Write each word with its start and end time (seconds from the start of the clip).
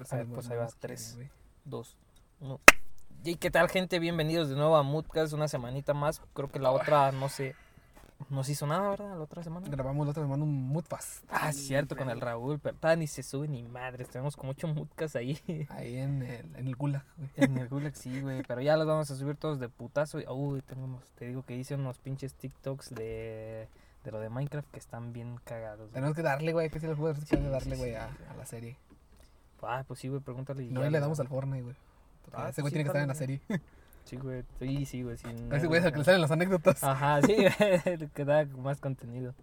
Pues 0.00 0.14
A 0.14 0.16
ver, 0.16 0.26
ahí, 0.26 0.32
pues 0.32 0.50
ahí 0.50 0.56
va, 0.56 0.62
más 0.64 0.74
quiere, 0.76 0.94
tres. 0.94 1.12
güey. 1.16 1.28
Dos, 1.66 1.98
uno. 2.40 2.58
¿Y 3.22 3.34
qué 3.36 3.50
tal, 3.50 3.68
gente? 3.68 3.98
Bienvenidos 3.98 4.48
de 4.48 4.56
nuevo 4.56 4.76
a 4.78 4.82
Moodcast, 4.82 5.34
una 5.34 5.46
semanita 5.46 5.92
más. 5.92 6.22
Creo 6.32 6.48
que 6.48 6.58
la 6.58 6.70
otra, 6.70 7.12
no 7.12 7.28
sé, 7.28 7.54
no 8.30 8.42
se 8.42 8.52
hizo 8.52 8.66
nada, 8.66 8.88
¿verdad? 8.88 9.18
La 9.18 9.24
otra 9.24 9.42
semana. 9.42 9.68
Grabamos 9.68 10.06
la 10.06 10.12
otra 10.12 10.22
semana 10.22 10.42
un 10.42 10.68
Moodfast. 10.68 11.22
Ah, 11.28 11.52
cierto, 11.52 11.98
con 11.98 12.08
el 12.08 12.18
Raúl, 12.18 12.58
pero 12.60 12.76
todavía 12.78 13.00
ni 13.00 13.06
se 13.08 13.22
sube 13.22 13.46
ni 13.46 13.62
madres. 13.62 14.08
Tenemos 14.08 14.36
como 14.36 14.52
ocho 14.52 14.68
Moodcasts 14.68 15.16
ahí 15.16 15.38
Ahí 15.68 15.98
en 15.98 16.22
el, 16.22 16.56
en 16.56 16.66
el 16.66 16.76
Gulag, 16.76 17.04
güey. 17.18 17.30
en 17.36 17.58
el 17.58 17.68
Gulag, 17.68 17.94
sí, 17.94 18.22
güey. 18.22 18.42
Pero 18.44 18.62
ya 18.62 18.78
los 18.78 18.86
vamos 18.86 19.10
a 19.10 19.16
subir 19.16 19.36
todos 19.36 19.60
de 19.60 19.68
putazo. 19.68 20.16
Uy, 20.32 20.62
tenemos, 20.62 21.04
te 21.18 21.26
digo 21.26 21.42
que 21.44 21.56
hice 21.56 21.74
unos 21.74 21.98
pinches 21.98 22.32
TikToks 22.32 22.94
de, 22.94 23.68
de 24.04 24.10
lo 24.10 24.18
de 24.18 24.30
Minecraft 24.30 24.70
que 24.70 24.78
están 24.78 25.12
bien 25.12 25.38
cagados. 25.44 25.80
güey. 25.80 25.92
Tenemos 25.92 26.16
que 26.16 26.22
darle, 26.22 26.54
güey, 26.54 26.70
que 26.70 26.80
si 26.80 26.86
los 26.86 26.96
juegos 26.96 27.18
Sí, 27.18 27.26
que 27.26 27.36
sí, 27.36 27.42
darle, 27.48 27.76
güey, 27.76 27.90
sí, 27.90 27.96
a, 27.96 28.06
güey. 28.06 28.28
a 28.30 28.34
la 28.34 28.46
serie. 28.46 28.78
Ah, 29.62 29.84
pues 29.86 30.00
sí, 30.00 30.08
güey, 30.08 30.20
pregúntale. 30.20 30.64
No, 30.70 30.82
ya 30.82 30.90
le 30.90 31.00
damos 31.00 31.20
al 31.20 31.28
Fortnite, 31.28 31.62
güey. 31.62 31.76
Ah, 32.32 32.48
ese 32.50 32.60
güey 32.62 32.70
sí, 32.70 32.74
tiene 32.74 32.84
que 32.84 32.88
estar 32.88 33.02
en 33.02 33.08
la 33.08 33.14
serie. 33.14 33.40
Sí, 34.02 34.16
güey, 34.16 34.42
sí, 34.58 34.86
sí, 34.86 35.02
güey. 35.02 35.16
sí, 35.18 35.26
no, 35.48 35.54
ese 35.54 35.66
güey 35.68 35.78
es 35.78 35.84
el 35.86 35.92
que 35.92 35.98
le 35.98 36.04
salen 36.04 36.22
las 36.22 36.30
anécdotas. 36.32 36.82
Ajá, 36.82 37.20
sí, 37.22 37.36
que 38.14 38.24
da 38.24 38.44
más 38.46 38.80
contenido. 38.80 39.34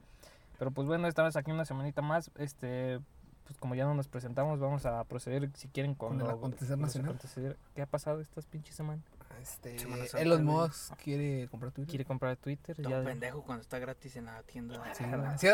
Pero 0.59 0.71
pues 0.71 0.88
bueno, 0.88 1.07
esta 1.07 1.23
vez 1.23 1.35
aquí 1.38 1.52
una 1.52 1.63
semanita 1.63 2.02
más. 2.02 2.31
Este, 2.38 2.99
pues 3.45 3.57
como 3.59 3.76
ya 3.76 3.85
no 3.85 3.93
nos 3.93 4.09
presentamos, 4.09 4.59
vamos 4.59 4.85
a 4.85 5.03
proceder 5.05 5.49
si 5.53 5.70
quieren 5.70 5.93
con, 5.95 6.18
Con 6.18 6.27
el 6.27 6.34
acontecer 6.34 6.77
nacional. 6.77 7.12
acontecer- 7.12 7.55
¿Qué 7.76 7.81
ha 7.84 7.85
pasado 7.85 8.20
estas 8.20 8.45
pinches 8.48 8.76
semanas? 8.76 9.05
Este, 9.41 9.77
Santa, 9.80 10.20
Elon. 10.22 10.44
Musk 10.44 10.94
quiere 10.96 11.48
comprar 11.50 11.72
Twitter. 11.72 11.90
¿Quiere 11.90 12.05
comprar 12.05 12.36
Twitter? 12.38 12.76
Todo 12.76 12.90
Ya- 12.90 13.04
pendejo 13.04 13.41
cuando 13.44 13.62
está 13.62 13.80
gratis 13.80 14.16
en 14.16 14.26
la 14.26 14.41
tienda. 14.44 14.82
Sí. 14.94 15.04
¿Sí? 15.38 15.48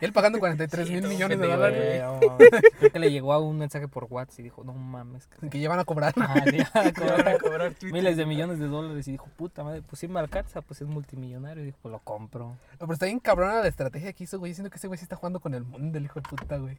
Él 0.00 0.12
pagando 0.12 0.38
43 0.38 0.86
Sí, 0.86 0.92
mil 0.94 1.08
millones 1.08 1.38
de 1.38 1.46
dólares. 1.46 2.02
Creo 2.78 2.92
que 2.92 2.98
le 2.98 3.10
llegó 3.10 3.32
a 3.32 3.38
un 3.38 3.58
mensaje 3.58 3.88
por 3.88 4.04
WhatsApp 4.10 4.40
y 4.40 4.42
dijo, 4.44 4.64
no 4.64 4.72
mames. 4.74 5.26
que- 5.26 5.48
Que 5.50 5.58
llevan 5.58 5.78
a 5.78 5.84
cobrar. 5.84 6.14
Van 6.16 6.30
a 6.30 7.70
miles 7.92 8.16
de 8.16 8.26
millones 8.26 8.58
de 8.58 8.66
dólares 8.68 9.06
y 9.08 9.12
dijo, 9.12 9.26
puta 9.36 9.64
madre, 9.64 9.82
pues 9.82 9.98
sí 10.00 10.08
me 10.08 10.20
alcanza, 10.20 10.60
pues 10.62 10.80
es 10.82 10.88
multimillonario. 10.88 11.62
Y 11.62 11.66
dijo, 11.66 11.78
pues 11.82 11.92
lo 11.92 11.98
compro. 12.00 12.48
No, 12.48 12.56
Pero 12.78 12.92
está 12.92 13.06
bien 13.06 13.18
cabrona 13.20 13.60
la 13.60 13.68
estrategia 13.68 14.12
que 14.12 14.24
hizo, 14.24 14.38
güey. 14.38 14.54
Siento 14.54 14.70
que 14.70 14.76
ese 14.76 14.86
güey 14.88 14.98
sí 14.98 15.04
está 15.04 15.16
jugando 15.16 15.40
con 15.40 15.54
el 15.54 15.64
mundo, 15.64 15.98
el 15.98 16.04
hijo 16.04 16.20
de 16.20 16.28
puta, 16.28 16.56
güey. 16.58 16.78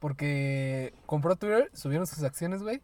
Porque 0.00 0.94
compró 1.06 1.36
Twitter, 1.36 1.70
subieron 1.74 2.06
sus 2.06 2.22
acciones, 2.22 2.62
güey. 2.62 2.80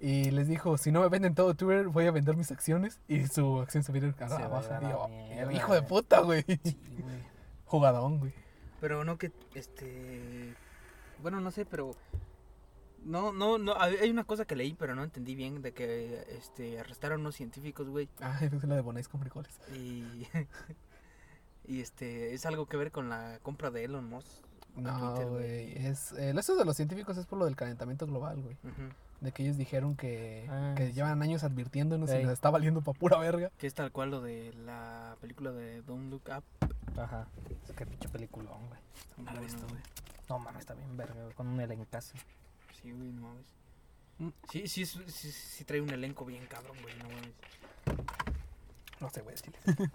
Y 0.00 0.30
les 0.30 0.46
dijo, 0.46 0.78
si 0.78 0.92
no 0.92 1.00
me 1.00 1.08
venden 1.08 1.34
todo 1.34 1.54
Twitter, 1.54 1.88
voy 1.88 2.06
a 2.06 2.12
vender 2.12 2.36
mis 2.36 2.52
acciones. 2.52 3.00
Y 3.08 3.26
su 3.26 3.60
acción 3.60 3.82
se 3.82 3.90
vieron 3.92 4.14
a 4.20 4.28
la 4.28 4.48
baja. 4.48 4.80
mierda, 5.08 5.52
hijo 5.52 5.74
de 5.74 5.82
puta, 5.82 6.20
güey. 6.20 6.44
Sí, 6.62 6.78
güey. 7.00 7.18
Jugadón, 7.66 8.18
güey. 8.20 8.32
Pero 8.80 9.04
no 9.04 9.18
que, 9.18 9.32
este... 9.54 10.54
Bueno, 11.20 11.40
no 11.40 11.50
sé, 11.50 11.66
pero... 11.66 11.90
No, 13.04 13.32
no, 13.32 13.58
no, 13.58 13.74
hay 13.80 14.10
una 14.10 14.24
cosa 14.24 14.44
que 14.44 14.56
leí, 14.56 14.74
pero 14.74 14.94
no 14.94 15.02
entendí 15.02 15.34
bien, 15.34 15.62
de 15.62 15.72
que, 15.72 16.24
este, 16.36 16.78
arrestaron 16.78 17.20
unos 17.20 17.36
científicos, 17.36 17.88
güey, 17.88 18.08
Ah, 18.20 18.38
es 18.42 18.64
la 18.64 18.74
de 18.76 18.80
Bonais 18.80 19.08
con 19.08 19.20
frijoles. 19.20 19.60
y... 19.74 20.26
y, 21.66 21.80
este, 21.80 22.34
es 22.34 22.46
algo 22.46 22.66
que 22.66 22.76
ver 22.76 22.92
con 22.92 23.08
la 23.08 23.38
compra 23.42 23.70
de 23.70 23.84
Elon 23.84 24.08
Musk. 24.08 24.28
No, 24.76 25.16
güey. 25.30 25.72
Es, 25.86 26.12
eh, 26.12 26.32
eso 26.36 26.54
de 26.56 26.64
los 26.64 26.76
científicos 26.76 27.16
es 27.18 27.26
por 27.26 27.38
lo 27.38 27.46
del 27.46 27.56
calentamiento 27.56 28.06
global, 28.06 28.40
güey. 28.40 28.56
Ujú. 28.62 28.92
De 29.20 29.32
que 29.32 29.42
ellos 29.42 29.56
dijeron 29.56 29.96
que, 29.96 30.46
Ah, 30.48 30.74
que 30.76 30.88
sí. 30.88 30.92
llevan 30.92 31.20
años 31.22 31.42
advirtiéndonos 31.42 32.08
y 32.10 32.22
nos 32.22 32.32
está 32.32 32.50
valiendo 32.50 32.82
pa' 32.82 32.92
pura 32.92 33.18
verga. 33.18 33.50
Que 33.58 33.66
es 33.66 33.74
tal 33.74 33.90
cual 33.90 34.10
lo 34.10 34.20
de 34.20 34.52
la 34.64 35.16
película 35.20 35.50
de 35.50 35.82
Don't 35.82 36.10
Look 36.10 36.22
Up. 36.36 36.44
Ajá. 36.98 37.26
Qué 37.76 37.84
pinche 37.86 38.08
peliculón, 38.08 38.58
güey. 38.68 38.80
No 39.34 39.40
visto, 39.40 39.66
güey. 39.68 39.80
No 40.28 40.38
mames, 40.38 40.60
está 40.60 40.74
bien 40.74 40.96
verga, 40.96 41.20
güey, 41.22 41.34
con 41.34 41.48
un 41.48 41.60
elencazo. 41.60 42.14
Sí, 42.80 42.92
güey, 42.92 43.10
no 43.12 43.22
mames. 43.22 43.46
Mm. 44.18 44.28
Sí, 44.50 44.68
sí, 44.68 44.86
sí, 44.86 45.00
sí, 45.08 45.32
sí 45.32 45.64
trae 45.64 45.80
un 45.80 45.90
elenco 45.90 46.24
bien 46.24 46.46
cabrón, 46.46 46.76
güey, 46.82 46.94
no 46.98 47.04
mames. 47.08 47.32
No 49.00 49.10
sé, 49.10 49.22
güey, 49.22 49.34
chile. 49.36 49.56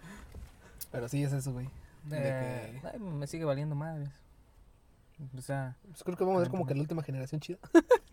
Pero 0.92 1.08
sí 1.10 1.24
es 1.24 1.32
eso, 1.34 1.52
güey. 1.54 1.70
De 2.06 2.18
Eh, 2.20 2.80
que... 2.82 2.88
ay, 2.88 3.00
me 3.00 3.28
sigue 3.28 3.46
valiendo 3.46 3.76
madres. 3.76 4.10
O 5.38 5.42
sea, 5.42 5.76
Pues 5.84 6.04
creo 6.04 6.18
que 6.18 6.24
vamos 6.24 6.38
a 6.40 6.42
ver 6.42 6.50
como 6.52 6.66
que 6.66 6.74
la 6.76 6.82
última 6.82 7.04
generación 7.04 7.40
chida. 7.42 7.58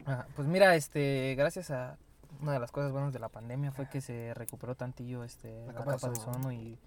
ajá, 0.04 0.26
pues 0.36 0.46
mira, 0.48 0.74
este, 0.76 1.34
gracias 1.36 1.70
a 1.70 1.96
una 2.40 2.52
de 2.52 2.58
las 2.60 2.70
cosas 2.70 2.92
buenas 2.92 3.12
de 3.12 3.18
la 3.18 3.28
pandemia 3.28 3.72
fue 3.72 3.88
que 3.88 4.00
se 4.00 4.32
recuperó 4.34 4.74
tantillo 4.74 5.24
este 5.24 5.66
la, 5.66 5.74
capa, 5.74 5.96
de 5.96 6.08
ozono 6.08 6.52
y, 6.52 6.78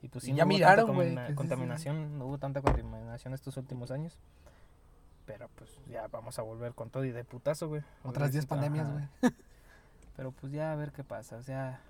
y 0.00 0.08
pues 0.08 0.24
sí 0.24 0.30
Y 0.30 0.32
no 0.32 0.38
ya 0.38 0.44
hubo 0.44 0.48
miraron, 0.48 0.86
tanta 0.96 1.22
sí, 1.26 1.28
sí. 1.28 1.34
contaminación, 1.34 2.18
no 2.18 2.26
hubo 2.26 2.38
tanta 2.38 2.60
contaminación 2.62 3.34
estos 3.34 3.56
últimos 3.56 3.90
años. 3.90 4.18
Pero 5.26 5.48
pues 5.56 5.70
ya 5.88 6.06
vamos 6.08 6.38
a 6.38 6.42
volver 6.42 6.74
con 6.74 6.90
todo 6.90 7.04
y 7.04 7.12
de 7.12 7.24
putazo, 7.24 7.68
güey. 7.68 7.82
Otras 8.02 8.32
10 8.32 8.44
Ajá. 8.44 8.48
pandemias, 8.48 8.90
güey. 8.92 9.04
Pero 10.16 10.32
pues 10.32 10.52
ya 10.52 10.72
a 10.72 10.76
ver 10.76 10.92
qué 10.92 11.04
pasa, 11.04 11.36
o 11.36 11.42
sea, 11.42 11.80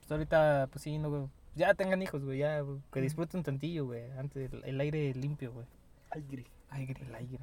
pues 0.00 0.10
ahorita 0.10 0.68
pues 0.72 0.82
sí, 0.82 0.98
no, 0.98 1.10
güey, 1.10 1.28
ya 1.54 1.74
tengan 1.74 2.00
hijos, 2.02 2.24
güey, 2.24 2.38
ya 2.38 2.62
que 2.90 3.00
disfruten 3.02 3.42
tantillo, 3.42 3.84
güey, 3.86 4.10
antes 4.12 4.50
el, 4.52 4.64
el 4.64 4.80
aire 4.80 5.12
limpio, 5.14 5.52
güey, 5.52 5.66
Aire. 6.10 6.46
El 6.72 7.14
aire. 7.14 7.38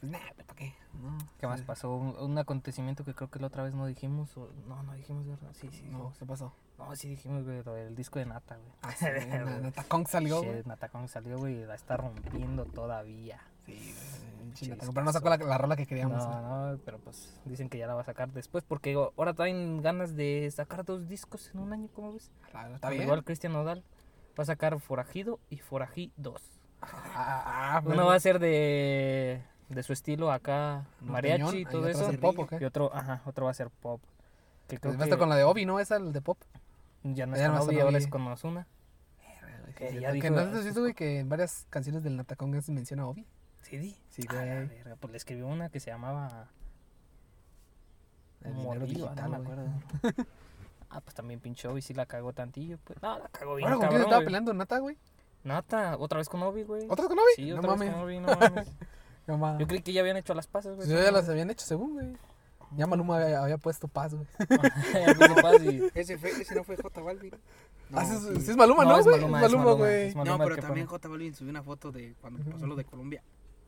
Pues 0.00 0.10
nada, 0.12 0.24
¿para 0.36 0.54
qué? 0.56 0.74
No. 1.00 1.16
¿Qué 1.38 1.46
más 1.46 1.60
Sí. 1.60 1.66
pasó? 1.66 1.94
Un, 1.94 2.16
un 2.18 2.38
acontecimiento 2.38 3.04
que 3.04 3.14
creo 3.14 3.30
que 3.30 3.38
la 3.38 3.46
otra 3.46 3.62
vez 3.62 3.72
no 3.74 3.86
dijimos, 3.86 4.36
o, 4.36 4.50
no, 4.66 4.82
no 4.82 4.94
dijimos, 4.94 5.26
¿verdad? 5.26 5.50
Sí, 5.52 5.68
sí, 5.70 5.82
No, 5.82 5.90
dijimos. 5.90 6.18
¿qué 6.18 6.26
pasó? 6.26 6.52
No, 6.78 6.96
sí 6.96 7.08
dijimos, 7.08 7.44
güey, 7.44 7.62
lo 7.62 7.74
del 7.74 7.94
disco 7.94 8.18
de 8.18 8.26
Nata, 8.26 8.56
güey. 8.56 8.72
Ah, 8.82 8.92
sí, 8.96 9.06
Nata 9.62 9.84
Kong 9.84 10.06
salió, 10.08 10.42
güey. 10.42 10.56
Shit, 10.56 10.66
Nata 10.66 10.88
Kong 10.88 11.06
salió, 11.08 11.38
güey, 11.38 11.62
y 11.62 11.64
la 11.64 11.74
está 11.76 11.96
rompiendo 11.96 12.64
todavía. 12.64 13.40
Sí, 13.66 14.66
güey. 14.66 14.78
Pero 14.80 15.04
no 15.04 15.12
sacó 15.12 15.28
la, 15.30 15.36
la 15.36 15.56
rola 15.58 15.76
que 15.76 15.86
queríamos. 15.86 16.26
No, 16.26 16.72
no, 16.72 16.78
pero 16.84 16.98
pues 16.98 17.32
dicen 17.44 17.68
que 17.68 17.78
ya 17.78 17.86
la 17.86 17.94
va 17.94 18.00
a 18.00 18.04
sacar 18.04 18.32
después, 18.32 18.64
porque 18.64 18.94
ahora 18.94 19.34
traen 19.34 19.80
ganas 19.82 20.16
de 20.16 20.50
sacar 20.50 20.84
dos 20.84 21.08
discos 21.08 21.50
en 21.54 21.60
un 21.60 21.72
año, 21.72 21.88
¿cómo 21.94 22.12
ves? 22.12 22.30
Claro, 22.50 22.74
está 22.74 22.90
bien. 22.90 23.04
Igual 23.04 23.22
Cristian 23.22 23.52
Nodal 23.52 23.84
va 24.36 24.42
a 24.42 24.46
sacar 24.46 24.80
Forajido 24.80 25.38
y 25.48 25.58
Forají 25.58 26.10
2. 26.16 26.42
Ah, 26.82 27.74
ah, 27.76 27.80
Uno 27.84 27.90
pero- 27.94 28.06
va 28.06 28.14
a 28.14 28.20
ser 28.20 28.38
de, 28.38 29.40
de 29.68 29.82
su 29.82 29.92
estilo 29.92 30.32
acá, 30.32 30.84
mariachi 31.00 31.58
y 31.58 31.64
todo 31.64 31.88
eso. 31.88 32.10
pop, 32.20 32.38
¿o 32.40 32.46
qué? 32.46 32.58
Y 32.60 32.64
otro, 32.64 32.94
ajá, 32.94 33.22
otro 33.24 33.44
va 33.46 33.50
a 33.52 33.54
ser 33.54 33.70
pop. 33.70 34.00
Que 34.68 34.78
creo 34.78 34.92
Pues 34.94 34.94
estar 35.04 35.08
que 35.10 35.18
con 35.18 35.28
la 35.28 35.36
de 35.36 35.44
Obi, 35.44 35.64
¿no? 35.66 35.78
Esa, 35.80 35.96
el 35.96 36.12
de 36.12 36.20
pop. 36.20 36.38
ya 37.04 37.26
no 37.26 37.36
es 37.36 37.42
con 37.48 37.58
Obi, 37.58 37.80
ahora 37.80 37.98
es 37.98 38.06
con 38.08 38.26
Ozuna. 38.26 38.66
Que 39.76 39.90
Sí, 39.90 40.00
ya 40.00 40.12
dijo- 40.12 40.30
no 40.30 40.40
has 40.40 40.64
visto, 40.64 40.80
güey, 40.80 40.92
que 40.94 41.20
en 41.20 41.28
varias 41.28 41.66
canciones 41.70 42.02
del 42.02 42.16
Nata 42.16 42.36
Kong 42.36 42.60
se 42.60 42.72
menciona 42.72 43.04
a 43.04 43.06
Obi. 43.06 43.26
Sí, 43.62 43.78
di. 43.78 43.96
Sí, 44.08 44.22
güey. 44.26 44.38
verga, 44.66 44.96
Pues 45.00 45.10
le 45.12 45.16
escribió 45.16 45.46
una 45.46 45.68
que 45.70 45.80
se 45.80 45.90
llamaba 45.90 46.48
El 48.44 48.54
dinero 48.54 48.86
digital, 48.86 49.14
no 49.16 49.28
me 49.30 49.36
acuerdo. 49.36 49.64
ah, 50.90 51.00
pues 51.00 51.14
también 51.14 51.40
pinche 51.40 51.68
Obi 51.68 51.80
sí 51.80 51.94
la 51.94 52.06
cagó 52.06 52.32
tantillo, 52.32 52.78
pues. 52.84 53.00
No, 53.02 53.18
la 53.18 53.28
cagó 53.28 53.54
bien, 53.54 53.68
Ahora, 53.68 53.78
¿con 53.80 53.88
quién 53.88 54.02
estaba 54.02 54.24
peleando 54.24 54.52
Nata, 54.52 54.78
güey? 54.78 54.98
Nata, 55.44 55.96
otra 55.98 56.18
vez 56.18 56.28
con 56.28 56.42
Obi, 56.42 56.62
güey. 56.62 56.84
¿Otra 56.88 57.04
vez 57.04 57.08
con 57.08 57.18
Obi? 57.18 57.26
Sí, 57.36 57.50
no 57.50 57.56
otra 57.58 57.70
vez 57.72 57.78
mames. 57.80 57.94
con 57.94 58.02
Obi, 58.04 58.18
no 58.20 58.26
mames. 58.40 58.68
No 59.26 59.38
mames. 59.38 59.60
Yo 59.60 59.66
creí 59.66 59.82
que 59.82 59.92
ya 59.92 60.00
habían 60.00 60.16
hecho 60.16 60.34
las 60.34 60.46
pasas, 60.46 60.76
güey. 60.76 60.88
Pues 60.88 61.04
ya 61.04 61.10
las 61.12 61.28
habían 61.28 61.50
hecho 61.50 61.64
según, 61.66 61.94
güey. 61.94 62.12
Ya 62.74 62.86
Maluma 62.86 63.16
había, 63.22 63.42
había 63.42 63.58
puesto 63.58 63.86
paz, 63.86 64.14
güey. 64.14 64.26
Paz 65.42 65.62
y- 65.62 65.82
Ese, 65.94 66.16
fue, 66.16 66.30
ese 66.30 66.54
no 66.54 66.64
fue 66.64 66.76
J 66.76 67.00
Balvin. 67.02 67.32
No, 67.90 67.98
Ah, 67.98 68.06
sí, 68.06 68.14
es- 68.14 68.38
sí. 68.44 68.52
sí 68.52 68.56
Maluma, 68.56 68.84
No, 68.84 68.92
¿no, 68.92 68.98
es 68.98 69.04
güey? 69.04 69.22
Es 69.22 69.28
Maluma, 69.30 69.72
güey. 69.72 70.14
No, 70.14 70.38
pero 70.38 70.56
también 70.56 70.86
pone. 70.86 70.98
J 70.98 71.08
Balvin 71.08 71.34
subió 71.34 71.50
una 71.50 71.62
foto 71.62 71.92
de 71.92 72.14
cuando 72.20 72.42
pasó 72.50 72.66
lo 72.66 72.74
de 72.76 72.84
Colombia. 72.84 73.22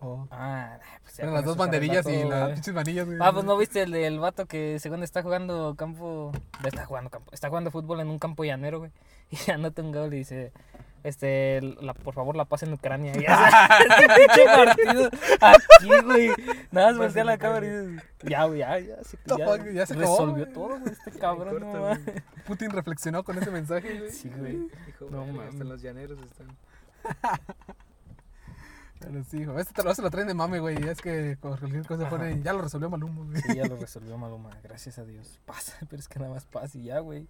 Oh. 0.07 0.29
Ah, 0.31 0.79
pues 1.03 1.17
ya 1.17 1.25
las 1.25 1.45
dos 1.47 1.57
banderillas 1.57 2.07
y 2.07 2.25
las 2.25 2.53
pinches 2.53 2.75
manillas, 2.75 3.07
güey. 3.07 3.17
Ah, 3.23 3.33
pues 3.33 3.45
no 3.47 3.57
viste 3.57 3.81
el 3.83 3.91
del 3.91 4.19
vato 4.19 4.45
que 4.45 4.79
según 4.79 5.03
está 5.03 5.23
jugando 5.23 5.75
campo. 5.77 6.31
Está 6.63 6.85
jugando 6.85 7.09
campo. 7.09 7.31
Está 7.33 7.49
jugando 7.49 7.71
fútbol 7.71 8.01
en 8.01 8.09
un 8.09 8.19
campo 8.19 8.45
llanero, 8.45 8.81
güey. 8.81 8.91
Y 9.31 9.51
anota 9.51 9.81
un 9.81 9.93
gol 9.93 10.13
y 10.13 10.19
dice. 10.19 10.53
Este, 11.05 11.61
la, 11.81 11.93
por 11.95 12.15
favor, 12.15 12.35
la 12.37 12.45
paz 12.47 12.63
en 12.65 12.73
Ucrania. 12.75 13.13
Y 13.13 13.19
pinche 13.19 14.45
partido 14.47 15.11
aquí, 15.41 16.03
güey. 16.03 16.31
Nada 16.71 16.89
más 16.89 16.99
voltea 16.99 17.25
la 17.25 17.37
cámara 17.39 17.67
y 17.67 17.71
dices, 17.71 18.03
ya, 18.23 18.45
güey, 18.45 18.59
ya, 18.61 18.79
ya, 18.79 19.05
se, 19.05 19.19
ya, 19.27 19.73
ya 19.73 19.87
se 19.87 19.95
acabó, 19.95 20.17
resolvió 20.17 20.45
güey. 20.45 20.53
todo, 20.55 20.81
güey, 20.81 20.93
este 20.93 21.11
cabrón. 21.13 21.61
corta, 21.61 21.95
no. 21.99 22.13
Putin 22.47 22.71
reflexionó 22.71 23.23
con 23.23 23.37
ese 23.39 23.51
mensaje, 23.51 23.99
güey. 23.99 24.11
Sí, 24.13 24.31
güey. 24.35 24.57
No 25.11 25.21
"Verga, 25.21 25.33
mames. 25.33 25.49
hasta 25.53 25.65
los 25.65 25.83
llaneros 25.83 26.19
están. 26.23 26.49
Pero 29.01 29.23
sí, 29.25 29.39
hijo. 29.43 29.59
Este 29.59 29.75
te 29.75 29.83
lo, 29.83 29.95
se 29.95 30.03
lo 30.03 30.11
traen 30.11 30.29
de 30.29 30.35
mame, 30.35 30.61
güey. 30.61 30.83
y 30.83 30.89
Es 30.89 31.01
que 31.01 31.37
con 31.41 31.57
cualquier 31.59 31.87
cosa 31.87 32.03
Ajá. 32.03 32.11
ponen. 32.11 32.43
Ya 32.43 32.53
lo 32.53 32.63
resolvió 32.63 32.89
Maluma, 32.89 33.25
güey. 33.25 33.43
Sí, 33.43 33.55
ya 33.57 33.67
lo 33.67 33.77
resolvió 33.81 34.17
Maluma, 34.17 34.51
gracias 34.63 34.99
a 34.99 35.05
Dios. 35.05 35.41
Pasa, 35.45 35.75
pero 35.91 36.01
es 36.01 36.09
que 36.09 36.19
nada 36.19 36.33
más 36.33 36.45
pasa 36.47 36.79
y 36.79 36.85
ya, 36.85 37.01
güey. 37.01 37.27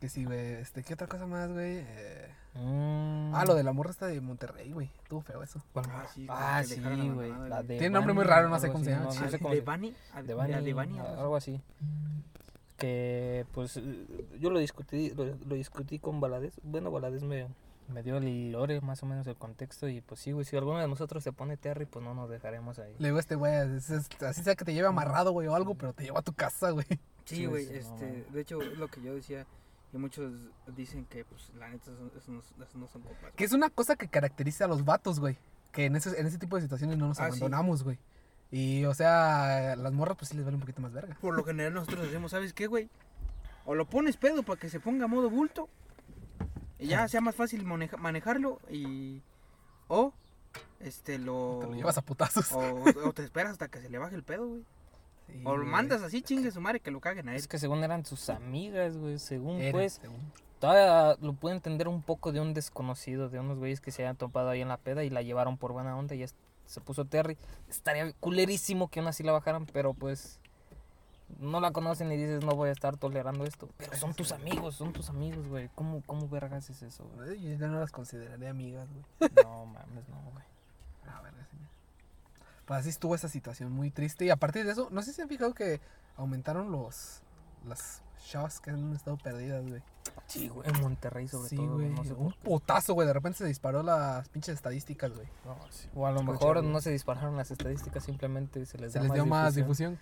Que 0.00 0.08
sí, 0.08 0.24
güey. 0.24 0.54
Este, 0.54 0.82
¿qué 0.82 0.94
otra 0.94 1.06
cosa 1.06 1.26
más, 1.26 1.50
güey? 1.52 1.78
Eh... 1.86 2.28
Mm. 2.54 3.34
Ah, 3.34 3.44
lo 3.46 3.54
de 3.56 3.64
la 3.64 3.72
morra 3.72 3.90
esta 3.90 4.06
de 4.06 4.20
Monterrey, 4.20 4.70
güey. 4.72 4.90
Estuvo 5.02 5.20
feo 5.22 5.42
eso. 5.42 5.60
¿Cuál 5.72 5.86
Ah, 5.90 5.96
más? 5.98 6.10
sí, 6.12 6.26
Ah, 6.30 6.62
sí, 6.64 6.80
güey. 6.80 7.32
La 7.48 7.62
de 7.62 7.78
Tiene 7.78 7.90
nombre 7.90 8.12
muy 8.14 8.24
raro, 8.24 8.48
no 8.48 8.58
sé 8.60 8.70
cómo 8.70 8.84
se 8.84 8.90
llama. 8.90 9.08
Cómo 9.40 9.50
¿De 9.54 9.60
Bunny? 9.60 9.94
de 10.24 10.34
Bunny, 10.34 10.62
¿De 10.62 10.72
Bunny? 10.74 10.98
algo 10.98 11.36
así. 11.36 11.60
Que 12.76 13.46
pues 13.52 13.76
eh, 13.76 14.06
yo 14.40 14.50
lo 14.50 14.58
discutí, 14.58 15.10
lo, 15.10 15.24
lo 15.24 15.54
discutí 15.54 15.98
con 15.98 16.20
Valadez. 16.20 16.54
Bueno, 16.64 16.90
Valadez 16.90 17.22
me, 17.22 17.46
me 17.88 18.02
dio 18.02 18.16
el 18.18 18.52
lore, 18.52 18.80
más 18.80 19.02
o 19.02 19.06
menos 19.06 19.26
el 19.26 19.36
contexto. 19.36 19.88
Y 19.88 20.00
pues 20.00 20.20
sí, 20.20 20.32
güey, 20.32 20.44
si 20.44 20.56
alguno 20.56 20.78
de 20.78 20.88
nosotros 20.88 21.22
se 21.22 21.32
pone 21.32 21.56
Terry, 21.56 21.86
pues 21.86 22.04
no 22.04 22.14
nos 22.14 22.28
dejaremos 22.30 22.78
ahí. 22.78 22.94
Le 22.98 23.08
digo 23.08 23.16
a 23.18 23.20
este 23.20 23.34
güey, 23.34 23.52
es- 23.76 23.90
es- 23.90 24.08
así 24.22 24.42
sea 24.42 24.54
que 24.54 24.64
te 24.64 24.72
lleve 24.74 24.88
amarrado, 24.88 25.32
güey, 25.32 25.48
o 25.48 25.54
algo, 25.54 25.74
pero 25.74 25.92
te 25.92 26.04
lleva 26.04 26.20
a 26.20 26.22
tu 26.22 26.32
casa, 26.32 26.70
güey. 26.70 26.86
Sí, 27.24 27.46
güey, 27.46 27.66
sí, 27.66 27.74
este, 27.76 28.24
de 28.30 28.40
hecho, 28.40 28.60
es 28.60 28.76
lo 28.76 28.88
que 28.88 29.00
yo 29.00 29.14
decía, 29.14 29.46
que 29.90 29.98
muchos 29.98 30.32
dicen 30.76 31.06
que, 31.06 31.24
pues, 31.24 31.50
la 31.58 31.68
neta, 31.68 31.90
eso, 32.16 32.30
no, 32.32 32.40
eso 32.40 32.78
no 32.78 32.86
son 32.88 33.02
compas. 33.02 33.32
Que 33.34 33.44
es 33.44 33.52
una 33.52 33.70
cosa 33.70 33.96
que 33.96 34.08
caracteriza 34.08 34.64
a 34.66 34.68
los 34.68 34.84
vatos, 34.84 35.20
güey. 35.20 35.38
Que 35.72 35.86
en 35.86 35.96
ese, 35.96 36.18
en 36.20 36.26
ese 36.26 36.38
tipo 36.38 36.56
de 36.56 36.62
situaciones 36.62 36.98
no 36.98 37.08
nos 37.08 37.18
Ah, 37.20 37.26
abandonamos, 37.26 37.82
güey. 37.82 37.98
Y, 38.50 38.84
o 38.84 38.94
sea, 38.94 39.74
las 39.76 39.92
morras, 39.92 40.16
pues 40.18 40.28
sí 40.28 40.36
les 40.36 40.44
vale 40.44 40.56
un 40.56 40.60
poquito 40.60 40.80
más 40.82 40.92
verga. 40.92 41.16
Por 41.20 41.34
lo 41.34 41.42
general 41.44 41.74
nosotros 41.74 42.02
decimos, 42.02 42.30
¿sabes 42.30 42.52
qué, 42.52 42.66
güey? 42.66 42.88
O 43.64 43.74
lo 43.74 43.86
pones 43.86 44.16
pedo 44.16 44.42
para 44.42 44.60
que 44.60 44.68
se 44.68 44.78
ponga 44.78 45.06
a 45.06 45.08
modo 45.08 45.30
bulto. 45.30 45.68
Y 46.78 46.88
ya 46.88 47.06
sea 47.08 47.20
más 47.20 47.34
fácil 47.34 47.64
maneja- 47.64 47.96
manejarlo 47.96 48.60
y... 48.70 49.22
O, 49.88 50.12
este, 50.80 51.18
lo... 51.18 51.58
Te 51.60 51.66
lo 51.66 51.74
llevas 51.74 51.98
a 51.98 52.02
putazos. 52.02 52.52
o, 52.52 52.84
o 53.04 53.12
te 53.12 53.22
esperas 53.22 53.52
hasta 53.52 53.68
que 53.68 53.80
se 53.80 53.88
le 53.90 53.98
baje 53.98 54.14
el 54.16 54.22
pedo, 54.22 54.46
güey. 54.48 54.62
Sí, 55.26 55.40
O 55.44 55.56
lo 55.56 55.64
mandas 55.64 56.02
así, 56.02 56.20
chingue 56.20 56.50
su 56.50 56.60
madre, 56.60 56.80
que 56.80 56.90
lo 56.90 57.00
caguen 57.00 57.28
a 57.28 57.32
él. 57.32 57.38
Es 57.38 57.48
que 57.48 57.58
según 57.58 57.82
eran 57.82 58.04
sus 58.04 58.28
amigas, 58.28 58.96
güey, 58.98 59.18
según 59.18 59.58
Era, 59.60 59.72
pues, 59.72 59.94
según. 59.94 60.20
todavía 60.58 61.16
lo 61.22 61.32
puedo 61.32 61.54
entender 61.54 61.88
un 61.88 62.02
poco 62.02 62.30
de 62.32 62.40
un 62.40 62.52
desconocido, 62.52 63.30
de 63.30 63.40
unos 63.40 63.58
güeyes 63.58 63.80
que 63.80 63.90
se 63.90 64.02
habían 64.02 64.16
topado 64.16 64.50
ahí 64.50 64.60
en 64.60 64.68
la 64.68 64.76
peda 64.76 65.02
y 65.02 65.08
la 65.10 65.22
llevaron 65.22 65.56
por 65.56 65.72
buena 65.72 65.96
onda 65.96 66.14
y 66.14 66.18
ya 66.18 66.26
se 66.66 66.80
puso 66.82 67.06
Terry. 67.06 67.38
Estaría 67.70 68.12
culerísimo 68.20 68.88
que 68.88 69.00
aún 69.00 69.08
así 69.08 69.22
la 69.22 69.32
bajaran, 69.32 69.64
pero 69.66 69.94
pues 69.94 70.40
no 71.38 71.60
la 71.60 71.70
conocen 71.72 72.10
y 72.12 72.16
dices 72.16 72.44
no 72.44 72.54
voy 72.54 72.68
a 72.68 72.72
estar 72.72 72.96
tolerando 72.96 73.44
esto. 73.44 73.68
Pero 73.76 73.96
son 73.96 74.14
tus 74.14 74.32
amigos, 74.32 74.74
son 74.76 74.92
tus 74.92 75.08
amigos, 75.08 75.46
güey. 75.48 75.68
¿Cómo, 75.74 76.02
cómo 76.06 76.28
vergas 76.28 76.68
es 76.70 76.82
eso, 76.82 77.04
güey? 77.14 77.40
Yo 77.40 77.54
ya 77.54 77.68
no 77.68 77.80
las 77.80 77.90
consideraría 77.92 78.50
amigas, 78.50 78.88
güey. 78.90 79.30
No 79.44 79.66
mames, 79.66 80.08
no, 80.08 80.16
güey. 80.32 80.44
A 81.14 81.20
ver, 81.22 81.32
sí. 81.50 81.56
Pues 82.66 82.80
así 82.80 82.88
estuvo 82.88 83.14
esa 83.14 83.28
situación 83.28 83.72
muy 83.72 83.90
triste. 83.90 84.24
Y 84.24 84.30
a 84.30 84.36
partir 84.36 84.64
de 84.64 84.72
eso, 84.72 84.88
no 84.90 85.02
sé 85.02 85.12
si 85.12 85.22
han 85.22 85.28
fijado 85.28 85.54
que 85.54 85.80
aumentaron 86.16 86.70
los 86.72 87.20
las 87.66 88.02
chavas 88.26 88.60
que 88.60 88.70
han 88.70 88.94
estado 88.94 89.16
perdidas, 89.16 89.66
güey. 89.66 89.82
Sí, 90.26 90.48
güey. 90.48 90.68
En 90.68 90.80
Monterrey 90.80 91.28
sobre 91.28 91.48
Sí, 91.48 91.56
todo, 91.56 91.74
güey. 91.74 91.88
no 91.88 92.04
sé 92.04 92.12
un 92.14 92.32
putazo, 92.42 92.94
güey. 92.94 93.06
De 93.06 93.12
repente 93.12 93.38
se 93.38 93.46
disparó 93.46 93.82
las 93.82 94.28
pinches 94.28 94.54
estadísticas, 94.54 95.12
güey. 95.12 95.26
No, 95.44 95.56
sí. 95.70 95.88
O 95.94 96.06
a 96.06 96.12
lo 96.12 96.22
mejor 96.22 96.58
güey. 96.60 96.70
no 96.70 96.80
se 96.80 96.90
dispararon 96.90 97.36
las 97.36 97.50
estadísticas, 97.50 98.04
simplemente 98.04 98.64
se 98.66 98.78
les, 98.78 98.92
Se 98.92 98.98
da 98.98 99.02
les 99.04 99.08
más 99.10 99.14
dio 99.14 99.26
más 99.26 99.54
difusión. 99.54 99.98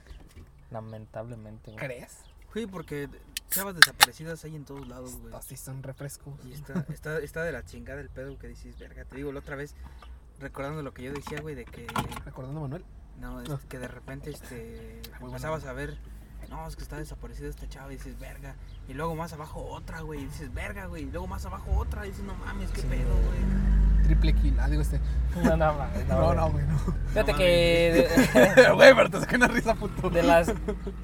Lamentablemente, 0.72 1.70
güey. 1.72 1.84
¿Crees? 1.84 2.18
Sí, 2.52 2.66
porque 2.66 3.08
chavas 3.50 3.74
desaparecidas 3.74 4.44
hay 4.44 4.56
en 4.56 4.64
todos 4.64 4.86
lados, 4.88 5.16
güey. 5.20 5.34
Así 5.34 5.56
son 5.56 5.82
refrescos. 5.82 6.34
Y 6.44 6.52
está, 6.52 6.84
está, 6.88 7.18
está 7.18 7.42
de 7.44 7.52
la 7.52 7.64
chingada 7.64 8.00
el 8.00 8.08
pedo 8.10 8.38
que 8.38 8.48
dices, 8.48 8.78
verga. 8.78 9.04
Te 9.04 9.16
digo, 9.16 9.32
la 9.32 9.40
otra 9.40 9.56
vez, 9.56 9.74
recordando 10.40 10.82
lo 10.82 10.92
que 10.92 11.02
yo 11.04 11.12
decía, 11.12 11.40
güey, 11.40 11.54
de 11.54 11.64
que... 11.64 11.86
Recordando 12.24 12.60
a 12.60 12.62
Manuel. 12.64 12.84
No, 13.20 13.40
es 13.40 13.50
Ah. 13.50 13.60
que 13.68 13.78
de 13.78 13.88
repente, 13.88 14.30
este... 14.30 15.00
Muy 15.20 15.28
empezabas 15.28 15.64
a 15.64 15.72
ver... 15.72 15.96
No, 16.50 16.66
es 16.66 16.76
que 16.76 16.82
está 16.82 16.96
desaparecida 16.98 17.48
esta 17.48 17.66
chava 17.68 17.90
y 17.92 17.96
dices, 17.96 18.18
verga. 18.18 18.56
Y 18.88 18.92
luego 18.94 19.14
más 19.14 19.32
abajo 19.32 19.64
otra, 19.64 20.00
güey. 20.02 20.20
Y 20.22 20.26
dices, 20.26 20.52
verga, 20.52 20.86
güey. 20.86 21.04
Y 21.04 21.10
luego 21.10 21.26
más 21.26 21.46
abajo 21.46 21.70
otra. 21.78 22.04
Y 22.06 22.10
dices, 22.10 22.24
no 22.24 22.34
mames, 22.34 22.70
qué 22.72 22.82
Sí, 22.82 22.88
pedo, 22.88 23.14
güey. 23.14 23.81
Triple 24.12 24.34
kill. 24.34 24.60
Ah, 24.60 24.68
digo 24.68 24.82
este. 24.82 25.00
No, 25.42 25.56
no, 25.56 25.72
no, 25.72 25.86
No, 26.08 26.24
güey. 26.24 26.36
no, 26.36 26.50
güey, 26.50 26.66
no. 26.66 26.78
Fíjate 27.08 27.32
No 27.32 27.38
que 27.38 28.08
Güey, 28.74 28.94
pero 28.94 29.08
te 29.10 29.20
saqué 29.20 29.36
una 29.36 29.48
risa, 29.48 29.74
puto. 29.74 30.10
de, 30.10 30.22
las 30.22 30.52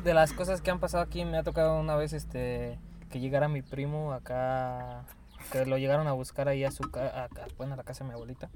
de 0.05 0.15
las 0.15 0.33
cosas 0.35 0.61
que 0.61 0.71
han 0.71 0.79
pasado 0.79 1.03
aquí 1.03 1.25
me 1.25 1.39
ha 1.39 1.43
tocado 1.43 1.81
una 1.81 1.97
vez 1.97 2.13
este 2.13 2.79
que 3.11 3.21
llegara 3.21 3.49
mi 3.49 3.63
primo 3.63 4.13
acá 4.13 5.05
que 5.51 5.65
lo 5.65 5.79
llegaron 5.79 6.07
a 6.09 6.13
buscar 6.13 6.49
ahí 6.49 6.65
a 6.65 6.71
su 6.71 6.91
casa, 6.91 7.29
bueno, 7.57 7.73
a 7.73 7.77
la 7.79 7.83
casa 7.85 8.05
de 8.05 8.09
mi 8.09 8.15
abuelita 8.15 8.51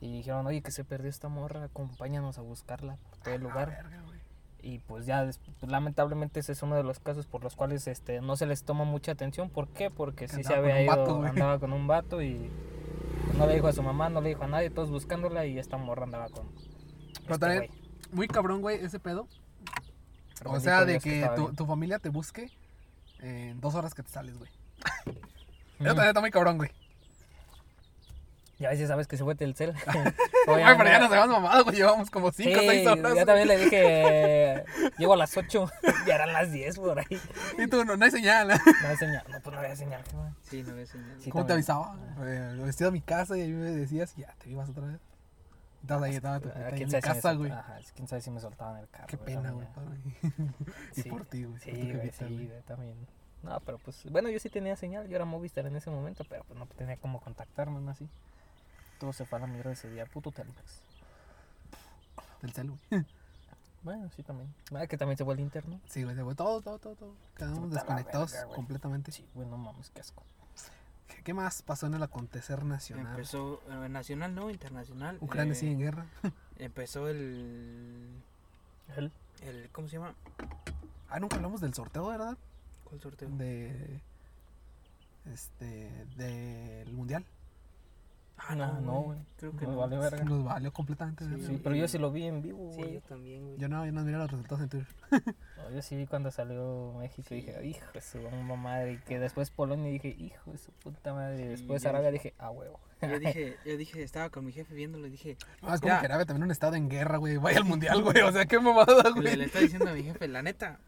y 0.00 0.10
dijeron, 0.10 0.44
"Oye, 0.48 0.62
que 0.62 0.72
se 0.72 0.82
perdió 0.82 1.08
esta 1.08 1.28
morra, 1.28 1.62
acompáñanos 1.62 2.36
a 2.38 2.40
buscarla 2.40 2.96
por 2.96 3.18
todo 3.18 3.34
el 3.34 3.42
lugar." 3.42 3.68
Verga, 3.68 4.02
güey. 4.06 4.18
Y 4.62 4.78
pues 4.80 5.06
ya 5.06 5.22
pues, 5.60 5.70
lamentablemente 5.70 6.40
ese 6.40 6.50
es 6.52 6.62
uno 6.64 6.74
de 6.74 6.82
los 6.82 6.98
casos 6.98 7.26
por 7.26 7.44
los 7.44 7.54
cuales 7.54 7.86
este 7.86 8.20
no 8.20 8.34
se 8.34 8.46
les 8.46 8.64
toma 8.64 8.82
mucha 8.84 9.12
atención, 9.12 9.48
¿por 9.50 9.68
qué? 9.68 9.90
Porque 9.90 10.26
Que 10.26 10.32
sí 10.36 10.42
se 10.42 10.54
había 10.54 10.82
ido, 10.82 10.96
vato, 10.96 11.22
andaba 11.22 11.58
con 11.60 11.72
un 11.72 11.86
vato 11.86 12.20
y 12.22 12.50
no 13.36 13.46
le 13.46 13.54
dijo 13.54 13.68
a 13.68 13.72
su 13.72 13.82
mamá, 13.82 14.08
no 14.08 14.20
le 14.20 14.30
dijo 14.30 14.44
a 14.44 14.46
nadie, 14.46 14.70
todos 14.70 14.90
buscándola 14.90 15.46
y 15.46 15.58
esta 15.58 15.76
morra 15.76 16.04
andaba 16.04 16.28
con 16.28 16.48
Pero 17.22 17.34
este 17.34 17.38
también, 17.38 17.66
güey. 17.66 17.70
muy 18.12 18.28
cabrón, 18.28 18.60
güey, 18.60 18.84
ese 18.84 18.98
pedo. 18.98 19.28
Pero 20.38 20.52
O 20.52 20.60
sea, 20.60 20.84
de 20.84 21.00
que 21.00 21.28
tu, 21.56 21.66
familia 21.66 21.98
te 21.98 22.08
busque 22.08 22.50
en 23.20 23.60
dos 23.60 23.74
horas 23.74 23.94
que 23.94 24.02
te 24.02 24.10
sales, 24.10 24.36
güey. 24.38 24.50
Eso 25.78 25.86
también 25.86 26.08
está 26.08 26.20
muy 26.20 26.30
cabrón, 26.30 26.58
güey. 26.58 26.70
Y 28.64 28.66
a 28.66 28.70
veces 28.70 28.88
sabes 28.88 29.06
que 29.06 29.18
se 29.18 29.24
fue 29.24 29.34
Telcel. 29.34 29.74
Ay, 29.86 30.74
pero 30.78 30.84
ya 30.84 30.98
nos 30.98 31.10
llevamos 31.10 31.36
mamadas, 31.36 31.64
güey. 31.64 31.76
Llevamos 31.76 32.10
como 32.10 32.32
5 32.32 32.50
o 32.50 32.60
Sí, 32.62 32.66
6 32.66 32.86
horas. 32.86 33.14
yo 33.14 33.26
también 33.26 33.48
le 33.48 33.58
dije, 33.58 34.64
llego 34.98 35.12
a 35.12 35.16
las 35.18 35.36
8, 35.36 35.70
ya 36.06 36.14
eran 36.14 36.32
las 36.32 36.50
10 36.50 36.78
por 36.78 36.98
ahí. 36.98 37.20
Y 37.58 37.66
tú, 37.66 37.84
no, 37.84 37.94
no 37.98 38.02
hay 38.06 38.10
señal. 38.10 38.52
¿eh? 38.52 38.56
No 38.80 38.88
hay 38.88 38.96
señal, 38.96 39.22
no, 39.30 39.38
pues 39.42 39.54
no 39.54 39.60
había 39.60 39.76
señal. 39.76 40.02
Sí, 40.40 40.62
no 40.62 40.72
había 40.72 40.86
señal. 40.86 41.16
Sí, 41.20 41.28
¿Cómo 41.28 41.44
te 41.44 41.52
avisaba? 41.52 41.94
Eh, 42.22 42.58
vestido 42.64 42.88
a 42.88 42.92
mi 42.92 43.02
casa 43.02 43.36
y 43.36 43.42
ahí 43.42 43.52
me 43.52 43.70
decías, 43.70 44.16
ya, 44.16 44.34
te 44.38 44.48
ibas 44.48 44.70
otra 44.70 44.86
vez. 44.86 45.00
Estabas 45.82 46.04
ahí, 46.04 46.16
estaba 46.16 46.40
tu 46.40 46.48
Ah, 46.48 46.52
puta 46.52 46.64
ahí 46.64 46.70
¿Quién 46.70 46.82
en 46.88 46.88
mi 46.88 46.94
si 46.94 47.00
casa, 47.02 47.32
güey. 47.34 47.50
Ajá, 47.50 47.78
quién 47.94 48.08
sabe 48.08 48.22
si 48.22 48.30
me 48.30 48.40
soltaban 48.40 48.78
el 48.78 48.88
carro. 48.88 49.08
Qué 49.08 49.18
pena, 49.18 49.50
güey. 49.50 49.66
y 50.96 51.02
Sí, 51.02 51.10
por 51.10 51.26
ti, 51.26 51.44
güey. 51.44 51.60
Sí, 51.60 51.92
güey, 51.92 52.12
sí, 52.12 52.50
también. 52.66 52.96
No, 53.42 53.60
pero 53.60 53.76
pues, 53.76 54.02
bueno, 54.10 54.30
yo 54.30 54.38
sí 54.38 54.48
tenía 54.48 54.74
señal, 54.74 55.06
yo 55.06 55.16
era 55.16 55.26
Movistar 55.26 55.66
en 55.66 55.76
ese 55.76 55.90
momento, 55.90 56.24
pero 56.30 56.44
pues 56.44 56.58
no 56.58 56.64
tenía 56.64 56.96
cómo 56.96 57.20
contactarme, 57.20 57.78
¿no? 57.82 57.90
Así. 57.90 58.08
Todo 59.04 59.12
se 59.12 59.26
fue 59.26 59.36
a 59.36 59.42
la 59.42 59.46
mierda 59.46 59.70
ese 59.70 59.90
día, 59.90 60.06
puto 60.06 60.32
Telmex. 60.32 60.80
Del 62.40 62.52
celu, 62.54 62.78
güey. 62.90 63.04
Bueno, 63.82 64.08
sí, 64.16 64.22
también. 64.22 64.48
Ah, 64.74 64.86
que 64.86 64.96
también 64.96 65.18
se 65.18 65.26
fue 65.26 65.34
el 65.34 65.40
interno. 65.40 65.78
Sí, 65.86 66.04
güey, 66.04 66.16
se 66.16 66.24
fue 66.24 66.34
todo, 66.34 66.62
todo, 66.62 66.78
todo, 66.78 66.94
todo. 66.94 67.14
Quedamos 67.36 67.70
desconectados 67.70 68.32
verga, 68.32 68.46
güey. 68.46 68.56
completamente. 68.56 69.12
Sí, 69.12 69.26
güey, 69.34 69.46
no 69.46 69.58
mames, 69.58 69.90
qué 69.90 70.00
asco. 70.00 70.22
¿Qué- 71.06 71.22
¿Qué 71.22 71.34
más 71.34 71.60
pasó 71.60 71.86
en 71.86 71.92
el 71.92 72.02
acontecer 72.02 72.64
nacional? 72.64 73.08
Empezó, 73.08 73.60
eh, 73.68 73.90
nacional 73.90 74.34
no, 74.34 74.48
internacional. 74.48 75.18
Ucrania 75.20 75.52
eh, 75.52 75.56
sigue 75.56 75.72
en 75.72 75.78
guerra. 75.80 76.06
Empezó 76.58 77.08
el, 77.10 78.08
¿El? 78.96 79.12
el... 79.42 79.68
¿Cómo 79.70 79.86
se 79.88 79.98
llama? 79.98 80.14
Ah, 81.10 81.20
nunca 81.20 81.36
hablamos 81.36 81.60
del 81.60 81.74
sorteo, 81.74 82.06
¿verdad? 82.06 82.38
¿Cuál 82.84 83.02
sorteo? 83.02 83.28
De. 83.28 84.00
Este. 85.30 86.06
Del 86.16 86.90
mundial. 86.94 87.26
Ah, 88.36 88.54
no, 88.56 88.80
no, 88.80 89.00
güey. 89.02 89.18
Creo 89.36 89.56
que 89.56 89.64
Nos 89.64 89.74
no. 89.74 89.80
vale 89.80 89.96
verga. 89.96 90.24
Nos 90.24 90.44
valió 90.44 90.72
completamente. 90.72 91.24
Sí, 91.24 91.30
verga. 91.30 91.46
Sí, 91.46 91.60
pero 91.62 91.76
yo 91.76 91.88
sí 91.88 91.98
lo 91.98 92.10
vi 92.10 92.24
en 92.24 92.42
vivo, 92.42 92.70
Sí, 92.72 92.78
güey. 92.82 92.94
yo 92.94 93.00
también, 93.02 93.44
güey. 93.46 93.58
Yo 93.58 93.68
no, 93.68 93.86
yo 93.86 93.92
no 93.92 94.02
miré 94.02 94.18
los 94.18 94.30
resultados 94.30 94.62
en 94.64 94.68
Twitter. 94.68 94.88
No, 95.56 95.70
yo 95.70 95.80
sí 95.80 95.96
vi 95.96 96.06
cuando 96.06 96.30
salió 96.30 96.92
México 96.98 97.32
y 97.32 97.36
dije, 97.36 97.66
hijo 97.66 97.86
de 97.94 98.02
su 98.02 98.18
bomba 98.20 98.54
madre. 98.56 98.92
Y 98.94 98.98
que 98.98 99.18
después 99.18 99.50
Polonia 99.50 99.90
dije, 99.90 100.08
hijo 100.08 100.52
de 100.52 100.58
su 100.58 100.72
puta 100.72 101.14
madre. 101.14 101.42
Y 101.42 101.48
después 101.48 101.86
Arabia 101.86 102.10
dije, 102.10 102.34
ah, 102.38 102.50
huevo. 102.50 102.78
Yo 103.00 103.18
dije, 103.18 103.56
yo 103.64 103.76
dije, 103.78 104.02
estaba 104.02 104.28
con 104.28 104.44
mi 104.44 104.52
jefe 104.52 104.74
viéndolo 104.74 105.06
y 105.06 105.10
dije, 105.10 105.38
No, 105.62 105.72
es 105.72 105.80
como 105.80 105.94
Ya. 105.94 106.00
que 106.00 106.06
Arabia 106.06 106.26
también 106.26 106.44
un 106.44 106.50
estado 106.50 106.74
en 106.74 106.90
guerra, 106.90 107.16
güey. 107.16 107.38
Vaya 107.38 107.58
al 107.58 107.64
mundial, 107.64 108.02
güey. 108.02 108.20
O 108.20 108.32
sea, 108.32 108.44
qué 108.44 108.58
mamada, 108.60 109.04
le, 109.04 109.10
güey. 109.22 109.36
le 109.36 109.44
estaba 109.44 109.62
diciendo 109.62 109.88
a 109.88 109.94
mi 109.94 110.02
jefe, 110.02 110.28
la 110.28 110.42
neta. 110.42 110.80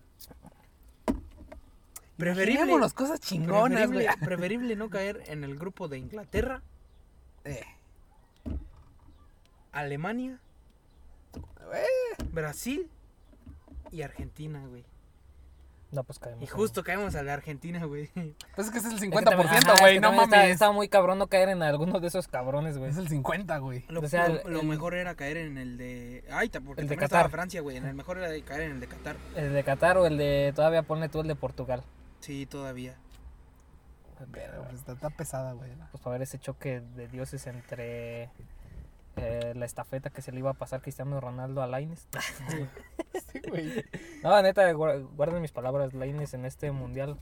Preferible, 2.17 2.53
Imaginémonos 2.55 2.95
cosas 2.95 3.21
chingonas, 3.21 3.91
güey. 3.91 4.07
preferible 4.25 4.75
no 4.77 4.89
caer 4.91 5.23
en 5.27 5.45
el 5.45 5.57
grupo 5.59 5.87
de 5.89 5.99
Inglaterra, 5.99 6.63
Eh, 7.47 7.63
Alemania, 9.73 10.39
Brasil 12.33 12.89
y 13.91 14.03
Argentina, 14.03 14.65
güey. 14.67 14.85
No, 15.93 16.03
pues 16.03 16.19
caemos. 16.19 16.43
Y 16.43 16.47
justo 16.47 16.83
caemos 16.83 17.15
a 17.15 17.23
la 17.23 17.35
Argentina, 17.35 17.85
güey. 17.85 18.11
pues 18.55 18.67
es 18.67 18.73
que 18.73 18.79
ese 18.79 18.89
es 18.89 18.95
el 19.01 19.05
Es 19.05 19.19
que 19.19 19.23
también- 19.23 19.49
50%, 19.49 19.71
ajá, 19.71 19.75
es 19.75 19.81
güey. 19.81 19.95
que 19.95 20.01
No 20.01 20.09
también 20.09 20.25
está- 20.25 20.37
mames. 20.37 20.51
Está 20.53 20.73
muy 20.73 20.89
cabrón 20.89 21.19
no 21.19 21.27
caer 21.29 21.49
en 21.51 21.63
alguno 21.63 22.01
de 22.01 22.09
esos 22.09 22.27
cabrones, 22.27 22.77
güey. 22.79 22.91
Es 22.91 22.97
el 22.97 23.09
50, 23.09 23.57
güey. 23.59 23.85
Lo, 23.89 24.01
O 24.01 24.09
sea, 24.09 24.29
lo- 24.29 24.41
el- 24.43 24.53
lo 24.53 24.61
el- 24.61 24.67
mejor 24.67 24.95
era 24.95 25.15
caer 25.15 25.37
en 25.37 25.57
el 25.59 25.79
de... 25.79 26.25
Ay, 26.31 26.49
porque 26.49 26.83
El 26.83 26.89
de 26.89 26.95
también 26.95 27.05
estaba 27.05 27.23
Qatar. 27.23 27.31
Francia, 27.31 27.61
güey. 27.61 27.77
En 27.77 27.87
el 27.87 27.95
mejor 27.95 28.19
era 28.19 28.29
de 28.29 28.43
caer 28.43 28.63
en 28.63 28.73
el 28.73 28.81
de 28.81 28.87
Qatar. 28.89 29.17
El 29.37 29.53
de 29.53 29.63
Qatar 29.65 29.97
o 29.99 30.07
el 30.07 30.19
de, 30.19 30.53
todavía 30.57 30.83
ponle 30.83 31.09
tú 31.09 31.21
el 31.21 31.29
de 31.29 31.37
Portugal. 31.37 31.83
Sí, 32.21 32.47
todavía. 32.47 32.97
Pero 34.33 34.63
pues, 34.65 34.75
está, 34.75 34.93
está 34.93 35.11
pesada, 35.11 35.53
güey. 35.53 35.71
Pues 35.93 36.03
para 36.03 36.13
ver 36.15 36.23
ese 36.23 36.39
choque 36.39 36.81
de 36.81 37.09
dioses 37.09 37.47
entre 37.47 38.31
eh, 39.17 39.53
la 39.55 39.65
estafeta 39.65 40.11
que 40.11 40.23
se 40.23 40.33
le 40.33 40.39
iba 40.41 40.51
a 40.51 40.55
pasar 40.55 40.81
Cristiano 40.83 41.21
Ronaldo 41.21 41.63
a 41.63 41.67
Laines. 41.67 42.09
Sí, 43.33 43.41
güey. 43.49 43.85
no, 44.23 44.43
neta, 44.43 44.71
guar- 44.75 45.03
guarden 45.17 45.41
mis 45.43 45.51
palabras, 45.53 45.95
Laines 45.95 46.35
en 46.35 46.45
este 46.45 46.71
mundial. 46.71 47.19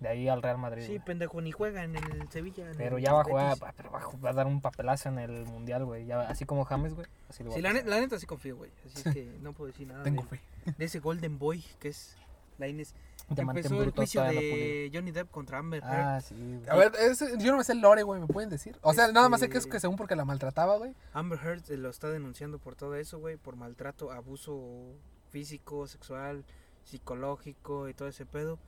De 0.00 0.08
ahí 0.08 0.28
al 0.28 0.42
Real 0.42 0.58
Madrid. 0.58 0.82
Sí, 0.82 0.92
güey. 0.94 1.04
pendejo, 1.04 1.40
ni 1.40 1.50
juega 1.52 1.82
en 1.84 1.96
el 1.96 2.28
Sevilla. 2.30 2.70
en 2.70 2.76
Pero 2.76 2.98
el 2.98 3.02
ya 3.04 3.12
va 3.12 3.20
a 3.22 3.24
jugar, 3.24 3.62
va- 3.62 3.72
pero 3.76 3.90
va 3.90 3.98
a 4.00 4.02
ju- 4.02 4.24
va 4.24 4.30
a 4.30 4.32
dar 4.32 4.46
un 4.46 4.60
papelazo 4.60 5.08
en 5.08 5.18
el 5.18 5.46
mundial, 5.46 5.84
güey. 5.84 6.04
Ya, 6.06 6.22
así 6.22 6.44
como 6.46 6.64
James, 6.64 6.94
güey. 6.94 7.06
Así 7.28 7.42
lo 7.42 7.52
Sí, 7.52 7.58
a 7.58 7.62
la, 7.62 7.72
la 7.82 8.00
neta 8.00 8.18
sí 8.18 8.26
confío, 8.26 8.56
güey. 8.56 8.70
Así 8.84 9.02
es 9.08 9.14
que 9.14 9.24
no 9.40 9.52
puedo 9.52 9.68
decir 9.70 9.86
nada 9.88 10.02
Tengo 10.02 10.22
de, 10.22 10.28
fe. 10.28 10.40
de 10.76 10.84
ese 10.84 10.98
Golden 11.00 11.38
Boy 11.38 11.64
que 11.80 11.88
es 11.88 12.16
Lainez. 12.58 12.94
En 13.30 13.38
Empezó 13.38 13.82
el 13.82 13.90
juicio 13.90 14.22
de 14.22 14.90
Johnny 14.92 15.10
Depp 15.10 15.30
contra 15.30 15.58
Amber 15.58 15.82
Heard. 15.82 15.92
Ah, 15.94 16.20
sí, 16.20 16.34
güey. 16.34 16.68
A 16.68 16.76
ver, 16.76 16.92
yo 17.38 17.52
no 17.52 17.58
me 17.58 17.64
sé 17.64 17.72
el 17.72 17.80
lore, 17.80 18.02
güey, 18.02 18.20
¿me 18.20 18.26
pueden 18.26 18.50
decir? 18.50 18.76
O 18.82 18.92
sea, 18.92 19.10
nada 19.12 19.28
más 19.30 19.40
sé 19.40 19.48
que 19.48 19.56
es 19.56 19.64
Este- 19.64 19.70
que 19.72 19.80
según 19.80 19.96
porque 19.96 20.14
la 20.14 20.24
maltrataba, 20.26 20.76
güey. 20.76 20.94
Amber 21.14 21.38
Heard 21.42 21.62
eh, 21.70 21.76
lo 21.78 21.88
está 21.88 22.10
denunciando 22.10 22.58
por 22.58 22.76
todo 22.76 22.94
eso, 22.96 23.18
güey, 23.18 23.36
por 23.38 23.56
maltrato, 23.56 24.12
abuso 24.12 24.94
físico, 25.30 25.86
sexual, 25.86 26.44
psicológico 26.84 27.88
y 27.88 27.94
todo 27.94 28.08
ese 28.08 28.26
pedo. 28.26 28.58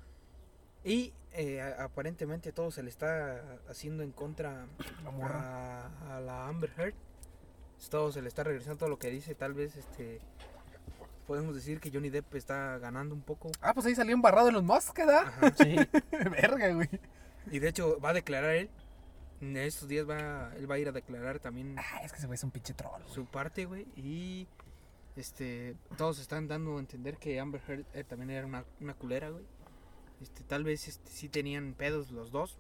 Y 0.85 1.13
eh, 1.33 1.61
aparentemente 1.79 2.51
todo 2.53 2.71
se 2.71 2.83
le 2.83 2.89
está 2.91 3.59
haciendo 3.69 4.03
en 4.03 4.13
contra 4.13 4.67
La 5.05 5.11
morra. 5.11 5.91
a, 6.09 6.17
a 6.17 6.21
la 6.21 6.49
Amber 6.49 6.73
Heard. 6.79 6.95
Todo 7.91 8.11
se 8.11 8.23
le 8.23 8.29
está 8.29 8.43
regresando 8.43 8.79
todo 8.79 8.89
lo 8.89 8.99
que 8.99 9.11
dice. 9.11 9.35
Tal 9.35 9.53
vez 9.53 9.77
este 9.77 10.21
podemos 11.27 11.55
decir 11.55 11.81
que 11.81 11.91
Johnny 11.91 12.11
Depp 12.11 12.35
está 12.35 12.79
ganando 12.79 13.15
un 13.15 13.23
poco. 13.23 13.51
Ah, 13.61 13.75
pues 13.75 13.87
ahí 13.87 13.95
salió 13.95 14.15
embarrado 14.15 14.49
en 14.49 14.55
los 14.55 14.63
Musk, 14.63 14.99
¿da? 14.99 15.21
Ajá. 15.23 15.51
Sí. 15.57 15.77
Verga, 16.31 16.73
güey. 16.75 16.89
Y 17.51 17.59
de 17.59 17.69
hecho 17.69 17.99
va 18.01 18.11
a 18.11 18.15
declarar 18.15 18.55
él. 18.55 18.71
En 19.41 19.57
estos 19.59 19.87
días 19.89 20.09
va, 20.09 20.53
él 20.57 20.71
va 20.71 20.77
a 20.77 20.79
ir 20.79 20.89
a 20.89 20.93
declarar 20.93 21.39
también 21.41 21.77
Ah, 21.79 22.01
es 22.03 22.11
que 22.13 22.19
ese 22.19 22.27
güey 22.27 22.37
es 22.37 22.45
un 22.45 22.51
pinche 22.51 22.73
troll, 22.73 23.03
güey. 23.03 23.15
su 23.15 23.27
parte, 23.27 23.67
güey. 23.67 23.87
Y 23.97 24.49
este 25.17 25.77
todos 25.97 26.19
están 26.19 26.49
dando 26.49 26.77
a 26.77 26.81
entender 26.81 27.17
que 27.19 27.39
Amber 27.41 27.61
Heard 27.69 27.85
eh, 27.95 28.05
también 28.05 28.31
era 28.31 28.47
una, 28.47 28.65
una 28.81 28.95
culera, 28.95 29.31
güey. 29.31 29.45
Este, 30.23 30.43
tal 30.45 30.65
vez 30.65 30.89
este, 30.89 31.11
sí 31.11 31.29
tenían 31.29 31.75
pedos 31.75 32.11
los 32.11 32.31
dos. 32.31 32.59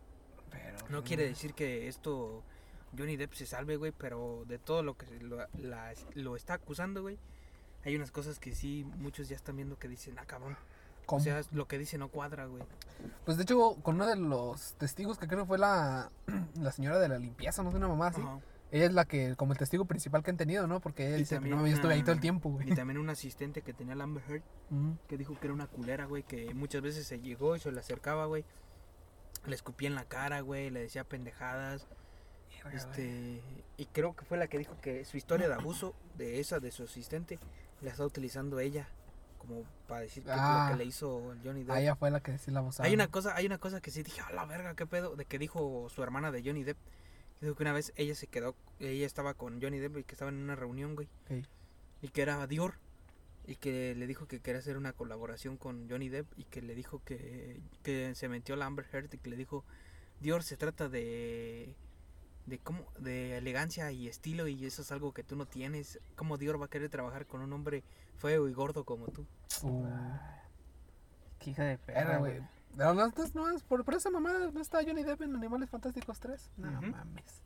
Pero, 0.50 0.76
No 0.90 1.02
quiere 1.02 1.26
decir 1.26 1.54
que 1.54 1.88
esto 1.88 2.42
Johnny 2.96 3.16
Depp 3.16 3.32
se 3.34 3.46
salve, 3.46 3.76
güey, 3.76 3.92
pero 3.92 4.44
de 4.46 4.58
todo 4.58 4.82
lo 4.82 4.96
que 4.96 5.06
se 5.06 5.20
lo, 5.20 5.38
la- 5.58 5.92
lo 6.14 6.36
está 6.36 6.54
acusando, 6.54 7.02
güey, 7.02 7.18
hay 7.86 7.96
unas 7.96 8.10
cosas 8.10 8.38
que 8.38 8.54
sí 8.54 8.84
muchos 8.98 9.28
ya 9.28 9.36
están 9.36 9.56
viendo 9.56 9.78
que 9.78 9.88
dicen, 9.88 10.18
ah, 10.18 10.24
cabrón. 10.26 10.56
¿Cómo? 11.06 11.20
O 11.20 11.22
sea, 11.22 11.40
lo 11.52 11.68
que 11.68 11.78
dice 11.78 11.98
no 11.98 12.08
cuadra, 12.08 12.46
güey. 12.46 12.64
Pues 13.24 13.36
de 13.36 13.44
hecho, 13.44 13.76
con 13.82 13.94
uno 13.94 14.06
de 14.06 14.16
los 14.16 14.74
testigos 14.74 15.18
que 15.18 15.28
creo 15.28 15.46
fue 15.46 15.56
la, 15.56 16.10
la 16.60 16.72
señora 16.72 16.98
de 16.98 17.08
la 17.08 17.18
limpieza, 17.18 17.62
no 17.62 17.70
sé, 17.70 17.76
una 17.76 17.88
mamá 17.88 18.08
así. 18.08 18.20
Ajá. 18.20 18.40
Ella 18.72 18.86
es 18.86 18.92
la 18.92 19.04
que, 19.04 19.36
como 19.36 19.52
el 19.52 19.58
testigo 19.58 19.84
principal 19.84 20.24
que 20.24 20.30
han 20.30 20.36
tenido, 20.36 20.66
¿no? 20.66 20.80
Porque 20.80 21.10
Y 21.10 21.18
dice 21.18 21.38
no, 21.38 21.66
yo 21.66 21.74
estuve 21.74 21.94
ahí 21.94 22.02
todo 22.02 22.12
el 22.12 22.20
tiempo, 22.20 22.50
güey. 22.50 22.72
Y 22.72 22.74
también 22.74 22.98
un 22.98 23.08
asistente 23.08 23.62
que 23.62 23.72
tenía 23.72 23.94
la 23.94 24.04
Amber 24.04 24.24
Heard 24.28 24.42
que 25.06 25.16
dijo 25.16 25.38
que 25.38 25.46
era 25.46 25.54
una 25.54 25.68
culera, 25.68 26.06
güey, 26.06 26.24
que 26.24 26.52
muchas 26.52 26.82
veces 26.82 27.06
se 27.06 27.20
llegó 27.20 27.54
y 27.54 27.60
se 27.60 27.70
le 27.70 27.78
acercaba, 27.78 28.26
güey. 28.26 28.44
Le 29.46 29.54
escupía 29.54 29.88
en 29.88 29.94
la 29.94 30.04
cara, 30.04 30.40
güey, 30.40 30.70
le 30.70 30.80
decía 30.80 31.04
pendejadas. 31.04 31.86
Este, 32.72 33.40
y 33.76 33.86
creo 33.86 34.16
que 34.16 34.24
fue 34.24 34.38
la 34.38 34.48
que 34.48 34.58
dijo 34.58 34.76
que 34.80 35.04
su 35.04 35.16
historia 35.16 35.46
de 35.46 35.54
abuso 35.54 35.94
de 36.18 36.40
esa 36.40 36.58
de 36.58 36.72
su 36.72 36.82
asistente 36.82 37.38
la 37.82 37.90
está 37.90 38.04
utilizando 38.04 38.58
ella 38.60 38.88
como 39.38 39.62
para 39.86 40.00
decir 40.00 40.24
que 40.24 40.30
Ah. 40.32 40.68
lo 40.70 40.76
que 40.76 40.82
le 40.82 40.88
hizo 40.88 41.34
Johnny 41.44 41.60
Depp. 41.62 41.70
Ah, 41.70 41.80
ella 41.80 41.94
fue 41.94 42.10
la 42.10 42.20
que 42.20 42.36
sí 42.38 42.50
la 42.50 42.60
abusaba. 42.60 42.86
Hay 42.88 42.94
una 42.94 43.06
cosa, 43.08 43.36
hay 43.36 43.46
una 43.46 43.58
cosa 43.58 43.80
que 43.80 43.90
sí 43.90 44.02
dije, 44.02 44.20
a 44.20 44.32
la 44.32 44.44
verga, 44.44 44.74
qué 44.74 44.86
pedo, 44.86 45.14
de 45.14 45.24
que 45.24 45.38
dijo 45.38 45.88
su 45.88 46.02
hermana 46.02 46.32
de 46.32 46.42
Johnny 46.44 46.64
Depp. 46.64 46.78
Dijo 47.40 47.54
que 47.54 47.62
una 47.62 47.72
vez 47.72 47.92
ella 47.96 48.14
se 48.14 48.26
quedó, 48.26 48.56
ella 48.80 49.06
estaba 49.06 49.34
con 49.34 49.60
Johnny 49.62 49.78
Depp 49.78 49.98
y 49.98 50.04
que 50.04 50.12
estaba 50.14 50.30
en 50.30 50.38
una 50.38 50.56
reunión, 50.56 50.94
güey. 50.94 51.08
Y 52.02 52.08
que 52.08 52.22
era 52.22 52.44
Dior. 52.46 52.74
Y 53.46 53.54
que 53.56 53.94
le 53.94 54.08
dijo 54.08 54.26
que 54.26 54.40
quería 54.40 54.58
hacer 54.58 54.76
una 54.76 54.92
colaboración 54.92 55.56
con 55.56 55.88
Johnny 55.88 56.08
Depp. 56.08 56.26
Y 56.36 56.44
que 56.44 56.62
le 56.62 56.74
dijo 56.74 57.00
que, 57.04 57.60
que 57.84 58.14
se 58.16 58.28
metió 58.28 58.56
la 58.56 58.66
Amber 58.66 58.86
Heard 58.92 59.14
y 59.14 59.18
que 59.18 59.30
le 59.30 59.36
dijo, 59.36 59.64
Dior 60.20 60.42
se 60.42 60.56
trata 60.56 60.88
de... 60.88 61.76
De 62.46 62.58
cómo, 62.58 62.84
de 62.98 63.36
elegancia 63.38 63.90
y 63.90 64.06
estilo 64.08 64.46
y 64.46 64.64
eso 64.66 64.82
es 64.82 64.92
algo 64.92 65.12
que 65.12 65.24
tú 65.24 65.34
no 65.36 65.46
tienes. 65.46 65.98
¿Cómo 66.14 66.38
Dior 66.38 66.60
va 66.60 66.66
a 66.66 66.70
querer 66.70 66.88
trabajar 66.90 67.26
con 67.26 67.40
un 67.40 67.52
hombre 67.52 67.82
feo 68.16 68.48
y 68.48 68.52
gordo 68.52 68.84
como 68.84 69.06
tú? 69.08 69.26
Uh, 69.62 69.86
Qué 71.40 71.50
hija 71.50 71.64
de 71.64 71.78
perra, 71.78 72.18
güey. 72.18 72.40
No, 72.76 72.94
no, 72.94 73.06
no, 73.08 73.12
no, 73.34 73.50
es 73.56 73.62
por, 73.62 73.84
por 73.84 73.94
esa 73.94 74.10
mamá 74.10 74.32
no 74.52 74.60
está 74.60 74.82
Johnny 74.84 75.02
Depp 75.02 75.22
en 75.22 75.34
Animales 75.34 75.70
Fantásticos 75.70 76.20
3. 76.20 76.50
No 76.58 76.78
Ujú. 76.78 76.86
mames. 76.88 77.42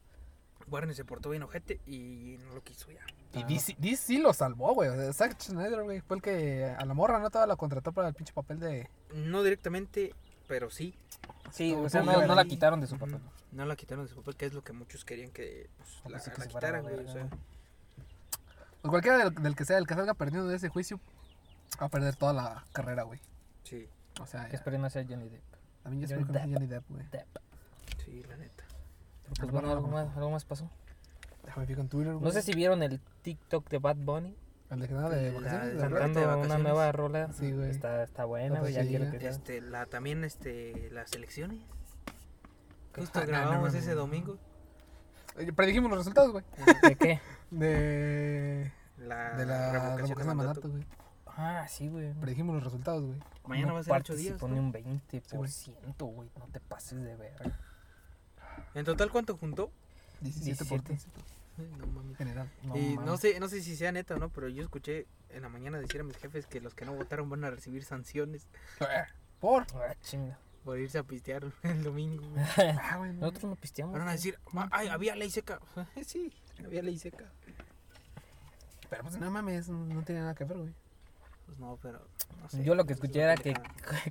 Warner 0.69 0.95
se 0.95 1.04
portó 1.04 1.30
bien 1.30 1.42
ojete 1.42 1.80
y 1.87 2.37
no 2.47 2.54
lo 2.54 2.62
quiso 2.62 2.90
ya. 2.90 3.00
Y. 3.33 3.42
DC, 3.45 3.76
DC 3.78 3.97
sí 3.97 4.19
lo 4.19 4.33
salvó, 4.33 4.75
güey. 4.75 4.88
O 4.88 4.95
sea, 4.97 5.12
Zack 5.12 5.40
Schneider, 5.40 5.83
güey, 5.83 6.00
fue 6.00 6.16
el 6.19 6.23
que 6.23 6.64
a 6.78 6.85
la 6.85 6.95
morra 6.95 7.19
no 7.19 7.30
toda 7.30 7.47
la 7.47 7.57
contrató 7.57 7.92
para 7.92 8.09
el 8.09 8.14
pinche 8.14 8.33
papel 8.33 8.61
de. 8.61 8.88
No 9.14 9.42
directamente, 9.42 10.14
pero 10.47 10.71
sí. 10.71 10.95
Sí, 11.52 11.72
o 11.74 11.88
sea, 11.88 12.02
no, 12.02 12.26
no 12.26 12.34
la 12.34 12.44
quitaron 12.44 12.80
de 12.80 12.86
su 12.86 12.96
papel. 12.98 13.18
No 13.52 13.64
la 13.64 13.74
quitaron 13.76 14.04
de 14.04 14.10
su 14.10 14.16
papel, 14.16 14.36
que 14.36 14.46
es 14.46 14.54
lo 14.54 14.62
que 14.62 14.72
muchos 14.72 15.04
querían 15.04 15.30
que 15.32 15.68
pues, 15.78 16.12
la, 16.12 16.20
sí 16.20 16.30
que 16.30 16.38
la 16.38 16.46
quitaran, 16.46 16.82
güey. 16.82 16.94
O 17.04 17.12
sea. 17.12 17.26
Pues 18.82 18.90
cualquiera 18.90 19.18
del, 19.18 19.34
del 19.34 19.56
que 19.56 19.64
sea, 19.64 19.78
el 19.78 19.86
que 19.86 19.94
salga 19.94 20.14
perdiendo 20.14 20.48
de 20.48 20.56
ese 20.56 20.68
juicio, 20.68 21.00
va 21.80 21.86
a 21.86 21.88
perder 21.88 22.16
toda 22.16 22.32
la 22.32 22.64
carrera, 22.72 23.02
güey. 23.02 23.20
sí, 23.64 23.88
O 24.20 24.26
sea, 24.26 24.44
Que 24.46 24.52
ya. 24.52 24.56
esperen 24.58 24.84
a 24.84 24.90
ser 24.90 25.06
Johnny 25.08 25.28
Depp. 25.28 25.42
también 25.82 26.00
yo 26.00 26.04
espero 26.06 26.26
que 26.26 26.32
no 26.32 26.38
sea. 26.38 26.48
Johnny 26.48 26.66
Depp, 26.66 26.84
güey. 26.88 27.06
Depp. 27.10 27.36
sí, 28.04 28.22
la 28.28 28.36
neta. 28.36 28.64
Pues 29.28 29.40
Algo 29.40 29.52
bueno, 29.52 29.70
algo 29.72 29.88
más. 29.88 30.06
más, 30.06 30.16
algo 30.16 30.30
más 30.30 30.44
pasó. 30.44 30.70
Déjame 31.44 31.66
fijar 31.66 31.80
en 31.82 31.88
Twitter, 31.88 32.12
güey. 32.14 32.24
No 32.24 32.30
sé 32.30 32.42
si 32.42 32.52
vieron 32.54 32.82
el 32.82 33.00
TikTok 33.22 33.68
de 33.68 33.78
Bad 33.78 33.96
Bunny 33.96 34.34
El 34.70 34.80
de 34.80 34.88
que 34.88 34.94
nada 34.94 35.08
de 35.10 35.32
La- 35.32 35.38
vacaciones. 35.38 35.74
la- 35.74 35.82
de 35.82 35.88
Cantando 35.90 36.20
de 36.20 36.26
una 36.26 36.36
vacaciones. 36.36 36.62
nueva 36.64 36.92
rola. 36.92 37.32
Sí, 37.32 37.52
güey. 37.52 37.70
Está, 37.70 38.02
está 38.04 38.24
buena, 38.24 38.54
La 38.54 38.60
güey. 38.60 38.72
Ya 38.72 38.82
quiero 38.86 39.10
que 39.10 39.18
sea. 39.18 39.30
Este, 39.30 39.60
la, 39.60 39.86
también 39.86 40.22
este, 40.24 40.90
las 40.92 41.12
elecciones. 41.12 41.58
Justo 42.96 43.18
Ah, 43.18 43.22
no, 43.22 43.28
grabamos 43.28 43.68
no, 43.68 43.72
no, 43.72 43.78
ese 43.78 43.90
no. 43.90 43.96
domingo. 43.96 44.38
Eh, 45.38 45.52
Predijimos 45.52 45.90
los 45.90 45.98
resultados, 45.98 46.32
güey. 46.32 46.44
¿De 46.82 46.96
qué? 46.96 47.20
De. 47.50 48.72
La, 48.98 49.36
De 49.36 49.46
la 49.46 49.72
revocación 49.72 49.96
revocación 49.96 50.28
de 50.28 50.34
mandato, 50.34 50.68
güey. 50.70 50.86
Ah, 51.26 51.66
sí, 51.68 51.88
güey. 51.88 52.12
Predijimos 52.14 52.54
los 52.54 52.64
resultados, 52.64 53.04
güey. 53.04 53.18
Mañana 53.46 53.68
No 53.68 53.74
va 53.74 53.80
a 53.80 53.82
ser 53.84 53.94
ocho 53.96 54.14
días. 54.14 54.34
participó 54.38 54.48
¿no? 54.48 54.54
ni 54.54 54.60
un 54.60 54.72
20%, 54.72 56.04
güey. 56.14 56.28
No 56.38 56.46
te 56.52 56.60
pases 56.60 57.02
de 57.02 57.16
verga. 57.16 57.58
En 58.74 58.84
total, 58.84 59.10
¿cuánto 59.10 59.36
juntó? 59.36 59.70
17 60.20 60.64
por 60.66 60.82
17. 60.84 61.20
No 61.57 61.87
mames. 61.88 62.16
general. 62.16 62.50
No, 62.62 62.76
y 62.76 62.95
no 62.97 63.02
mames. 63.02 63.21
sé, 63.21 63.38
no 63.40 63.49
sé 63.49 63.62
si 63.62 63.76
sea 63.76 63.92
neta 63.92 64.14
o 64.14 64.19
no, 64.19 64.28
pero 64.30 64.49
yo 64.49 64.62
escuché 64.62 65.07
en 65.30 65.42
la 65.42 65.49
mañana 65.49 65.78
decir 65.78 66.00
a 66.00 66.04
mis 66.04 66.16
jefes 66.16 66.47
que 66.47 66.61
los 66.61 66.75
que 66.75 66.85
no 66.85 66.95
votaron 66.95 67.28
van 67.28 67.45
a 67.45 67.50
recibir 67.50 67.85
sanciones 67.85 68.49
Por. 69.40 69.66
Ah, 69.75 69.95
chinga. 70.02 70.38
por 70.64 70.78
irse 70.78 70.99
a 70.99 71.02
pistear 71.02 71.45
el 71.62 71.83
domingo. 71.83 72.23
Ah, 72.57 72.97
güey. 72.99 73.12
no. 73.12 73.21
Nosotros 73.21 73.45
no 73.45 73.57
pisteamos. 73.57 73.99
Van 73.99 74.09
a 74.09 74.12
decir, 74.12 74.38
ay, 74.71 74.88
había 74.88 75.14
ley 75.16 75.30
seca. 75.30 75.61
sí, 76.04 76.33
había 76.64 76.83
ley 76.83 76.99
seca. 76.99 77.30
Pero 78.88 79.02
pues 79.04 79.16
no 79.19 79.30
mames, 79.30 79.69
no 79.69 80.02
tiene 80.02 80.21
nada 80.23 80.35
que 80.35 80.45
ver, 80.45 80.59
güey. 80.59 80.73
Pues 81.47 81.59
no, 81.59 81.78
pero 81.80 82.00
no 82.40 82.49
sé. 82.49 82.62
Yo 82.64 82.75
lo 82.75 82.85
que 82.87 82.92
escuché 82.92 83.21
era 83.23 83.37
que, 83.37 83.54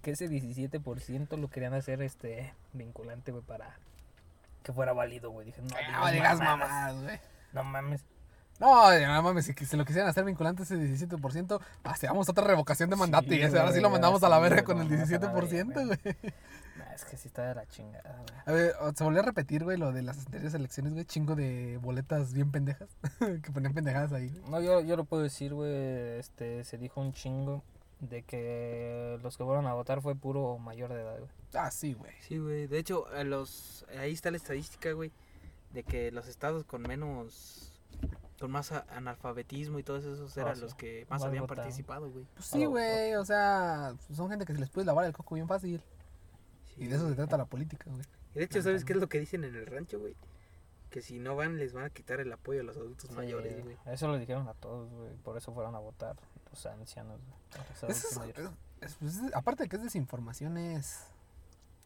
que 0.02 0.12
ese 0.12 0.30
17% 0.30 1.38
lo 1.38 1.50
querían 1.50 1.74
hacer 1.74 2.02
este 2.02 2.54
vinculante, 2.74 3.32
güey, 3.32 3.44
para 3.44 3.78
que 4.64 4.74
fuera 4.74 4.94
válido, 4.94 5.32
güey. 5.32 5.46
Dije, 5.48 5.62
no, 5.62 6.00
No 6.00 6.12
digas 6.12 6.40
mamadas, 6.40 7.02
güey. 7.02 7.20
No 7.54 7.64
mames. 7.64 8.04
No, 8.60 8.92
no 9.00 9.24
mames, 9.24 9.46
si 9.46 9.54
se 9.66 9.78
lo 9.78 9.86
quisieran 9.86 10.10
hacer 10.10 10.26
vinculante 10.26 10.64
ese 10.64 10.76
17%, 10.76 11.62
hacíamos 11.86 12.28
otra 12.28 12.44
revocación 12.44 12.90
de 12.90 12.98
mandato 12.98 13.30
Sí, 13.30 13.36
y 13.38 13.42
ese, 13.42 13.58
ahora 13.58 13.72
sí 13.72 13.80
lo 13.80 13.90
mandamos 13.90 14.22
a 14.22 14.28
la 14.28 14.38
verga 14.38 14.64
con 14.66 14.82
el 14.82 14.90
lo 14.90 14.98
mandamos 14.98 15.14
a 15.14 15.18
la 15.18 15.64
17%, 15.64 15.68
verga. 15.74 15.86
güey. 15.86 16.16
Nah, 16.78 16.94
es 16.94 17.06
que 17.06 17.16
sí 17.16 17.30
está 17.30 17.44
de 17.48 17.56
la 17.56 17.66
chingada, 17.68 18.18
güey. 18.18 18.40
A 18.46 18.52
ver, 18.52 18.76
se 18.96 19.04
volvió 19.06 19.22
a 19.22 19.24
repetir, 19.24 19.64
güey, 19.64 19.78
lo 19.78 19.94
de 19.94 20.02
las 20.02 20.18
anteriores 20.20 20.54
elecciones, 20.54 20.92
güey, 20.92 21.06
chingo 21.06 21.36
de 21.36 21.80
boletas 21.82 22.34
bien 22.34 22.52
pendejas, 22.52 22.90
que 23.20 23.52
ponían 23.54 23.74
pendejadas 23.74 24.12
ahí, 24.12 24.28
güey. 24.28 24.52
No, 24.52 24.60
yo, 24.60 24.82
yo 24.82 24.98
lo 24.98 25.06
puedo 25.06 25.24
decir, 25.24 25.54
güey. 25.54 25.72
Este, 26.20 26.66
se 26.66 26.78
dijo 26.78 27.00
un 27.00 27.14
chingo 27.14 27.64
de 28.00 28.24
que 28.24 29.20
los 29.22 29.38
que 29.38 29.44
fueron 29.44 29.68
a 29.68 29.74
votar 29.74 30.02
fue 30.02 30.16
puro 30.16 30.58
mayor 30.58 30.94
de 30.94 31.02
edad, 31.02 31.18
güey. 31.20 31.30
Ah, 31.54 31.70
sí, 31.72 31.94
güey. 31.94 32.14
Sí, 32.22 32.38
güey. 32.38 32.68
De 32.68 32.78
hecho, 32.80 33.08
a 33.10 33.24
los 33.24 33.86
ahí 33.98 34.14
está 34.14 34.32
la 34.32 34.38
estadística, 34.38 34.92
güey, 34.94 35.12
de 35.74 35.84
que 35.84 36.12
los 36.12 36.28
estados 36.28 36.64
con 36.64 36.82
menos 36.84 37.66
con 38.40 38.52
más 38.52 38.72
analfabetismo 38.72 39.80
y 39.80 39.84
todos 39.84 40.06
esos 40.06 40.36
eran 40.38 40.54
Ah, 40.54 40.56
sí. 40.56 40.62
los 40.62 40.74
que 40.76 41.06
más 41.10 41.20
Más 41.20 41.28
habían 41.28 41.46
participado, 41.46 42.10
güey. 42.10 42.26
Pues 42.36 42.46
sí, 42.46 42.64
güey, 42.66 43.16
o 43.16 43.26
sea, 43.26 43.94
son 44.14 44.30
gente 44.30 44.46
que 44.46 44.54
se 44.54 44.60
les 44.60 44.70
puede 44.70 44.86
lavar 44.86 45.04
el 45.06 45.12
coco 45.12 45.36
bien 45.36 45.48
fácil. 45.48 45.82
Sí, 46.76 46.84
Y 46.84 46.88
de 46.88 46.96
eso 46.96 47.10
se 47.10 47.16
trata 47.16 47.36
la 47.38 47.46
política, 47.46 47.90
güey. 47.90 48.04
Y 48.34 48.40
de 48.40 48.46
hecho, 48.46 48.62
¿sabes 48.62 48.86
qué 48.86 48.94
es 48.94 49.00
lo 49.00 49.10
que 49.10 49.20
dicen 49.20 49.44
en 49.44 49.56
el 49.56 49.66
rancho, 49.66 50.00
güey? 50.00 50.16
Que 50.90 51.02
si 51.02 51.20
no 51.20 51.36
van, 51.36 51.58
les 51.58 51.74
van 51.74 51.84
a 51.84 51.90
quitar 51.90 52.22
el 52.22 52.32
apoyo 52.32 52.62
a 52.62 52.64
los 52.64 52.78
adultos 52.78 53.10
Sí, 53.10 53.16
mayores, 53.16 53.62
güey. 53.62 53.76
Eso 53.88 54.08
lo 54.08 54.18
dijeron 54.18 54.48
a 54.48 54.54
todos, 54.54 54.90
güey. 54.90 55.14
Por 55.18 55.36
eso 55.36 55.54
fueron 55.54 55.76
a 55.76 55.80
votar 55.80 56.16
los 56.52 56.66
ancianos, 56.66 57.20
Eso 57.74 57.88
es- 57.88 58.06
es- 58.82 58.96
pues, 59.00 59.16
es- 59.18 59.34
aparte 59.36 59.64
de 59.64 59.70
que 59.70 59.76
es 59.78 59.84
desinformación, 59.84 60.58
es... 60.58 61.04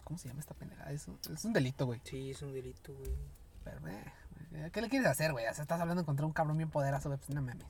¿Cómo 0.04 0.18
se 0.20 0.28
llama 0.28 0.42
esta 0.42 0.54
pendejada? 0.54 0.92
Es 0.92 1.08
un, 1.08 1.18
es 1.34 1.46
un 1.46 1.54
delito, 1.54 1.86
güey. 1.86 2.02
Sí, 2.04 2.32
es 2.32 2.42
un 2.42 2.54
delito, 2.54 2.94
güey. 2.94 3.16
Pero, 3.64 3.80
güey, 3.82 4.72
¿qué 4.72 4.82
le 4.82 4.90
quieres 4.90 5.08
hacer, 5.08 5.32
güey? 5.32 5.48
O 5.48 5.54
sea, 5.54 5.62
estás 5.62 5.80
hablando 5.80 6.06
contra 6.06 6.26
un 6.26 6.34
cabrón 6.34 6.58
bien 6.58 6.70
poderoso, 6.70 7.08
güey. 7.10 7.18
Pues 7.20 7.30
no 7.30 7.42
mames. 7.42 7.66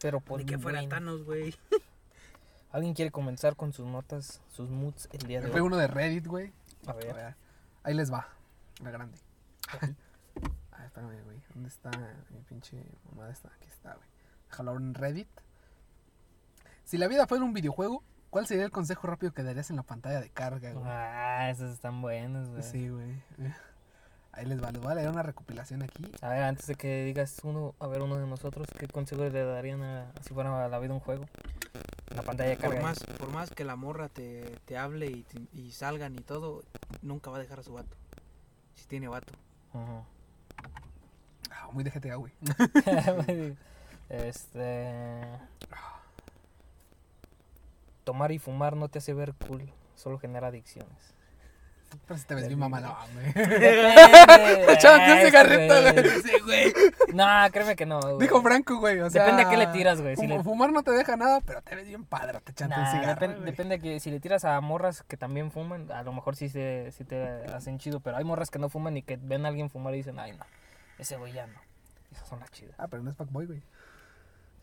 Pero 0.00 0.20
por 0.20 0.40
Ni 0.40 0.46
que 0.46 0.58
fuera. 0.58 0.86
Thanos, 0.88 1.24
güey. 1.24 1.54
¿Alguien 2.72 2.94
quiere 2.94 3.10
comenzar 3.12 3.54
con 3.54 3.72
sus 3.72 3.86
notas, 3.86 4.40
sus 4.50 4.68
moods 4.70 5.08
el 5.12 5.26
día 5.26 5.40
de 5.40 5.48
Fue 5.48 5.60
hoy? 5.60 5.66
uno 5.66 5.76
de 5.76 5.86
Reddit, 5.86 6.26
güey. 6.26 6.52
A 6.86 6.90
A 6.90 6.94
ver. 6.94 7.14
ver, 7.14 7.36
Ahí 7.84 7.94
les 7.94 8.12
va. 8.12 8.28
La 8.82 8.90
grande. 8.90 9.18
Ah, 10.72 10.86
espérame, 10.86 11.22
güey. 11.22 11.40
¿Dónde 11.54 11.68
está 11.68 11.90
mi 12.30 12.40
pinche 12.48 12.82
mamada 13.10 13.30
esta? 13.30 13.48
Aquí 13.54 13.68
está, 13.68 13.94
güey. 13.94 14.08
En 14.58 14.94
Reddit. 14.94 15.28
Si 16.84 16.98
la 16.98 17.08
vida 17.08 17.26
fuera 17.26 17.44
un 17.44 17.52
videojuego, 17.52 18.02
¿Cuál 18.32 18.46
sería 18.46 18.64
el 18.64 18.70
consejo 18.70 19.06
rápido 19.06 19.34
que 19.34 19.42
darías 19.42 19.68
en 19.68 19.76
la 19.76 19.82
pantalla 19.82 20.18
de 20.18 20.30
carga, 20.30 20.72
güey? 20.72 20.86
Ah, 20.88 21.50
esos 21.50 21.70
están 21.70 22.00
buenos, 22.00 22.48
güey. 22.48 22.62
Sí, 22.62 22.88
güey. 22.88 23.22
Ahí 24.32 24.46
les 24.46 24.62
va, 24.62 24.72
les 24.72 24.80
voy 24.80 24.90
a 24.90 24.94
leer 24.94 25.10
una 25.10 25.22
recopilación 25.22 25.82
aquí. 25.82 26.10
A 26.22 26.30
ver, 26.30 26.44
antes 26.44 26.66
de 26.66 26.74
que 26.76 27.04
digas 27.04 27.40
uno, 27.42 27.74
a 27.78 27.86
ver, 27.88 28.00
uno 28.00 28.16
de 28.16 28.26
nosotros, 28.26 28.66
¿qué 28.78 28.88
consejo 28.88 29.22
le 29.28 29.44
darían 29.44 29.82
a, 29.82 30.12
si 30.22 30.32
fuera 30.32 30.66
la 30.66 30.78
vida 30.78 30.94
un 30.94 31.00
juego? 31.00 31.26
La 32.16 32.22
pantalla 32.22 32.48
de 32.48 32.56
carga. 32.56 32.76
Por 32.76 32.82
más, 32.82 32.98
por 33.18 33.28
más 33.32 33.50
que 33.50 33.64
la 33.66 33.76
morra 33.76 34.08
te, 34.08 34.44
te 34.64 34.78
hable 34.78 35.08
y, 35.08 35.24
te- 35.24 35.46
y 35.52 35.72
salgan 35.72 36.14
y 36.14 36.22
todo, 36.22 36.62
nunca 37.02 37.30
va 37.30 37.36
a 37.36 37.40
dejar 37.40 37.60
a 37.60 37.62
su 37.62 37.74
vato. 37.74 37.94
Si 38.76 38.86
tiene 38.86 39.08
vato. 39.08 39.34
Ah, 39.74 41.68
muy 41.70 41.84
de 41.84 41.90
GTA, 41.90 42.14
güey. 42.14 42.32
este. 44.12 45.20
Tomar 48.04 48.32
y 48.32 48.38
fumar 48.38 48.76
no 48.76 48.88
te 48.88 48.98
hace 48.98 49.14
ver 49.14 49.32
cool, 49.46 49.72
solo 49.94 50.18
genera 50.18 50.48
adicciones. 50.48 51.14
Pero 52.08 52.18
si 52.18 52.24
te 52.24 52.34
ves 52.34 52.46
bien 52.48 52.58
mamalón, 52.58 52.94
güey. 53.12 53.26
Echándote 54.70 55.12
un 55.12 55.26
cigarrito, 55.26 55.74
güey. 56.44 56.72
No, 57.12 57.26
créeme 57.52 57.76
que 57.76 57.84
no. 57.84 58.00
güey. 58.00 58.18
Dijo 58.18 58.40
Franco, 58.40 58.78
güey. 58.78 58.98
O 59.00 59.10
sea, 59.10 59.24
Depende 59.24 59.42
a 59.42 59.50
qué 59.50 59.56
le 59.58 59.66
tiras, 59.68 60.00
güey, 60.00 60.16
si 60.16 60.26
le- 60.26 60.42
Fumar 60.42 60.72
no 60.72 60.82
te 60.82 60.90
deja 60.92 61.16
nada, 61.16 61.40
pero 61.42 61.60
te 61.62 61.76
ves 61.76 61.86
bien 61.86 62.04
padre, 62.06 62.40
te 62.40 62.52
echando 62.52 62.76
un 62.80 62.86
cigarro. 62.86 63.40
depende 63.42 63.78
que 63.78 64.00
si 64.00 64.10
le 64.10 64.20
tiras 64.20 64.44
a 64.46 64.58
morras 64.62 65.02
que 65.02 65.18
también 65.18 65.50
fuman, 65.52 65.92
a 65.92 66.02
lo 66.02 66.12
mejor 66.14 66.34
sí, 66.34 66.48
se, 66.48 66.90
sí 66.92 67.04
te 67.04 67.44
hacen 67.54 67.78
chido, 67.78 68.00
pero 68.00 68.16
hay 68.16 68.24
morras 68.24 68.50
que 68.50 68.58
no 68.58 68.70
fuman 68.70 68.96
y 68.96 69.02
que 69.02 69.18
ven 69.20 69.44
a 69.44 69.48
alguien 69.48 69.68
fumar 69.68 69.92
y 69.94 69.98
dicen, 69.98 70.18
ay 70.18 70.32
no, 70.32 70.44
ese 70.98 71.16
güey 71.18 71.34
ya 71.34 71.46
no. 71.46 71.60
Esas 72.10 72.26
son 72.26 72.40
las 72.40 72.50
chidas. 72.50 72.74
Ah, 72.78 72.88
pero 72.88 73.02
no 73.02 73.10
es 73.10 73.16
fuckboy, 73.16 73.46
güey. 73.46 73.62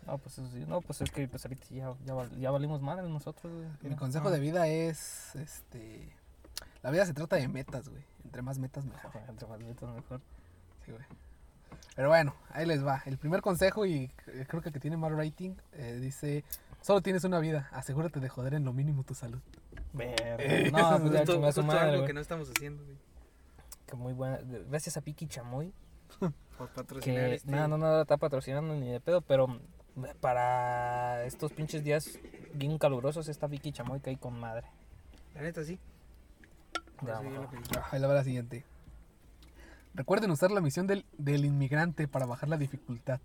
No, 0.06 0.18
pues 0.18 0.38
eso 0.40 0.48
sí, 0.52 0.66
no, 0.68 0.82
pues 0.82 1.02
es 1.02 1.12
que 1.12 1.28
pues 1.28 1.46
ahorita 1.46 1.66
ya, 1.70 1.94
ya, 2.06 2.14
val- 2.14 2.40
ya 2.40 2.50
valimos 2.52 2.82
madre 2.82 3.08
nosotros, 3.08 3.54
güey. 3.54 3.68
Mi 3.92 3.96
consejo 3.96 4.32
de 4.32 4.40
vida 4.40 4.68
es, 4.68 5.36
este... 5.36 6.12
La 6.82 6.90
vida 6.92 7.06
se 7.06 7.14
trata 7.14 7.36
de 7.36 7.48
metas, 7.48 7.90
güey. 7.90 8.04
Entre 8.24 8.42
más 8.42 8.58
metas, 8.58 8.86
mejor. 8.86 9.12
Entre 9.30 9.48
más 9.48 9.60
metas, 9.60 9.90
mejor. 9.94 10.22
Sí, 10.86 10.92
güey. 10.92 11.04
Pero 11.96 12.08
bueno, 12.08 12.34
ahí 12.52 12.66
les 12.66 12.86
va. 12.86 13.04
El 13.06 13.18
primer 13.18 13.42
consejo, 13.42 13.86
y 13.86 14.12
eh, 14.28 14.46
creo 14.48 14.62
que 14.62 14.70
el 14.70 14.74
que 14.74 14.80
tiene 14.80 14.98
más 14.98 15.12
rating, 15.12 15.56
eh, 15.74 16.00
dice... 16.02 16.44
Solo 16.82 17.02
tienes 17.02 17.26
una 17.26 17.40
vida, 17.40 17.68
asegúrate 17.74 18.22
de 18.22 18.30
joder 18.30 18.54
en 18.54 18.64
lo 18.64 18.72
mínimo 18.72 19.04
tu 19.04 19.14
salud. 19.14 19.42
Eh, 20.00 20.70
No, 20.74 20.98
pues 21.00 21.12
ya 21.12 21.20
Justo- 21.20 21.34
chingó 21.34 21.48
a 21.48 21.52
su 21.52 21.62
justo 21.62 21.64
madre, 21.64 21.92
algo 21.96 22.06
que 22.08 22.14
no 22.14 22.22
estamos 22.22 22.50
haciendo, 22.50 22.84
güey. 22.86 22.96
Que 23.86 23.96
muy 23.98 24.14
buena. 24.14 24.40
Gracias 24.70 24.96
a 24.96 25.02
Piki 25.02 25.28
Chamoy. 25.28 25.74
Por 26.58 26.70
patrocinar 26.70 27.02
Que 27.30 27.36
este. 27.36 27.52
no, 27.52 27.68
no, 27.68 27.78
no 27.78 28.02
está 28.02 28.16
patrocinando 28.18 28.74
ni 28.76 28.90
de 28.90 29.00
pedo, 29.02 29.20
pero 29.22 29.60
para 30.20 31.24
estos 31.26 31.54
pinches 31.54 31.84
días 31.84 32.20
bien 32.54 32.78
calurosos 32.78 33.28
está 33.28 33.48
Vicky 33.48 33.72
Chamoy 33.72 34.00
que 34.00 34.12
hay 34.12 34.18
con 34.18 34.40
madre. 34.40 34.68
La 35.36 35.42
neta, 35.42 35.64
sí. 35.64 35.80
Ya. 37.06 37.18
Ah, 37.18 37.88
Ahí 37.92 38.00
la 38.00 38.08
va 38.08 38.16
la 38.16 38.24
siguiente. 38.24 38.66
Recuerden 39.94 40.32
usar 40.32 40.52
la 40.52 40.62
misión 40.62 40.88
del, 40.88 41.06
del 41.18 41.46
inmigrante 41.46 42.08
para 42.08 42.26
bajar 42.26 42.50
la 42.50 42.58
dificultad. 42.58 43.20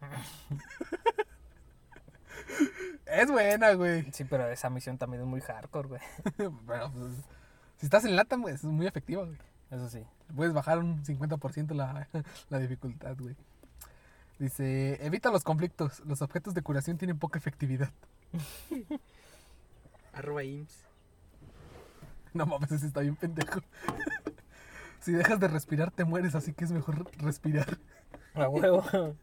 es 3.06 3.30
buena, 3.30 3.72
güey. 3.74 4.10
Sí, 4.12 4.24
pero 4.24 4.48
esa 4.48 4.70
misión 4.70 4.98
también 4.98 5.22
es 5.22 5.28
muy 5.28 5.40
hardcore, 5.40 5.88
güey. 5.88 6.00
Pero, 6.66 6.92
pues, 6.92 7.12
si 7.76 7.86
estás 7.86 8.04
en 8.04 8.16
LATAM, 8.16 8.42
güey, 8.42 8.54
es 8.54 8.64
muy 8.64 8.86
efectiva, 8.86 9.24
güey. 9.24 9.38
Eso 9.70 9.88
sí. 9.88 10.04
Puedes 10.34 10.52
bajar 10.52 10.78
un 10.78 11.04
50% 11.04 11.74
la, 11.74 12.08
la 12.48 12.58
dificultad, 12.58 13.16
güey. 13.18 13.36
Dice, 14.40 14.98
evita 15.04 15.30
los 15.30 15.44
conflictos. 15.44 16.00
Los 16.06 16.22
objetos 16.22 16.54
de 16.54 16.62
curación 16.62 16.96
tienen 16.96 17.18
poca 17.18 17.38
efectividad. 17.38 17.92
Arroba 20.14 20.42
IMSS. 20.42 20.86
No 22.32 22.46
mames, 22.46 22.72
ese 22.72 22.86
está 22.86 23.00
bien 23.00 23.16
pendejo. 23.16 23.60
si 25.00 25.12
dejas 25.12 25.38
de 25.40 25.48
respirar, 25.48 25.90
te 25.90 26.04
mueres, 26.04 26.34
así 26.34 26.54
que 26.54 26.64
es 26.64 26.72
mejor 26.72 27.06
respirar. 27.18 27.78
A 28.32 28.48
huevo. 28.48 28.82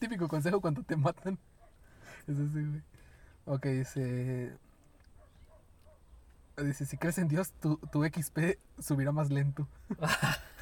Típico 0.00 0.26
consejo 0.26 0.60
cuando 0.60 0.82
te 0.82 0.96
matan. 0.96 1.38
Es 2.26 2.36
así, 2.36 2.64
güey. 2.64 2.82
Ok, 3.44 3.66
dice... 3.66 4.58
Dice, 6.56 6.86
si 6.86 6.96
crees 6.96 7.18
en 7.18 7.28
Dios, 7.28 7.52
tu, 7.60 7.76
tu 7.92 8.04
XP 8.04 8.58
subirá 8.80 9.12
más 9.12 9.30
lento. 9.30 9.68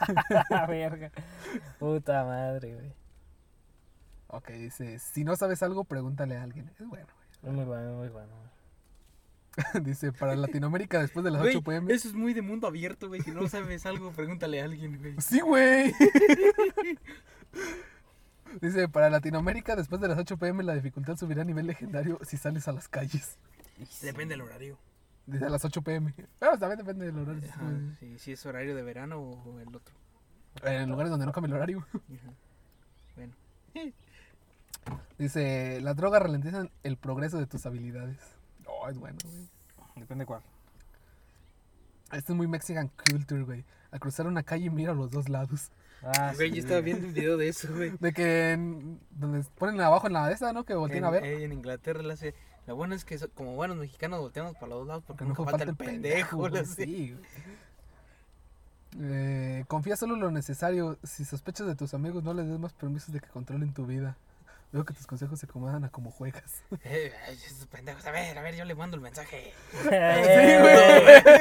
Verga. 0.69 1.11
Puta 1.79 2.25
madre, 2.25 2.75
güey. 2.75 2.93
Ok, 4.29 4.51
dice, 4.51 4.99
si 4.99 5.25
no 5.25 5.37
sabes 5.37 5.62
algo, 5.62 5.85
pregúntale 5.85 6.37
a 6.37 6.43
alguien. 6.43 6.71
Es 6.79 6.87
bueno, 6.88 7.07
Es 7.43 7.53
muy 7.53 7.65
bueno, 7.65 7.93
muy 7.95 8.09
bueno. 8.09 8.29
güey. 8.37 8.53
dice, 9.85 10.12
para 10.12 10.35
Latinoamérica 10.35 10.99
después 11.01 11.25
de 11.25 11.31
las 11.31 11.43
Güey, 11.43 11.57
8 11.57 11.65
pm. 11.65 11.93
eso 11.93 12.09
es 12.09 12.15
muy 12.15 12.33
de 12.33 12.41
mundo 12.41 12.67
abierto, 12.67 13.09
güey. 13.09 13.21
Si 13.21 13.33
no 13.33 13.47
sabes 13.49 13.85
algo, 13.85 14.11
pregúntale 14.12 14.62
a 14.62 14.65
alguien, 14.65 14.99
güey. 14.99 15.15
Sí, 15.21 15.41
güey. 15.41 15.93
dice, 18.61 18.88
para 18.88 19.11
Latinoamérica 19.11 19.77
después 19.77 20.01
de 20.01 20.09
las 20.09 20.19
8 20.19 20.37
pm 20.38 20.62
la 20.62 20.75
dificultad 20.75 21.17
subirá 21.17 21.43
a 21.43 21.45
nivel 21.45 21.67
legendario 21.67 22.19
si 22.23 22.37
sales 22.37 22.69
a 22.69 22.73
las 22.73 22.88
calles. 22.88 23.37
Depende 24.01 24.35
del 24.35 24.43
horario. 24.43 24.79
Dice 25.27 25.45
a 25.45 25.51
las 25.51 25.65
8 25.65 25.83
pm. 25.83 26.15
Pero 26.39 26.59
también 26.59 26.79
depende 26.79 27.07
del 27.07 27.19
horario. 27.19 27.49
Ajá, 27.51 27.71
si, 28.01 28.19
si 28.19 28.33
es 28.33 28.45
horario 28.47 28.75
de 28.75 28.83
verano 28.83 29.21
o 29.21 29.59
el 29.61 29.75
otro. 29.75 29.95
En 30.65 30.91
lugares 30.91 31.11
donde 31.11 31.27
no 31.27 31.33
cambia 31.33 31.49
el 31.49 31.55
horario. 31.55 31.79
Ajá. 31.93 32.33
Bueno. 33.17 33.33
Dice, 35.19 35.81
las 35.81 35.97
drogas 35.97 36.23
ralentizan 36.23 36.71
el 36.83 36.97
progreso 36.97 37.39
de 37.39 37.47
tus 37.47 37.65
habilidades. 37.67 38.19
Oh, 38.67 38.89
es 38.89 38.99
bueno, 38.99 39.19
güey. 39.25 39.49
Depende 39.97 40.27
cuál. 40.27 40.43
Este 42.13 42.33
es 42.33 42.37
muy 42.37 42.47
Mexican 42.49 42.91
culture, 43.11 43.43
güey. 43.43 43.65
Al 43.91 44.01
cruzar 44.01 44.27
una 44.27 44.43
calle 44.43 44.71
mira 44.71 44.93
a 44.93 44.95
los 44.95 45.11
dos 45.11 45.29
lados. 45.29 45.71
Ah, 46.03 46.33
Güey, 46.35 46.51
sí, 46.51 46.57
yo 46.57 46.63
estaba 46.63 46.81
viendo 46.81 47.07
un 47.07 47.15
video 47.15 47.37
de 47.37 47.49
eso, 47.49 47.69
güey. 47.73 47.93
De 48.01 48.13
que 48.13 48.53
en- 48.53 48.99
donde 49.13 49.45
ponen 49.57 49.81
abajo 49.81 50.09
en 50.09 50.15
la 50.15 50.29
de 50.29 50.53
¿no? 50.53 50.65
Que 50.65 50.75
volteen 50.75 50.99
En, 50.99 51.05
a 51.05 51.11
ver. 51.11 51.25
eh, 51.25 51.45
en 51.45 51.53
Inglaterra 51.53 52.03
la 52.03 52.15
hace. 52.15 52.35
Lo 52.66 52.77
bueno 52.77 52.94
es 52.94 53.05
que 53.05 53.18
como 53.35 53.55
buenos 53.55 53.77
mexicanos 53.77 54.20
volteamos 54.20 54.55
para 54.55 54.68
los 54.68 54.79
dos 54.81 54.87
lados 54.88 55.05
porque 55.07 55.25
nunca 55.25 55.42
no 55.42 55.51
falta 55.51 55.64
el 55.64 55.77
pendejo. 55.77 56.48
Sí, 56.64 57.12
güey. 57.12 57.25
Eh, 59.01 59.64
confía 59.68 59.96
solo 59.96 60.14
en 60.14 60.20
lo 60.20 60.31
necesario. 60.31 60.98
Si 61.03 61.25
sospechas 61.25 61.66
de 61.66 61.75
tus 61.75 61.94
amigos, 61.94 62.22
no 62.22 62.35
les 62.35 62.46
des 62.46 62.59
más 62.59 62.72
permisos 62.72 63.12
de 63.12 63.20
que 63.20 63.29
controlen 63.29 63.72
tu 63.72 63.87
vida. 63.87 64.16
Veo 64.70 64.85
que 64.85 64.94
tus 64.94 65.07
consejos 65.07 65.38
se 65.38 65.46
acomodan 65.46 65.85
a 65.85 65.90
cómo 65.90 66.11
juegas. 66.11 66.62
Eh, 66.85 67.12
esos 67.29 67.66
pendejos. 67.66 68.07
A 68.07 68.11
ver, 68.11 68.37
a 68.37 68.42
ver, 68.42 68.55
yo 68.55 68.64
le 68.64 68.75
mando 68.75 68.96
el 68.96 69.03
mensaje. 69.03 69.53
Sí, 69.83 69.88
güey. 69.88 71.40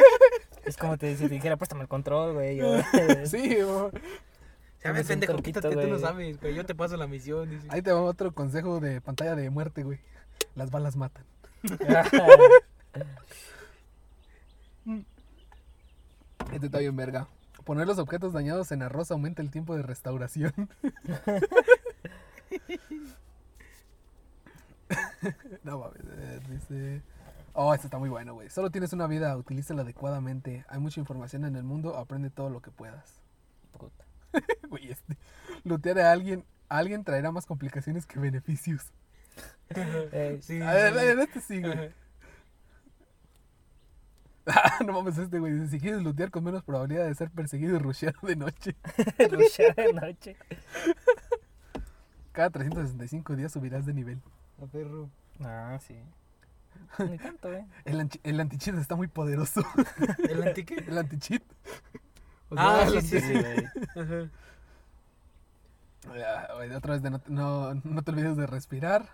Es 0.65 0.77
como 0.77 0.97
te, 0.97 1.15
si 1.15 1.23
te 1.23 1.29
dijera, 1.35 1.57
préstame 1.57 1.81
el 1.81 1.87
control, 1.87 2.33
güey. 2.33 2.59
Sí, 3.25 3.55
güey. 3.61 3.91
¿Sabes, 4.81 5.07
pendejo? 5.07 5.35
Quítate, 5.37 5.69
tú 5.69 5.87
no 5.87 5.99
sabes, 5.99 6.39
güey. 6.39 6.55
Yo 6.55 6.65
te 6.65 6.73
paso 6.75 6.97
la 6.97 7.07
misión. 7.07 7.49
dice. 7.49 7.67
Ahí 7.69 7.81
te 7.81 7.91
va 7.91 8.01
otro 8.01 8.33
consejo 8.33 8.79
de 8.79 9.01
pantalla 9.01 9.35
de 9.35 9.49
muerte, 9.49 9.83
güey. 9.83 9.99
Las 10.55 10.71
balas 10.71 10.95
matan. 10.95 11.25
Este 16.51 16.65
está 16.65 16.79
bien 16.79 16.95
verga. 16.97 17.27
Poner 17.63 17.87
los 17.87 17.97
objetos 17.97 18.33
dañados 18.33 18.71
en 18.71 18.81
arroz 18.81 19.09
aumenta 19.11 19.41
el 19.41 19.51
tiempo 19.51 19.75
de 19.75 19.83
restauración. 19.83 20.51
no 25.63 25.79
mames, 25.79 26.01
eh, 26.17 26.39
dice... 26.49 27.01
Oh, 27.53 27.73
este 27.73 27.87
está 27.87 27.97
muy 27.97 28.09
bueno, 28.09 28.33
güey. 28.33 28.49
Solo 28.49 28.69
tienes 28.69 28.91
una 28.93 29.07
vida, 29.07 29.35
utilízala 29.37 29.83
adecuadamente. 29.83 30.65
Hay 30.69 30.79
mucha 30.79 30.99
información 30.99 31.45
en 31.45 31.55
el 31.55 31.63
mundo, 31.63 31.97
aprende 31.97 32.29
todo 32.29 32.49
lo 32.49 32.61
que 32.61 32.71
puedas. 32.71 33.21
Puta. 33.77 34.05
Güey, 34.69 34.91
este... 34.91 35.17
Lootear 35.63 35.99
a 35.99 36.11
alguien, 36.11 36.45
a 36.69 36.77
alguien 36.77 37.03
traerá 37.03 37.31
más 37.31 37.45
complicaciones 37.45 38.05
que 38.05 38.19
beneficios. 38.19 38.91
Sí, 40.41 40.61
A 40.61 40.73
ver, 40.73 40.97
en 40.97 41.19
este 41.21 41.39
sí, 41.41 41.61
güey. 41.61 41.91
Ah, 44.47 44.79
no 44.85 44.93
mames, 44.93 45.17
este 45.19 45.37
güey. 45.39 45.53
Dice, 45.53 45.69
si 45.69 45.79
quieres 45.79 46.01
lootear 46.01 46.31
con 46.31 46.43
menos 46.43 46.63
probabilidad 46.63 47.05
de 47.05 47.13
ser 47.15 47.29
perseguido 47.29 47.75
y 47.75 47.79
rusheado 47.79 48.19
de 48.23 48.35
noche, 48.35 48.75
Rushear 49.29 49.75
de 49.75 49.93
noche. 49.93 50.35
cada 52.31 52.49
365 52.49 53.35
días 53.35 53.51
subirás 53.51 53.85
de 53.85 53.93
nivel. 53.93 54.19
A 54.61 54.65
perro. 54.65 55.09
Ah, 55.43 55.77
sí. 55.85 55.95
Ni 57.07 57.17
tanto, 57.19 57.53
eh. 57.53 57.65
El, 57.85 57.99
anchi- 58.01 58.19
el 58.23 58.39
anti-cheat 58.39 58.77
está 58.77 58.95
muy 58.95 59.07
poderoso. 59.07 59.63
¿El 60.27 60.43
antique? 60.43 60.83
el 60.87 60.97
anti-cheat. 60.97 61.43
O 62.49 62.55
Ah, 62.57 62.83
el 62.87 63.01
sí, 63.03 63.17
anti- 63.17 63.27
sí, 63.27 63.33
güey. 63.33 63.65
Ajá. 63.95 64.29
Ah, 66.49 66.53
güey, 66.55 66.71
otra 66.73 66.93
vez, 66.93 67.03
de 67.03 67.11
no, 67.11 67.21
no, 67.27 67.73
no 67.75 68.01
te 68.01 68.11
olvides 68.11 68.35
de 68.37 68.47
respirar. 68.47 69.07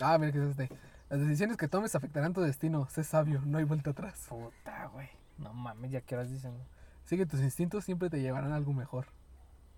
Ah, 0.00 0.18
mira 0.18 0.32
que 0.32 0.38
es 0.38 0.50
este. 0.50 0.70
Las 1.10 1.20
decisiones 1.20 1.56
que 1.56 1.68
tomes 1.68 1.94
afectarán 1.94 2.32
tu 2.34 2.40
destino. 2.40 2.86
Sé 2.90 3.04
sabio, 3.04 3.40
no 3.44 3.58
hay 3.58 3.64
vuelta 3.64 3.90
atrás. 3.90 4.26
Puta, 4.28 4.86
güey. 4.92 5.08
No 5.38 5.52
mames, 5.52 5.90
ya 5.90 6.00
que 6.00 6.14
horas 6.14 6.30
dicen. 6.30 6.54
Sigue 7.04 7.24
tus 7.24 7.40
instintos, 7.40 7.84
siempre 7.84 8.10
te 8.10 8.20
llevarán 8.20 8.52
a 8.52 8.56
algo 8.56 8.72
mejor. 8.72 9.06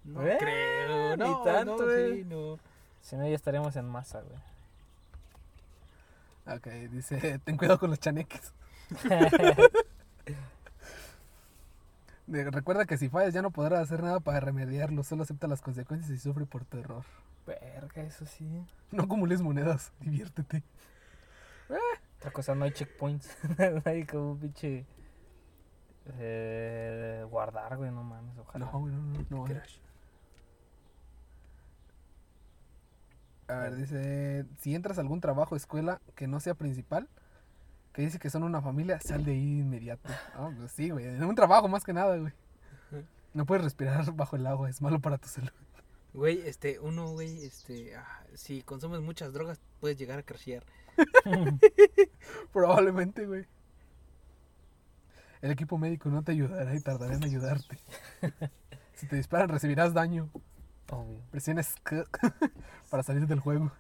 No 0.02 0.26
¿Eh? 0.26 0.36
creo, 0.38 1.16
Ni 1.16 1.22
no, 1.22 1.42
tanto, 1.42 1.76
no, 1.84 1.90
eh. 1.92 2.14
sí, 2.16 2.24
no. 2.24 2.58
Si 3.00 3.16
no, 3.16 3.28
ya 3.28 3.34
estaríamos 3.34 3.76
en 3.76 3.86
masa, 3.86 4.22
güey. 4.22 4.40
Ok, 6.56 6.66
dice, 6.90 7.38
ten 7.44 7.56
cuidado 7.56 7.78
con 7.78 7.90
los 7.90 8.00
chaneques. 8.00 8.52
Recuerda 12.30 12.86
que 12.86 12.96
si 12.96 13.08
fallas 13.08 13.34
ya 13.34 13.42
no 13.42 13.50
podrás 13.50 13.80
hacer 13.80 14.04
nada 14.04 14.20
para 14.20 14.38
remediarlo, 14.38 15.02
solo 15.02 15.24
acepta 15.24 15.48
las 15.48 15.62
consecuencias 15.62 16.10
y 16.10 16.18
sufre 16.18 16.46
por 16.46 16.64
tu 16.64 16.78
error. 16.78 17.04
Verga, 17.46 18.02
eso 18.02 18.24
sí. 18.24 18.64
No 18.92 19.04
acumules 19.04 19.42
monedas, 19.42 19.92
diviértete. 20.00 20.62
Otra 22.18 22.30
cosa, 22.32 22.54
no 22.54 22.64
hay 22.64 22.72
checkpoints. 22.72 23.36
no 23.58 23.82
hay 23.84 24.04
como 24.04 24.32
un 24.32 24.38
pinche. 24.38 24.86
Eh, 26.18 27.24
guardar, 27.30 27.76
güey, 27.76 27.90
no 27.90 28.04
mames, 28.04 28.36
ojalá. 28.38 28.66
No, 28.66 28.80
güey, 28.80 28.94
no, 28.94 29.24
no, 29.28 29.46
no. 29.46 29.60
A 33.48 33.58
ver, 33.58 33.74
dice, 33.74 34.46
si 34.58 34.74
entras 34.74 34.98
a 34.98 35.00
algún 35.00 35.20
trabajo 35.20 35.56
escuela 35.56 36.00
que 36.14 36.28
no 36.28 36.38
sea 36.38 36.54
principal, 36.54 37.08
que 37.92 38.02
dice 38.02 38.18
que 38.18 38.30
son 38.30 38.42
una 38.42 38.62
familia, 38.62 39.00
sal 39.00 39.24
de 39.24 39.32
ahí 39.32 39.54
de 39.54 39.60
inmediato. 39.62 40.08
Ah, 40.34 40.50
pues 40.56 40.72
sí, 40.72 40.90
güey, 40.90 41.06
en 41.06 41.24
un 41.24 41.34
trabajo 41.34 41.68
más 41.68 41.84
que 41.84 41.92
nada, 41.92 42.16
güey. 42.16 42.32
No 43.34 43.46
puedes 43.46 43.64
respirar 43.64 44.12
bajo 44.14 44.36
el 44.36 44.46
agua, 44.46 44.68
es 44.68 44.80
malo 44.82 45.00
para 45.00 45.18
tu 45.18 45.28
salud. 45.28 45.50
Güey, 46.12 46.40
este, 46.46 46.80
uno, 46.80 47.08
güey, 47.10 47.44
este, 47.44 47.94
ah, 47.96 48.24
si 48.34 48.62
consumes 48.62 49.00
muchas 49.00 49.32
drogas, 49.32 49.60
puedes 49.78 49.96
llegar 49.96 50.18
a 50.18 50.22
crashear. 50.22 50.64
Probablemente, 52.52 53.26
güey. 53.26 53.46
El 55.40 55.52
equipo 55.52 55.78
médico 55.78 56.10
no 56.10 56.22
te 56.22 56.32
ayudará 56.32 56.74
y 56.74 56.80
tardará 56.80 57.14
en 57.14 57.24
ayudarte. 57.24 57.78
si 58.94 59.06
te 59.06 59.16
disparan, 59.16 59.48
recibirás 59.48 59.94
daño. 59.94 60.28
Obvio. 60.90 61.22
Presiona 61.30 61.62
Sk 61.62 62.08
para 62.90 63.02
salir 63.02 63.26
del 63.26 63.40
juego. 63.40 63.70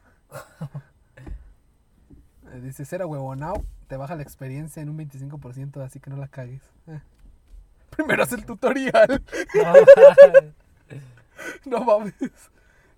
Dice, 2.62 2.84
ser 2.84 3.04
huevonao 3.04 3.64
te 3.86 3.96
baja 3.96 4.14
la 4.14 4.22
experiencia 4.22 4.82
en 4.82 4.88
un 4.88 4.98
25%, 4.98 5.82
así 5.82 6.00
que 6.00 6.10
no 6.10 6.16
la 6.16 6.28
cagues. 6.28 6.62
Eh. 6.86 7.00
Primero 7.90 8.22
haz 8.22 8.32
el 8.32 8.44
tutorial. 8.44 9.22
no 11.66 11.84
mames. 11.84 12.14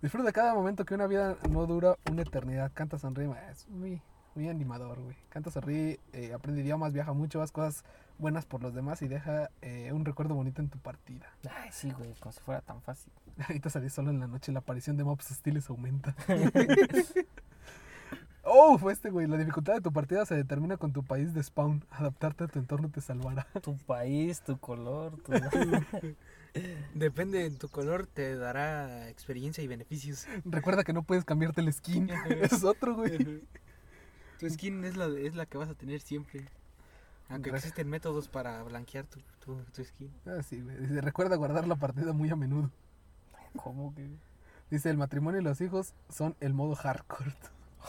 Disfruta 0.00 0.32
cada 0.32 0.54
momento 0.54 0.84
que 0.84 0.94
una 0.94 1.06
vida 1.06 1.36
no 1.48 1.66
dura 1.66 1.96
una 2.10 2.22
eternidad. 2.22 2.72
Canta, 2.74 2.98
sonríe. 2.98 3.30
Es 3.50 3.68
muy, 3.68 4.02
muy 4.34 4.48
animador, 4.48 5.00
güey. 5.00 5.16
Canta, 5.28 5.50
sonríe, 5.50 6.00
eh, 6.12 6.32
aprende 6.34 6.62
idiomas, 6.62 6.92
viaja 6.92 7.12
mucho, 7.12 7.40
haz 7.40 7.52
cosas 7.52 7.84
buenas 8.18 8.44
por 8.44 8.62
los 8.62 8.74
demás 8.74 9.02
y 9.02 9.08
deja 9.08 9.50
eh, 9.62 9.90
un 9.92 10.04
recuerdo 10.04 10.34
bonito 10.34 10.60
en 10.60 10.68
tu 10.68 10.78
partida. 10.78 11.26
Ay, 11.56 11.70
sí, 11.72 11.90
güey, 11.90 12.14
como 12.14 12.32
si 12.32 12.40
fuera 12.40 12.60
tan 12.60 12.82
fácil. 12.82 13.12
Ahorita 13.48 13.70
salí 13.70 13.90
solo 13.90 14.10
en 14.10 14.20
la 14.20 14.26
noche, 14.26 14.52
la 14.52 14.60
aparición 14.60 14.96
de 14.96 15.04
mobs 15.04 15.30
hostiles 15.30 15.68
aumenta. 15.70 16.14
Oh, 18.44 18.78
fue 18.78 18.92
este, 18.92 19.10
güey. 19.10 19.26
La 19.26 19.36
dificultad 19.36 19.74
de 19.74 19.80
tu 19.80 19.92
partida 19.92 20.24
se 20.26 20.34
determina 20.34 20.76
con 20.76 20.92
tu 20.92 21.02
país 21.02 21.34
de 21.34 21.42
spawn. 21.42 21.84
Adaptarte 21.90 22.44
a 22.44 22.48
tu 22.48 22.58
entorno 22.58 22.90
te 22.90 23.00
salvará. 23.00 23.46
Tu 23.62 23.76
país, 23.78 24.40
tu 24.42 24.58
color, 24.58 25.16
tu. 25.22 25.32
Depende 26.94 27.38
de 27.38 27.50
tu 27.56 27.68
color, 27.68 28.06
te 28.06 28.36
dará 28.36 29.08
experiencia 29.08 29.64
y 29.64 29.66
beneficios. 29.66 30.26
Recuerda 30.44 30.84
que 30.84 30.92
no 30.92 31.02
puedes 31.02 31.24
cambiarte 31.24 31.60
el 31.60 31.72
skin. 31.72 32.10
Es 32.40 32.62
otro, 32.64 32.94
güey. 32.94 33.42
Tu 34.38 34.50
skin 34.50 34.84
es 34.84 34.96
la, 34.96 35.06
es 35.06 35.34
la 35.34 35.46
que 35.46 35.56
vas 35.56 35.68
a 35.68 35.74
tener 35.74 36.00
siempre. 36.00 36.44
Aunque 37.28 37.50
Gracias. 37.50 37.70
existen 37.70 37.88
métodos 37.88 38.28
para 38.28 38.62
blanquear 38.64 39.06
tu, 39.06 39.20
tu, 39.42 39.62
tu 39.72 39.84
skin. 39.84 40.10
Ah, 40.26 40.42
sí, 40.42 40.60
güey. 40.60 40.76
Dice, 40.76 41.00
recuerda 41.00 41.36
guardar 41.36 41.66
la 41.66 41.76
partida 41.76 42.12
muy 42.12 42.28
a 42.28 42.36
menudo. 42.36 42.70
¿Cómo 43.56 43.94
que? 43.94 44.10
Dice, 44.70 44.90
el 44.90 44.98
matrimonio 44.98 45.40
y 45.40 45.44
los 45.44 45.60
hijos 45.60 45.94
son 46.10 46.36
el 46.40 46.52
modo 46.52 46.74
hardcore. 46.74 47.32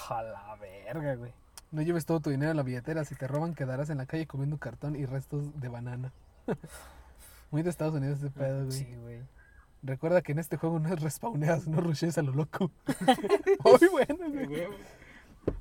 A 0.09 0.23
la 0.23 0.55
verga, 0.59 1.15
güey. 1.15 1.33
No 1.71 1.81
lleves 1.81 2.05
todo 2.05 2.19
tu 2.19 2.29
dinero 2.29 2.51
en 2.51 2.57
la 2.57 2.63
billetera. 2.63 3.03
Si 3.05 3.15
te 3.15 3.27
roban, 3.27 3.55
quedarás 3.55 3.89
en 3.89 3.97
la 3.97 4.05
calle 4.05 4.27
comiendo 4.27 4.57
cartón 4.57 4.95
y 4.95 5.05
restos 5.05 5.59
de 5.59 5.69
banana. 5.69 6.13
Muy 7.51 7.63
de 7.63 7.69
Estados 7.69 7.95
Unidos 7.95 8.19
ese 8.19 8.29
pedo, 8.29 8.65
güey. 8.65 8.71
Sí, 8.71 8.95
güey. 9.01 9.21
Recuerda 9.81 10.21
que 10.21 10.31
en 10.31 10.39
este 10.39 10.57
juego 10.57 10.79
no 10.79 10.89
es 10.93 11.01
respawneas, 11.01 11.67
no 11.67 11.81
rushes 11.81 12.17
a 12.17 12.21
lo 12.21 12.31
loco. 12.31 12.71
Muy 13.63 13.89
bueno, 13.91 14.29
güey. 14.29 14.67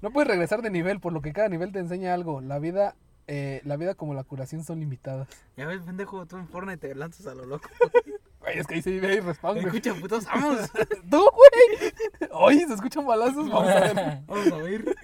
No 0.01 0.11
puedes 0.11 0.29
regresar 0.29 0.63
de 0.63 0.71
nivel, 0.71 1.01
por 1.01 1.13
lo 1.13 1.23
que 1.23 1.33
cada 1.33 1.49
nivel 1.49 1.73
te 1.73 1.81
enseña 1.81 2.15
algo. 2.15 2.41
La 2.41 2.59
vida, 2.59 2.95
eh, 3.27 3.61
la 3.65 3.77
vida 3.77 3.95
como 3.95 4.15
la 4.15 4.23
curación 4.23 4.65
son 4.65 4.81
limitadas. 4.81 5.29
Ya 5.57 5.67
ves, 5.67 5.83
pendejo, 5.83 6.25
tú 6.27 6.37
en 6.37 6.47
Fortnite 6.47 6.89
te 6.89 6.95
lanzas 6.95 7.27
a 7.27 7.35
lo 7.35 7.47
loco. 7.47 7.69
Güey, 7.81 8.17
es 8.55 8.67
que 8.67 8.75
ahí 8.75 8.83
se 8.83 8.91
vive 8.91 9.09
ahí 9.09 9.21
respawn, 9.21 9.55
güey. 9.55 9.67
Escucha, 9.67 9.95
putos, 9.95 10.25
vamos. 10.27 10.71
¡Tú, 11.11 11.19
güey! 11.31 11.93
Oye, 12.33 12.67
se 12.67 12.75
escuchan 12.75 13.07
balazos, 13.07 13.49
vamos 13.49 13.69
a 13.69 13.81
ver. 13.81 13.95
Vamos 14.27 14.53
a 14.53 14.57
ver. 14.57 14.97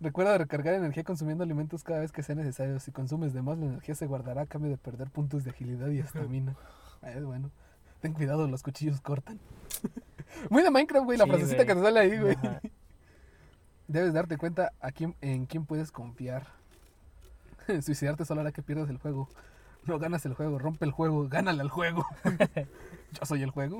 Recuerda 0.00 0.36
recargar 0.36 0.74
energía 0.74 1.04
consumiendo 1.04 1.42
alimentos 1.44 1.82
cada 1.82 2.00
vez 2.00 2.12
que 2.12 2.22
sea 2.22 2.34
necesario. 2.34 2.78
Si 2.80 2.92
consumes 2.92 3.32
de 3.32 3.40
más, 3.42 3.56
la 3.58 3.66
energía 3.66 3.94
se 3.94 4.06
guardará 4.06 4.42
a 4.42 4.46
cambio 4.46 4.70
de 4.70 4.76
perder 4.76 5.10
puntos 5.10 5.44
de 5.44 5.50
agilidad 5.50 5.88
y 5.88 6.00
estamina. 6.00 6.54
Ah, 7.00 7.12
es 7.12 7.24
bueno. 7.24 7.50
Ten 8.00 8.12
cuidado, 8.12 8.46
los 8.46 8.62
cuchillos 8.62 9.00
cortan. 9.00 9.40
Muy 10.50 10.62
de 10.62 10.70
Minecraft, 10.70 11.04
güey, 11.06 11.16
la 11.16 11.24
Sí, 11.24 11.30
frasecita 11.30 11.56
güey. 11.56 11.66
que 11.66 11.74
te 11.74 11.80
sale 11.82 12.00
ahí, 12.00 12.18
güey. 12.18 12.34
Ajá. 12.34 12.60
Debes 13.88 14.12
darte 14.12 14.36
cuenta 14.36 14.72
a 14.80 14.90
quién, 14.92 15.14
en 15.20 15.46
quién 15.46 15.64
puedes 15.64 15.90
confiar. 15.92 16.46
Suicidarte 17.82 18.24
solo 18.24 18.42
hará 18.42 18.52
que 18.52 18.62
pierdas 18.62 18.90
el 18.90 18.98
juego. 18.98 19.28
No 19.86 19.98
ganas 19.98 20.24
el 20.26 20.34
juego, 20.34 20.58
rompe 20.58 20.84
el 20.84 20.90
juego, 20.90 21.28
gánale 21.28 21.60
al 21.62 21.70
juego. 21.70 22.04
Yo 23.12 23.24
soy 23.24 23.42
el 23.42 23.50
juego. 23.50 23.78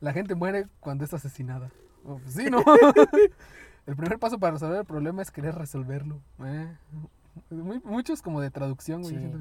La 0.00 0.12
gente 0.12 0.34
muere 0.34 0.66
cuando 0.80 1.04
es 1.04 1.14
asesinada. 1.14 1.70
Oh, 2.04 2.18
pues 2.18 2.34
sí, 2.34 2.50
¿no? 2.50 2.58
el 3.86 3.96
primer 3.96 4.18
paso 4.18 4.38
para 4.38 4.52
resolver 4.52 4.78
el 4.80 4.84
problema 4.84 5.22
es 5.22 5.30
querer 5.30 5.54
resolverlo. 5.54 6.20
Eh, 6.44 6.68
muy- 7.50 7.80
muchos 7.84 8.22
como 8.22 8.40
de 8.40 8.50
traducción, 8.50 9.02
güey. 9.02 9.16
Sí. 9.16 9.32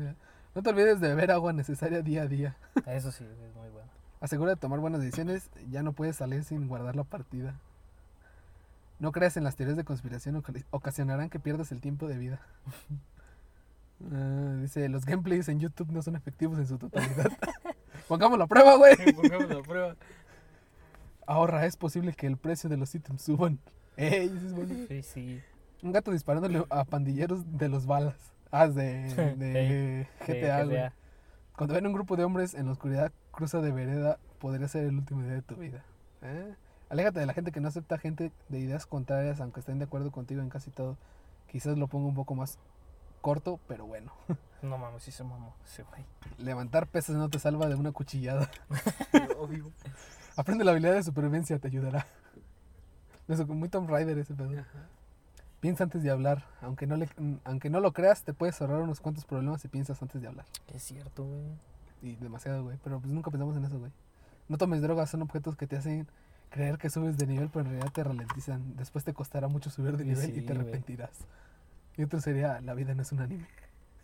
No 0.55 0.63
te 0.63 0.69
olvides 0.69 1.01
de 1.01 1.09
beber 1.09 1.31
agua 1.31 1.51
necesaria 1.51 2.01
día 2.01 2.21
a 2.23 2.27
día. 2.27 2.55
Eso 2.85 3.11
sí, 3.11 3.25
es 3.25 3.55
muy 3.55 3.69
bueno. 3.69 3.89
Asegura 4.21 4.51
de 4.51 4.55
tomar 4.57 4.79
buenas 4.79 5.01
decisiones. 5.01 5.49
Ya 5.69 5.83
no 5.83 5.91
puedes 5.91 6.15
salir 6.15 6.43
sin 6.45 6.67
guardar 6.69 6.95
la 6.95 7.03
partida. 7.03 7.59
No 8.99 9.11
creas 9.11 9.35
en 9.35 9.43
las 9.43 9.57
teorías 9.57 9.75
de 9.75 9.83
conspiración. 9.83 10.37
oca- 10.37 10.53
Ocasionarán 10.71 11.29
que 11.29 11.39
pierdas 11.41 11.73
el 11.73 11.81
tiempo 11.81 12.07
de 12.07 12.17
vida. 12.17 12.39
Ah, 14.11 14.57
dice, 14.61 14.87
los 14.89 15.05
gameplays 15.05 15.47
en 15.49 15.59
YouTube 15.59 15.91
no 15.91 16.01
son 16.01 16.15
efectivos 16.15 16.57
en 16.59 16.67
su 16.67 16.77
totalidad. 16.77 17.31
Pongamos 18.07 18.37
la 18.37 18.47
prueba, 18.47 18.75
güey. 18.75 18.95
Pongamos 19.13 19.49
la 19.49 19.61
prueba. 19.61 19.95
Ahorra, 21.25 21.65
es 21.65 21.75
posible 21.77 22.13
que 22.13 22.27
el 22.27 22.37
precio 22.37 22.69
de 22.69 22.77
los 22.77 22.93
ítems 22.93 23.21
suban. 23.21 23.59
Ey, 23.97 24.27
eso 24.27 24.47
es 24.47 24.53
bueno. 24.53 24.75
Sí, 24.87 25.03
sí. 25.03 25.41
Un 25.81 25.91
gato 25.91 26.11
disparándole 26.11 26.63
a 26.69 26.83
pandilleros 26.83 27.57
de 27.57 27.69
los 27.69 27.85
balas. 27.85 28.33
Ah, 28.51 28.67
de, 28.69 29.35
de 29.37 30.07
GTA, 30.19 30.61
Sí, 30.61 30.65
güey. 30.65 30.77
GTA. 30.77 30.93
Cuando 31.55 31.73
ven 31.73 31.87
un 31.87 31.93
grupo 31.93 32.17
de 32.17 32.25
hombres 32.25 32.53
en 32.53 32.65
la 32.65 32.73
oscuridad, 32.73 33.11
cruza 33.31 33.61
de 33.61 33.71
vereda, 33.71 34.19
podría 34.39 34.67
ser 34.67 34.85
el 34.85 34.95
último 34.95 35.23
día 35.23 35.33
de 35.33 35.41
tu 35.41 35.55
vida. 35.55 35.83
¿Eh? 36.21 36.53
Aléjate 36.89 37.19
de 37.19 37.25
la 37.25 37.33
gente 37.33 37.51
que 37.51 37.61
no 37.61 37.69
acepta 37.69 37.97
gente 37.97 38.31
de 38.49 38.59
ideas 38.59 38.85
contrarias, 38.85 39.39
aunque 39.41 39.61
estén 39.61 39.79
de 39.79 39.85
acuerdo 39.85 40.11
contigo 40.11 40.41
en 40.41 40.49
casi 40.49 40.69
todo. 40.69 40.97
Quizás 41.47 41.77
lo 41.77 41.87
ponga 41.87 42.07
un 42.07 42.13
poco 42.13 42.35
más 42.35 42.59
corto, 43.25 43.59
pero 43.67 43.87
bueno. 43.87 44.11
No 44.61 44.79
mames, 44.79 45.03
sí 45.03 45.11
se 45.11 45.23
mamó 45.23 45.53
ese 45.63 45.83
güey. 45.83 46.03
Levantar 46.39 46.87
pesas 46.87 47.15
no 47.15 47.29
te 47.29 47.37
salva 47.37 47.67
de 47.67 47.75
una 47.75 47.91
cuchillada. 47.91 48.49
Obvio. 49.37 49.71
Aprende 50.35 50.63
la 50.63 50.71
habilidad 50.71 50.93
de 50.93 51.03
supervivencia, 51.03 51.59
te 51.59 51.67
ayudará. 51.67 52.07
Eso, 53.27 53.45
muy 53.45 53.69
Tomb 53.69 53.87
Raider 53.87 54.17
ese 54.17 54.33
pedo. 54.33 54.49
Piensa 55.59 55.83
antes 55.83 56.01
de 56.01 56.09
hablar. 56.09 56.45
Aunque 56.61 56.87
no, 56.87 56.95
le, 56.95 57.07
aunque 57.43 57.69
no 57.69 57.79
lo 57.79 57.93
creas, 57.93 58.23
te 58.23 58.33
puedes 58.33 58.59
ahorrar 58.59 58.81
unos 58.81 59.01
cuantos 59.01 59.25
problemas 59.25 59.61
si 59.61 59.67
piensas 59.67 60.01
antes 60.01 60.19
de 60.19 60.29
hablar. 60.29 60.45
Es 60.73 60.81
cierto, 60.81 61.25
güey. 61.25 61.43
Y 62.01 62.15
demasiado, 62.15 62.63
güey. 62.63 62.79
Pero 62.83 62.99
pues 62.99 63.11
nunca 63.11 63.29
pensamos 63.29 63.55
en 63.57 63.65
eso, 63.65 63.77
güey. 63.77 63.91
No 64.47 64.57
tomes 64.57 64.81
drogas, 64.81 65.11
son 65.11 65.21
objetos 65.21 65.55
que 65.55 65.67
te 65.67 65.77
hacen 65.77 66.07
creer 66.49 66.79
que 66.79 66.89
subes 66.89 67.17
de 67.17 67.27
nivel, 67.27 67.49
pero 67.49 67.65
en 67.65 67.71
realidad 67.71 67.91
te 67.93 68.03
ralentizan. 68.03 68.77
Después 68.77 69.03
te 69.03 69.13
costará 69.13 69.47
mucho 69.47 69.69
subir 69.69 69.95
de 69.95 70.05
Sí, 70.05 70.09
nivel 70.09 70.39
y 70.39 70.41
te 70.41 70.53
arrepentirás. 70.53 71.11
Y 71.97 72.03
otro 72.03 72.19
sería, 72.19 72.59
la 72.61 72.73
vida 72.73 72.93
no 72.93 73.01
es 73.01 73.11
un 73.11 73.21
anime. 73.21 73.47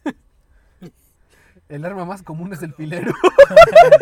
el 1.69 1.85
arma 1.85 2.05
más 2.05 2.23
común 2.23 2.53
es 2.53 2.61
el 2.61 2.73
filero. 2.73 3.13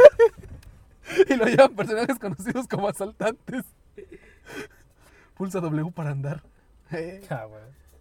y 1.29 1.35
lo 1.35 1.45
llevan 1.45 1.75
personajes 1.75 2.19
conocidos 2.19 2.67
como 2.67 2.87
asaltantes. 2.87 3.65
Pulsa 5.35 5.59
W 5.59 5.91
para 5.91 6.11
andar. 6.11 6.43
Ah. 7.29 7.45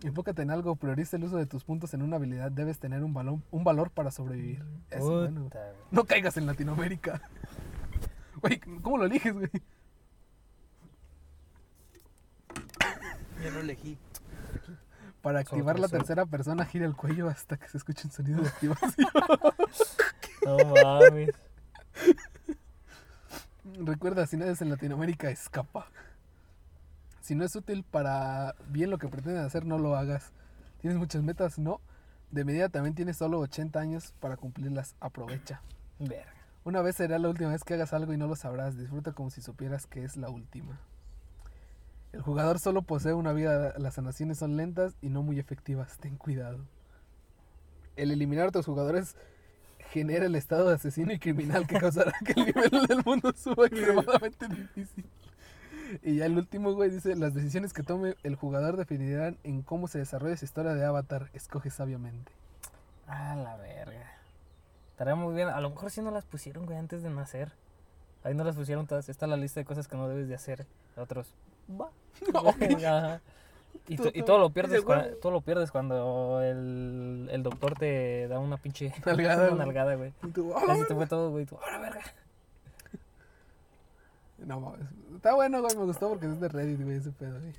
Enfócate 0.03 0.43
en 0.43 0.51
algo, 0.51 0.77
prioriza 0.77 1.17
el 1.17 1.25
uso 1.25 1.37
de 1.37 1.45
tus 1.45 1.65
puntos 1.65 1.93
en 1.93 2.03
una 2.03 2.17
habilidad. 2.17 2.51
Debes 2.53 2.79
tener 2.79 3.03
un, 3.03 3.13
valor 3.13 3.41
un 3.51 3.65
valor 3.65 3.91
para 3.91 4.11
sobrevivir. 4.11 4.65
Eso, 4.91 5.23
bueno. 5.23 5.51
No 5.91 6.05
caigas 6.05 6.37
en 6.37 6.47
Latinoamérica. 6.47 7.21
Güey, 8.41 8.61
¿cómo 8.81 8.97
lo 8.99 9.07
eliges, 9.07 9.35
güey? 9.35 9.51
Ya 13.43 13.51
lo 13.51 13.61
elegí. 13.61 13.99
Para 15.29 15.45
Solo 15.45 15.59
activar 15.61 15.79
la 15.79 15.89
tercera 15.89 16.25
persona, 16.25 16.65
gira 16.65 16.87
el 16.87 16.97
cuello 16.97 17.29
hasta 17.29 17.59
que 17.59 17.69
se 17.69 17.77
escuche 17.77 18.07
un 18.07 18.13
sonido 18.13 18.41
de 18.41 18.49
activación. 18.49 19.09
No 20.43 20.57
mames. 20.75 21.35
Recuerda, 23.85 24.27
si 24.27 24.39
naces 24.39 24.63
en 24.63 24.71
Latinoamérica, 24.71 25.29
escapa. 25.29 25.91
Si 27.21 27.35
no 27.35 27.45
es 27.45 27.55
útil 27.55 27.85
para 27.85 28.55
bien 28.71 28.89
lo 28.89 28.97
que 28.97 29.09
pretendes 29.09 29.45
hacer, 29.45 29.67
no 29.67 29.77
lo 29.77 29.97
hagas. 29.97 30.33
Tienes 30.81 30.99
muchas 30.99 31.23
metas, 31.23 31.59
no. 31.59 31.83
De 32.31 32.47
medida 32.47 32.71
también 32.71 32.95
tienes 32.95 33.19
solo 33.19 33.39
80 33.41 33.79
años 33.79 34.15
para 34.21 34.39
cumplirlas. 34.39 34.97
Aprovecha. 34.99 35.61
Verga. 35.99 36.33
Una 36.65 36.81
vez 36.81 36.97
será 36.97 37.19
la 37.19 37.29
última 37.29 37.51
vez 37.51 37.65
que 37.65 37.75
hagas 37.75 37.93
algo 37.93 38.15
y 38.15 38.17
no 38.17 38.29
lo 38.29 38.35
sabrás. 38.35 38.79
Disfruta 38.79 39.13
como 39.13 39.29
si 39.29 39.43
supieras 39.43 39.87
que 39.87 40.05
es 40.05 40.17
la 40.17 40.31
última. 40.31 40.81
El 42.13 42.23
jugador 42.23 42.59
solo 42.59 42.83
posee 42.83 43.13
una 43.13 43.33
vida. 43.33 43.75
Las 43.79 43.95
sanaciones 43.95 44.39
son 44.39 44.57
lentas 44.57 44.95
y 45.03 45.09
no 45.09 45.23
muy 45.23 45.39
efectivas. 45.39 45.99
Ten 45.99 46.17
cuidado. 46.17 46.59
El 47.97 48.11
eliminar 48.11 48.47
a 48.47 48.49
otros 48.49 48.67
jugadores 48.67 49.17
genera 49.91 50.27
el 50.27 50.35
estado 50.35 50.69
de 50.69 50.75
asesino 50.75 51.13
y 51.13 51.19
criminal 51.19 51.67
que 51.67 51.79
causará 51.79 52.13
que 52.25 52.33
el 52.33 52.47
nivel 52.47 52.71
del 52.89 53.03
mundo 53.05 53.33
suba 53.37 53.67
extremadamente 53.67 54.49
difícil. 54.49 55.05
Y 56.03 56.17
ya 56.17 56.27
el 56.27 56.37
último, 56.37 56.73
güey, 56.75 56.91
dice, 56.91 57.17
las 57.17 57.35
decisiones 57.35 57.73
que 57.73 57.83
tome 57.83 58.15
el 58.23 58.37
jugador 58.37 58.77
definirán 58.77 59.39
en 59.43 59.63
cómo 59.63 59.89
se 59.89 59.99
desarrolla 59.99 60.37
su 60.37 60.45
historia 60.45 60.75
de 60.75 60.85
Avatar. 60.85 61.31
Escoge 61.33 61.71
sabiamente. 61.71 62.33
Ah, 63.07 63.37
la 63.37 63.57
verga. 63.57 64.13
Estaría 64.91 65.15
muy 65.15 65.35
bien. 65.35 65.49
A 65.49 65.61
lo 65.61 65.71
mejor 65.71 65.91
sí 65.91 66.03
no 66.03 66.11
las 66.11 66.27
pusieron, 66.27 66.67
güey, 66.67 66.79
antes 66.79 67.03
de 67.03 67.11
nacer. 67.11 67.53
Ahí 68.23 68.35
no 68.35 68.45
las 68.45 68.57
pusieron 68.57 68.87
todas. 68.87 69.09
Esta 69.09 69.27
es 69.27 69.31
la 69.31 69.37
lista 69.37 69.61
de 69.61 69.65
cosas 69.65 69.89
que 69.89 69.97
no 69.97 70.09
debes 70.09 70.29
de 70.29 70.35
hacer. 70.35 70.67
Otros. 70.97 71.33
Va. 71.71 71.91
Ajá. 73.07 73.21
Y, 73.87 73.97
to- 73.97 74.11
y 74.13 74.23
todo 74.23 74.39
lo 74.39 74.51
pierdes 74.51 74.79
Ese 74.79 74.87
cua- 74.87 75.03
huevo. 75.05 75.17
todo 75.17 75.33
lo 75.33 75.41
pierdes 75.41 75.71
cuando 75.71 76.43
el, 76.43 77.29
el 77.31 77.43
doctor 77.43 77.75
te 77.75 78.29
da 78.29 78.39
una 78.39 78.57
pinche 78.59 78.93
Nalgada, 79.07 79.49
una 79.53 79.65
nalgada, 79.65 79.95
güey. 79.95 80.13
Y 80.25 80.29
tú, 80.31 80.53
"Ah, 80.55 80.63
Así 80.69 80.83
te 80.87 80.95
fue 80.95 81.07
todo, 81.07 81.31
güey. 81.31 81.47
Tú, 81.47 81.57
¡ahora 81.57 81.79
verga! 81.79 82.03
No 84.39 84.61
mames. 84.61 84.87
Está 85.17 85.35
bueno, 85.35 85.61
güey. 85.63 85.77
Me 85.77 85.85
gustó 85.85 86.09
porque 86.11 86.27
es 86.27 86.41
de 86.41 86.49
Reddit, 86.49 86.81
güey, 86.83 86.97
ese 86.99 87.11
pedo, 87.11 87.39
güey. 87.41 87.53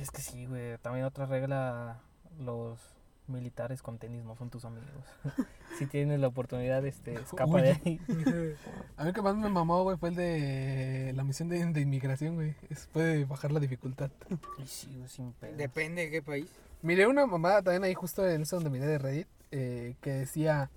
Es 0.00 0.10
que 0.10 0.20
sí, 0.20 0.46
güey. 0.46 0.76
También 0.78 1.04
otra 1.04 1.26
regla, 1.26 1.98
los 2.40 2.78
militares 3.28 3.82
con 3.82 3.98
tenis 3.98 4.24
no 4.24 4.36
son 4.36 4.50
tus 4.50 4.64
amigos. 4.64 4.88
si 5.78 5.86
tienes 5.86 6.20
la 6.20 6.28
oportunidad, 6.28 6.84
este, 6.86 7.14
escapa 7.14 7.62
de 7.62 7.72
ahí. 7.72 8.00
A 8.96 9.04
mí 9.04 9.12
que 9.12 9.22
más 9.22 9.36
me 9.36 9.48
mamó, 9.48 9.82
güey, 9.82 9.96
fue 9.96 10.10
el 10.10 10.14
de 10.16 11.12
la 11.14 11.24
misión 11.24 11.48
de, 11.48 11.64
de 11.64 11.80
inmigración, 11.80 12.34
güey. 12.34 12.54
Es, 12.70 12.86
puede 12.86 13.24
bajar 13.24 13.52
la 13.52 13.60
dificultad. 13.60 14.10
Y 14.58 14.66
sí, 14.66 15.04
sin 15.08 15.32
pedo. 15.32 15.56
Depende 15.56 16.02
de 16.02 16.10
qué 16.10 16.22
país. 16.22 16.48
Miré 16.82 17.06
una 17.06 17.26
mamada 17.26 17.62
también 17.62 17.84
ahí 17.84 17.94
justo 17.94 18.26
en 18.28 18.42
eso 18.42 18.56
donde 18.56 18.70
miré 18.70 18.86
de 18.86 18.98
Reddit, 18.98 19.28
eh, 19.50 19.96
que 20.00 20.10
decía, 20.10 20.70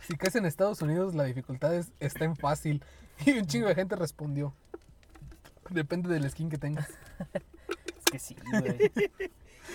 si 0.00 0.16
caes 0.16 0.36
en 0.36 0.44
Estados 0.44 0.82
Unidos 0.82 1.14
la 1.14 1.24
dificultad 1.24 1.74
es, 1.74 1.92
está 2.00 2.24
en 2.24 2.36
fácil. 2.36 2.84
Y 3.26 3.32
un 3.32 3.46
chingo 3.46 3.66
de 3.66 3.74
gente 3.74 3.96
respondió. 3.96 4.54
Depende 5.70 6.08
del 6.08 6.30
skin 6.30 6.48
que 6.48 6.58
tengas. 6.58 6.88
Es 7.98 8.04
que 8.12 8.18
sí, 8.20 8.36
güey. 8.50 8.92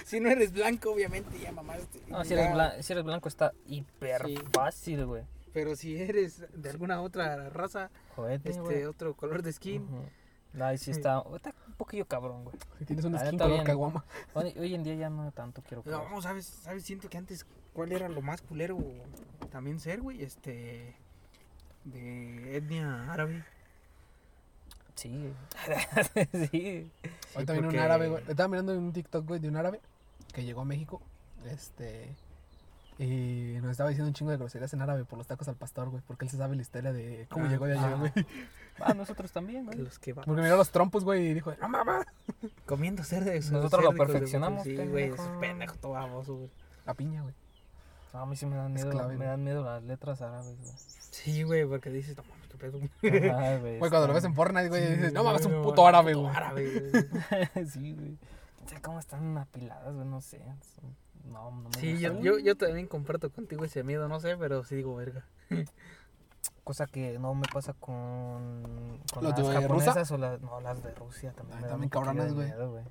Si 0.06 0.20
no 0.20 0.30
eres 0.30 0.52
blanco, 0.52 0.92
obviamente 0.92 1.38
ya 1.40 1.52
mamaste. 1.52 2.02
No, 2.08 2.24
si 2.24 2.34
eres, 2.34 2.52
blan- 2.52 2.82
si 2.82 2.94
eres 2.94 3.04
blanco 3.06 3.28
está 3.30 3.54
hiper 3.68 4.26
Sí. 4.26 4.38
fácil, 4.54 5.06
güey. 5.06 5.24
Pero 5.54 5.76
si 5.76 5.96
eres 6.02 6.44
de 6.54 6.70
alguna 6.70 7.02
otra 7.02 7.50
raza, 7.50 7.90
este 8.44 8.88
otro 8.88 9.16
color 9.16 9.44
de 9.44 9.54
skin, 9.54 9.84
Ujú. 9.84 10.04
Ahí 10.62 10.78
sí 10.78 10.92
está, 10.92 11.24
está 11.36 11.52
un 11.68 11.74
poquillo 11.74 12.06
cabrón, 12.08 12.44
güey. 12.44 12.56
Si 12.78 12.86
tienes 12.86 13.04
un 13.06 13.14
La 13.14 13.26
skin 13.26 13.40
color 13.40 13.64
caguama. 13.64 14.06
Hoy, 14.36 14.54
hoy 14.60 14.76
en 14.76 14.84
día 14.84 14.94
ya 14.94 15.10
no 15.10 15.32
tanto 15.32 15.64
quiero 15.64 15.82
creer. 15.82 15.98
No, 15.98 16.22
¿sabes? 16.22 16.46
¿Sabes? 16.46 16.84
Siento 16.84 17.10
que 17.10 17.18
antes, 17.18 17.46
¿cuál 17.74 17.92
era 17.92 18.08
lo 18.08 18.22
más 18.22 18.44
culero 18.44 18.78
también 19.52 19.80
ser, 19.80 20.02
güey? 20.02 20.22
Este. 20.24 20.96
De 21.86 22.56
etnia 22.58 23.12
árabe. 23.12 23.44
Sí. 24.96 25.34
sí. 26.52 26.92
Hoy 27.36 27.46
también 27.46 27.66
un 27.66 27.78
árabe, 27.80 28.10
güey. 28.10 28.24
Estaba 28.28 28.48
mirando 28.48 28.78
un 28.78 28.94
TikTok, 28.94 29.26
güey, 29.28 29.40
de 29.40 29.48
un 29.50 29.56
árabe 29.58 29.82
que 30.34 30.44
llegó 30.44 30.62
a 30.62 30.66
México. 30.66 31.02
Este. 31.46 32.16
Y 33.00 33.58
nos 33.62 33.72
estaba 33.72 33.90
diciendo 33.90 34.08
un 34.10 34.14
chingo 34.14 34.30
de 34.32 34.38
groserías 34.38 34.72
en 34.74 34.82
árabe 34.82 35.04
por 35.04 35.18
los 35.18 35.26
tacos 35.26 35.48
al 35.48 35.56
pastor, 35.56 35.90
güey. 35.90 36.04
Porque 36.06 36.26
él 36.26 36.32
se 36.32 36.38
sabe 36.38 36.56
la 36.56 36.62
historia 36.62 36.94
de 36.94 37.26
cómo 37.30 37.46
Ah, 37.46 37.50
llegó 37.50 37.66
de 37.66 37.74
allá, 37.74 37.90
ah. 37.94 37.96
güey. 37.96 38.12
Ah, 38.80 38.94
nosotros 38.94 39.32
también, 39.32 39.66
güey. 39.66 39.80
Los 39.80 39.98
que 40.00 40.14
Porque 40.14 40.30
miró 40.42 40.58
los 40.58 40.70
trompos, 40.72 41.04
güey, 41.04 41.28
y 41.30 41.34
dijo, 41.34 41.54
no 41.60 41.70
mames. 41.70 42.06
comiendo 42.66 43.04
cerdo. 43.04 43.32
Nosotros 43.52 43.84
lo 43.84 43.94
perfeccionamos, 43.94 44.64
Sí, 44.64 44.76
güey, 44.76 44.88
pendejo. 45.10 45.24
es 45.24 45.30
pendejo 45.40 45.76
todo 45.78 45.92
baboso, 45.94 46.36
güey. 46.36 46.50
La 46.86 46.94
piña, 46.94 47.24
güey. 47.24 47.34
No, 48.14 48.20
a 48.22 48.26
mí 48.28 48.36
sí 48.36 48.46
me 48.46 48.56
dan 48.56 48.72
miedo, 48.72 48.92
clave, 48.92 49.10
me 49.14 49.16
güey. 49.18 49.28
dan 49.28 49.44
miedo 49.44 49.64
las 49.64 49.82
letras 49.84 50.22
árabes, 50.22 50.56
güey. 50.62 50.74
Sí, 51.10 51.42
güey, 51.44 51.66
porque 51.66 51.90
dices, 51.90 52.16
no 52.16 52.24
qué 52.54 52.58
pedo. 52.58 52.80
Güey. 53.02 53.78
Güey, 53.80 53.90
cuando 53.90 54.08
lo 54.08 54.14
ves 54.14 54.24
en 54.24 54.34
Fortnite, 54.34 54.70
güey, 54.70 54.96
dices, 54.96 55.14
no 55.14 55.24
mames, 55.24 55.46
un 55.46 55.62
puto 55.62 55.86
árabe, 55.86 56.14
güey. 56.14 56.36
árabe, 56.36 56.92
güey. 56.92 57.66
sí, 57.68 57.94
güey. 57.94 58.18
No 58.62 58.68
sé 58.70 58.82
cómo 58.82 59.00
están 59.00 59.38
apiladas, 59.38 59.94
güey, 59.94 60.08
no 60.08 60.22
sé. 60.22 60.42
No, 61.26 61.52
no 61.52 61.70
me 61.70 61.80
Sí, 61.80 62.00
yo, 62.00 62.20
yo, 62.22 62.40
yo 62.40 62.56
también 62.56 62.88
comparto 62.88 63.32
contigo 63.32 63.66
ese 63.66 63.84
miedo, 63.84 64.08
no 64.08 64.20
sé, 64.20 64.38
pero 64.38 64.64
sí 64.64 64.76
digo, 64.76 64.96
verga. 64.96 65.26
Cosa 66.64 66.88
que 66.88 67.20
no 67.20 67.34
me 67.36 67.48
pasa 67.52 67.74
con, 67.74 69.02
con 69.14 69.24
¿Los 69.24 69.38
las 69.38 69.48
de 69.48 69.62
japonesas 69.62 70.12
o 70.12 70.18
las, 70.18 70.42
no, 70.42 70.62
las 70.62 70.82
de 70.82 70.94
Rusia 70.94 71.34
también. 71.34 71.60
Ay, 71.64 71.70
también 71.70 71.90
cabronas, 71.90 72.34
güey. 72.34 72.48
miedo, 72.48 72.72
güey. 72.72 72.84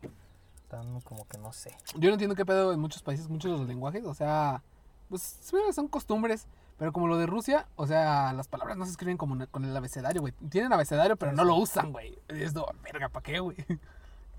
Están 0.62 1.00
como 1.02 1.26
que 1.26 1.38
no 1.38 1.52
sé. 1.52 1.74
Yo 1.96 2.08
no 2.08 2.14
entiendo 2.14 2.34
qué 2.34 2.44
pedo 2.44 2.72
en 2.72 2.80
muchos 2.80 3.02
países, 3.02 3.28
muchos 3.28 3.50
de 3.50 3.58
los 3.58 3.66
lenguajes, 3.66 4.04
o 4.04 4.14
sea, 4.14 4.62
pues 5.08 5.22
sí, 5.22 5.56
son 5.72 5.88
costumbres, 5.88 6.46
pero 6.82 6.92
como 6.92 7.06
lo 7.06 7.16
de 7.16 7.26
Rusia, 7.26 7.68
o 7.76 7.86
sea, 7.86 8.32
las 8.32 8.48
palabras 8.48 8.76
no 8.76 8.84
se 8.86 8.90
escriben 8.90 9.16
como 9.16 9.46
con 9.52 9.64
el 9.64 9.76
abecedario, 9.76 10.20
güey. 10.20 10.34
Tienen 10.50 10.72
abecedario, 10.72 11.14
pero 11.14 11.30
no 11.30 11.44
lo 11.44 11.54
usan, 11.54 11.92
güey. 11.92 12.18
Es 12.26 12.54
de, 12.54 12.62
verga, 12.82 13.08
¿para 13.08 13.22
qué, 13.22 13.38
güey? 13.38 13.56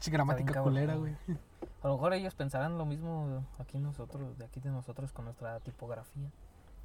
Che 0.01 0.11
gramática 0.11 0.61
culera, 0.61 0.95
güey. 0.95 1.15
A 1.81 1.87
lo 1.87 1.93
mejor 1.93 2.11
ellos 2.11 2.35
pensarán 2.35 2.77
lo 2.77 2.85
mismo 2.85 3.47
aquí 3.59 3.79
nosotros, 3.79 4.37
de 4.37 4.43
aquí 4.43 4.59
de 4.59 4.71
nosotros 4.71 5.13
con 5.13 5.23
nuestra 5.23 5.61
tipografía. 5.61 6.29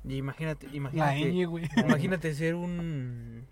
Y 0.04 0.14
imagínate, 0.14 0.68
La 0.68 0.76
imagínate. 0.76 1.32
ñ, 1.32 1.46
güey. 1.48 1.68
Imagínate 1.76 2.32
ser 2.36 2.54
un 2.54 3.44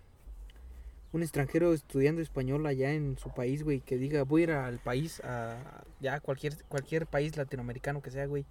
un 1.11 1.23
extranjero 1.23 1.73
estudiando 1.73 2.21
español 2.21 2.65
allá 2.67 2.93
en 2.93 3.17
su 3.17 3.31
país, 3.31 3.63
güey, 3.65 3.81
que 3.81 3.97
diga, 3.97 4.23
voy 4.23 4.43
a 4.43 4.43
ir 4.45 4.51
al 4.51 4.79
país, 4.79 5.19
a 5.25 5.57
ya 5.99 6.21
cualquier 6.21 6.55
cualquier 6.69 7.05
país 7.05 7.35
latinoamericano 7.35 8.01
que 8.01 8.11
sea, 8.11 8.27
güey. 8.27 8.45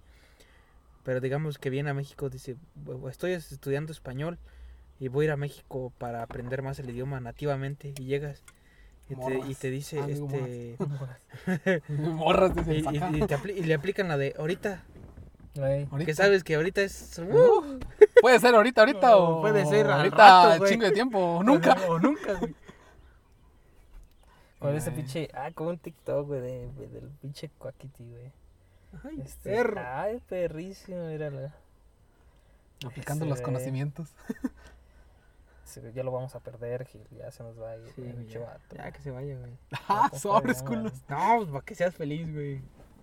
Pero 1.07 1.21
digamos 1.21 1.57
que 1.57 1.69
viene 1.69 1.89
a 1.89 1.93
México, 1.93 2.29
dice, 2.29 2.57
"Bu- 2.85 3.09
estoy 3.09 3.31
estudiando 3.31 3.93
español 3.93 4.37
y 4.99 5.07
voy 5.07 5.23
a 5.23 5.25
ir 5.27 5.31
a 5.31 5.37
México 5.37 5.93
para 5.97 6.21
aprender 6.21 6.61
más 6.61 6.79
el 6.79 6.89
idioma 6.89 7.21
nativamente 7.21 7.93
y 7.97 8.03
llegas 8.03 8.43
y 9.09 9.15
te, 9.15 9.35
y 9.35 9.37
Morras. 9.37 9.59
te 9.59 9.69
dice, 9.69 9.99
Ah, 10.01 10.07
este, 10.09 10.75
Morras. 11.87 12.53
De 12.65 12.75
y, 12.75 12.79
y- 12.79 13.23
y 13.23 13.25
te 13.25 13.37
apli- 13.37 13.55
y 13.55 13.63
le 13.63 13.73
aplican 13.73 14.09
la 14.09 14.17
de 14.17 14.35
ahorita, 14.37 14.83
que 16.05 16.13
sabes 16.13 16.43
que 16.43 16.55
ahorita 16.55 16.81
es 16.81 17.17
Uh, 17.19 17.79
puede 18.21 18.37
ser 18.41 18.53
ahorita, 18.55 18.81
ahorita 18.81 19.09
No, 19.09 19.17
o 19.37 19.41
puede 19.41 19.65
ser 19.65 19.89
ahorita 19.89 20.49
rato, 20.51 20.67
chingo 20.67 20.83
de 20.87 20.91
tiempo, 20.91 21.19
o 21.37 21.41
nunca. 21.41 21.77
o 21.87 21.99
nunca, 21.99 22.33
güey. 22.33 22.53
Con 24.59 24.75
ese 24.75 24.91
pinche, 24.91 25.29
ah, 25.33 25.51
como 25.53 25.69
un 25.69 25.77
TikTok, 25.77 26.27
güey, 26.27 26.41
de, 26.41 26.69
de- 26.73 26.87
del 26.89 27.09
pinche 27.21 27.49
Coaquiti, 27.57 28.03
güey. 28.03 28.29
Ay, 29.03 29.21
Este, 29.21 29.49
perro. 29.49 29.81
Ay, 29.85 30.21
perrísimo, 30.27 31.07
mírala. 31.07 31.53
Aplicando 32.85 33.25
los 33.25 33.39
güey. 33.39 33.45
conocimientos. 33.45 34.09
Ya 35.93 36.01
lo 36.01 36.11
vamos 36.11 36.33
a 36.33 36.39
perder, 36.39 36.85
Gil, 36.87 37.05
ya 37.11 37.29
se 37.29 37.43
nos 37.43 37.59
va 37.61 37.71
a 37.71 37.77
ir 37.77 37.83
Sí, 37.93 38.01
güey, 38.01 38.25
ya, 38.27 38.39
vato. 38.39 38.75
ya 38.75 38.91
que 38.91 39.01
se 39.01 39.11
vaya, 39.11 39.37
güey. 39.37 39.51
Ah, 39.89 40.09
sobres, 40.17 40.63
culos. 40.63 40.93
No, 41.09 41.37
pues 41.37 41.49
para 41.49 41.65
que 41.65 41.75
seas 41.75 41.93
feliz, 41.93 42.33
güey. 42.33 42.61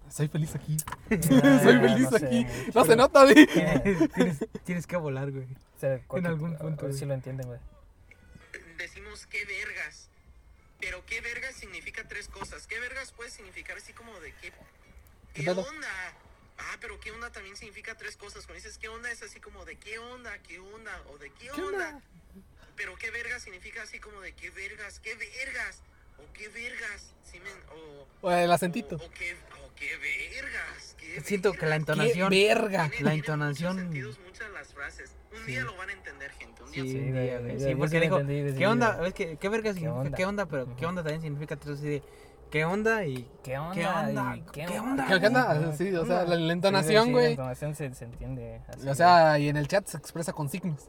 Soy 0.09 0.29
feliz 0.29 0.55
aquí. 0.57 0.77
Soy 1.09 1.79
feliz 1.79 2.11
no 2.11 2.17
aquí. 2.17 2.47
No 2.75 2.85
se 2.85 2.97
nota, 2.97 3.25
di. 3.27 3.47
tienes, 3.47 4.39
tienes 4.65 4.87
que 4.87 4.97
volar, 4.97 5.31
güey. 5.31 5.45
O 5.45 5.79
sea, 5.79 6.01
Coaquiti, 6.07 6.27
algún 6.29 6.57
punto, 6.57 6.65
a 6.65 6.89
ver 6.89 6.93
güey. 6.93 6.99
si 6.99 7.05
lo 7.05 7.15
entienden, 7.15 7.47
güey. 7.47 7.61
decimos 8.79 9.27
qué 9.27 9.45
vergas. 9.45 10.09
Pero 10.81 11.05
qué 11.07 11.21
vergas 11.21 11.55
significa 11.55 12.03
tres 12.09 12.29
cosas. 12.29 12.67
¿Qué 12.67 12.81
vergas 12.81 13.13
puede 13.13 13.31
significar 13.31 13.77
así 13.77 13.93
como 13.93 14.13
de 14.21 14.33
qué, 14.41 14.51
¿Qué 15.35 15.43
qué 15.43 15.51
onda? 15.51 15.89
Ah, 16.59 16.77
pero 16.81 16.99
qué 17.01 17.11
onda 17.11 17.31
también 17.31 17.57
significa 17.57 17.97
tres 17.97 18.17
cosas. 18.17 18.47
Cuando 18.47 18.63
dices 18.63 18.79
qué 18.79 18.89
onda 18.89 19.11
es 19.11 19.23
así 19.23 19.41
como 19.41 19.65
de 19.65 19.77
qué 19.77 19.99
onda, 19.99 20.39
qué 20.39 20.59
onda 20.61 21.03
o 21.13 21.19
de 21.19 21.31
qué, 21.31 21.49
¿Qué 21.55 21.61
onda? 21.61 21.89
onda? 21.89 22.01
Pero 22.77 22.97
qué 22.97 23.11
vergas 23.11 23.43
significa 23.43 23.83
así 23.83 23.99
como 23.99 24.21
de 24.21 24.33
qué 24.33 24.51
vergas, 24.51 25.01
qué 25.01 25.15
vergas 25.17 25.83
o 26.19 26.33
qué 26.33 26.49
vergas. 26.49 27.11
¿sí 27.31 27.41
me- 27.41 27.51
o, 27.75 28.07
O 28.21 28.31
el 28.31 28.51
acentito. 28.53 28.95
O, 28.97 29.05
o 29.05 29.11
qué, 29.11 29.35
o 29.65 29.75
qué 29.75 29.97
vergas. 29.97 30.95
qué 30.99 31.21
Siento 31.21 31.53
que 31.53 31.67
la 31.67 31.75
entonación. 31.77 32.31
verga. 32.31 32.89
Tiene- 32.89 33.05
La 33.05 33.11
tiene 33.11 33.15
entonación- 33.17 33.73
Muchos 33.75 33.83
sentidos, 33.93 34.19
muchas 34.21 34.51
las 34.53 34.73
frases. 34.73 35.11
Un 35.33 35.41
Sí. 35.45 35.51
día 35.53 35.65
lo 35.65 35.77
van 35.77 35.89
a 35.89 35.93
entender, 35.95 36.31
gente. 36.33 36.63
Un 36.63 36.71
día 36.71 36.83
Sí, 36.85 36.91
Sí, 36.93 36.97
un 36.99 37.13
día, 37.13 37.39
güey, 37.41 37.59
Sí, 37.59 37.75
porque 37.75 38.01
dijo, 38.01 38.19
¿qué 38.57 38.67
onda? 38.69 39.13
¿qué 39.13 39.49
verga 39.49 39.73
significa 39.73 39.93
onda? 39.95 40.17
qué 40.17 40.25
onda? 40.27 40.47
Pero 40.47 40.77
¿qué 40.77 40.87
onda 40.87 41.03
también 41.03 41.23
significa 41.23 41.57
tres 41.57 41.79
así 41.79 41.89
de 41.89 42.03
¿qué 42.55 42.65
onda? 42.65 43.05
Y 43.05 43.29
¿Qué 43.43 43.59
onda? 43.59 43.75
¿Qué 43.75 43.85
onda? 43.87 44.37
Y 44.37 44.41
¿Qué 44.43 44.65
¿Qué 44.67 44.79
onda? 44.79 45.07
¿Qué, 45.09 45.21
qué 45.21 45.27
onda? 45.27 45.51
Ajá. 45.51 45.73
Sí, 45.73 45.93
o 45.93 46.07
sea, 46.07 46.25
la, 46.25 46.37
la 46.37 46.47
Sí, 46.47 46.51
entonación, 46.53 47.05
sí, 47.07 47.11
La 47.11 47.19
güey. 47.19 47.31
entonación 47.33 47.75
se, 47.75 47.93
se 47.95 48.05
entiende 48.05 48.63
así. 48.69 48.89
O 48.89 48.95
sea, 48.95 49.39
y 49.41 49.49
en 49.49 49.57
el 49.57 49.67
chat 49.67 49.85
se 49.89 49.97
expresa 49.97 50.33
con 50.33 50.49
signos. 50.49 50.89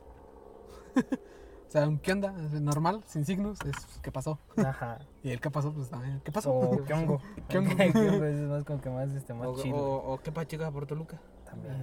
O 1.68 1.72
sea, 1.78 1.88
un 1.90 1.98
¿qué 1.98 2.12
onda? 2.14 2.32
Normal, 2.32 3.02
sin 3.06 3.26
signos, 3.26 3.58
es 3.66 3.76
¿qué 4.02 4.10
pasó? 4.12 4.40
Ajá. 4.56 5.00
Y 5.24 5.32
el 5.32 5.42
¿qué 5.42 5.50
pasó? 5.50 5.74
Pues 5.74 5.90
también, 5.90 6.22
¿qué 6.24 6.32
pasó? 6.32 6.54
O 6.54 6.86
Kyongo. 6.86 7.20
Kyongo. 7.50 7.76
Kyongo 7.76 8.24
es 8.26 8.38
más 8.48 8.64
como 8.64 8.80
que 8.80 8.90
más, 8.92 9.10
este, 9.10 9.34
más 9.34 9.48
O, 9.48 9.62
chido. 9.62 9.76
o, 9.76 10.14
o 10.14 10.18
qué 10.22 10.32
pachuca 10.32 10.72
por 10.72 10.86
Toluca. 10.86 11.20
También. 11.44 11.76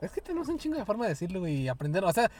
Es 0.00 0.12
que 0.12 0.20
tenemos 0.22 0.48
un 0.48 0.56
chingo 0.58 0.78
de 0.78 0.84
forma 0.86 1.04
de 1.04 1.10
decirlo, 1.10 1.40
güey, 1.40 1.62
y 1.62 1.68
aprender. 1.68 2.02
O 2.04 2.12
sea, 2.12 2.30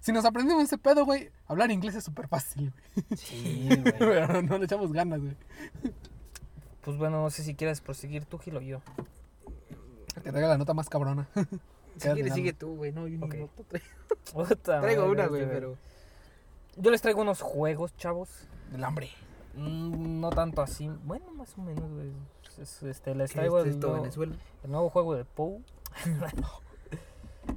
si 0.00 0.12
nos 0.12 0.24
aprendemos 0.24 0.62
ese 0.64 0.78
pedo, 0.78 1.04
güey, 1.04 1.30
hablar 1.46 1.70
inglés 1.70 1.94
es 1.94 2.04
súper 2.04 2.28
fácil, 2.28 2.72
güey. 2.94 3.16
Sí, 3.18 3.68
güey. 3.82 3.82
Pero 3.98 4.42
no 4.42 4.58
le 4.58 4.64
echamos 4.64 4.92
ganas, 4.92 5.20
güey. 5.20 5.36
Pues 6.82 6.96
bueno, 6.96 7.22
no 7.22 7.30
sé 7.30 7.42
si 7.42 7.54
quieres 7.54 7.80
proseguir 7.80 8.24
tú, 8.24 8.38
Gil, 8.38 8.56
o 8.56 8.60
yo. 8.60 8.80
Que 10.14 10.20
te 10.20 10.30
traiga 10.30 10.48
la 10.48 10.58
nota 10.58 10.74
más 10.74 10.88
cabrona. 10.88 11.28
Si 11.98 12.08
quieres, 12.10 12.32
sigue 12.34 12.52
tú, 12.52 12.76
güey. 12.76 12.92
No, 12.92 13.08
yo 13.08 13.18
noto 13.18 13.28
traigo. 13.66 13.88
Puta 14.32 14.80
Traigo 14.80 15.02
madre, 15.02 15.10
una, 15.12 15.22
este, 15.24 15.28
güey, 15.36 15.48
pero. 15.48 15.76
Yo 16.76 16.92
les 16.92 17.02
traigo 17.02 17.22
unos 17.22 17.40
juegos, 17.42 17.96
chavos. 17.96 18.28
Del 18.70 18.84
hambre. 18.84 19.10
Mm, 19.54 20.20
No 20.20 20.30
tanto 20.30 20.62
así. 20.62 20.88
Bueno, 21.02 21.26
más 21.32 21.58
o 21.58 21.62
menos, 21.62 21.90
güey. 21.90 22.12
Es- 22.56 22.84
Este, 22.84 23.16
les 23.16 23.32
¿Qué 23.32 23.38
traigo 23.38 23.58
es 23.58 23.64
el, 23.64 23.70
esto, 23.72 23.88
nuevo- 23.88 24.02
Venezuela? 24.02 24.36
el 24.62 24.70
nuevo 24.70 24.90
juego 24.90 25.16
de 25.16 25.24
Pou. 25.24 25.60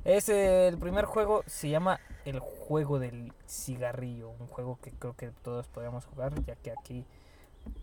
es 0.06 0.30
el 0.30 0.78
primer 0.80 1.06
juego, 1.06 1.44
se 1.46 1.70
llama 1.70 2.00
El 2.26 2.40
Juego 2.40 3.00
del 3.00 3.34
Cigarrillo. 3.48 4.30
Un 4.30 4.48
juego 4.48 4.80
que 4.82 4.92
creo 4.92 5.16
que 5.16 5.32
todos 5.44 5.68
podríamos 5.68 6.06
jugar, 6.06 6.34
ya 6.46 6.56
que 6.56 6.72
aquí. 6.72 7.06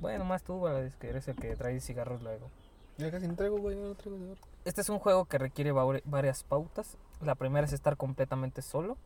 Bueno, 0.00 0.24
más 0.24 0.42
tú, 0.42 0.64
que 1.00 1.08
eres 1.08 1.28
el 1.28 1.36
que 1.36 1.54
trae 1.56 1.80
cigarros 1.80 2.22
luego. 2.22 2.50
Ya 2.98 3.10
casi 3.10 3.28
no 3.28 3.36
traigo, 3.36 3.58
güey, 3.58 3.76
no 3.76 3.94
traigo. 3.94 4.34
Este 4.64 4.80
es 4.80 4.88
un 4.88 4.98
juego 4.98 5.24
que 5.26 5.38
requiere 5.38 5.72
varias 5.72 6.42
pautas. 6.42 6.96
La 7.20 7.34
primera 7.36 7.66
es 7.66 7.72
estar 7.72 7.96
completamente 7.96 8.60
solo. 8.60 8.96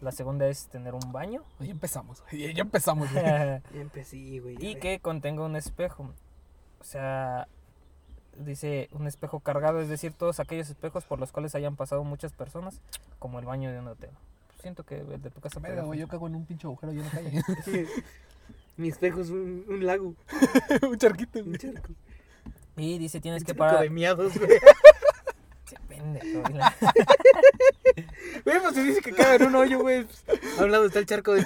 La 0.00 0.12
segunda 0.12 0.48
es 0.48 0.68
tener 0.68 0.94
un 0.94 1.12
baño. 1.12 1.42
Ya 1.60 1.70
empezamos. 1.70 2.22
Ya 2.32 2.62
empezamos, 2.62 3.12
güey. 3.12 3.24
Ya 3.24 3.62
empecé, 3.80 4.40
güey. 4.40 4.56
y 4.58 4.76
que 4.76 4.98
contenga 5.00 5.44
un 5.44 5.56
espejo. 5.56 6.10
O 6.80 6.84
sea, 6.84 7.48
dice 8.38 8.88
un 8.92 9.06
espejo 9.06 9.40
cargado, 9.40 9.80
es 9.80 9.88
decir, 9.88 10.12
todos 10.12 10.40
aquellos 10.40 10.68
espejos 10.68 11.04
por 11.04 11.18
los 11.18 11.32
cuales 11.32 11.54
hayan 11.54 11.76
pasado 11.76 12.04
muchas 12.04 12.32
personas, 12.32 12.80
como 13.18 13.38
el 13.38 13.46
baño 13.46 13.70
de 13.70 13.78
un 13.78 13.88
hotel. 13.88 14.10
Siento 14.64 14.82
que 14.82 15.00
el 15.00 15.20
de 15.20 15.30
tu 15.30 15.42
casa 15.42 15.60
Verga, 15.60 15.82
güey, 15.82 16.00
yo 16.00 16.08
cago 16.08 16.26
en 16.26 16.36
un 16.36 16.46
pinche 16.46 16.66
agujero 16.66 16.90
ahí 16.90 16.98
en 16.98 17.04
la 17.04 17.10
calle. 17.10 17.42
Mi 18.78 18.88
espejo 18.88 19.20
es 19.20 19.28
un, 19.28 19.62
un 19.68 19.84
lago. 19.84 20.14
un 20.88 20.96
charquito, 20.96 21.38
Un 21.40 21.54
charco. 21.58 21.92
Y 22.78 22.96
dice 22.96 23.20
tienes 23.20 23.42
Un 23.42 23.44
que 23.44 23.52
charco 23.52 23.58
parar. 23.58 23.82
de 23.82 23.90
miados, 23.90 24.32
güey. 24.38 24.58
Pendejo, 25.86 26.40
güey, 26.40 26.54
Güey, 28.42 28.60
pues 28.62 28.74
se 28.74 28.84
dice 28.84 29.02
que 29.02 29.12
caga 29.12 29.34
en 29.34 29.42
un 29.42 29.54
hoyo, 29.54 29.80
güey. 29.80 30.04
Pues, 30.06 30.24
A 30.58 30.64
un 30.64 30.72
lado 30.72 30.86
está 30.86 30.98
el 30.98 31.04
charco 31.04 31.34
de. 31.34 31.44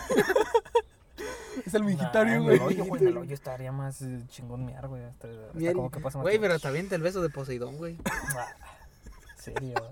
Es 1.67 1.75
el 1.75 1.83
en 1.83 2.45
güey. 2.45 2.55
el 2.57 2.63
hoyo, 2.63 2.85
güey, 2.85 3.03
en 3.03 3.09
el 3.09 3.17
hoyo 3.17 3.35
estaría 3.35 3.73
más 3.73 4.01
chingón 4.29 4.65
miar, 4.65 4.87
güey. 4.87 5.03
Hasta, 5.03 5.27
hasta 5.27 5.73
como 5.73 5.91
que 5.91 5.99
pasa 5.99 6.19
más 6.19 6.23
Güey, 6.23 6.39
pero 6.39 6.61
también 6.61 6.87
el 6.89 7.03
beso 7.03 7.21
de 7.21 7.31
Poseidón, 7.31 7.79
güey. 7.79 7.95
En 7.97 9.43
serio. 9.43 9.91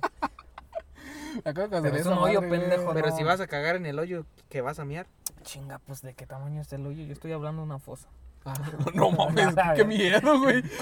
Pero 1.43 1.97
es 1.97 2.07
un 2.07 2.19
hoyo 2.19 2.41
pendejo, 2.41 2.93
Pero 2.95 3.09
no. 3.11 3.17
si 3.17 3.23
vas 3.25 3.41
a 3.41 3.47
cagar 3.47 3.77
en 3.77 3.87
el 3.87 3.99
hoyo 3.99 4.27
que 4.49 4.61
vas 4.61 4.79
a 4.79 4.85
miar. 4.85 5.07
Chinga, 5.43 5.79
pues 5.81 6.03
de 6.03 6.15
qué 6.15 6.27
tamaño 6.27 6.61
es 6.61 6.73
el 6.73 6.87
hoyo. 6.87 7.05
Yo 7.05 7.13
estoy 7.13 7.33
hablando 7.33 7.63
de 7.63 7.67
una 7.67 7.79
fosa. 7.79 8.09
Ah, 8.45 8.55
no 8.95 9.11
mames, 9.11 9.55
qué 9.75 9.85
miedo, 9.85 10.39
güey. 10.41 10.63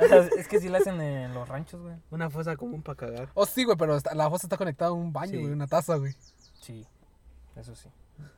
O 0.00 0.08
sea, 0.08 0.28
es 0.38 0.48
que 0.48 0.60
si 0.60 0.68
la 0.68 0.78
hacen 0.78 1.00
en 1.00 1.34
los 1.34 1.46
ranchos, 1.48 1.80
güey. 1.82 1.94
Una 2.10 2.30
fosa 2.30 2.56
común 2.56 2.82
para 2.82 2.96
cagar. 2.96 3.28
Oh, 3.34 3.44
sí, 3.46 3.64
güey, 3.64 3.76
pero 3.76 3.98
la 4.14 4.30
fosa 4.30 4.46
está 4.46 4.56
conectada 4.56 4.90
a 4.90 4.94
un 4.94 5.12
baño, 5.12 5.32
Sí. 5.32 5.38
güey, 5.40 5.52
una 5.52 5.66
taza, 5.66 5.96
güey. 5.96 6.14
Sí, 6.60 6.86
eso 7.56 7.74
sí. 7.74 7.90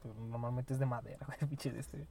Pero 0.02 0.14
normalmente 0.14 0.72
es 0.72 0.78
de 0.80 0.86
madera, 0.86 1.24
güey, 1.26 1.38
pinche 1.48 1.70
de 1.70 1.80
este. 1.80 2.06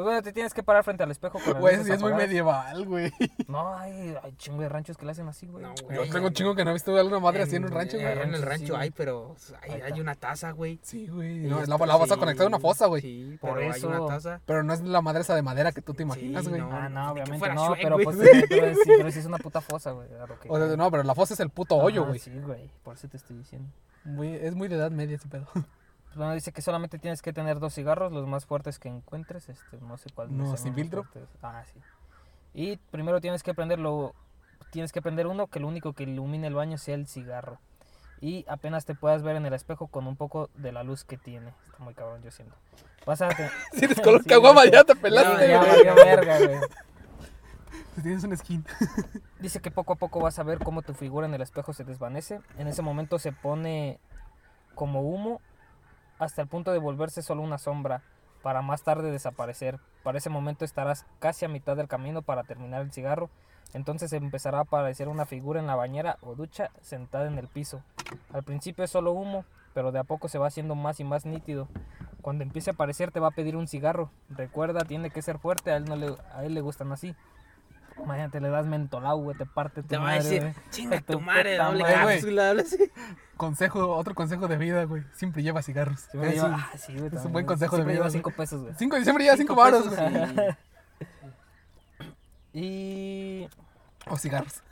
Pues 0.00 0.06
bueno, 0.06 0.22
te 0.22 0.32
tienes 0.32 0.54
que 0.54 0.62
parar 0.62 0.82
frente 0.82 1.02
al 1.02 1.10
espejo 1.10 1.38
con 1.44 1.60
Güey, 1.60 1.84
sí 1.84 1.92
es 1.92 2.00
muy 2.00 2.14
medieval, 2.14 2.86
güey. 2.86 3.12
No, 3.48 3.74
hay, 3.76 4.16
hay 4.22 4.32
chingo 4.38 4.62
de 4.62 4.68
ranchos 4.70 4.96
que 4.96 5.04
le 5.04 5.12
hacen 5.12 5.28
así, 5.28 5.46
güey. 5.46 5.62
No, 5.62 5.74
güey. 5.84 5.98
Yo 6.06 6.10
tengo 6.10 6.28
un 6.28 6.32
chingo 6.32 6.54
que 6.54 6.64
no 6.64 6.70
he 6.70 6.72
visto 6.72 6.96
alguna 6.96 7.20
madre 7.20 7.42
así 7.42 7.56
en 7.56 7.64
un 7.64 7.70
rancho, 7.70 7.98
güey. 7.98 8.18
en 8.18 8.34
el 8.34 8.40
rancho, 8.40 8.74
sí. 8.74 8.80
hay, 8.80 8.90
pero 8.92 9.36
hay, 9.60 9.72
Ahí 9.72 9.80
hay 9.82 9.88
está. 9.90 10.00
una 10.00 10.14
taza, 10.14 10.52
güey. 10.52 10.78
Sí, 10.82 11.06
güey. 11.06 11.40
No, 11.40 11.60
la, 11.66 11.76
la 11.76 11.96
vas 11.96 12.10
a 12.12 12.16
conectar 12.16 12.44
a 12.44 12.48
una 12.48 12.58
fosa, 12.58 12.86
güey. 12.86 13.02
Sí, 13.02 13.36
Por 13.38 13.54
pero 13.58 13.72
hay 13.72 13.78
eso- 13.78 13.88
una 13.88 14.06
taza. 14.06 14.40
Pero 14.46 14.62
no 14.62 14.72
es 14.72 14.80
la 14.80 15.02
madre 15.02 15.20
esa 15.20 15.34
de 15.34 15.42
madera 15.42 15.70
que 15.70 15.82
tú 15.82 15.92
te 15.92 16.02
imaginas, 16.02 16.44
Sí, 16.44 16.48
güey. 16.48 16.62
no. 16.62 16.70
Ah, 16.72 16.88
no, 16.88 17.12
obviamente 17.12 17.48
no, 17.54 17.68
Shrek, 17.74 17.82
pero 17.82 17.94
güey. 17.96 18.04
pues 18.06 18.16
sí, 18.18 18.44
pero, 18.48 19.10
sí, 19.12 19.18
es 19.18 19.26
una 19.26 19.36
puta 19.36 19.60
fosa, 19.60 19.90
güey. 19.90 20.08
O 20.48 20.56
sea, 20.58 20.76
no, 20.78 20.90
pero 20.90 21.02
la 21.02 21.14
fosa 21.14 21.34
es 21.34 21.40
el 21.40 21.50
puto 21.50 21.76
hoyo, 21.76 22.06
güey. 22.06 22.18
Sí, 22.18 22.32
güey, 22.38 22.70
por 22.82 22.94
eso 22.96 23.06
te 23.06 23.18
estoy 23.18 23.36
diciendo. 23.36 23.68
Muy- 24.04 24.34
Es 24.34 24.54
muy 24.54 24.68
de 24.68 24.76
edad 24.76 24.90
media 24.90 25.16
ese 25.16 25.28
pedo. 25.28 25.46
Bueno, 26.14 26.32
dice 26.34 26.52
que 26.52 26.60
solamente 26.62 26.98
tienes 26.98 27.22
que 27.22 27.32
tener 27.32 27.60
dos 27.60 27.74
cigarros, 27.74 28.12
los 28.12 28.26
más 28.26 28.44
fuertes 28.46 28.78
que 28.78 28.88
encuentres, 28.88 29.48
este, 29.48 29.78
no 29.80 29.96
sé 29.96 30.10
cuál. 30.14 30.36
No, 30.36 30.56
sin 30.56 30.74
filtro. 30.74 31.04
fuertes. 31.04 31.28
Ah, 31.42 31.62
sí. 31.72 31.80
Y 32.52 32.76
primero 32.90 33.20
tienes 33.20 33.42
que 33.44 33.54
prenderlo, 33.54 34.14
tienes 34.72 34.90
que 34.92 35.00
prender 35.02 35.26
uno 35.28 35.46
que 35.46 35.60
lo 35.60 35.68
único 35.68 35.92
que 35.92 36.02
ilumine 36.02 36.48
el 36.48 36.54
baño 36.54 36.78
sea 36.78 36.96
el 36.96 37.06
cigarro. 37.06 37.58
Y 38.20 38.44
apenas 38.48 38.84
te 38.84 38.94
puedas 38.94 39.22
ver 39.22 39.36
en 39.36 39.46
el 39.46 39.52
espejo 39.54 39.86
con 39.86 40.06
un 40.06 40.16
poco 40.16 40.50
de 40.54 40.72
la 40.72 40.82
luz 40.82 41.04
que 41.04 41.16
tiene. 41.16 41.54
Está 41.64 41.78
muy 41.82 41.94
cabrón, 41.94 42.20
yo 42.22 42.30
siento. 42.30 42.54
Vas 43.06 43.22
a 43.22 43.28
te- 43.28 43.48
Si 43.72 43.84
eres 43.84 44.00
color 44.02 44.24
caguama, 44.26 44.64
ya 44.66 44.84
te 44.84 44.94
Ya, 44.94 45.00
pelaste, 45.00 45.48
ya 45.48 45.58
güey. 45.58 45.70
valió 45.86 45.94
verga, 45.94 46.38
güey. 46.38 46.58
Tienes 48.02 48.24
un 48.24 48.36
skin. 48.36 48.64
Dice 49.40 49.60
que 49.60 49.70
poco 49.70 49.92
a 49.92 49.96
poco 49.96 50.20
vas 50.20 50.38
a 50.38 50.42
ver 50.42 50.58
cómo 50.58 50.82
tu 50.82 50.94
figura 50.94 51.26
en 51.26 51.34
el 51.34 51.40
espejo 51.42 51.72
se 51.72 51.84
desvanece. 51.84 52.40
En 52.58 52.66
ese 52.66 52.82
momento 52.82 53.18
se 53.18 53.32
pone 53.32 54.00
como 54.74 55.02
humo 55.02 55.40
hasta 56.20 56.42
el 56.42 56.48
punto 56.48 56.70
de 56.70 56.78
volverse 56.78 57.22
solo 57.22 57.42
una 57.42 57.58
sombra 57.58 58.02
para 58.42 58.62
más 58.62 58.82
tarde 58.82 59.10
desaparecer. 59.10 59.80
Para 60.04 60.18
ese 60.18 60.30
momento 60.30 60.64
estarás 60.64 61.06
casi 61.18 61.46
a 61.46 61.48
mitad 61.48 61.76
del 61.76 61.88
camino 61.88 62.22
para 62.22 62.44
terminar 62.44 62.82
el 62.82 62.92
cigarro. 62.92 63.30
Entonces 63.72 64.12
empezará 64.12 64.58
a 64.58 64.62
aparecer 64.62 65.08
una 65.08 65.24
figura 65.24 65.60
en 65.60 65.66
la 65.66 65.76
bañera 65.76 66.18
o 66.20 66.34
ducha 66.34 66.70
sentada 66.82 67.26
en 67.26 67.38
el 67.38 67.48
piso. 67.48 67.82
Al 68.32 68.42
principio 68.42 68.84
es 68.84 68.90
solo 68.90 69.12
humo, 69.12 69.44
pero 69.72 69.92
de 69.92 69.98
a 69.98 70.04
poco 70.04 70.28
se 70.28 70.38
va 70.38 70.46
haciendo 70.46 70.74
más 70.74 71.00
y 71.00 71.04
más 71.04 71.24
nítido. 71.24 71.68
Cuando 72.20 72.44
empiece 72.44 72.70
a 72.70 72.74
aparecer 72.74 73.12
te 73.12 73.20
va 73.20 73.28
a 73.28 73.32
pedir 73.32 73.56
un 73.56 73.66
cigarro. 73.66 74.10
Recuerda, 74.28 74.84
tiene 74.84 75.10
que 75.10 75.22
ser 75.22 75.38
fuerte, 75.38 75.70
a 75.70 75.76
él, 75.76 75.86
no 75.86 75.96
le, 75.96 76.14
a 76.34 76.44
él 76.44 76.52
le 76.52 76.60
gustan 76.60 76.92
así. 76.92 77.14
Imagínate, 78.02 78.40
le 78.40 78.48
das 78.50 78.66
mentolado, 78.66 79.18
güey, 79.18 79.36
te 79.36 79.46
parte 79.46 79.82
tu 79.82 79.88
Te 79.88 79.96
va 79.96 80.02
a 80.02 80.06
madre, 80.16 80.22
decir, 80.22 80.54
chinga 80.70 81.00
Tu 81.00 81.20
madre, 81.20 81.56
doble 81.56 81.82
madre, 81.82 82.14
cápsula. 82.14 82.54
Consejo, 83.36 83.94
otro 83.96 84.14
consejo 84.14 84.48
de 84.48 84.56
vida, 84.56 84.84
güey. 84.84 85.02
Siempre 85.12 85.42
lleva 85.42 85.62
cigarros. 85.62 86.00
Siempre 86.00 86.30
Es 86.30 86.36
lleva- 86.36 86.48
un- 86.48 86.54
ah, 86.54 86.70
sí, 86.76 86.92
güey, 86.92 87.04
un 87.04 87.10
también, 87.10 87.32
buen 87.32 87.46
consejo 87.46 87.76
de 87.76 87.82
Siempre 87.82 87.92
vida, 87.94 87.98
lleva 88.04 88.08
güey. 88.10 88.18
5 88.18 88.30
pesos, 88.32 88.62
güey. 88.62 88.74
Cinco, 88.76 88.96
siempre 89.02 89.24
lleva 89.24 89.36
cinco 89.36 89.54
Cinco 89.54 89.70
pesos, 89.70 89.96
güey. 89.96 90.56
Y 92.52 93.48
O 94.08 94.16
cigarros. 94.16 94.62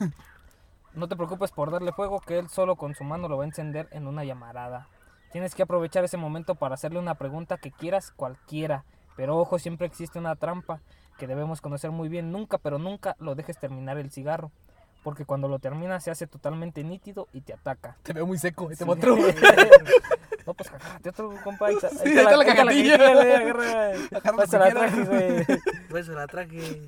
no 0.94 1.08
te 1.08 1.16
preocupes 1.16 1.50
por 1.52 1.70
darle 1.70 1.92
fuego, 1.92 2.20
que 2.20 2.38
él 2.38 2.48
solo 2.48 2.76
con 2.76 2.94
su 2.94 3.04
mano 3.04 3.28
lo 3.28 3.36
va 3.36 3.44
a 3.44 3.46
encender 3.46 3.88
en 3.92 4.06
una 4.06 4.24
llamarada. 4.24 4.88
Tienes 5.32 5.54
que 5.54 5.62
aprovechar 5.62 6.04
ese 6.04 6.16
momento 6.16 6.54
para 6.54 6.74
hacerle 6.74 6.98
una 6.98 7.14
pregunta 7.14 7.58
que 7.58 7.70
quieras 7.70 8.10
cualquiera. 8.10 8.84
Pero 9.16 9.36
ojo, 9.38 9.58
siempre 9.58 9.86
existe 9.86 10.18
una 10.18 10.36
trampa 10.36 10.80
que 11.18 11.26
debemos 11.26 11.60
conocer 11.60 11.90
muy 11.90 12.08
bien. 12.08 12.32
Nunca, 12.32 12.56
pero 12.58 12.78
nunca 12.78 13.16
lo 13.18 13.34
dejes 13.34 13.58
terminar 13.58 13.98
el 13.98 14.10
cigarro. 14.10 14.50
Porque 15.02 15.24
cuando 15.24 15.48
lo 15.48 15.58
terminas 15.58 16.02
se 16.02 16.10
hace 16.10 16.26
totalmente 16.26 16.82
nítido 16.82 17.28
y 17.32 17.40
te 17.40 17.52
ataca. 17.52 17.96
Te 18.02 18.12
veo 18.12 18.26
muy 18.26 18.38
seco. 18.38 18.68
Ahí 18.68 18.76
te 18.76 18.84
Sí. 18.84 18.90
otro. 18.90 19.16
no, 20.46 20.54
pues 20.54 20.70
agárrate 20.70 21.08
otro, 21.10 21.32
compa. 21.44 21.66
Ahí 21.66 21.74
está, 21.74 21.90
Sí, 21.90 21.96
ahí 22.04 22.16
está 22.18 22.36
la 22.36 22.42
agarra. 22.42 23.90
Agarra 24.12 24.32
Pues 24.36 24.50
se 24.50 24.58
la 24.58 24.70
traje, 24.70 25.04
güey. 25.04 25.46
Pues 25.88 26.06
se 26.06 26.12
la 26.12 26.26
traje. 26.26 26.82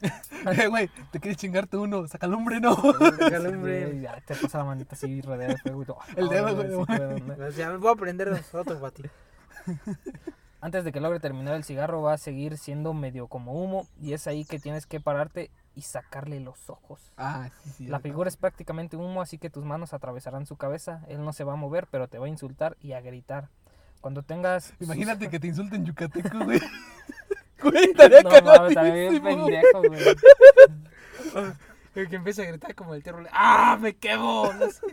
Eh, 0.00 0.68
güey, 0.68 0.88
te 1.10 1.18
quieres 1.20 1.36
chingarte 1.36 1.76
uno. 1.76 2.06
Saca 2.06 2.26
el 2.26 2.34
hombre, 2.34 2.60
no. 2.60 2.76
Déjale, 3.18 3.48
hombre. 3.48 3.92
Sí, 3.92 4.00
ya 4.00 4.20
te 4.20 4.34
pasa 4.36 4.58
la 4.58 4.64
manita 4.64 4.94
así 4.94 5.20
rodeada 5.20 5.54
de 5.54 5.58
fuego. 5.58 5.98
El 6.16 6.28
dedo, 6.28 6.54
güey, 6.54 6.68
de 6.68 7.66
me 7.66 7.76
voy 7.76 7.88
a 7.88 7.92
aprender 7.92 8.44
otro 8.52 8.80
para 8.80 8.90
ti. 8.92 9.02
Antes 10.60 10.84
de 10.84 10.90
que 10.90 11.00
logre 11.00 11.20
terminar 11.20 11.54
el 11.54 11.62
cigarro 11.62 12.02
va 12.02 12.14
a 12.14 12.18
seguir 12.18 12.58
siendo 12.58 12.92
medio 12.92 13.28
como 13.28 13.52
humo 13.52 13.86
y 14.00 14.12
es 14.12 14.26
ahí 14.26 14.44
que 14.44 14.58
tienes 14.58 14.86
que 14.86 14.98
pararte 15.00 15.50
y 15.76 15.82
sacarle 15.82 16.40
los 16.40 16.68
ojos. 16.68 17.12
Ah, 17.16 17.50
sí, 17.62 17.70
sí. 17.70 17.86
La 17.86 18.00
figura 18.00 18.28
es 18.28 18.36
prácticamente 18.36 18.96
humo, 18.96 19.22
así 19.22 19.38
que 19.38 19.50
tus 19.50 19.64
manos 19.64 19.94
atravesarán 19.94 20.46
su 20.46 20.56
cabeza. 20.56 21.04
Él 21.06 21.24
no 21.24 21.32
se 21.32 21.44
va 21.44 21.52
a 21.52 21.56
mover, 21.56 21.86
pero 21.90 22.08
te 22.08 22.18
va 22.18 22.26
a 22.26 22.28
insultar 22.28 22.76
y 22.80 22.92
a 22.92 23.00
gritar. 23.00 23.48
Cuando 24.00 24.24
tengas... 24.24 24.74
Imagínate 24.80 25.28
que 25.30 25.38
te 25.38 25.46
insulten 25.46 25.84
yucateco, 25.84 26.44
güey. 26.44 26.60
Güey, 27.60 27.86
estaría 27.86 28.22
No 28.22 28.30
mames, 28.30 29.20
pendejo, 29.20 29.82
güey. 29.82 30.00
El 31.96 32.08
que 32.08 32.14
empieza 32.14 32.42
a 32.42 32.44
gritar 32.44 32.72
como 32.76 32.94
el 32.94 33.02
terror. 33.02 33.28
¡Ah, 33.32 33.76
me 33.80 33.96
quemo! 33.96 34.52
No 34.52 34.70
sé. 34.70 34.86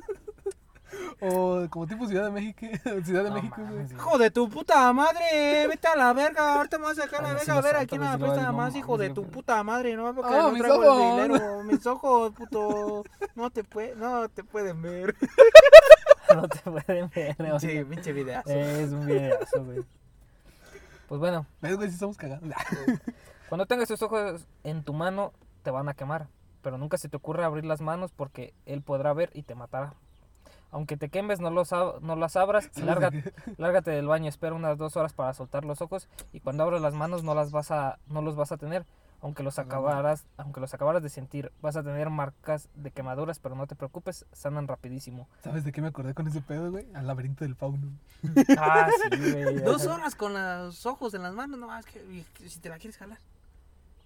O 1.21 1.65
como 1.69 1.87
tipo 1.87 2.05
Ciudad 2.07 2.25
de 2.25 2.31
México. 2.31 2.65
Ciudad 3.05 3.23
de 3.23 3.29
No 3.29 3.35
México, 3.35 3.61
güey. 3.69 3.85
Hijo 3.85 4.17
de 4.17 4.31
tu 4.31 4.49
puta 4.49 4.91
madre, 4.93 5.67
vete 5.67 5.87
a 5.87 5.95
la 5.95 6.11
verga, 6.13 6.55
ahorita 6.55 6.77
me 6.77 6.85
vas 6.85 6.99
a 6.99 7.03
sacar 7.03 7.23
la 7.23 7.29
sí 7.29 7.35
verga, 7.35 7.57
a 7.57 7.61
ver 7.61 7.75
aquí 7.77 7.97
no 7.97 8.05
sí 8.05 8.11
lo 8.11 8.19
presta 8.19 8.39
digo, 8.41 8.53
más, 8.53 8.73
no, 8.73 8.79
hijo 8.79 8.97
de 8.97 9.07
sí, 9.07 9.13
tu 9.13 9.27
puta 9.27 9.63
madre, 9.63 9.95
no 9.95 10.13
porque 10.13 10.33
Ah, 10.35 10.49
no 10.51 10.57
traigo 10.57 10.75
ojos. 10.77 11.01
el 11.01 11.27
dinero, 11.27 11.63
mis 11.63 11.85
ojos, 11.87 12.31
puto, 12.33 13.03
no 13.35 13.49
te 13.49 13.63
puede, 13.63 13.95
no 13.95 14.27
te 14.29 14.43
pueden 14.43 14.81
ver. 14.81 15.15
no 16.35 16.47
te 16.47 16.59
pueden 16.59 17.09
ver. 17.15 17.35
o 17.51 17.59
sea, 17.59 17.85
Pinche, 17.85 18.11
videazo. 18.13 18.49
es 18.49 18.91
un 18.91 19.05
videazo, 19.05 19.63
güey. 19.63 19.83
Pues 21.07 21.19
bueno, 21.19 21.45
¿Ves, 21.61 21.75
güey? 21.77 21.91
Si 21.91 21.97
somos 21.97 22.17
cagados. 22.17 22.43
cuando 23.47 23.65
tengas 23.67 23.87
tus 23.87 24.01
ojos 24.01 24.45
en 24.63 24.83
tu 24.83 24.93
mano, 24.93 25.33
te 25.63 25.71
van 25.71 25.87
a 25.87 25.93
quemar. 25.93 26.27
Pero 26.61 26.79
nunca 26.79 26.97
se 26.97 27.09
te 27.09 27.15
ocurre 27.17 27.45
abrir 27.45 27.63
las 27.63 27.79
manos 27.79 28.11
porque 28.11 28.55
él 28.65 28.81
podrá 28.81 29.13
ver 29.13 29.29
y 29.33 29.43
te 29.43 29.53
matará. 29.53 29.93
Aunque 30.71 30.97
te 30.97 31.09
quemes, 31.09 31.39
no, 31.39 31.49
los 31.49 31.71
ab- 31.71 31.99
no 32.01 32.15
las 32.15 32.35
abras 32.35 32.69
y 32.75 32.81
larga- 32.81 33.11
lárgate 33.57 33.91
del 33.91 34.07
baño. 34.07 34.27
Espera 34.29 34.53
unas 34.53 34.77
dos 34.77 34.97
horas 34.97 35.13
para 35.13 35.33
soltar 35.33 35.63
los 35.65 35.81
ojos 35.81 36.07
y 36.33 36.39
cuando 36.41 36.63
abras 36.63 36.81
las 36.81 36.93
manos 36.93 37.23
no, 37.23 37.33
las 37.35 37.51
vas 37.51 37.71
a, 37.71 37.99
no 38.07 38.21
los 38.21 38.35
vas 38.35 38.51
a 38.51 38.57
tener. 38.57 38.85
Aunque 39.21 39.41
los, 39.41 39.57
acabarás, 39.57 40.25
aunque 40.37 40.59
los 40.59 40.71
acabaras 40.75 41.01
de 41.01 41.09
sentir, 41.09 41.51
vas 41.61 41.75
a 41.77 41.81
tener 41.81 42.11
marcas 42.11 42.69
de 42.75 42.91
quemaduras, 42.91 43.39
pero 43.39 43.55
no 43.55 43.65
te 43.65 43.73
preocupes, 43.73 44.25
sanan 44.33 44.67
rapidísimo. 44.67 45.27
¿Sabes 45.41 45.63
de 45.63 45.71
qué 45.71 45.81
me 45.81 45.87
acordé 45.87 46.13
con 46.13 46.27
ese 46.27 46.41
pedo, 46.41 46.69
güey? 46.69 46.85
Al 46.93 47.07
laberinto 47.07 47.43
del 47.43 47.55
fauno. 47.55 47.87
Ah, 48.59 48.87
sí, 49.09 49.31
güey. 49.31 49.61
Dos 49.61 49.87
horas 49.87 50.13
con 50.15 50.33
los 50.33 50.85
ojos 50.85 51.13
en 51.15 51.23
las 51.23 51.33
manos, 51.33 51.57
no 51.59 51.67
más 51.67 51.85
que 51.85 52.03
y 52.03 52.23
si 52.47 52.59
te 52.59 52.69
la 52.69 52.77
quieres 52.77 52.97
jalar. 52.97 53.17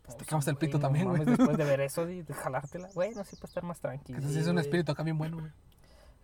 Pues, 0.05 0.17
te 0.17 0.25
quemas 0.25 0.47
el 0.47 0.55
pito 0.55 0.77
no 0.77 0.81
también, 0.83 1.09
güey. 1.09 1.25
Después 1.25 1.57
de 1.57 1.63
ver 1.65 1.81
eso 1.81 2.07
y 2.09 2.21
de 2.21 2.33
jalártela. 2.33 2.87
Bueno, 2.95 3.23
sí, 3.25 3.35
para 3.35 3.47
estar 3.47 3.63
más 3.63 3.79
tranquilo. 3.79 4.21
Sí 4.21 4.39
es 4.39 4.47
un 4.47 4.53
güey. 4.53 4.65
espíritu 4.65 4.91
acá 4.93 5.03
bien 5.03 5.17
bueno, 5.17 5.37
güey. 5.39 5.51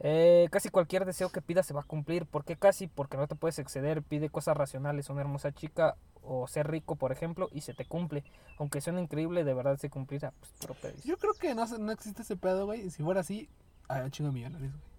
Eh, 0.01 0.47
casi 0.51 0.69
cualquier 0.69 1.05
deseo 1.05 1.29
que 1.29 1.41
pidas 1.41 1.65
se 1.65 1.73
va 1.73 1.81
a 1.81 1.85
cumplir. 1.85 2.25
¿Por 2.25 2.43
qué 2.43 2.55
casi? 2.57 2.87
Porque 2.87 3.17
no 3.17 3.27
te 3.27 3.35
puedes 3.35 3.59
exceder. 3.59 4.01
Pide 4.03 4.29
cosas 4.29 4.57
racionales. 4.57 5.09
Una 5.09 5.21
hermosa 5.21 5.51
chica 5.53 5.95
o 6.21 6.47
ser 6.47 6.69
rico, 6.69 6.95
por 6.95 7.11
ejemplo, 7.11 7.49
y 7.51 7.61
se 7.61 7.73
te 7.73 7.85
cumple. 7.85 8.23
Aunque 8.59 8.81
suene 8.81 9.01
increíble, 9.01 9.43
de 9.43 9.53
verdad 9.53 9.77
se 9.77 9.89
cumplirá. 9.89 10.33
Pues 10.67 10.79
pedís. 10.79 11.03
Yo 11.03 11.17
creo 11.17 11.33
que 11.33 11.55
no, 11.55 11.65
se- 11.67 11.79
no 11.79 11.91
existe 11.91 12.23
ese 12.23 12.35
pedo, 12.35 12.65
güey. 12.65 12.89
Si 12.89 13.03
fuera 13.03 13.21
así, 13.21 13.47
había 13.87 14.05
un 14.05 14.11
chingo 14.11 14.29
de 14.31 14.35
millonarios, 14.35 14.71
güey. 14.71 14.95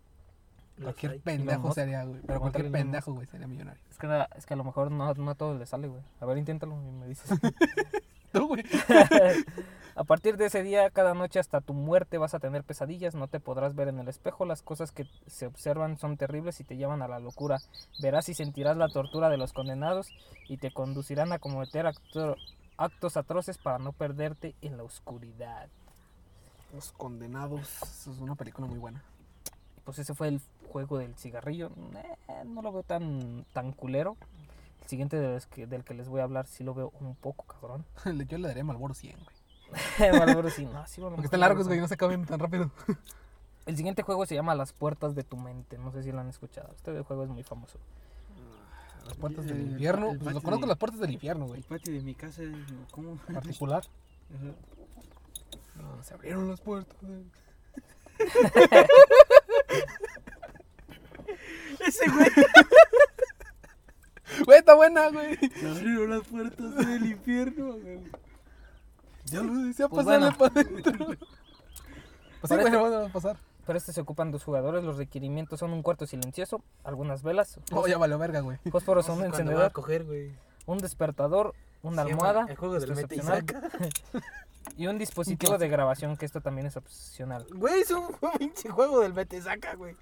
Cualquier 0.82 1.12
hay. 1.12 1.18
pendejo 1.20 1.72
sería, 1.72 2.04
güey. 2.04 2.20
Pero 2.26 2.38
cualquier 2.40 2.70
pendejo, 2.70 3.12
güey, 3.14 3.26
sería 3.26 3.46
millonario. 3.46 3.80
Es 3.90 3.96
que, 3.98 4.26
es 4.36 4.44
que 4.46 4.54
a 4.54 4.56
lo 4.58 4.64
mejor 4.64 4.90
no, 4.90 5.12
no 5.14 5.30
a 5.30 5.34
todos 5.34 5.58
les 5.58 5.68
sale, 5.70 5.88
güey. 5.88 6.02
A 6.20 6.26
ver, 6.26 6.36
inténtalo 6.38 6.74
y 6.82 6.90
me 6.92 7.06
dices. 7.08 7.28
Tú, 8.32 8.48
güey. 8.48 8.62
a 9.96 10.04
partir 10.04 10.36
de 10.36 10.46
ese 10.46 10.62
día, 10.62 10.90
cada 10.90 11.14
noche 11.14 11.38
hasta 11.40 11.60
tu 11.60 11.72
muerte 11.72 12.18
vas 12.18 12.34
a 12.34 12.38
tener 12.38 12.62
pesadillas, 12.64 13.14
no 13.14 13.28
te 13.28 13.40
podrás 13.40 13.74
ver 13.74 13.88
en 13.88 13.98
el 13.98 14.08
espejo, 14.08 14.44
las 14.44 14.62
cosas 14.62 14.92
que 14.92 15.06
se 15.26 15.46
observan 15.46 15.98
son 15.98 16.16
terribles 16.16 16.60
y 16.60 16.64
te 16.64 16.76
llevan 16.76 17.00
a 17.02 17.08
la 17.08 17.18
locura. 17.18 17.58
Verás 18.00 18.28
y 18.28 18.34
sentirás 18.34 18.76
la 18.76 18.88
tortura 18.88 19.30
de 19.30 19.38
los 19.38 19.52
condenados 19.52 20.08
y 20.48 20.58
te 20.58 20.70
conducirán 20.70 21.32
a 21.32 21.38
cometer 21.38 21.86
acto- 21.86 22.36
actos 22.76 23.16
atroces 23.16 23.56
para 23.58 23.78
no 23.78 23.92
perderte 23.92 24.54
en 24.60 24.76
la 24.76 24.82
oscuridad. 24.82 25.68
Los 26.74 26.92
condenados. 26.92 27.82
Eso 27.82 28.12
es 28.12 28.18
una 28.18 28.34
película 28.34 28.66
muy 28.66 28.78
buena. 28.78 29.02
Pues 29.84 29.98
ese 29.98 30.14
fue 30.14 30.28
el 30.28 30.40
juego 30.70 30.98
del 30.98 31.14
cigarrillo. 31.14 31.70
Eh, 32.28 32.44
no 32.44 32.60
lo 32.60 32.72
veo 32.72 32.82
tan, 32.82 33.46
tan 33.52 33.72
culero. 33.72 34.16
El 34.82 34.88
siguiente 34.88 35.16
del 35.18 35.40
que, 35.46 35.66
del 35.66 35.84
que 35.84 35.94
les 35.94 36.08
voy 36.08 36.20
a 36.20 36.24
hablar 36.24 36.46
sí 36.46 36.64
lo 36.64 36.74
veo 36.74 36.92
un 37.00 37.14
poco 37.14 37.44
cabrón. 37.46 37.84
Yo 38.28 38.36
le 38.38 38.48
daría 38.48 38.64
Malboro 38.64 38.92
100, 38.94 39.14
güey. 39.14 39.35
Malboro 40.18 40.50
sí, 40.50 40.66
no, 40.66 40.86
sí, 40.86 41.00
Porque 41.00 41.22
están 41.24 41.40
largos, 41.40 41.66
güey, 41.66 41.80
no 41.80 41.88
se 41.88 41.94
acaben 41.94 42.24
tan 42.24 42.38
rápido. 42.38 42.70
El 43.66 43.76
siguiente 43.76 44.02
juego 44.02 44.26
se 44.26 44.34
llama 44.34 44.54
Las 44.54 44.72
Puertas 44.72 45.14
de 45.14 45.24
tu 45.24 45.36
Mente. 45.36 45.76
No 45.78 45.90
sé 45.92 46.02
si 46.02 46.12
lo 46.12 46.20
han 46.20 46.28
escuchado. 46.28 46.72
Este 46.76 47.00
juego 47.02 47.24
es 47.24 47.30
muy 47.30 47.42
famoso. 47.42 47.78
Las 49.06 49.16
puertas 49.16 49.44
El- 49.46 49.52
del 49.52 49.60
el- 49.60 49.70
infierno. 49.72 50.10
el 50.12 50.18
Pues 50.18 50.34
lo 50.34 50.42
conozco 50.42 50.66
de- 50.66 50.68
las 50.68 50.78
puertas 50.78 51.00
del 51.00 51.10
infierno, 51.12 51.44
El 51.44 51.48
güey. 51.50 51.62
patio 51.62 51.92
de 51.92 52.00
mi 52.00 52.14
casa, 52.14 52.42
¿cómo? 52.92 53.16
Particular. 53.34 53.84
No, 55.76 56.02
se 56.02 56.14
abrieron 56.14 56.48
las 56.48 56.60
puertas. 56.60 56.96
del- 57.02 57.30
Ese 61.86 62.10
güey. 62.10 62.30
Güey, 64.44 64.58
está 64.58 64.74
buena, 64.74 65.08
güey. 65.10 65.36
Se 65.36 65.68
abrieron 65.68 66.10
las 66.10 66.26
puertas 66.26 66.74
del 66.76 67.06
infierno, 67.06 67.74
güey. 67.74 68.00
Ya 69.26 69.42
lo 69.42 69.52
decía, 69.54 69.88
Pues 69.88 70.04
pasarle 70.06 70.30
bueno. 70.30 70.38
para 70.38 70.60
adentro. 70.60 71.06
Pues 72.40 72.50
sí, 72.50 72.56
Para 72.56 72.62
güey, 72.62 72.74
este- 72.74 72.76
vamos 72.96 73.10
a 73.10 73.12
pasar. 73.12 73.36
Para 73.64 73.78
este 73.78 73.92
se 73.92 74.00
ocupan 74.00 74.30
dos 74.30 74.44
jugadores. 74.44 74.84
Los 74.84 74.96
requerimientos 74.98 75.58
son 75.58 75.72
un 75.72 75.82
cuarto 75.82 76.06
silencioso, 76.06 76.62
algunas 76.84 77.22
velas, 77.22 77.58
Oh, 77.72 77.86
ya 77.88 77.98
valió 77.98 78.18
verga, 78.18 78.40
güey. 78.40 78.58
fósforos, 78.70 79.08
un 79.08 79.16
Cuando 79.16 79.22
va 79.32 79.36
a 79.36 79.40
encendedor, 79.40 79.72
coger, 79.72 80.04
güey. 80.04 80.32
un 80.66 80.78
despertador, 80.78 81.54
una 81.82 82.02
almohada 82.02 82.46
El 82.48 82.56
juego 82.56 82.78
del 82.78 82.94
mete 82.94 83.16
y 83.16 83.18
opcional, 83.20 83.44
saca. 83.46 83.68
y 84.76 84.86
un 84.86 84.98
dispositivo 84.98 85.56
de 85.58 85.68
grabación, 85.68 86.16
que 86.16 86.26
esto 86.26 86.40
también 86.40 86.66
es 86.68 86.76
opcional. 86.76 87.46
Güey, 87.52 87.80
es 87.80 87.90
un 87.90 88.06
pinche 88.38 88.68
juego 88.68 89.00
del 89.00 89.14
mete 89.14 89.38
y 89.38 89.40
saca, 89.40 89.74
güey. 89.74 89.96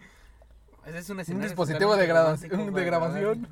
Ese 0.84 0.98
es 0.98 1.08
un 1.08 1.20
escenario 1.20 1.48
dispositivo 1.48 1.96
de 1.96 2.06
totalmente 2.06 2.48
graba- 2.48 2.58
romántico 2.58 2.78
de 2.78 2.84
grabación. 2.84 3.48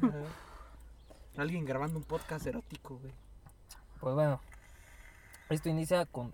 Alguien 1.39 1.65
grabando 1.65 1.97
un 1.99 2.05
podcast 2.05 2.47
erótico, 2.47 2.99
güey. 2.99 3.13
Pues 4.01 4.15
bueno, 4.15 4.41
esto 5.53 5.69
inicia 5.69 6.07
con 6.07 6.33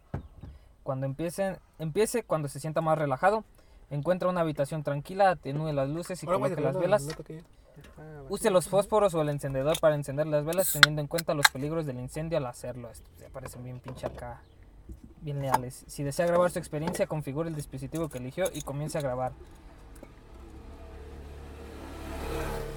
cuando 0.82 1.04
empiecen, 1.06 1.58
empiece 1.78 2.22
cuando 2.22 2.48
se 2.48 2.60
sienta 2.60 2.80
más 2.80 2.96
relajado. 2.96 3.44
Encuentra 3.90 4.28
una 4.28 4.40
habitación 4.40 4.82
tranquila, 4.82 5.30
atenúe 5.30 5.72
las 5.72 5.88
luces 5.88 6.22
y 6.22 6.26
Ahora, 6.26 6.38
coloque 6.38 6.60
las 6.60 6.78
velas. 6.78 7.06
toque. 7.06 7.42
Use 8.28 8.50
los 8.50 8.68
fósforos 8.68 9.14
o 9.14 9.22
el 9.22 9.28
encendedor 9.28 9.78
para 9.80 9.94
encender 9.94 10.26
las 10.26 10.44
velas 10.44 10.72
teniendo 10.72 11.00
en 11.00 11.06
cuenta 11.06 11.34
los 11.34 11.48
peligros 11.50 11.86
del 11.86 11.98
incendio 11.98 12.38
al 12.38 12.46
hacerlo. 12.46 12.90
Esto 12.90 13.08
me 13.20 13.30
parecen 13.30 13.64
bien 13.64 13.80
pinche 13.80 14.06
acá, 14.06 14.42
bien 15.20 15.40
leales. 15.40 15.84
Si 15.86 16.02
desea 16.02 16.26
grabar 16.26 16.50
su 16.50 16.58
experiencia, 16.58 17.06
configure 17.06 17.48
el 17.48 17.54
dispositivo 17.54 18.08
que 18.08 18.18
eligió 18.18 18.46
y 18.52 18.62
comience 18.62 18.98
a 18.98 19.00
grabar. 19.00 19.32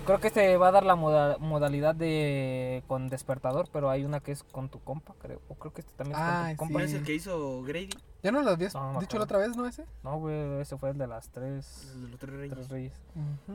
Creo 0.05 0.19
que 0.19 0.27
este 0.27 0.57
va 0.57 0.69
a 0.69 0.71
dar 0.71 0.83
la 0.83 0.95
moda- 0.95 1.37
modalidad 1.39 1.93
de 1.95 2.83
con 2.87 3.07
despertador, 3.07 3.69
pero 3.71 3.89
hay 3.89 4.03
una 4.03 4.19
que 4.19 4.31
es 4.31 4.43
con 4.43 4.67
tu 4.67 4.79
compa, 4.83 5.13
creo. 5.21 5.39
O 5.47 5.55
creo 5.55 5.73
que 5.73 5.81
este 5.81 5.93
también 5.95 6.19
es 6.19 6.25
con 6.25 6.33
Ah, 6.35 6.49
tu 6.51 6.57
compa. 6.57 6.73
¿Cuál 6.73 6.87
Sí. 6.87 6.93
es 6.95 6.99
el 6.99 7.05
que 7.05 7.13
hizo 7.13 7.61
Grady? 7.63 7.89
¿Ya 8.23 8.31
no 8.31 8.41
lo 8.41 8.51
habías 8.51 8.73
No, 8.73 8.93
no 8.93 8.99
dicho 8.99 9.17
la 9.17 9.23
otra 9.25 9.37
vez, 9.37 9.55
no 9.55 9.65
ese? 9.67 9.85
No, 10.03 10.19
güey, 10.19 10.59
ese 10.59 10.75
fue 10.77 10.89
el 10.89 10.97
de 10.97 11.07
las 11.07 11.29
tres, 11.29 11.91
El 11.95 12.01
de 12.03 12.07
los 12.09 12.19
tres 12.19 12.33
reyes. 12.35 12.53
tres 12.53 12.69
reyes. 12.69 12.93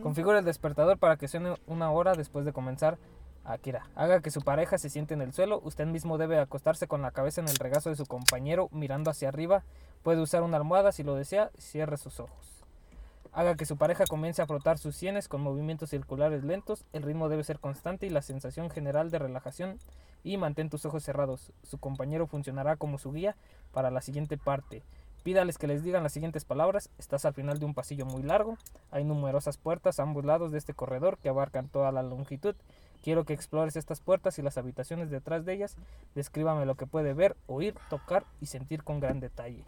Configure 0.03 0.39
el 0.39 0.45
despertador 0.45 0.99
para 0.99 1.17
que 1.17 1.29
suene 1.29 1.55
una 1.67 1.91
hora 1.91 2.15
después 2.15 2.45
de 2.45 2.53
comenzar. 2.53 2.97
Akira, 3.45 3.87
haga 3.95 4.21
que 4.23 4.31
su 4.33 4.41
pareja 4.43 4.77
se 4.79 4.89
siente 4.89 5.15
en 5.15 5.21
el 5.23 5.33
suelo. 5.33 5.61
Usted 5.65 5.87
mismo 5.87 6.17
debe 6.19 6.39
acostarse 6.41 6.89
con 6.89 7.01
la 7.03 7.13
cabeza 7.13 7.41
en 7.41 7.49
el 7.49 7.57
regazo 7.57 7.91
de 7.91 7.97
su 7.97 8.07
compañero 8.07 8.69
mirando 8.73 9.09
hacia 9.11 9.29
arriba. 9.29 9.63
Puede 10.03 10.21
usar 10.21 10.43
una 10.43 10.57
almohada 10.57 10.91
si 10.91 11.05
lo 11.05 11.15
desea. 11.15 11.51
Cierre 11.59 11.97
sus 11.97 12.19
ojos. 12.19 12.56
Haga 13.37 13.55
que 13.55 13.67
su 13.67 13.77
pareja 13.77 14.07
comience 14.07 14.41
a 14.41 14.47
frotar 14.47 14.79
sus 14.79 14.97
sienes 14.97 15.29
con 15.29 15.43
movimientos 15.43 15.91
circulares 15.91 16.43
lentos. 16.43 16.87
El 16.95 17.03
ritmo 17.03 17.29
debe 17.29 17.45
ser 17.45 17.59
constante 17.59 18.07
y 18.07 18.09
la 18.09 18.23
sensación 18.23 18.71
general 18.71 19.11
de 19.11 19.19
relajación. 19.19 19.79
Y 20.25 20.39
mantén 20.39 20.71
tus 20.71 20.87
ojos 20.87 21.05
cerrados. 21.05 21.53
Su 21.63 21.77
compañero 21.77 22.27
funcionará 22.27 22.77
como 22.77 22.97
su 22.97 23.13
guía 23.13 23.37
para 23.75 23.91
la 23.91 24.01
siguiente 24.01 24.39
parte. 24.39 24.83
Pídales 25.23 25.59
que 25.59 25.67
les 25.67 25.85
digan 25.85 26.03
las 26.03 26.15
siguientes 26.15 26.47
palabras. 26.47 26.89
Estás 26.97 27.27
al 27.27 27.35
final 27.35 27.59
de 27.59 27.67
un 27.67 27.75
pasillo 27.75 28.07
muy 28.07 28.23
largo. 28.23 28.57
Hay 28.91 29.05
numerosas 29.05 29.59
puertas 29.59 30.01
a 30.01 30.05
ambos 30.05 30.25
lados 30.25 30.51
de 30.51 30.57
este 30.57 30.73
corredor 30.73 31.19
que 31.19 31.29
abarcan 31.29 31.69
toda 31.69 31.93
la 31.93 32.03
longitud. 32.03 32.55
Quiero 33.03 33.27
que 33.27 33.35
explores 33.35 33.77
estas 33.77 34.01
puertas 34.01 34.39
y 34.39 34.43
las 34.43 34.57
habitaciones 34.57 35.11
detrás 35.11 35.45
de 35.45 35.53
ellas. 35.53 35.77
Descríbame 36.15 36.65
lo 36.65 36.77
que 36.77 36.87
puede 36.87 37.13
ver, 37.13 37.37
oír, 37.49 37.75
tocar 37.91 38.25
y 38.41 38.47
sentir 38.47 38.83
con 38.83 38.99
gran 38.99 39.21
detalle. 39.21 39.63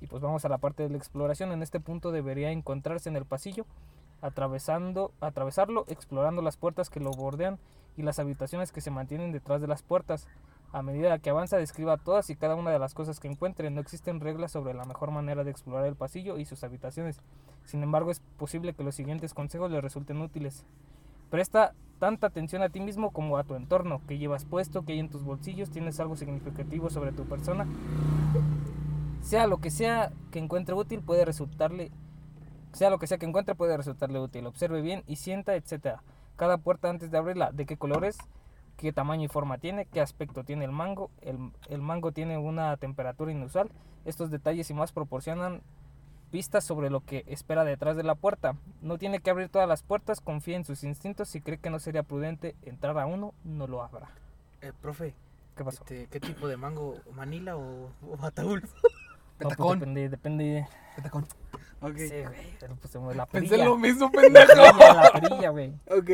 Y 0.00 0.06
pues 0.06 0.22
vamos 0.22 0.44
a 0.44 0.48
la 0.48 0.58
parte 0.58 0.82
de 0.82 0.90
la 0.90 0.96
exploración. 0.96 1.52
En 1.52 1.62
este 1.62 1.80
punto 1.80 2.10
debería 2.10 2.50
encontrarse 2.50 3.08
en 3.08 3.16
el 3.16 3.26
pasillo, 3.26 3.66
atravesando, 4.22 5.12
atravesarlo, 5.20 5.84
explorando 5.88 6.42
las 6.42 6.56
puertas 6.56 6.90
que 6.90 7.00
lo 7.00 7.10
bordean 7.10 7.58
y 7.96 8.02
las 8.02 8.18
habitaciones 8.18 8.72
que 8.72 8.80
se 8.80 8.90
mantienen 8.90 9.32
detrás 9.32 9.60
de 9.60 9.66
las 9.66 9.82
puertas. 9.82 10.28
A 10.72 10.82
medida 10.82 11.18
que 11.18 11.30
avanza, 11.30 11.56
describa 11.56 11.96
todas 11.96 12.30
y 12.30 12.36
cada 12.36 12.54
una 12.54 12.70
de 12.70 12.78
las 12.78 12.94
cosas 12.94 13.18
que 13.18 13.28
encuentre. 13.28 13.70
No 13.70 13.80
existen 13.80 14.20
reglas 14.20 14.52
sobre 14.52 14.72
la 14.72 14.84
mejor 14.84 15.10
manera 15.10 15.42
de 15.44 15.50
explorar 15.50 15.86
el 15.86 15.96
pasillo 15.96 16.38
y 16.38 16.44
sus 16.44 16.62
habitaciones. 16.62 17.20
Sin 17.64 17.82
embargo, 17.82 18.10
es 18.10 18.20
posible 18.38 18.72
que 18.74 18.84
los 18.84 18.94
siguientes 18.94 19.34
consejos 19.34 19.70
le 19.70 19.80
resulten 19.80 20.20
útiles. 20.20 20.64
Presta 21.28 21.74
tanta 21.98 22.28
atención 22.28 22.62
a 22.62 22.70
ti 22.70 22.80
mismo 22.80 23.10
como 23.10 23.36
a 23.36 23.44
tu 23.44 23.54
entorno, 23.54 24.00
que 24.08 24.18
llevas 24.18 24.44
puesto, 24.44 24.84
que 24.84 24.92
hay 24.92 25.00
en 25.00 25.10
tus 25.10 25.22
bolsillos, 25.22 25.70
tienes 25.70 26.00
algo 26.00 26.16
significativo 26.16 26.88
sobre 26.88 27.12
tu 27.12 27.24
persona. 27.24 27.66
Sea 29.22 29.46
lo 29.46 29.58
que 29.58 29.70
sea 29.70 30.12
que 30.30 30.38
encuentre 30.38 30.74
útil, 30.74 31.00
puede 31.00 31.24
resultarle 31.24 31.90
sea 32.72 32.90
lo 32.90 32.98
que 32.98 33.06
sea 33.06 33.18
que 33.18 33.26
encuentre 33.26 33.54
puede 33.54 33.76
resultarle 33.76 34.20
útil. 34.20 34.46
Observe 34.46 34.80
bien 34.80 35.02
y 35.06 35.16
sienta, 35.16 35.56
etcétera. 35.56 36.02
Cada 36.36 36.58
puerta 36.58 36.88
antes 36.88 37.10
de 37.10 37.18
abrirla, 37.18 37.50
de 37.52 37.66
qué 37.66 37.76
color 37.76 38.04
es, 38.04 38.16
qué 38.76 38.92
tamaño 38.92 39.24
y 39.24 39.28
forma 39.28 39.58
tiene, 39.58 39.86
qué 39.86 40.00
aspecto 40.00 40.44
tiene 40.44 40.64
el 40.64 40.72
mango. 40.72 41.10
El, 41.20 41.50
el 41.68 41.82
mango 41.82 42.12
tiene 42.12 42.38
una 42.38 42.76
temperatura 42.76 43.32
inusual. 43.32 43.70
Estos 44.04 44.30
detalles 44.30 44.70
y 44.70 44.74
más 44.74 44.92
proporcionan 44.92 45.62
pistas 46.30 46.64
sobre 46.64 46.90
lo 46.90 47.00
que 47.00 47.24
espera 47.26 47.64
detrás 47.64 47.96
de 47.96 48.04
la 48.04 48.14
puerta. 48.14 48.54
No 48.82 48.98
tiene 48.98 49.20
que 49.20 49.30
abrir 49.30 49.48
todas 49.48 49.68
las 49.68 49.82
puertas, 49.82 50.20
confía 50.20 50.56
en 50.56 50.64
sus 50.64 50.84
instintos. 50.84 51.28
Si 51.28 51.40
cree 51.40 51.58
que 51.58 51.70
no 51.70 51.80
sería 51.80 52.04
prudente 52.04 52.54
entrar 52.62 52.96
a 52.98 53.06
uno, 53.06 53.34
no 53.44 53.66
lo 53.66 53.82
abra. 53.82 54.10
Eh, 54.62 54.72
profe, 54.80 55.14
¿Qué 55.56 55.64
pasó? 55.64 55.82
este, 55.82 56.06
¿qué 56.06 56.20
tipo 56.20 56.46
de 56.46 56.56
mango? 56.56 56.94
¿Manila 57.14 57.56
o, 57.56 57.90
o 58.08 58.16
Ataúl? 59.40 59.48
No, 59.48 59.48
pues 59.48 59.56
Petacón. 59.56 59.78
depende, 59.80 60.08
depende. 60.08 60.68
Petacón. 60.96 61.26
Ok. 61.82 61.96
Sí, 61.96 62.08
güey. 62.08 62.56
pero, 62.60 62.76
me- 63.02 63.14
la 63.14 63.26
Pensé 63.26 63.48
perilla. 63.48 63.64
lo 63.64 63.76
mismo, 63.78 64.10
La 64.14 64.20
pendejo. 64.22 64.46
perilla, 64.54 64.94
la 64.94 65.10
perilla, 65.12 65.50
güey. 65.50 65.74
Ok. 65.90 66.10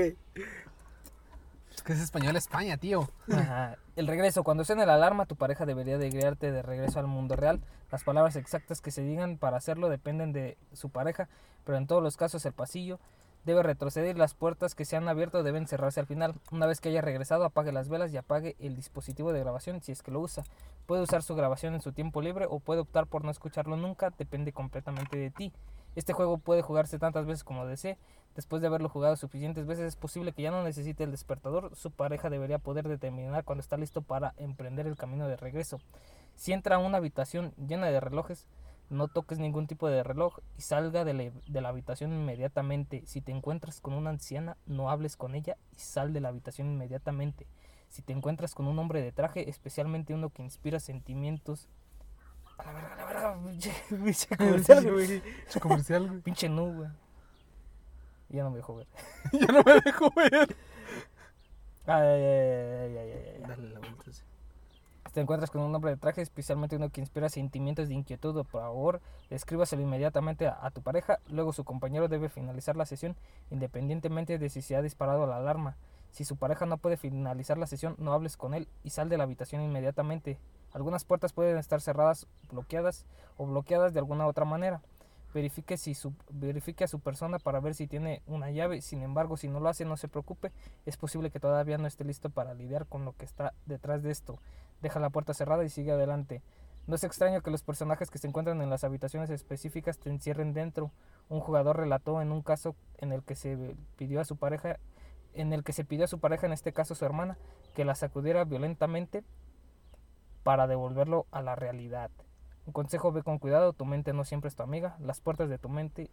Es 1.74 1.82
que 1.82 1.92
es 1.92 2.00
español 2.00 2.36
España, 2.36 2.76
tío. 2.76 3.08
Ajá. 3.32 3.76
El 3.96 4.06
regreso. 4.06 4.42
Cuando 4.44 4.64
suene 4.64 4.86
la 4.86 4.94
alarma, 4.94 5.26
tu 5.26 5.36
pareja 5.36 5.66
debería 5.66 5.98
de 5.98 6.10
guiarte 6.10 6.50
de 6.52 6.62
regreso 6.62 6.98
al 7.00 7.06
mundo 7.06 7.36
real. 7.36 7.60
Las 7.90 8.02
palabras 8.04 8.36
exactas 8.36 8.80
que 8.80 8.90
se 8.90 9.02
digan 9.02 9.38
para 9.38 9.56
hacerlo 9.56 9.88
dependen 9.88 10.32
de 10.32 10.56
su 10.72 10.88
pareja, 10.90 11.28
pero 11.64 11.78
en 11.78 11.86
todos 11.86 12.02
los 12.02 12.16
casos 12.16 12.44
el 12.46 12.52
pasillo 12.52 12.98
debe 13.46 13.62
retroceder 13.62 14.18
las 14.18 14.34
puertas 14.34 14.74
que 14.74 14.84
se 14.84 14.96
han 14.96 15.08
abierto 15.08 15.44
deben 15.44 15.68
cerrarse 15.68 16.00
al 16.00 16.06
final. 16.06 16.34
Una 16.50 16.66
vez 16.66 16.80
que 16.80 16.88
haya 16.88 17.00
regresado, 17.00 17.44
apague 17.44 17.70
las 17.70 17.88
velas 17.88 18.12
y 18.12 18.16
apague 18.16 18.56
el 18.58 18.74
dispositivo 18.74 19.32
de 19.32 19.38
grabación 19.38 19.80
si 19.80 19.92
es 19.92 20.02
que 20.02 20.10
lo 20.10 20.20
usa. 20.20 20.42
Puede 20.86 21.02
usar 21.02 21.22
su 21.22 21.36
grabación 21.36 21.74
en 21.74 21.80
su 21.80 21.92
tiempo 21.92 22.20
libre 22.20 22.46
o 22.50 22.58
puede 22.58 22.80
optar 22.80 23.06
por 23.06 23.24
no 23.24 23.30
escucharlo 23.30 23.76
nunca, 23.76 24.10
depende 24.18 24.52
completamente 24.52 25.16
de 25.16 25.30
ti. 25.30 25.52
Este 25.94 26.12
juego 26.12 26.38
puede 26.38 26.60
jugarse 26.60 26.98
tantas 26.98 27.24
veces 27.24 27.44
como 27.44 27.66
desee. 27.66 27.96
Después 28.34 28.60
de 28.60 28.68
haberlo 28.68 28.88
jugado 28.88 29.16
suficientes 29.16 29.64
veces, 29.64 29.86
es 29.86 29.96
posible 29.96 30.32
que 30.32 30.42
ya 30.42 30.50
no 30.50 30.64
necesite 30.64 31.04
el 31.04 31.12
despertador. 31.12 31.74
Su 31.76 31.92
pareja 31.92 32.28
debería 32.28 32.58
poder 32.58 32.88
determinar 32.88 33.44
cuando 33.44 33.60
está 33.60 33.76
listo 33.76 34.02
para 34.02 34.34
emprender 34.36 34.88
el 34.88 34.96
camino 34.96 35.28
de 35.28 35.36
regreso. 35.36 35.80
Si 36.34 36.52
entra 36.52 36.76
a 36.76 36.78
una 36.80 36.98
habitación 36.98 37.54
llena 37.56 37.86
de 37.86 38.00
relojes, 38.00 38.46
no 38.90 39.08
toques 39.08 39.38
ningún 39.38 39.66
tipo 39.66 39.88
de 39.88 40.02
reloj 40.02 40.38
y 40.56 40.62
salga 40.62 41.04
de 41.04 41.14
la, 41.14 41.30
de 41.46 41.60
la 41.60 41.68
habitación 41.68 42.12
inmediatamente. 42.12 43.02
Si 43.06 43.20
te 43.20 43.32
encuentras 43.32 43.80
con 43.80 43.94
una 43.94 44.10
anciana, 44.10 44.56
no 44.66 44.90
hables 44.90 45.16
con 45.16 45.34
ella 45.34 45.56
y 45.74 45.80
sal 45.80 46.12
de 46.12 46.20
la 46.20 46.28
habitación 46.28 46.68
inmediatamente. 46.68 47.46
Si 47.88 48.02
te 48.02 48.12
encuentras 48.12 48.54
con 48.54 48.66
un 48.66 48.78
hombre 48.78 49.02
de 49.02 49.12
traje, 49.12 49.48
especialmente 49.48 50.14
uno 50.14 50.30
que 50.30 50.42
inspira 50.42 50.80
sentimientos... 50.80 51.68
A 52.58 52.64
la 52.64 52.72
verga, 52.72 52.94
a 52.94 52.96
la 52.96 53.04
verga, 53.04 53.38
pinche, 53.46 53.72
pinche 53.88 54.36
comercial, 54.36 54.92
güey. 54.92 55.22
Comercial, 55.60 56.08
güey. 56.08 56.20
Pinche 56.20 56.48
nu, 56.48 56.72
güey. 56.72 56.88
Ya 58.28 58.42
no 58.42 58.50
me 58.50 58.56
dejó 58.56 58.76
ver. 58.76 58.86
Ya 59.32 59.46
no 59.46 59.62
me 59.62 59.80
dejo 59.80 60.10
ver. 60.16 60.56
Ay, 61.86 62.02
ay, 62.02 62.22
ay, 62.22 62.38
ay, 62.42 62.96
ay, 62.96 63.10
ay, 63.12 63.28
ay. 63.36 63.42
Dale 63.46 63.68
la 63.70 63.78
vuelta. 63.80 64.12
sí. 64.12 64.22
Te 65.16 65.22
encuentras 65.22 65.50
con 65.50 65.62
un 65.62 65.74
hombre 65.74 65.92
de 65.92 65.96
traje, 65.96 66.20
especialmente 66.20 66.76
uno 66.76 66.90
que 66.90 67.00
inspira 67.00 67.30
sentimientos 67.30 67.88
de 67.88 67.94
inquietud 67.94 68.36
o 68.36 68.44
por 68.44 68.60
favor, 68.60 69.00
escríbaselo 69.30 69.80
inmediatamente 69.80 70.46
a, 70.46 70.70
tu 70.72 70.82
pareja. 70.82 71.20
Luego 71.30 71.54
su 71.54 71.64
compañero 71.64 72.06
debe 72.06 72.28
finalizar 72.28 72.76
la 72.76 72.84
sesión 72.84 73.16
independientemente 73.50 74.36
de 74.36 74.50
si 74.50 74.60
se 74.60 74.76
ha 74.76 74.82
disparado 74.82 75.26
la 75.26 75.38
alarma. 75.38 75.78
Si 76.10 76.26
su 76.26 76.36
pareja 76.36 76.66
no 76.66 76.76
puede 76.76 76.98
finalizar 76.98 77.56
la 77.56 77.66
sesión, 77.66 77.94
no 77.96 78.12
hables 78.12 78.36
con 78.36 78.52
él 78.52 78.68
y 78.84 78.90
sal 78.90 79.08
de 79.08 79.16
la 79.16 79.24
habitación 79.24 79.62
inmediatamente. 79.62 80.38
Algunas 80.74 81.06
puertas 81.06 81.32
pueden 81.32 81.56
estar 81.56 81.80
cerradas, 81.80 82.26
bloqueadas 82.50 83.06
o 83.38 83.46
bloqueadas 83.46 83.94
de 83.94 84.00
alguna 84.00 84.26
otra 84.26 84.44
manera. 84.44 84.82
Verifique, 85.32 85.78
si 85.78 85.94
verifique 86.30 86.84
a 86.84 86.88
su 86.88 87.00
persona 87.00 87.38
para 87.38 87.60
ver 87.60 87.74
si 87.74 87.86
tiene 87.86 88.20
una 88.26 88.50
llave. 88.50 88.82
Sin 88.82 89.02
embargo, 89.02 89.38
si 89.38 89.48
no 89.48 89.60
lo 89.60 89.70
hace, 89.70 89.86
no 89.86 89.96
se 89.96 90.08
preocupe. 90.08 90.52
Es 90.84 90.98
posible 90.98 91.30
que 91.30 91.40
todavía 91.40 91.78
no 91.78 91.86
esté 91.86 92.04
listo 92.04 92.28
para 92.28 92.52
lidiar 92.52 92.84
con 92.84 93.06
lo 93.06 93.14
que 93.14 93.24
está 93.24 93.54
detrás 93.64 94.02
de 94.02 94.10
esto. 94.10 94.38
Deja 94.82 95.00
la 95.00 95.10
puerta 95.10 95.34
cerrada 95.34 95.64
y 95.64 95.68
sigue 95.68 95.92
adelante. 95.92 96.42
No 96.86 96.94
es 96.94 97.02
extraño 97.02 97.42
que 97.42 97.50
los 97.50 97.62
personajes 97.62 98.10
que 98.10 98.18
se 98.18 98.28
encuentran 98.28 98.62
en 98.62 98.70
las 98.70 98.84
habitaciones 98.84 99.30
específicas 99.30 99.98
te 99.98 100.08
encierren 100.08 100.52
dentro. 100.52 100.92
Un 101.28 101.40
jugador 101.40 101.78
relató 101.78 102.22
en 102.22 102.30
un 102.30 102.42
caso 102.42 102.76
en 102.98 103.12
el 103.12 103.24
que 103.24 103.34
se 103.34 103.76
pidió 103.96 104.20
a 104.20 104.24
su 104.24 104.36
pareja, 104.36 104.78
en 105.34 105.52
el 105.52 105.64
que 105.64 105.72
se 105.72 105.84
pidió 105.84 106.04
a 106.04 106.08
su 106.08 106.20
pareja, 106.20 106.46
en 106.46 106.52
este 106.52 106.72
caso 106.72 106.94
su 106.94 107.04
hermana, 107.04 107.38
que 107.74 107.84
la 107.84 107.96
sacudiera 107.96 108.44
violentamente 108.44 109.24
para 110.44 110.68
devolverlo 110.68 111.26
a 111.32 111.42
la 111.42 111.56
realidad. 111.56 112.10
Un 112.66 112.72
consejo, 112.72 113.10
ve 113.10 113.24
con 113.24 113.38
cuidado, 113.38 113.72
tu 113.72 113.84
mente 113.84 114.12
no 114.12 114.24
siempre 114.24 114.48
es 114.48 114.54
tu 114.54 114.62
amiga. 114.62 114.96
Las 115.00 115.20
puertas 115.20 115.48
de 115.48 115.58
tu 115.58 115.68
mente, 115.68 116.08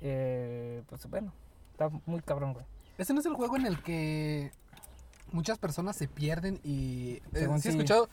eh, 0.00 0.82
pues 0.88 1.06
bueno, 1.06 1.34
está 1.72 1.90
muy 2.06 2.20
cabrón, 2.20 2.54
güey. 2.54 2.64
Ese 2.96 3.12
no 3.12 3.20
es 3.20 3.26
el 3.26 3.34
juego 3.34 3.56
en 3.56 3.66
el 3.66 3.82
que 3.82 4.52
muchas 5.32 5.58
personas 5.58 5.96
se 5.96 6.08
pierden 6.08 6.60
y... 6.62 7.14
eh, 7.14 7.22
Según 7.32 7.60
sí 7.60 7.68
he 7.68 7.70
escuchado 7.72 8.08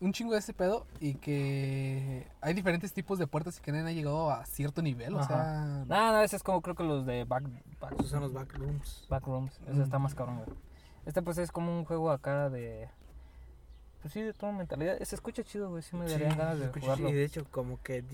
un 0.00 0.12
chingo 0.12 0.32
de 0.32 0.40
ese 0.40 0.52
pedo 0.52 0.84
y 1.00 1.14
que 1.14 2.26
hay 2.40 2.54
diferentes 2.54 2.92
tipos 2.92 3.18
de 3.20 3.26
puertas 3.28 3.58
y 3.58 3.62
que 3.62 3.70
nadie 3.72 3.88
ha 3.90 3.92
llegado 3.92 4.30
a 4.32 4.44
cierto 4.46 4.82
nivel, 4.82 5.14
o 5.14 5.22
sea... 5.24 5.84
No, 5.86 6.12
no, 6.12 6.22
ese 6.22 6.34
es 6.36 6.42
como 6.42 6.60
creo 6.60 6.74
que 6.74 6.82
los 6.82 7.06
de 7.06 7.24
back, 7.24 7.44
back- 7.80 7.94
Esos 7.94 8.10
son 8.10 8.20
los 8.20 8.32
backrooms. 8.32 9.06
Backrooms. 9.08 9.60
Ese 9.68 9.82
está 9.82 9.98
más 10.00 10.14
cabrón, 10.14 10.38
güey. 10.44 10.48
Este 11.06 11.22
pues 11.22 11.38
es 11.38 11.52
como 11.52 11.76
un 11.76 11.84
juego 11.84 12.10
acá 12.10 12.50
de... 12.50 12.88
Pues 14.00 14.12
sí, 14.14 14.20
de 14.22 14.32
toda 14.32 14.50
mentalidad. 14.50 14.98
Se 15.02 15.14
escucha 15.14 15.44
chido, 15.44 15.70
güey. 15.70 15.82
Sí 15.82 15.94
me 15.94 16.08
darían 16.10 16.32
Sí, 16.32 16.36
ganas 16.38 16.58
de 16.58 16.64
escucha, 16.64 16.84
jugarlo. 16.86 17.08
Y 17.08 17.12
de 17.12 17.24
hecho, 17.24 17.44
como 17.52 17.80
que 17.82 18.04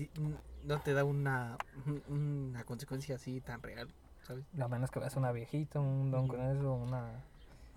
no 0.63 0.79
te 0.81 0.93
da 0.93 1.03
una, 1.03 1.57
un- 1.87 2.03
una 2.51 2.63
consecuencia 2.65 3.15
así 3.15 3.41
tan 3.41 3.63
real, 3.63 3.87
¿sabes? 4.21 4.45
A 4.61 4.67
menos 4.67 4.91
que 4.91 4.99
veas 4.99 5.15
una 5.15 5.31
viejita, 5.31 5.79
un 5.79 6.11
don 6.11 6.27
con 6.27 6.39
eso, 6.41 6.73
una... 6.73 7.23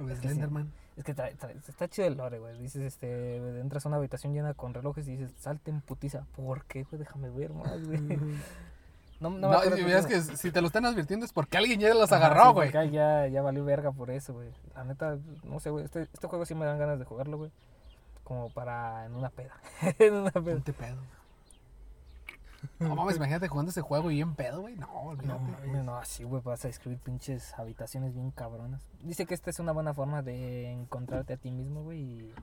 o 0.03 0.09
es 0.11 0.21
que 0.21 0.29
sí. 0.29 0.35
Slenderman. 0.35 0.73
Es 0.97 1.05
que 1.05 1.15
trae- 1.15 1.37
trae- 1.37 1.57
está 1.69 1.89
chido 1.89 2.07
el 2.09 2.17
lore, 2.17 2.39
güey. 2.39 2.59
Dices, 2.59 2.83
este, 2.83 3.37
entras 3.61 3.87
a 3.87 3.89
una 3.89 3.97
habitación 3.99 4.35
llena 4.35 4.53
con 4.55 4.75
relojes 4.75 5.09
y 5.09 5.17
dices, 5.17 5.33
salte 5.39 5.71
en 5.71 5.81
putiza. 5.81 6.27
¿Por 6.37 6.65
qué, 6.67 6.83
güey? 6.85 6.99
Déjame 6.99 7.31
ver 7.31 7.53
más, 7.53 7.83
güey. 7.87 8.01
No, 9.21 9.31
no, 9.31 9.49
me 9.51 9.55
No, 9.57 9.65
y 9.77 10.07
que 10.09 10.21
si 10.21 10.51
te 10.51 10.61
lo 10.61 10.67
están 10.67 10.85
advirtiendo 10.85 11.25
es 11.25 11.33
porque 11.33 11.57
alguien 11.57 11.79
ya 11.79 11.95
los 11.95 12.11
Ajá, 12.13 12.27
agarró, 12.27 12.53
güey. 12.55 12.73
Ya, 12.91 13.27
ya 13.29 13.41
valió 13.41 13.65
verga 13.65 13.93
por 13.93 14.11
eso, 14.11 14.35
güey. 14.35 14.51
La 14.75 14.85
neta, 14.85 15.17
no 15.45 15.61
sé, 15.61 15.71
güey. 15.71 15.85
Este, 15.85 16.03
este 16.03 16.27
juego 16.27 16.45
sí 16.45 16.55
me 16.57 16.67
dan 16.67 16.79
ganas 16.79 16.99
de 16.99 17.05
jugarlo, 17.05 17.39
güey. 17.39 17.53
Como 18.25 18.51
para 18.53 19.07
en 19.07 19.15
una 19.15 19.31
peda. 19.31 19.55
en 19.99 20.15
una 20.15 20.31
peda. 20.33 20.55
Ponte 20.55 20.73
pedo. 20.73 20.97
No 22.79 22.95
mames, 22.97 23.17
imagínate 23.17 23.49
jugando 23.49 23.71
ese 23.71 23.81
juego 23.81 24.11
y 24.11 24.15
bien 24.17 24.35
pedo, 24.35 24.61
güey. 24.63 24.77
No, 24.77 24.87
No, 24.87 25.01
olvídate. 25.11 25.41
mames, 25.41 25.85
no, 25.85 25.97
así, 25.97 26.25
güey, 26.25 26.43
vas 26.43 26.65
a 26.65 26.69
describir 26.69 26.99
pinches 26.99 27.53
habitaciones 27.59 28.15
bien 28.15 28.31
cabronas. 28.31 28.83
Dice 29.03 29.27
que 29.27 29.35
esta 29.35 29.51
es 29.51 29.59
una 29.59 29.73
buena 29.73 29.95
forma 29.95 30.23
de 30.23 30.71
encontrarte 30.71 31.35
a 31.35 31.37
ti 31.37 31.51
mismo, 31.51 31.83
güey, 31.83 32.01
y 32.01 32.35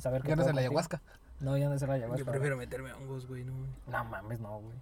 saber 0.00 0.22
que 0.22 0.28
Ya 0.28 0.36
no 0.36 0.42
es 0.46 0.54
la 0.54 0.60
ayahuasca. 0.60 1.00
No, 1.40 1.56
ya 1.56 1.68
no 1.68 1.74
es 1.74 1.82
la 1.82 1.94
ayahuasca. 1.94 2.24
Yo 2.24 2.30
prefiero 2.30 2.56
meterme 2.56 2.90
a 2.90 2.96
hongos, 2.96 3.26
güey, 3.28 3.44
no. 3.44 3.52
No 3.86 4.04
mames, 4.04 4.40
no, 4.40 4.58
güey. 4.60 4.74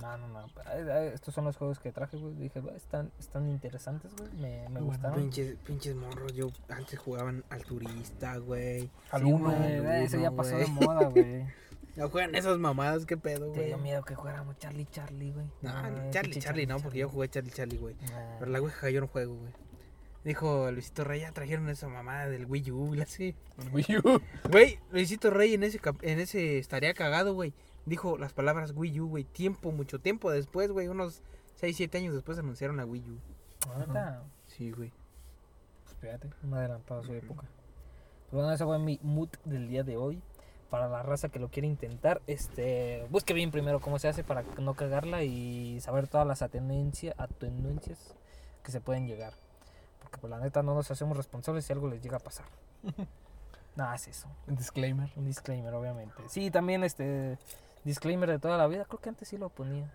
No, 0.00 0.16
no, 0.16 0.28
no. 0.28 0.46
Eh, 0.46 0.86
eh, 0.88 1.10
Estos 1.12 1.34
son 1.34 1.44
los 1.44 1.56
juegos 1.56 1.80
que 1.80 1.90
traje, 1.90 2.16
güey. 2.16 2.32
Dije, 2.36 2.60
"Va, 2.60 2.70
están, 2.76 3.10
están 3.18 3.48
interesantes, 3.48 4.14
güey. 4.16 4.30
Me, 4.34 4.60
me 4.62 4.68
Bueno, 4.68 4.86
gustaron. 4.86 5.18
Pinches, 5.18 5.56
pinches 5.66 5.96
morros, 5.96 6.32
yo 6.34 6.46
antes 6.68 6.96
jugaban 7.00 7.42
al 7.50 7.64
turista, 7.64 8.36
güey. 8.36 8.88
Al 9.10 9.22
Sí, 9.22 9.32
uno, 9.32 9.50
güey, 9.50 10.04
Eso 10.04 10.18
ya 10.18 10.30
pasó 10.30 10.52
güey. 10.52 10.64
de 10.64 10.70
moda, 10.70 11.08
güey. 11.08 11.44
No 11.98 12.08
juegan 12.08 12.34
esas 12.34 12.58
mamadas, 12.58 13.04
qué 13.06 13.16
pedo, 13.16 13.46
Te 13.50 13.56
güey. 13.58 13.66
dio 13.66 13.78
miedo 13.78 14.02
que 14.04 14.14
jugáramos 14.14 14.56
Charlie 14.58 14.86
Charlie, 14.86 15.32
güey. 15.32 15.46
No, 15.62 15.70
Ah, 15.70 15.90
Charlie, 16.10 16.30
pinche 16.32 16.40
Charlie, 16.46 16.66
no, 16.66 16.78
porque 16.78 16.98
yo 16.98 17.08
jugué 17.08 17.28
Charlie, 17.28 17.50
Charlie, 17.50 17.76
güey. 17.78 17.96
Ah, 18.12 18.36
Pero 18.38 18.50
la 18.50 18.60
Ouija 18.60 18.88
yo 18.90 19.00
no 19.00 19.08
juego, 19.08 19.34
güey. 19.34 19.52
Dijo 20.24 20.70
Luisito 20.70 21.04
Rey, 21.04 21.20
ya 21.20 21.32
trajeron 21.32 21.68
esa 21.68 21.88
mamada 21.88 22.28
del 22.28 22.46
Wii 22.46 22.70
U, 22.72 22.94
y 22.94 23.00
así. 23.00 23.34
El 23.58 23.68
Wii 23.74 23.98
U. 24.04 24.20
Güey, 24.50 24.78
Luisito 24.90 25.30
Rey 25.30 25.54
en 25.54 25.62
ese, 25.62 25.80
en 26.02 26.20
ese 26.20 26.58
estaría 26.58 26.92
cagado, 26.94 27.34
güey. 27.34 27.54
Dijo 27.86 28.18
las 28.18 28.32
palabras 28.32 28.72
Wii 28.76 29.00
U, 29.00 29.08
güey. 29.08 29.24
Tiempo, 29.24 29.72
mucho 29.72 29.98
tiempo 30.00 30.30
después, 30.30 30.70
güey. 30.70 30.88
Unos 30.88 31.22
6, 31.56 31.76
7 31.76 31.98
años 31.98 32.14
después 32.14 32.38
anunciaron 32.38 32.76
la 32.76 32.84
Wii 32.84 33.10
U. 33.10 33.18
la 33.70 33.78
neta, 33.86 34.22
Sí, 34.46 34.70
güey. 34.72 34.92
pues 35.84 35.96
fíjate, 35.96 36.28
un 36.42 36.54
adelantado 36.54 37.00
a 37.00 37.04
su 37.04 37.12
época. 37.14 37.42
Pues 38.30 38.32
bueno, 38.32 38.52
ese 38.52 38.64
fue 38.64 38.78
mi 38.78 39.00
mood 39.02 39.30
del 39.44 39.68
día 39.68 39.82
de 39.82 39.96
hoy. 39.96 40.20
Para 40.70 40.88
la 40.88 41.02
raza 41.02 41.30
que 41.30 41.38
lo 41.38 41.48
quiere 41.48 41.66
intentar, 41.66 42.20
este, 42.26 43.06
busque 43.10 43.32
bien 43.32 43.50
primero 43.50 43.80
cómo 43.80 43.98
se 43.98 44.08
hace 44.08 44.22
para 44.22 44.42
no 44.60 44.74
cagarla 44.74 45.22
y 45.22 45.80
saber 45.80 46.08
todas 46.08 46.26
las 46.26 46.42
atenencia- 46.42 47.14
atenuencias 47.16 48.14
que 48.62 48.70
se 48.70 48.80
pueden 48.82 49.06
llegar. 49.06 49.32
Porque 50.00 50.18
pues 50.18 50.30
la 50.30 50.38
neta 50.38 50.62
no 50.62 50.74
nos 50.74 50.90
hacemos 50.90 51.16
responsables 51.16 51.64
si 51.64 51.72
algo 51.72 51.88
les 51.88 52.02
llega 52.02 52.18
a 52.18 52.20
pasar. 52.20 52.44
Nada, 53.76 53.94
es 53.94 54.08
eso. 54.08 54.28
Un 54.46 54.56
disclaimer. 54.56 55.10
Un 55.16 55.24
disclaimer, 55.24 55.72
obviamente. 55.72 56.14
Sí, 56.28 56.50
también 56.50 56.84
este 56.84 57.38
disclaimer 57.84 58.28
de 58.28 58.38
toda 58.38 58.58
la 58.58 58.66
vida. 58.66 58.84
Creo 58.84 59.00
que 59.00 59.08
antes 59.08 59.28
sí 59.28 59.38
lo 59.38 59.48
ponía. 59.48 59.90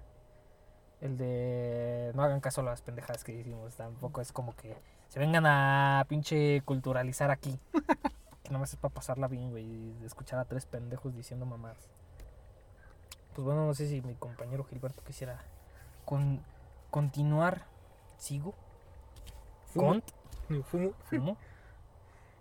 El 1.01 1.17
de 1.17 2.11
no 2.15 2.23
hagan 2.23 2.39
caso 2.39 2.61
a 2.61 2.63
las 2.63 2.81
pendejadas 2.81 3.23
que 3.23 3.33
hicimos. 3.33 3.75
Tampoco 3.75 4.21
es 4.21 4.31
como 4.31 4.55
que 4.55 4.75
se 5.09 5.19
vengan 5.19 5.45
a 5.45 6.05
pinche 6.07 6.61
culturalizar 6.65 7.29
aquí. 7.29 7.59
que 8.43 8.51
nomás 8.51 8.73
es 8.73 8.79
para 8.79 8.93
pasarla 8.93 9.27
bien, 9.27 9.51
güey. 9.51 9.65
Y 9.65 10.05
escuchar 10.05 10.39
a 10.39 10.45
tres 10.45 10.65
pendejos 10.65 11.15
diciendo 11.15 11.45
mamadas. 11.45 11.89
Pues 13.33 13.45
bueno, 13.45 13.65
no 13.65 13.73
sé 13.73 13.87
si 13.87 14.01
mi 14.01 14.15
compañero 14.15 14.63
Gilberto 14.63 15.03
quisiera 15.03 15.43
con, 16.05 16.41
continuar. 16.91 17.65
¿Sigo? 18.17 18.53
Fumo. 19.73 19.87
¿Cont? 19.87 20.05
Fumo. 20.65 20.93
¿Fumo? 21.09 21.37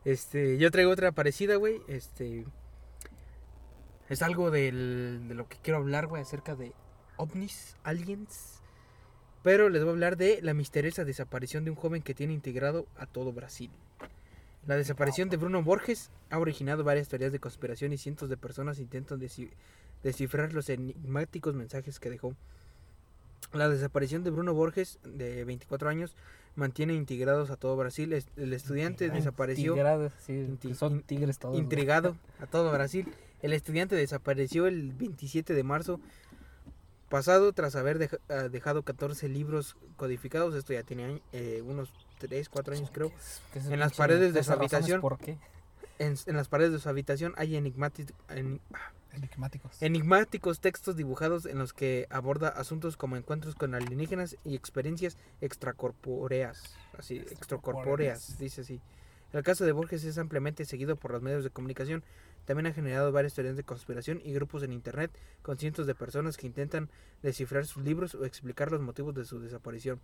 Este, 0.05 0.59
yo 0.59 0.73
traigo 0.73 0.91
otra 0.91 1.13
parecida, 1.13 1.55
güey. 1.55 1.81
Este. 1.87 2.45
Es 4.09 4.21
algo 4.21 4.51
del, 4.51 5.29
de 5.29 5.35
lo 5.35 5.47
que 5.49 5.59
quiero 5.59 5.79
hablar, 5.79 6.09
güey, 6.09 6.23
acerca 6.23 6.57
de 6.57 6.73
ovnis, 7.17 7.77
aliens. 7.85 8.61
Pero 9.43 9.69
les 9.69 9.83
voy 9.83 9.91
a 9.91 9.93
hablar 9.93 10.17
de 10.17 10.41
la 10.43 10.55
misteriosa 10.55 11.05
desaparición 11.05 11.65
de 11.65 11.71
un 11.71 11.77
joven 11.77 12.03
que 12.03 12.15
tiene 12.15 12.33
integrado 12.33 12.87
a 12.97 13.07
todo 13.07 13.33
Brasil. 13.33 13.71
La 14.67 14.77
desaparición 14.77 15.29
de 15.29 15.37
Bruno 15.37 15.63
Borges 15.63 16.11
ha 16.31 16.39
originado 16.39 16.85
varias 16.85 17.09
teorías 17.09 17.33
de 17.33 17.41
conspiración 17.41 17.93
y 17.93 17.99
cientos 17.99 18.29
de 18.29 18.37
personas 18.37 18.79
intentan 18.79 19.19
descifrar 20.03 20.53
los 20.53 20.69
enigmáticos 20.69 21.55
mensajes 21.55 21.99
que 21.99 22.11
dejó. 22.11 22.35
La 23.53 23.69
desaparición 23.69 24.23
de 24.23 24.31
Bruno 24.31 24.55
Borges, 24.55 24.99
de 25.05 25.45
24 25.45 25.89
años, 25.89 26.15
mantiene 26.55 26.95
integrados 26.95 27.51
a 27.51 27.57
todo 27.57 27.77
Brasil. 27.77 28.13
El 28.37 28.53
estudiante 28.53 29.11
desapareció 29.11 29.75
sí, 30.21 30.33
Inti- 30.33 30.75
son 30.75 31.03
tigres 31.03 31.39
todos. 31.39 31.59
intrigado 31.59 32.17
a 32.41 32.47
todo 32.47 32.71
Brasil. 32.71 33.13
El 33.43 33.53
estudiante 33.53 33.97
desapareció 33.97 34.69
el 34.69 34.93
27 34.93 35.55
de 35.55 35.63
marzo 35.65 35.99
pasado 37.09 37.53
tras 37.53 37.75
haber 37.75 38.21
ah, 38.29 38.35
dejado 38.49 38.83
14 38.85 39.29
libros 39.29 39.77
codificados. 39.97 40.55
Esto 40.55 40.73
ya 40.73 40.85
tenía 40.85 41.09
eh, 41.33 41.63
unos 41.67 41.93
3, 42.29 42.49
4 42.49 42.75
años 42.75 42.91
creo. 42.93 43.09
¿Qué 43.11 43.15
es- 43.17 43.43
qué 43.53 43.59
es 43.61 43.67
En 43.67 43.79
las 43.81 43.95
paredes 43.95 44.33
de 44.33 44.41
13 44.41 44.47
su 44.47 44.53
habitación. 44.53 45.01
¿Por 45.01 45.19
qué? 45.19 45.39
En, 45.99 46.15
en 46.27 46.37
las 46.37 46.49
paredes 46.49 46.73
de 46.73 46.79
su 46.81 46.89
habitación 46.89 47.35
hay 47.37 47.55
enigmáticos, 47.57 48.15
Enigmáticos. 49.15 49.83
enigmáticos 49.83 50.61
textos 50.61 50.97
dibujados 50.97 51.45
en 51.45 51.59
los 51.59 51.73
que 51.75 52.07
aborda 52.11 52.49
asuntos 52.49 52.97
como 52.97 53.17
encuentros 53.17 53.55
con 53.55 53.75
alienígenas 53.75 54.37
y 54.45 54.55
experiencias 54.57 55.19
extracorpóreas. 55.43 56.75
Así, 56.99 57.19
extracorpóreas, 57.19 58.39
dice 58.39 58.63
así. 58.63 58.81
El 59.33 59.43
caso 59.43 59.65
de 59.65 59.73
Borges 59.73 60.05
es 60.05 60.19
ampliamente 60.19 60.65
seguido 60.65 60.97
por 60.97 61.11
los 61.13 61.23
medios 61.23 61.45
de 61.45 61.51
comunicación. 61.51 62.03
También 62.45 62.67
ha 62.67 62.73
generado 62.73 63.13
varias 63.13 63.35
teorías 63.35 63.57
de 63.57 63.63
conspiración 63.65 64.21
y 64.25 64.33
grupos 64.33 64.63
en 64.63 64.73
internet 64.73 65.11
con 65.43 65.59
cientos 65.59 65.87
de 65.87 65.95
personas 65.95 66.37
que 66.37 66.47
intentan 66.47 66.91
descifrar 67.23 67.67
sus 67.67 67.83
libros 67.85 68.15
o 68.15 68.25
explicar 68.27 68.71
los 68.73 68.81
motivos 68.81 69.15
de 69.15 69.25
su 69.25 69.41
desaparición. 69.41 70.01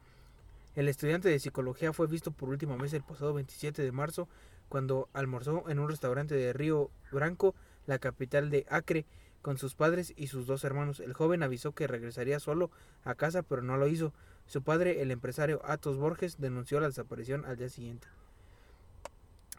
El 0.78 0.86
estudiante 0.86 1.28
de 1.28 1.40
psicología 1.40 1.92
fue 1.92 2.06
visto 2.06 2.30
por 2.30 2.50
última 2.50 2.76
vez 2.76 2.92
el 2.92 3.02
pasado 3.02 3.34
27 3.34 3.82
de 3.82 3.90
marzo 3.90 4.28
cuando 4.68 5.08
almorzó 5.12 5.68
en 5.68 5.80
un 5.80 5.88
restaurante 5.88 6.36
de 6.36 6.52
Río 6.52 6.92
Branco, 7.10 7.56
la 7.86 7.98
capital 7.98 8.48
de 8.48 8.64
Acre, 8.70 9.04
con 9.42 9.58
sus 9.58 9.74
padres 9.74 10.14
y 10.16 10.28
sus 10.28 10.46
dos 10.46 10.62
hermanos. 10.62 11.00
El 11.00 11.14
joven 11.14 11.42
avisó 11.42 11.72
que 11.72 11.88
regresaría 11.88 12.38
solo 12.38 12.70
a 13.02 13.16
casa, 13.16 13.42
pero 13.42 13.60
no 13.60 13.76
lo 13.76 13.88
hizo. 13.88 14.12
Su 14.46 14.62
padre, 14.62 15.02
el 15.02 15.10
empresario 15.10 15.60
Atos 15.64 15.96
Borges, 15.96 16.38
denunció 16.38 16.78
la 16.78 16.86
desaparición 16.86 17.44
al 17.44 17.56
día 17.56 17.70
siguiente. 17.70 18.06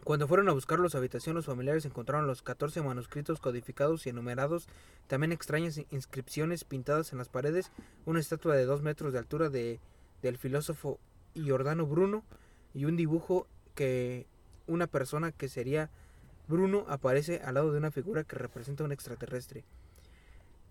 Cuando 0.06 0.26
fueron 0.26 0.48
a 0.48 0.54
buscarlo 0.54 0.88
su 0.88 0.96
habitación, 0.96 1.36
los 1.36 1.48
familiares 1.48 1.84
encontraron 1.84 2.28
los 2.28 2.44
14 2.44 2.82
manuscritos 2.82 3.42
codificados 3.42 4.08
y 4.08 4.12
enumerados, 4.12 4.70
también 5.08 5.34
extrañas 5.34 5.82
inscripciones 5.92 6.64
pintadas 6.64 7.12
en 7.12 7.18
las 7.18 7.28
paredes, 7.28 7.74
una 8.06 8.22
estatua 8.22 8.56
de 8.56 8.64
dos 8.64 8.82
metros 8.82 9.12
de 9.12 9.20
altura 9.20 9.50
de, 9.50 9.82
del 10.22 10.38
filósofo 10.38 11.00
Giordano 11.34 11.86
Bruno 11.86 12.24
y 12.74 12.86
un 12.86 12.96
dibujo 12.98 13.48
que 13.76 14.26
una 14.68 14.88
persona 14.88 15.32
que 15.32 15.48
sería 15.50 15.90
Bruno 16.48 16.86
aparece 16.90 17.42
al 17.44 17.56
lado 17.56 17.72
de 17.72 17.78
una 17.78 17.92
figura 17.92 18.24
que 18.24 18.36
representa 18.36 18.84
a 18.84 18.86
un 18.88 18.92
extraterrestre. 18.92 19.64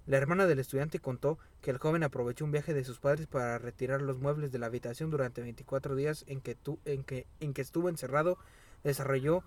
La 0.06 0.16
hermana 0.16 0.46
del 0.46 0.58
estudiante 0.58 0.98
contó 1.00 1.38
que 1.60 1.70
el 1.70 1.78
joven 1.78 2.02
aprovechó 2.02 2.44
un 2.44 2.50
viaje 2.50 2.72
de 2.72 2.82
sus 2.84 2.98
padres 2.98 3.26
para 3.26 3.58
retirar 3.58 4.00
los 4.00 4.18
muebles 4.18 4.50
de 4.52 4.58
la 4.58 4.66
habitación 4.66 5.10
durante 5.10 5.42
24 5.42 5.94
días 5.96 6.24
en 6.28 6.40
que, 6.40 6.54
tu- 6.54 6.78
en 6.84 7.04
que, 7.04 7.26
en 7.40 7.52
que 7.52 7.60
estuvo 7.62 7.88
encerrado. 7.88 8.38
Desarrolló 8.84 9.42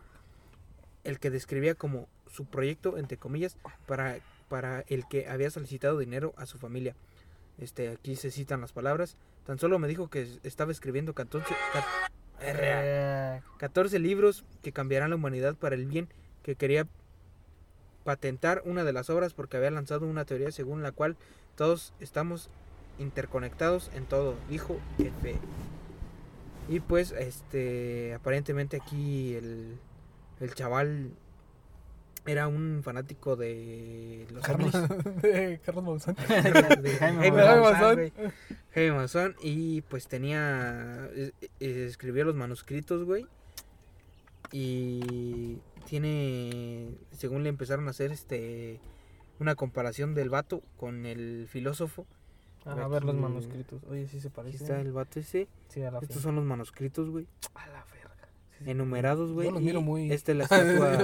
el 1.03 1.19
que 1.19 1.31
describía 1.31 1.73
como 1.73 2.07
su 2.29 2.45
proyecto, 2.45 2.97
entre 2.97 3.17
comillas, 3.17 3.57
para, 3.87 4.19
para 4.49 4.81
el 4.87 5.07
que 5.07 5.27
había 5.27 5.49
solicitado 5.49 5.97
dinero 5.97 6.33
a 6.37 6.45
su 6.45 6.59
familia. 6.59 6.95
Este, 7.59 7.89
aquí 7.89 8.15
se 8.15 8.31
citan 8.31 8.61
las 8.61 8.71
palabras. 8.71 9.17
Tan 9.45 9.59
solo 9.59 9.79
me 9.79 9.87
dijo 9.87 10.09
que 10.09 10.27
estaba 10.43 10.71
escribiendo 10.71 11.13
14, 11.13 11.53
ca- 11.73 11.85
Eh, 12.43 13.41
14 13.57 13.99
libros 13.99 14.43
que 14.63 14.71
cambiarán 14.71 15.11
la 15.11 15.15
humanidad 15.15 15.55
para 15.55 15.75
el 15.75 15.85
bien, 15.85 16.07
que 16.43 16.55
quería 16.55 16.87
patentar 18.03 18.63
una 18.65 18.83
de 18.83 18.93
las 18.93 19.09
obras 19.11 19.33
porque 19.33 19.57
había 19.57 19.69
lanzado 19.69 20.07
una 20.07 20.25
teoría 20.25 20.51
según 20.51 20.81
la 20.81 20.91
cual 20.91 21.17
todos 21.55 21.93
estamos 21.99 22.49
interconectados 22.97 23.91
en 23.93 24.05
todo, 24.05 24.35
dijo 24.49 24.79
F. 24.97 25.35
Y 26.67 26.79
pues, 26.79 27.11
este, 27.11 28.13
aparentemente 28.15 28.77
aquí 28.77 29.35
el, 29.35 29.77
el 30.39 30.53
chaval 30.55 31.11
era 32.25 32.47
un 32.47 32.81
fanático 32.83 33.35
de 33.35 34.27
los 34.31 34.43
Carlos, 34.43 34.71
de 35.21 35.59
Carlos 35.65 35.83
Maussan. 35.83 36.15
de 36.81 36.89
Jaime 36.99 37.29
güey. 37.31 38.13
Jaime 38.73 38.91
Maussan, 38.95 39.35
y 39.41 39.81
pues 39.81 40.07
tenía 40.07 41.09
escribió 41.59 42.23
los 42.25 42.35
manuscritos, 42.35 43.03
güey. 43.05 43.25
Y 44.51 45.57
tiene 45.85 46.91
según 47.11 47.43
le 47.43 47.49
empezaron 47.49 47.87
a 47.87 47.91
hacer 47.91 48.11
este 48.11 48.79
una 49.39 49.55
comparación 49.55 50.13
del 50.13 50.29
vato 50.29 50.61
con 50.77 51.05
el 51.05 51.47
filósofo. 51.49 52.05
a 52.65 52.75
ver 52.87 53.03
los 53.03 53.15
Aquí- 53.15 53.21
manuscritos. 53.23 53.81
Oye, 53.89 54.07
sí 54.07 54.19
se 54.19 54.27
Aquí 54.27 54.35
parece. 54.35 54.57
está 54.57 54.79
el 54.81 54.91
vato 54.91 55.19
ese. 55.19 55.47
Sí, 55.69 55.81
a 55.83 55.89
la 55.91 55.99
Estos 55.99 56.17
fin. 56.17 56.23
son 56.23 56.35
los 56.35 56.45
manuscritos, 56.45 57.09
güey, 57.09 57.27
A 57.55 57.67
la. 57.67 57.85
Enumerados, 58.65 59.31
güey. 59.31 59.47
Yo 59.47 59.51
los 59.53 59.61
y 59.61 59.65
miro 59.65 59.81
muy- 59.81 60.11
Esta 60.11 60.31
es 60.31 60.37
la 60.37 60.43
estatua 60.49 60.97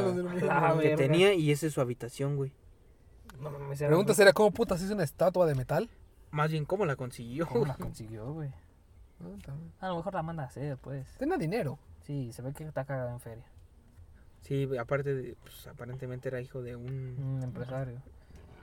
Ah, 0.49 0.77
que 0.81 0.95
tenía 0.95 1.33
y 1.33 1.51
esa 1.51 1.67
es 1.67 1.73
su 1.73 1.81
habitación, 1.81 2.35
güey. 2.35 2.51
No 3.41 3.51
mames, 3.51 3.79
era- 3.81 3.89
Pregunta 3.89 4.13
sería, 4.13 4.33
¿cómo 4.33 4.51
putas 4.51 4.81
hizo 4.81 4.93
una 4.93 5.03
estatua 5.03 5.45
de 5.45 5.55
metal? 5.55 5.89
Más 6.31 6.51
bien, 6.51 6.65
¿cómo 6.65 6.85
la 6.85 6.95
consiguió? 6.95 7.47
¿Cómo 7.47 7.65
la 7.65 7.75
consiguió, 7.77 8.31
güey? 8.33 8.51
A 9.79 9.87
lo 9.87 9.95
mejor 9.97 10.13
la 10.13 10.21
manda 10.23 10.43
a 10.43 10.45
hacer, 10.47 10.77
pues. 10.77 11.07
Tiene 11.17 11.37
dinero. 11.37 11.79
Sí, 12.05 12.31
se 12.33 12.41
ve 12.41 12.53
que 12.53 12.63
está 12.63 12.85
cagada 12.85 13.11
en 13.11 13.19
feria. 13.19 13.45
Sí, 14.41 14.69
aparte, 14.79 15.13
de, 15.13 15.35
pues, 15.41 15.67
aparentemente 15.67 16.29
era 16.29 16.39
hijo 16.39 16.61
de 16.61 16.75
un... 16.75 16.85
Un 17.19 17.43
empresario. 17.43 18.01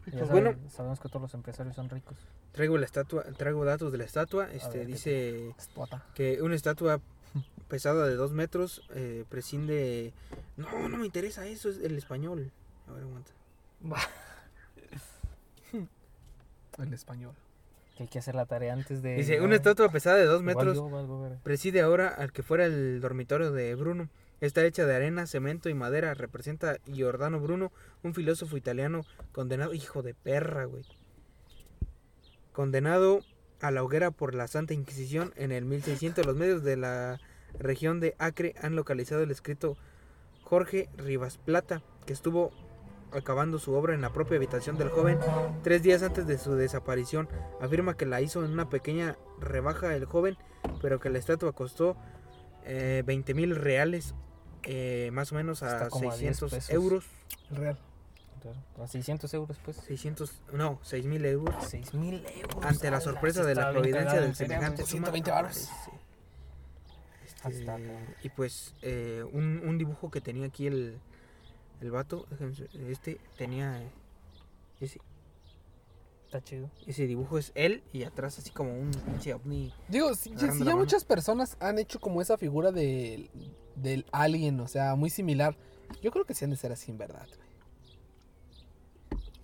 Pues 0.05 0.17
sabe- 0.27 0.31
bueno. 0.43 0.55
sabemos 0.71 1.01
que 1.01 1.09
todos 1.09 1.23
los 1.23 1.35
empresarios 1.35 1.75
son 1.75 1.89
ricos. 1.91 2.17
Traigo 2.53 2.79
la 2.79 2.85
estatua, 2.85 3.25
traigo 3.37 3.65
datos 3.65 3.91
de 3.91 3.99
la 3.99 4.05
estatua. 4.05 4.49
Este 4.53 4.81
¿qué 4.81 4.87
dice 4.87 5.55
que 6.15 6.41
una 6.41 6.55
estatua 6.55 7.01
pesada 7.75 8.07
de 8.07 8.15
dos 8.15 8.33
metros 8.33 8.83
eh, 8.95 9.25
prescinde. 9.29 10.13
No, 10.57 10.89
no 10.89 10.97
me 10.97 11.07
interesa 11.07 11.45
eso, 11.49 11.69
es 11.69 11.79
el 11.79 11.99
español. 11.99 12.53
A 12.87 12.93
ver, 12.93 13.03
aguanta. 13.03 13.33
El 16.79 16.95
español. 16.95 17.35
Que 17.97 18.05
hay 18.05 18.09
que 18.09 18.21
hacer 18.21 18.37
la 18.37 18.47
tarea 18.47 18.73
antes 18.73 19.03
de. 19.03 19.17
Dice, 19.17 19.41
una 19.41 19.57
estatua 19.57 19.89
pesada 19.89 20.19
de 20.19 20.25
dos 20.25 20.45
metros 20.45 20.89
valgo 20.89 21.37
preside 21.43 21.81
ahora 21.81 22.09
al 22.09 22.33
que 22.33 22.45
fuera 22.45 22.67
el 22.67 23.01
dormitorio 23.01 23.51
de 23.51 23.75
Bruno. 23.75 24.09
Está 24.41 24.65
hecha 24.65 24.87
de 24.87 24.95
arena, 24.95 25.27
cemento 25.27 25.69
y 25.69 25.75
madera. 25.75 26.15
Representa 26.15 26.73
a 26.73 26.79
Giordano 26.93 27.41
Bruno, 27.41 27.73
un 28.05 28.15
filósofo 28.15 28.57
italiano 28.57 29.05
condenado, 29.33 29.75
hijo 29.75 30.03
de 30.03 30.15
perra, 30.15 30.65
güey. 30.65 30.85
Condenado 32.53 33.25
a 33.61 33.73
la 33.73 33.83
hoguera 33.83 34.13
por 34.13 34.35
la 34.35 34.47
Santa 34.47 34.75
Inquisición 34.75 35.33
en 35.37 35.51
el 35.51 35.65
1600. 35.65 36.25
Los 36.25 36.37
medios 36.37 36.63
de 36.63 36.77
la 36.77 37.21
región 37.59 38.01
de 38.01 38.15
Acre 38.19 38.55
han 38.61 38.77
localizado 38.77 39.23
el 39.23 39.31
escrito 39.31 39.77
Jorge 40.43 40.89
Rivas 40.97 41.39
Plata, 41.39 41.83
que 42.07 42.13
estuvo 42.13 42.53
acabando 43.13 43.59
su 43.59 43.73
obra 43.75 43.95
en 43.95 44.01
la 44.01 44.13
propia 44.13 44.37
habitación 44.37 44.77
del 44.77 44.89
joven 44.89 45.19
tres 45.63 45.83
días 45.83 46.03
antes 46.03 46.27
de 46.27 46.37
su 46.39 46.55
desaparición. 46.55 47.29
Afirma 47.61 47.97
que 47.97 48.07
la 48.07 48.21
hizo 48.21 48.45
en 48.45 48.51
una 48.53 48.69
pequeña 48.69 49.17
rebaja 49.41 49.95
el 49.95 50.05
joven, 50.05 50.37
pero 50.83 50.99
que 51.01 51.11
la 51.11 51.19
estatua 51.19 51.53
costó 51.53 51.97
eh, 52.65 53.03
20 53.07 53.35
mil 53.35 53.55
reales, 53.57 54.15
eh, 54.65 55.11
más 55.13 55.31
o 55.33 55.37
menos 55.37 55.63
a 55.63 55.73
Está 55.75 55.89
como 55.91 56.11
a 56.11 56.17
10 56.17 56.37
600 56.37 56.51
pesos. 56.51 56.71
euros. 56.71 57.05
El 57.51 57.57
real. 57.57 57.79
A 58.79 58.87
600 58.87 59.33
euros, 59.33 59.59
pues. 59.65 59.79
600, 59.79 60.43
no, 60.53 60.79
6 60.83 61.07
mil 61.07 61.25
euros. 61.25 61.55
6 61.67 61.95
mil 61.95 62.27
euros. 62.43 62.65
Ante 62.65 62.91
la 62.91 63.01
sorpresa 63.01 63.41
sí 63.41 63.47
de 63.49 63.55
la 63.55 63.71
providencia 63.73 64.21
del 64.21 64.35
semejante 64.35 64.83
güey. 64.83 64.91
suma, 64.91 65.07
120 65.11 65.31
varos. 65.31 65.51
aparece. 65.71 65.94
Hasta 67.45 67.51
Este, 67.51 67.71
acá. 67.71 68.17
y 68.23 68.29
pues 68.31 68.75
eh, 68.83 69.25
un, 69.33 69.61
un 69.67 69.79
dibujo 69.79 70.11
que 70.11 70.21
tenía 70.21 70.47
aquí 70.47 70.67
el, 70.67 70.99
el 71.81 71.91
vato, 71.91 72.27
este 72.89 73.19
tenía 73.37 73.83
eh, 73.83 73.89
ese, 74.81 75.01
Está 76.27 76.43
chido. 76.43 76.69
ese 76.87 77.07
dibujo 77.07 77.39
es 77.39 77.53
él 77.55 77.83
y 77.93 78.03
atrás 78.03 78.39
así 78.39 78.51
como 78.51 78.77
un 78.77 78.91
pinche 78.91 79.33
ovni. 79.35 79.73
Digo, 79.89 80.15
si, 80.15 80.35
ya 80.35 80.49
mano. 80.53 80.77
muchas 80.79 81.05
personas 81.05 81.57
han 81.61 81.79
hecho 81.79 82.01
como 82.01 82.21
esa 82.21 82.37
figura 82.39 82.73
del, 82.73 83.31
del 83.77 84.05
alien, 84.11 84.59
o 84.61 84.67
sea, 84.67 84.97
muy 84.97 85.11
similar. 85.11 85.57
Yo 86.03 86.11
creo 86.11 86.25
que 86.25 86.35
sí 86.35 86.45
han 86.45 86.51
de 86.51 86.57
ser 86.57 86.73
así 86.73 86.91
en 86.91 86.99
verdad, 86.99 87.27
güey. 87.29 87.45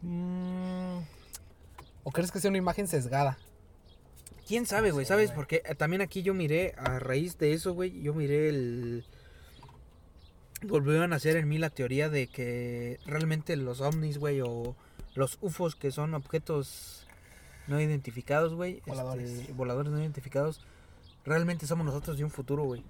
Mm, 0.03 0.98
¿O 2.03 2.11
crees 2.11 2.32
que 2.32 2.40
sea 2.40 2.48
una 2.48 2.59
imagen 2.59 2.88
sesgada? 2.88 3.38
¿Quién 4.51 4.66
sabe, 4.66 4.90
güey? 4.90 5.07
¿Sabes? 5.07 5.30
Porque 5.30 5.62
eh, 5.64 5.76
también 5.76 6.03
aquí 6.03 6.24
yo 6.24 6.34
miré, 6.34 6.74
a 6.76 6.98
raíz 6.98 7.38
de 7.38 7.53
eso, 7.53 7.72
güey, 7.72 8.03
yo 8.03 8.14
miré 8.14 8.48
el... 8.48 9.05
Volvieron 10.62 11.12
a 11.12 11.16
hacer 11.16 11.36
en 11.36 11.48
mí 11.48 11.57
la 11.57 11.70
teoría 11.70 12.09
de 12.09 12.26
que 12.26 12.98
realmente 13.07 13.55
los 13.55 13.80
ovnis, 13.80 14.18
güey, 14.18 14.40
o 14.40 14.74
los 15.14 15.38
UFOs, 15.40 15.76
que 15.76 15.92
son 15.92 16.14
objetos 16.14 17.07
no 17.68 17.80
identificados, 17.80 18.53
güey, 18.53 18.78
este, 18.78 18.90
Voladores. 18.90 19.57
voladores 19.57 19.92
no 19.92 20.01
identificados, 20.01 20.61
realmente 21.24 21.68
somos 21.68 21.86
nosotros 21.86 22.18
de 22.18 22.24
un 22.24 22.30
futuro, 22.32 22.64
güey. 22.64 22.82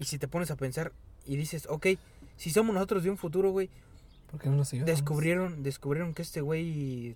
Y 0.00 0.06
si 0.06 0.18
te 0.18 0.26
pones 0.26 0.50
a 0.50 0.56
pensar 0.56 0.90
y 1.24 1.36
dices, 1.36 1.68
ok, 1.70 1.86
si 2.36 2.50
somos 2.50 2.74
nosotros 2.74 3.04
de 3.04 3.10
un 3.10 3.16
futuro, 3.16 3.52
güey, 3.52 3.70
¿Por 4.28 4.40
qué 4.40 4.48
no 4.48 4.56
nos 4.56 4.72
ayudamos? 4.72 4.92
descubrieron, 4.92 5.62
descubrieron 5.62 6.14
que 6.14 6.22
este 6.22 6.40
güey 6.40 7.14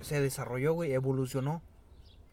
se 0.00 0.18
desarrolló, 0.18 0.72
güey, 0.72 0.94
evolucionó. 0.94 1.60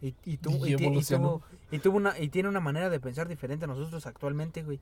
Y, 0.02 0.16
y, 0.26 0.38
tu- 0.38 0.52
Y 0.66 0.76
tuvo, 1.08 1.42
y 1.72 1.80
tuvo 1.80 1.98
una, 1.98 2.20
y 2.20 2.30
tiene 2.30 2.50
una 2.50 2.60
manera 2.60 2.90
de 2.90 3.00
pensar 3.00 3.28
diferente 3.28 3.66
a 3.66 3.68
nosotros 3.68 4.06
actualmente, 4.06 4.64
güey. 4.64 4.80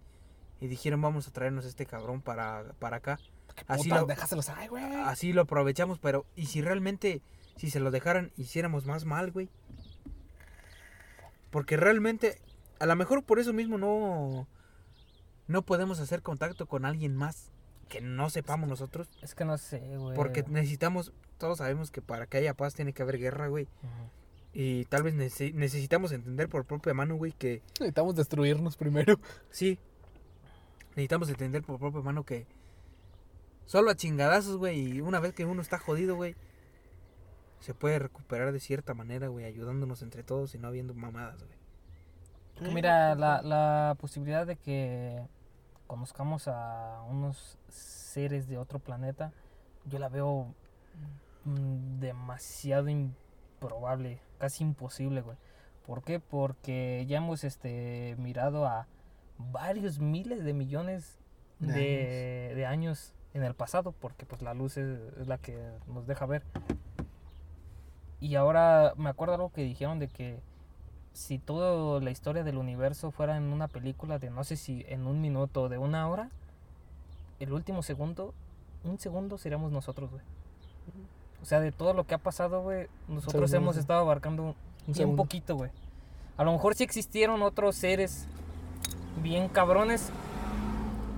Y 0.59 0.67
dijeron, 0.67 1.01
vamos 1.01 1.27
a 1.27 1.31
traernos 1.31 1.65
a 1.65 1.67
este 1.69 1.85
cabrón 1.85 2.21
para, 2.21 2.63
para 2.79 2.97
acá. 2.97 3.19
Así 3.67 3.89
Puta, 3.89 4.01
lo, 4.01 4.07
déjaselos, 4.07 4.49
ay, 4.49 4.67
güey. 4.67 4.83
así 4.83 5.31
lo 5.33 5.41
aprovechamos, 5.41 5.99
pero 5.99 6.25
¿y 6.35 6.47
si 6.47 6.61
realmente, 6.61 7.21
si 7.55 7.69
se 7.69 7.79
lo 7.79 7.91
dejaran, 7.91 8.31
hiciéramos 8.37 8.85
más 8.85 9.05
mal, 9.05 9.31
güey? 9.31 9.49
Porque 11.51 11.77
realmente, 11.77 12.41
a 12.79 12.85
lo 12.85 12.95
mejor 12.95 13.23
por 13.23 13.39
eso 13.39 13.53
mismo 13.53 13.77
no, 13.77 14.47
no 15.47 15.61
podemos 15.61 15.99
hacer 15.99 16.21
contacto 16.21 16.65
con 16.67 16.85
alguien 16.85 17.15
más 17.15 17.51
que 17.87 18.01
no 18.01 18.29
sepamos 18.29 18.67
nosotros. 18.67 19.07
Es 19.21 19.35
que 19.35 19.45
no 19.45 19.57
sé, 19.57 19.79
güey. 19.97 20.15
Porque 20.15 20.43
necesitamos, 20.47 21.13
todos 21.37 21.59
sabemos 21.59 21.91
que 21.91 22.01
para 22.01 22.27
que 22.27 22.37
haya 22.37 22.53
paz 22.55 22.73
tiene 22.73 22.91
que 22.93 23.03
haber 23.03 23.17
guerra, 23.19 23.47
güey. 23.47 23.65
Ujú. 23.83 24.09
Y 24.57 24.85
tal 24.85 25.03
vez 25.03 25.13
nece- 25.15 25.53
necesitamos 25.53 26.13
entender 26.13 26.47
por 26.47 26.63
propia 26.65 26.93
mano, 26.93 27.15
güey, 27.17 27.33
que 27.33 27.61
Necesitamos 27.79 28.15
destruirnos 28.15 28.77
primero. 28.77 29.19
sí. 29.49 29.77
Necesitamos 30.91 31.29
entender 31.29 31.61
por 31.61 31.77
propia 31.77 31.99
mano 32.01 32.23
que 32.23 32.47
solo 33.65 33.91
a 33.91 33.95
chingadazos, 33.95 34.55
güey, 34.55 34.79
y 34.95 35.01
una 35.01 35.19
vez 35.19 35.33
que 35.33 35.43
uno 35.43 35.61
está 35.61 35.77
jodido, 35.77 36.15
güey, 36.15 36.35
se 37.59 37.73
puede 37.73 37.99
recuperar 37.99 38.53
de 38.53 38.61
cierta 38.61 38.93
manera, 38.93 39.27
güey, 39.27 39.43
ayudándonos 39.43 40.01
entre 40.01 40.23
todos 40.23 40.55
y 40.55 40.57
no 40.57 40.69
habiendo 40.69 40.93
mamadas, 40.93 41.43
güey. 41.43 41.57
Porque 42.55 42.73
Mira, 42.73 43.15
la, 43.15 43.41
la 43.41 43.97
posibilidad 43.99 44.47
de 44.47 44.55
que 44.55 45.21
conozcamos 45.87 46.47
a 46.47 47.01
unos 47.09 47.57
seres 47.67 48.47
de 48.47 48.57
otro 48.57 48.79
planeta, 48.79 49.33
yo 49.83 49.99
la 49.99 50.07
veo 50.07 50.53
mm, 51.43 51.99
demasiado 51.99 52.87
improbable, 53.65 54.19
casi 54.37 54.63
imposible, 54.63 55.21
güey. 55.21 55.37
¿Por 55.85 56.03
qué? 56.03 56.19
Porque 56.19 57.05
ya 57.07 57.17
hemos 57.17 57.43
este 57.43 58.15
mirado 58.17 58.65
a 58.65 58.87
varios 59.37 59.99
miles 59.99 60.43
de 60.43 60.53
millones 60.53 61.19
De 61.59 61.73
de, 61.73 62.53
de 62.55 62.65
años 62.65 63.13
en 63.33 63.43
el 63.43 63.53
pasado, 63.53 63.91
porque 63.91 64.25
pues 64.25 64.41
la 64.41 64.53
luz 64.53 64.77
es, 64.77 64.99
es 65.19 65.27
la 65.27 65.37
que 65.37 65.57
nos 65.87 66.07
deja 66.07 66.25
ver. 66.25 66.43
Y 68.19 68.35
ahora 68.35 68.93
me 68.97 69.09
acuerdo 69.09 69.35
algo 69.35 69.51
que 69.51 69.63
dijeron 69.63 69.99
de 69.99 70.07
que 70.07 70.39
si 71.13 71.37
toda 71.37 72.01
la 72.01 72.11
historia 72.11 72.43
del 72.43 72.57
universo 72.57 73.11
fuera 73.11 73.37
en 73.37 73.43
una 73.43 73.67
película 73.67 74.19
de 74.19 74.29
no 74.29 74.43
sé 74.43 74.57
si 74.57 74.85
en 74.87 75.07
un 75.07 75.21
minuto 75.21 75.63
o 75.63 75.69
de 75.69 75.77
una 75.77 76.07
hora, 76.09 76.29
el 77.39 77.53
último 77.53 77.83
segundo, 77.83 78.33
un 78.83 78.99
segundo 78.99 79.37
seríamos 79.37 79.71
nosotros, 79.71 80.11
güey. 80.11 80.23
O 81.45 81.47
sea, 81.47 81.59
de 81.59 81.71
todo 81.71 81.93
lo 81.93 82.05
que 82.07 82.15
ha 82.15 82.17
pasado, 82.17 82.63
güey, 82.63 82.87
nosotros 83.07 83.53
hemos 83.53 83.75
sí. 83.75 83.81
estado 83.81 83.99
abarcando 83.99 84.41
un, 84.41 84.47
Un 84.49 84.55
bien 84.87 84.95
segundo. 84.95 85.21
poquito, 85.21 85.55
güey. 85.55 85.69
A 86.37 86.43
lo 86.43 86.51
mejor 86.51 86.73
sí 86.73 86.83
existieron 86.83 87.43
otros 87.43 87.75
seres 87.75 88.25
bien 89.21 89.47
cabrones, 89.47 90.09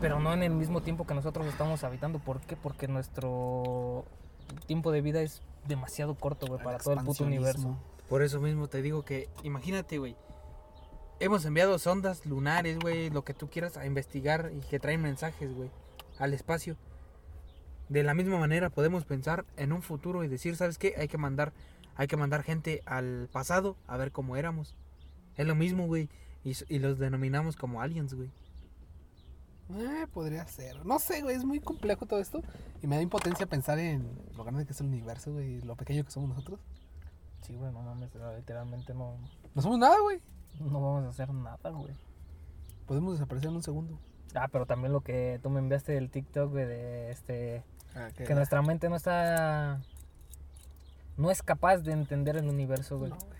pero 0.01 0.19
no 0.19 0.33
en 0.33 0.43
el 0.43 0.51
mismo 0.51 0.81
tiempo 0.81 1.07
que 1.07 1.13
nosotros 1.13 1.47
estamos 1.47 1.85
habitando. 1.85 2.19
¿Por 2.19 2.41
qué? 2.41 2.57
Porque 2.57 2.89
nuestro 2.89 4.03
tiempo 4.65 4.91
de 4.91 4.99
vida 4.99 5.21
es 5.21 5.41
demasiado 5.65 6.13
corto, 6.15 6.45
güey, 6.45 6.61
para 6.61 6.79
todo 6.79 6.95
el 6.95 7.05
puto 7.05 7.23
universo. 7.23 7.77
Por 8.09 8.21
eso 8.21 8.41
mismo 8.41 8.67
te 8.67 8.81
digo 8.81 9.03
que, 9.03 9.29
imagínate, 9.43 9.97
güey. 9.97 10.17
Hemos 11.21 11.45
enviado 11.45 11.79
sondas 11.79 12.25
lunares, 12.25 12.79
güey, 12.79 13.09
lo 13.11 13.23
que 13.23 13.33
tú 13.33 13.49
quieras, 13.49 13.77
a 13.77 13.85
investigar 13.85 14.51
y 14.53 14.59
que 14.59 14.77
traen 14.77 15.01
mensajes, 15.01 15.55
güey, 15.55 15.71
al 16.19 16.33
espacio. 16.33 16.75
De 17.89 18.03
la 18.03 18.13
misma 18.13 18.37
manera 18.37 18.69
podemos 18.69 19.05
pensar 19.05 19.45
en 19.55 19.71
un 19.71 19.81
futuro 19.81 20.23
y 20.23 20.27
decir, 20.27 20.55
¿sabes 20.55 20.77
qué? 20.77 20.95
Hay 20.97 21.07
que 21.07 21.17
mandar, 21.17 21.53
hay 21.95 22.07
que 22.07 22.17
mandar 22.17 22.43
gente 22.43 22.81
al 22.85 23.29
pasado 23.31 23.77
a 23.87 23.97
ver 23.97 24.11
cómo 24.11 24.35
éramos. 24.35 24.75
Es 25.35 25.47
lo 25.47 25.55
mismo, 25.55 25.87
güey. 25.87 26.09
Y, 26.43 26.53
y 26.69 26.79
los 26.79 26.99
denominamos 26.99 27.55
como 27.55 27.81
aliens, 27.81 28.13
güey. 28.13 28.31
Eh, 29.75 30.07
podría 30.13 30.47
ser. 30.47 30.85
No 30.85 30.97
sé, 30.99 31.21
güey, 31.21 31.35
es 31.35 31.43
muy 31.43 31.59
complejo 31.59 32.05
todo 32.05 32.19
esto. 32.19 32.41
Y 32.81 32.87
me 32.87 32.95
da 32.95 33.01
impotencia 33.01 33.45
pensar 33.45 33.79
en 33.79 34.07
lo 34.35 34.43
grande 34.43 34.65
que 34.65 34.71
es 34.71 34.79
el 34.79 34.87
universo, 34.87 35.33
güey, 35.33 35.55
y 35.55 35.61
lo 35.61 35.75
pequeño 35.75 36.03
que 36.05 36.11
somos 36.11 36.29
nosotros. 36.29 36.59
Sí, 37.41 37.55
güey, 37.55 37.71
no 37.71 37.81
mames, 37.81 38.09
literalmente 38.37 38.93
no, 38.93 39.17
No 39.53 39.61
somos 39.61 39.77
nada, 39.77 39.99
güey. 39.99 40.19
no 40.59 40.81
vamos 40.81 41.05
a 41.05 41.09
hacer 41.09 41.33
nada, 41.33 41.69
güey. 41.69 41.93
Podemos 42.85 43.13
desaparecer 43.13 43.49
en 43.49 43.57
un 43.57 43.63
segundo. 43.63 43.99
Ah, 44.35 44.47
pero 44.51 44.65
también 44.65 44.93
lo 44.93 45.01
que 45.01 45.39
tú 45.43 45.49
me 45.49 45.59
enviaste 45.59 45.93
del 45.93 46.09
TikTok, 46.09 46.51
güey, 46.51 46.65
de 46.65 47.11
este... 47.11 47.63
Ah, 47.97 48.09
Que 48.15 48.33
nuestra 48.35 48.61
mente 48.61 48.89
no 48.89 48.95
está... 48.95 49.81
No 51.17 51.31
es 51.31 51.41
capaz 51.41 51.77
de 51.79 51.93
entender 51.93 52.37
el 52.37 52.47
universo, 52.47 52.97
güey. 52.99 53.09
No, 53.09 53.17
güey. 53.17 53.37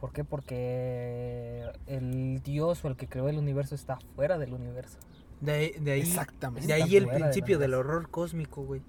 ¿Por 0.00 0.12
qué? 0.12 0.22
Porque 0.24 1.64
el 1.86 2.40
Dios 2.42 2.84
o 2.84 2.88
el 2.88 2.96
que 2.96 3.08
creó 3.08 3.28
el 3.28 3.38
universo 3.38 3.74
está 3.74 3.98
fuera 4.14 4.38
del 4.38 4.52
universo. 4.52 4.98
De 5.40 5.52
ahí, 5.52 5.70
de 5.80 5.92
ahí, 5.92 6.00
Exactamente. 6.02 6.66
de 6.66 6.72
ahí 6.72 6.96
el 6.96 7.06
del 7.06 7.14
principio 7.20 7.58
del 7.58 7.74
horror 7.74 8.08
cósmico, 8.10 8.62
güey. 8.62 8.80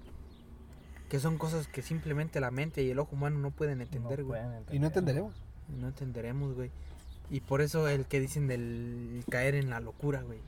Que 1.08 1.18
son 1.18 1.36
cosas 1.38 1.66
que 1.66 1.82
simplemente 1.82 2.38
la 2.40 2.50
mente 2.50 2.82
y 2.82 2.90
el 2.90 2.98
ojo 2.98 3.16
humano 3.16 3.38
no 3.38 3.50
pueden 3.50 3.80
entender, 3.80 4.20
no 4.20 4.26
güey. 4.26 4.40
pueden 4.42 4.46
Y 4.46 4.50
no 4.52 4.58
entender. 4.58 4.84
entenderemos. 4.84 5.34
No 5.68 5.88
entenderemos, 5.88 6.54
güey. 6.54 6.70
Y 7.30 7.40
por 7.40 7.60
eso 7.60 7.88
el 7.88 8.06
que 8.06 8.20
dicen 8.20 8.46
del 8.46 9.24
caer 9.30 9.54
en 9.54 9.70
la 9.70 9.80
locura, 9.80 10.22
güey. 10.22 10.38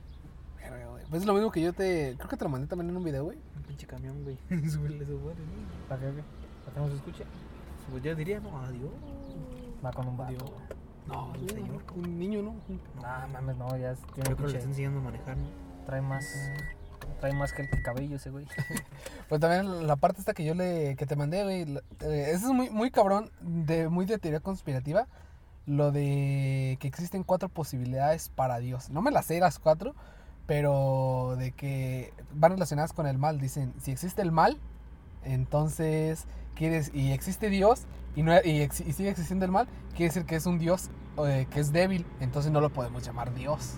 Verga, 0.69 0.87
güey. 0.89 1.03
Pues 1.09 1.21
es 1.21 1.27
lo 1.27 1.33
mismo 1.33 1.51
que 1.51 1.61
yo 1.61 1.73
te. 1.73 2.15
Creo 2.17 2.29
que 2.29 2.37
te 2.37 2.43
lo 2.43 2.49
mandé 2.49 2.67
también 2.67 2.89
en 2.89 2.97
un 2.97 3.03
video, 3.03 3.25
güey. 3.25 3.37
Un 3.55 3.63
pinche 3.63 3.87
camión, 3.87 4.23
güey. 4.23 4.37
Súbele 4.69 5.05
su 5.05 5.17
madre, 5.19 5.35
¿no? 5.39 5.87
¿Para 5.89 6.01
qué? 6.01 6.11
güey? 6.11 6.23
¿Para 6.65 6.73
que 6.73 6.79
no 6.79 6.89
se 6.89 6.95
escuche? 6.95 7.25
Pues 7.89 8.03
yo 8.03 8.15
diría, 8.15 8.39
no, 8.39 8.57
adiós. 8.59 8.91
Va 9.83 9.91
con 9.91 10.07
un 10.07 10.17
vato. 10.17 10.29
Adiós. 10.31 10.49
güey. 10.49 10.81
No, 11.07 11.25
Un 11.31 11.41
un 11.41 11.49
señor. 11.49 11.83
Un 11.95 12.19
niño, 12.19 12.41
¿no? 12.43 12.55
No, 12.95 13.27
mames, 13.33 13.57
no, 13.57 13.75
ya 13.77 13.95
tiene 14.13 14.29
Yo 14.29 14.35
creo 14.35 14.47
que 14.47 14.53
le 14.53 14.57
está 14.59 14.69
enseñando 14.69 14.99
a 14.99 15.03
manejar, 15.03 15.35
¿no? 15.37 15.47
Trae 15.85 16.01
más... 16.01 16.25
Trae 17.19 17.33
más 17.33 17.51
que 17.53 17.63
el 17.63 17.83
cabello 17.83 18.15
ese, 18.15 18.29
güey. 18.29 18.45
Pues 19.27 19.39
también 19.41 19.87
la 19.87 19.95
parte 19.95 20.19
esta 20.19 20.33
que 20.33 20.43
yo 20.43 20.53
le. 20.53 20.95
que 20.97 21.05
te 21.05 21.15
mandé, 21.15 21.43
güey. 21.43 21.61
eh, 22.01 22.31
eso 22.33 22.47
es 22.47 22.53
muy, 22.53 22.69
muy 22.69 22.91
cabrón. 22.91 23.31
De, 23.41 23.87
muy 23.89 24.05
de 24.05 24.17
teoría 24.19 24.39
conspirativa. 24.41 25.07
Lo 25.65 25.91
de 25.91 26.77
que 26.79 26.87
existen 26.87 27.23
cuatro 27.23 27.47
posibilidades 27.47 28.29
para 28.29 28.59
Dios. 28.59 28.89
No 28.89 29.01
me 29.01 29.09
las 29.11 29.25
sé 29.25 29.39
las 29.39 29.57
cuatro. 29.57 29.95
Pero 30.47 31.35
de 31.37 31.51
que 31.51 32.13
van 32.33 32.51
relacionadas 32.53 32.93
con 32.93 33.07
el 33.07 33.17
mal. 33.17 33.39
Dicen, 33.39 33.73
si 33.79 33.91
existe 33.91 34.21
el 34.21 34.31
mal, 34.31 34.57
entonces 35.23 36.25
quieres. 36.55 36.91
y 36.93 37.11
existe 37.11 37.49
Dios. 37.49 37.83
Y, 38.15 38.23
no, 38.23 38.33
y, 38.43 38.61
ex- 38.61 38.81
y 38.81 38.91
sigue 38.91 39.09
existiendo 39.09 39.45
el 39.45 39.51
mal, 39.51 39.67
quiere 39.95 40.05
decir 40.09 40.25
que 40.25 40.35
es 40.35 40.45
un 40.45 40.59
Dios 40.59 40.89
eh, 41.25 41.47
que 41.49 41.61
es 41.61 41.71
débil. 41.71 42.05
Entonces 42.19 42.51
no 42.51 42.59
lo 42.59 42.69
podemos 42.69 43.03
llamar 43.03 43.33
Dios. 43.33 43.75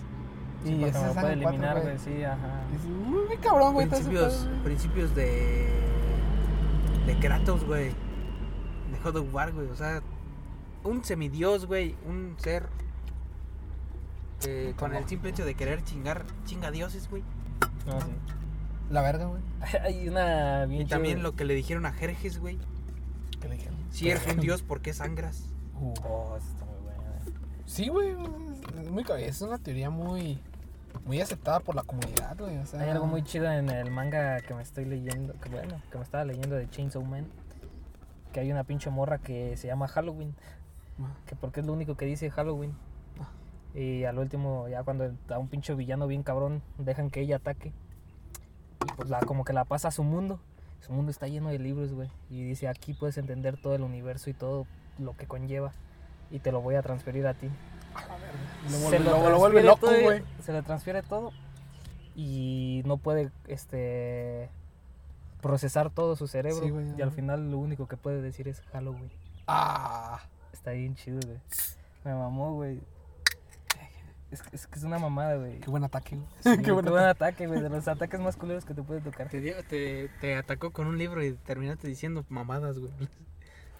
Sí, 0.64 0.76
lo 0.76 0.92
son 0.92 1.12
puede 1.14 1.34
eliminar, 1.34 1.82
güey. 1.82 1.98
sí, 1.98 2.24
ajá. 2.24 2.62
Muy, 3.06 3.36
cabrón, 3.36 3.74
güey. 3.74 3.86
Principios, 3.86 4.48
principios 4.64 5.14
de. 5.14 5.68
de 7.06 7.18
Kratos, 7.20 7.64
güey. 7.64 7.90
De 7.90 8.98
God 9.04 9.16
of 9.16 9.34
War, 9.34 9.52
güey. 9.52 9.68
O 9.68 9.76
sea, 9.76 10.00
un 10.82 11.04
semidios, 11.04 11.66
güey. 11.66 11.94
Un 12.08 12.34
ser. 12.38 12.66
Que 14.44 14.74
con 14.78 14.94
el 14.94 15.06
simple 15.08 15.30
hecho 15.30 15.44
de 15.44 15.54
querer 15.54 15.82
chingar, 15.84 16.24
chinga 16.44 16.70
dioses, 16.70 17.08
güey. 17.10 17.22
No, 17.86 18.00
sí. 18.00 18.06
La 18.90 19.02
verga, 19.02 19.26
güey. 19.26 19.42
Hay 19.82 20.08
una 20.08 20.66
bien 20.66 20.82
Y 20.82 20.86
también 20.86 21.22
lo 21.22 21.32
que 21.32 21.44
le 21.44 21.54
dijeron 21.54 21.86
a 21.86 21.92
Jerjes, 21.92 22.38
güey. 22.38 22.58
¿Qué 23.40 23.48
le 23.48 23.56
dijeron? 23.56 23.76
Si 23.90 24.10
eres 24.10 24.26
un 24.26 24.40
dios, 24.40 24.62
¿por 24.62 24.80
qué 24.80 24.92
sangras? 24.92 25.44
Uh, 25.74 25.94
Oh, 26.04 26.36
eso 26.36 26.46
está 26.48 26.64
muy 26.64 26.76
bueno. 26.82 27.02
Sí, 27.66 27.88
güey. 27.88 28.10
Es, 28.80 28.90
muy, 28.90 29.04
es 29.18 29.40
una 29.40 29.58
teoría 29.58 29.90
muy, 29.90 30.38
muy 31.06 31.20
aceptada 31.20 31.60
por 31.60 31.74
la 31.74 31.82
comunidad, 31.82 32.36
güey. 32.38 32.58
O 32.58 32.66
sea, 32.66 32.80
Hay 32.80 32.90
algo 32.90 33.06
muy 33.06 33.22
chido 33.22 33.50
en 33.50 33.68
el 33.70 33.90
manga 33.90 34.40
que 34.40 34.54
me 34.54 34.62
estoy 34.62 34.84
leyendo, 34.84 35.34
que 35.40 35.48
bueno, 35.48 35.80
que 35.90 35.98
me 35.98 36.04
estaba 36.04 36.24
leyendo 36.24 36.56
de 36.56 36.68
Chainsaw 36.68 37.02
Man, 37.02 37.26
que 38.32 38.40
hay 38.40 38.50
una 38.52 38.64
pinche 38.64 38.90
morra 38.90 39.18
que 39.18 39.56
se 39.56 39.66
llama 39.66 39.88
Halloween, 39.88 40.34
Ah. 41.00 41.12
que 41.26 41.34
porque 41.34 41.60
es 41.60 41.66
lo 41.66 41.72
único 41.72 41.96
que 41.96 42.04
dice 42.06 42.30
Halloween. 42.30 42.72
Y 43.74 44.04
al 44.04 44.18
último, 44.18 44.68
ya 44.68 44.82
cuando 44.84 45.12
a 45.28 45.38
un 45.38 45.48
pinche 45.48 45.74
villano 45.74 46.06
bien 46.06 46.22
cabrón, 46.22 46.62
dejan 46.78 47.10
que 47.10 47.20
ella 47.20 47.36
ataque. 47.36 47.72
Y 48.86 48.92
pues 48.96 49.08
la, 49.10 49.20
como 49.20 49.44
que 49.44 49.52
la 49.52 49.64
pasa 49.64 49.88
a 49.88 49.90
su 49.90 50.04
mundo. 50.04 50.38
Su 50.80 50.92
mundo 50.92 51.10
está 51.10 51.26
lleno 51.26 51.48
de 51.48 51.58
libros, 51.58 51.92
güey. 51.92 52.10
Y 52.30 52.44
dice, 52.44 52.68
aquí 52.68 52.92
puedes 52.94 53.16
entender 53.18 53.60
todo 53.60 53.74
el 53.74 53.82
universo 53.82 54.30
y 54.30 54.34
todo 54.34 54.66
lo 54.98 55.16
que 55.16 55.26
conlleva. 55.26 55.72
Y 56.30 56.38
te 56.38 56.52
lo 56.52 56.60
voy 56.60 56.74
a 56.76 56.82
transferir 56.82 57.26
a 57.26 57.34
ti. 57.34 57.48
Lo 58.64 58.70
Se 58.70 58.98
vuelve, 58.98 58.98
lo- 59.04 59.30
lo 59.30 59.38
vuelve 59.38 59.62
loco, 59.62 59.88
güey. 60.02 60.22
Se 60.42 60.52
le 60.52 60.62
transfiere 60.62 61.02
todo 61.02 61.32
y 62.16 62.82
no 62.84 62.96
puede 62.98 63.30
este 63.48 64.50
procesar 65.40 65.90
todo 65.90 66.16
su 66.16 66.26
cerebro. 66.26 66.62
Sí, 66.62 66.70
güey, 66.70 66.86
y 66.96 67.02
al 67.02 67.10
final 67.12 67.50
lo 67.50 67.58
único 67.58 67.86
que 67.88 67.96
puede 67.96 68.22
decir 68.22 68.46
es 68.48 68.60
Halloween. 68.72 69.10
Ah. 69.46 70.20
Está 70.52 70.70
bien 70.72 70.94
chido, 70.94 71.20
güey. 71.26 71.38
Me 72.04 72.14
mamó, 72.14 72.54
güey. 72.54 72.80
Es, 74.34 74.42
que- 74.42 74.56
es 74.56 74.66
que 74.66 74.78
es 74.78 74.84
una 74.84 74.98
mamada, 74.98 75.36
güey. 75.36 75.60
Qué 75.60 75.70
buen 75.70 75.84
ataque, 75.84 76.16
güey. 76.16 76.28
Sí, 76.40 76.62
qué 76.62 76.72
buen 76.72 76.84
buen 76.86 77.04
ataque. 77.04 77.46
güey. 77.46 77.60
De 77.60 77.68
los 77.68 77.86
ataques 77.88 78.20
más 78.20 78.36
culeros 78.36 78.64
que 78.64 78.74
te 78.74 78.82
puede 78.82 79.00
tocar. 79.00 79.28
Te, 79.28 79.40
dio- 79.40 79.62
te, 79.68 80.10
te 80.20 80.36
atacó 80.36 80.70
con 80.72 80.86
un 80.86 80.98
libro 80.98 81.24
y 81.24 81.32
terminaste 81.34 81.88
diciendo 81.88 82.24
mamadas, 82.28 82.78
güey. 82.78 82.92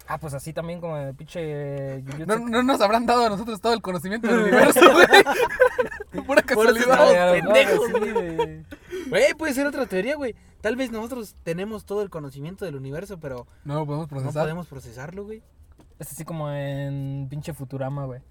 Ah, 0.07 0.19
pues 0.19 0.33
así 0.35 0.53
también 0.53 0.79
como 0.79 0.97
el 0.97 1.15
pinche 1.15 2.01
Jujutsu. 2.03 2.25
No, 2.27 2.37
no 2.37 2.61
nos 2.63 2.79
habrán 2.81 3.05
dado 3.07 3.25
a 3.25 3.29
nosotros 3.29 3.59
todo 3.59 3.73
el 3.73 3.81
conocimiento 3.81 4.27
del 4.27 4.39
universo, 4.43 4.79
güey. 4.93 5.07
Pura 6.25 6.41
Por 6.43 6.67
eso 6.67 6.75
casualidad. 6.85 7.31
pendejos, 7.33 7.89
no, 7.89 7.99
güey. 7.99 8.65
Güey, 9.09 9.33
puede 9.37 9.53
ser 9.53 9.65
otra 9.67 9.85
teoría, 9.87 10.15
güey. 10.15 10.35
Tal 10.61 10.75
vez 10.75 10.91
nosotros 10.91 11.35
tenemos 11.43 11.85
todo 11.85 12.01
el 12.01 12.09
conocimiento 12.09 12.65
del 12.65 12.75
universo, 12.75 13.19
pero 13.19 13.47
No 13.65 13.75
lo 13.75 13.85
podemos 13.85 14.05
no 14.05 14.09
procesar. 14.17 14.43
podemos 14.43 14.67
procesarlo, 14.67 15.23
güey. 15.25 15.43
Es 15.99 16.11
así 16.11 16.23
como 16.25 16.51
en 16.51 17.27
pinche 17.29 17.53
Futurama, 17.53 18.05
güey. 18.05 18.21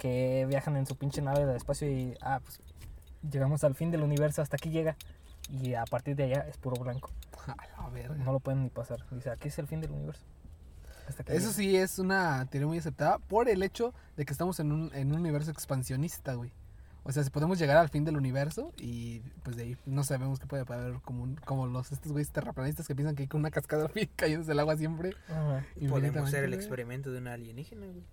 Que 0.00 0.46
viajan 0.48 0.76
en 0.76 0.86
su 0.86 0.96
pinche 0.96 1.20
nave 1.22 1.44
del 1.46 1.56
espacio 1.56 1.88
y, 1.90 2.14
ah, 2.22 2.40
pues 2.42 2.60
llegamos 3.30 3.62
al 3.64 3.74
fin 3.74 3.90
del 3.90 4.02
universo, 4.02 4.40
hasta 4.42 4.56
aquí 4.56 4.70
llega. 4.70 4.96
Y 5.50 5.74
a 5.74 5.84
partir 5.84 6.16
de 6.16 6.24
allá 6.24 6.46
es 6.48 6.56
puro 6.56 6.76
blanco. 6.82 7.10
A. 7.46 7.90
No 8.24 8.32
lo 8.32 8.40
pueden 8.40 8.62
ni 8.62 8.70
pasar. 8.70 9.04
Dice, 9.10 9.30
aquí 9.30 9.48
es 9.48 9.58
el 9.58 9.66
fin 9.66 9.80
del 9.80 9.90
universo. 9.90 10.22
Hasta 11.08 11.22
aquí 11.22 11.32
Eso 11.32 11.40
llega. 11.48 11.52
sí 11.54 11.76
es 11.76 11.98
una 11.98 12.46
teoría 12.46 12.66
muy 12.68 12.78
aceptada 12.78 13.18
por 13.18 13.48
el 13.48 13.62
hecho 13.62 13.92
de 14.16 14.24
que 14.24 14.32
estamos 14.32 14.58
en 14.60 14.72
un, 14.72 14.90
en 14.94 15.12
un 15.12 15.18
universo 15.20 15.50
expansionista, 15.50 16.34
güey. 16.34 16.52
O 17.02 17.12
sea, 17.12 17.24
si 17.24 17.30
podemos 17.30 17.58
llegar 17.58 17.78
al 17.78 17.88
fin 17.88 18.04
del 18.04 18.16
universo 18.16 18.72
y 18.78 19.20
pues 19.42 19.56
de 19.56 19.62
ahí 19.64 19.76
no 19.86 20.04
sabemos 20.04 20.38
qué 20.38 20.46
puede 20.46 20.62
haber 20.68 21.00
como, 21.00 21.22
un- 21.24 21.36
como 21.36 21.66
los 21.66 21.90
estos 21.92 22.12
güeyes 22.12 22.30
terraplanistas 22.30 22.86
que 22.86 22.94
piensan 22.94 23.16
que 23.16 23.22
hay 23.22 23.28
con 23.28 23.40
una 23.40 23.50
cascada 23.50 23.84
al 23.86 23.90
fin 23.90 24.08
cayéndose 24.16 24.52
el 24.52 24.58
agua 24.60 24.76
siempre. 24.76 25.14
Ajá. 25.28 25.64
Podemos 25.88 26.30
ser 26.30 26.44
el 26.44 26.54
experimento 26.54 27.10
de 27.10 27.18
una 27.18 27.32
alienígena, 27.32 27.86
güey. 27.86 28.04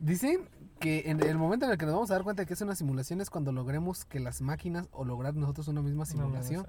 Dicen 0.00 0.48
que 0.80 1.10
en 1.10 1.22
el 1.22 1.36
momento 1.36 1.66
en 1.66 1.72
el 1.72 1.78
que 1.78 1.84
nos 1.86 1.94
vamos 1.94 2.10
a 2.10 2.14
dar 2.14 2.22
cuenta 2.24 2.42
de 2.42 2.46
que 2.46 2.54
es 2.54 2.60
una 2.62 2.74
simulación 2.74 3.20
es 3.20 3.28
cuando 3.30 3.52
logremos 3.52 4.04
que 4.06 4.18
las 4.18 4.40
máquinas 4.40 4.88
o 4.92 5.04
lograr 5.04 5.34
nosotros 5.34 5.68
una 5.68 5.82
misma 5.82 6.04
No, 6.04 6.10
no, 6.14 6.28
no, 6.28 6.42
simulación 6.42 6.66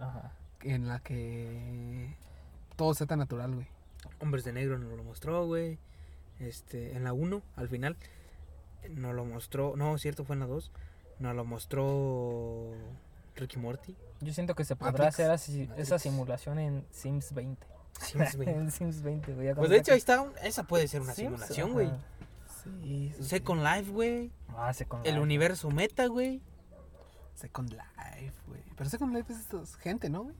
en 0.64 0.88
la 0.88 1.00
que 1.00 2.16
todo 2.76 2.94
sea 2.94 3.08
tan 3.08 3.20
natural, 3.20 3.56
güey. 3.56 3.68
Hombres 4.20 4.44
de 4.44 4.52
Negro 4.54 4.78
nos 4.78 4.96
lo 4.98 5.04
mostró, 5.04 5.46
güey. 5.48 5.80
Este, 6.40 6.96
en 6.96 7.04
la 7.04 7.14
1, 7.14 7.42
al 7.56 7.68
final, 7.70 7.96
nos 8.90 9.16
lo 9.16 9.26
mostró. 9.26 9.76
No, 9.78 9.98
cierto, 9.98 10.26
fue 10.26 10.36
en 10.36 10.42
la 10.42 10.46
2. 10.48 10.72
Nos 11.20 11.36
lo 11.36 11.46
mostró 11.46 12.72
Ricky 13.36 13.60
Morty. 13.60 13.96
Yo 14.22 14.34
siento 14.34 14.56
que 14.56 14.66
se 14.66 14.76
podrá 14.76 14.92
Matrix. 14.92 15.08
hacer 15.16 15.32
así- 15.32 15.70
esa 15.78 16.00
simulación 16.00 16.60
en 16.60 16.86
Sims 16.92 17.34
20. 17.34 17.66
Sims, 18.00 18.36
güey. 18.36 18.50
en 18.50 18.72
Sims 18.72 19.02
20, 19.02 19.34
güey. 19.36 19.48
ya 19.48 19.56
Pues 19.56 19.70
de 19.70 19.78
hecho, 19.78 19.92
ahí 19.94 19.98
está. 20.00 20.22
un- 20.22 20.34
Esa 20.44 20.64
puede 20.64 20.88
ser 20.88 21.02
una 21.02 21.14
Sims, 21.14 21.28
simulación, 21.30 21.74
güey. 21.74 21.92
Sí. 22.64 23.14
Second 23.20 23.64
Life, 23.64 23.92
güey. 23.92 24.32
Ah, 24.56 24.74
Second 24.74 25.06
El 25.06 25.14
Life. 25.14 25.24
universo 25.24 25.70
meta, 25.72 26.08
güey. 26.08 26.42
Second 27.34 27.72
Life, 27.72 28.38
güey. 28.48 28.62
Pero 28.76 28.90
Second 28.90 29.16
Life 29.16 29.32
es 29.34 29.40
estos- 29.40 29.76
gente, 29.78 30.10
¿no, 30.10 30.24
güey? 30.24 30.36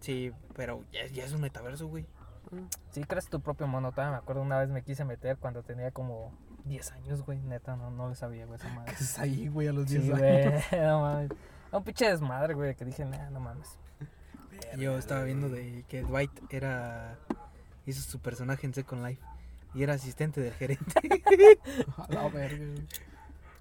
Sí, 0.00 0.32
pero 0.54 0.84
ya, 0.92 1.06
ya 1.06 1.24
es 1.24 1.32
un 1.32 1.40
metaverso, 1.40 1.86
güey. 1.88 2.06
Sí, 2.92 3.02
creas 3.04 3.28
tu 3.28 3.40
propio 3.40 3.66
mono. 3.66 3.90
todavía 3.90 4.12
me 4.12 4.18
acuerdo 4.18 4.42
una 4.42 4.58
vez 4.60 4.68
me 4.68 4.82
quise 4.82 5.04
meter 5.04 5.36
cuando 5.36 5.62
tenía 5.64 5.90
como 5.90 6.32
10 6.64 6.92
años, 6.92 7.22
güey. 7.24 7.40
Neta, 7.42 7.76
no, 7.76 7.90
no 7.90 8.08
le 8.08 8.14
sabía, 8.14 8.46
güey, 8.46 8.58
esa 8.58 8.68
madre. 8.68 8.92
¿Qué 8.96 8.98
es 9.04 9.18
ahí, 9.18 9.48
güey, 9.48 9.68
a 9.68 9.72
los 9.72 9.88
Sí, 9.90 9.98
10 9.98 10.10
güey, 10.18 10.42
años? 10.46 10.62
no 10.72 11.00
mames. 11.00 11.30
Un 11.72 11.82
pinche 11.84 12.08
desmadre, 12.08 12.54
güey, 12.54 12.74
que 12.76 12.84
dije, 12.84 13.04
nah, 13.04 13.30
no 13.30 13.40
mames. 13.40 13.78
Yo 14.78 14.96
estaba 14.96 15.22
viendo 15.24 15.48
de 15.48 15.84
que 15.88 16.02
Dwight 16.02 16.30
era. 16.50 17.18
hizo 17.84 18.00
su 18.02 18.20
personaje 18.20 18.66
en 18.66 18.74
Second 18.74 19.04
Life. 19.04 19.22
Y 19.76 19.82
era 19.82 19.94
asistente 19.94 20.40
del 20.40 20.52
gerente. 20.54 20.84
A 21.98 22.12
la 22.12 22.28
verga, 22.28 22.64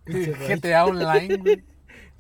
GTA 0.05 0.85
Online, 0.85 1.37
güey. 1.37 1.63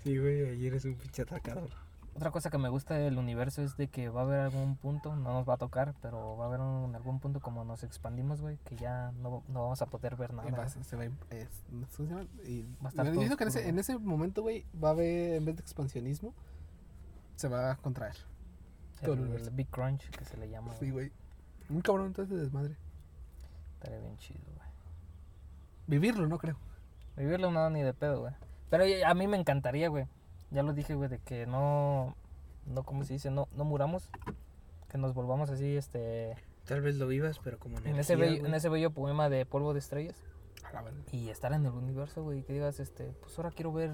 Sí, 0.03 0.17
güey, 0.17 0.49
ayer 0.49 0.73
es 0.75 0.85
un 0.85 0.95
pinche 0.95 1.21
atracador. 1.23 1.69
Otra 2.15 2.31
cosa 2.31 2.49
que 2.49 2.57
me 2.57 2.69
gusta 2.69 2.93
del 2.93 3.17
universo 3.17 3.61
es 3.61 3.75
de 3.75 3.89
que 3.89 4.07
va 4.07 4.21
a 4.21 4.23
haber 4.23 4.39
algún 4.39 4.77
punto, 4.77 5.15
no 5.17 5.33
nos 5.33 5.47
va 5.49 5.55
a 5.55 5.57
tocar, 5.57 5.93
pero 6.01 6.37
va 6.37 6.45
a 6.45 6.47
haber 6.47 6.61
un, 6.61 6.95
algún 6.95 7.19
punto 7.19 7.41
como 7.41 7.65
nos 7.65 7.83
expandimos, 7.83 8.39
güey, 8.39 8.57
que 8.63 8.77
ya 8.77 9.11
no, 9.21 9.43
no 9.49 9.63
vamos 9.63 9.81
a 9.81 9.85
poder 9.87 10.15
ver 10.15 10.33
nada. 10.33 10.47
Y 10.47 10.51
va- 10.53 10.67
se 10.69 10.95
va 10.95 11.03
a- 11.03 11.05
es- 11.35 11.63
¿cómo 11.69 11.85
se 11.89 12.03
llama? 12.07 12.25
Y- 12.45 12.61
Va 12.83 12.87
a 12.87 12.89
estar 12.89 13.05
yo 13.07 13.13
todo 13.27 13.37
que 13.37 13.43
en 13.43 13.47
ese, 13.49 13.67
en 13.67 13.79
ese 13.79 13.97
momento, 13.97 14.43
güey, 14.43 14.65
va 14.81 14.89
a 14.89 14.91
haber, 14.91 15.33
en 15.35 15.45
vez 15.45 15.55
de 15.57 15.61
expansionismo, 15.61 16.33
se 17.35 17.49
va 17.49 17.71
a 17.71 17.75
contraer. 17.75 18.15
todo 19.03 19.13
el 19.15 19.33
el. 19.33 19.49
Big 19.51 19.67
Crunch, 19.69 20.09
que 20.11 20.23
se 20.23 20.37
le 20.37 20.49
llama. 20.49 20.73
Sí, 20.79 20.89
güey. 20.91 21.11
Un 21.69 21.81
cabrón 21.81 22.07
entonces 22.07 22.39
desmadre. 22.39 22.75
Estaría 23.85 24.01
bien 24.01 24.17
chido, 24.17 24.39
güey. 24.55 24.69
Vivirlo, 25.85 26.27
no 26.27 26.39
creo. 26.39 26.57
Vivirlo 27.15 27.51
no 27.51 27.69
ni 27.69 27.83
de 27.83 27.93
pedo, 27.93 28.21
güey. 28.21 28.33
Pero 28.71 28.83
a 29.05 29.13
mí 29.13 29.27
me 29.27 29.37
encantaría, 29.37 29.89
güey. 29.89 30.07
Ya 30.49 30.63
lo 30.63 30.73
dije, 30.73 30.95
güey, 30.95 31.07
de 31.07 31.19
que 31.19 31.45
no, 31.45 32.15
no, 32.65 32.83
¿cómo 32.83 33.03
se 33.03 33.13
dice? 33.13 33.29
No, 33.29 33.47
no 33.51 33.63
muramos. 33.63 34.09
Que 34.89 34.97
nos 34.97 35.13
volvamos 35.13 35.51
así, 35.51 35.77
este, 35.77 36.35
Tal 36.65 36.81
vez 36.81 36.95
lo 36.95 37.05
vivas, 37.07 37.39
pero 37.43 37.59
como 37.59 37.77
en 37.77 37.99
ese, 37.99 38.13
energía, 38.13 38.15
bello, 38.17 38.39
güey. 38.39 38.49
en 38.49 38.55
ese 38.55 38.69
bello 38.69 38.91
poema 38.91 39.29
de 39.29 39.45
polvo 39.45 39.73
de 39.73 39.79
estrellas. 39.79 40.23
A 40.63 40.73
la 40.73 40.81
verga. 40.81 40.99
Y 41.11 41.29
estar 41.29 41.53
en 41.53 41.65
el 41.65 41.73
universo, 41.73 42.23
güey, 42.23 42.41
que 42.43 42.53
digas, 42.53 42.79
este, 42.79 43.13
pues 43.21 43.37
ahora 43.37 43.51
quiero 43.51 43.71
ver 43.71 43.91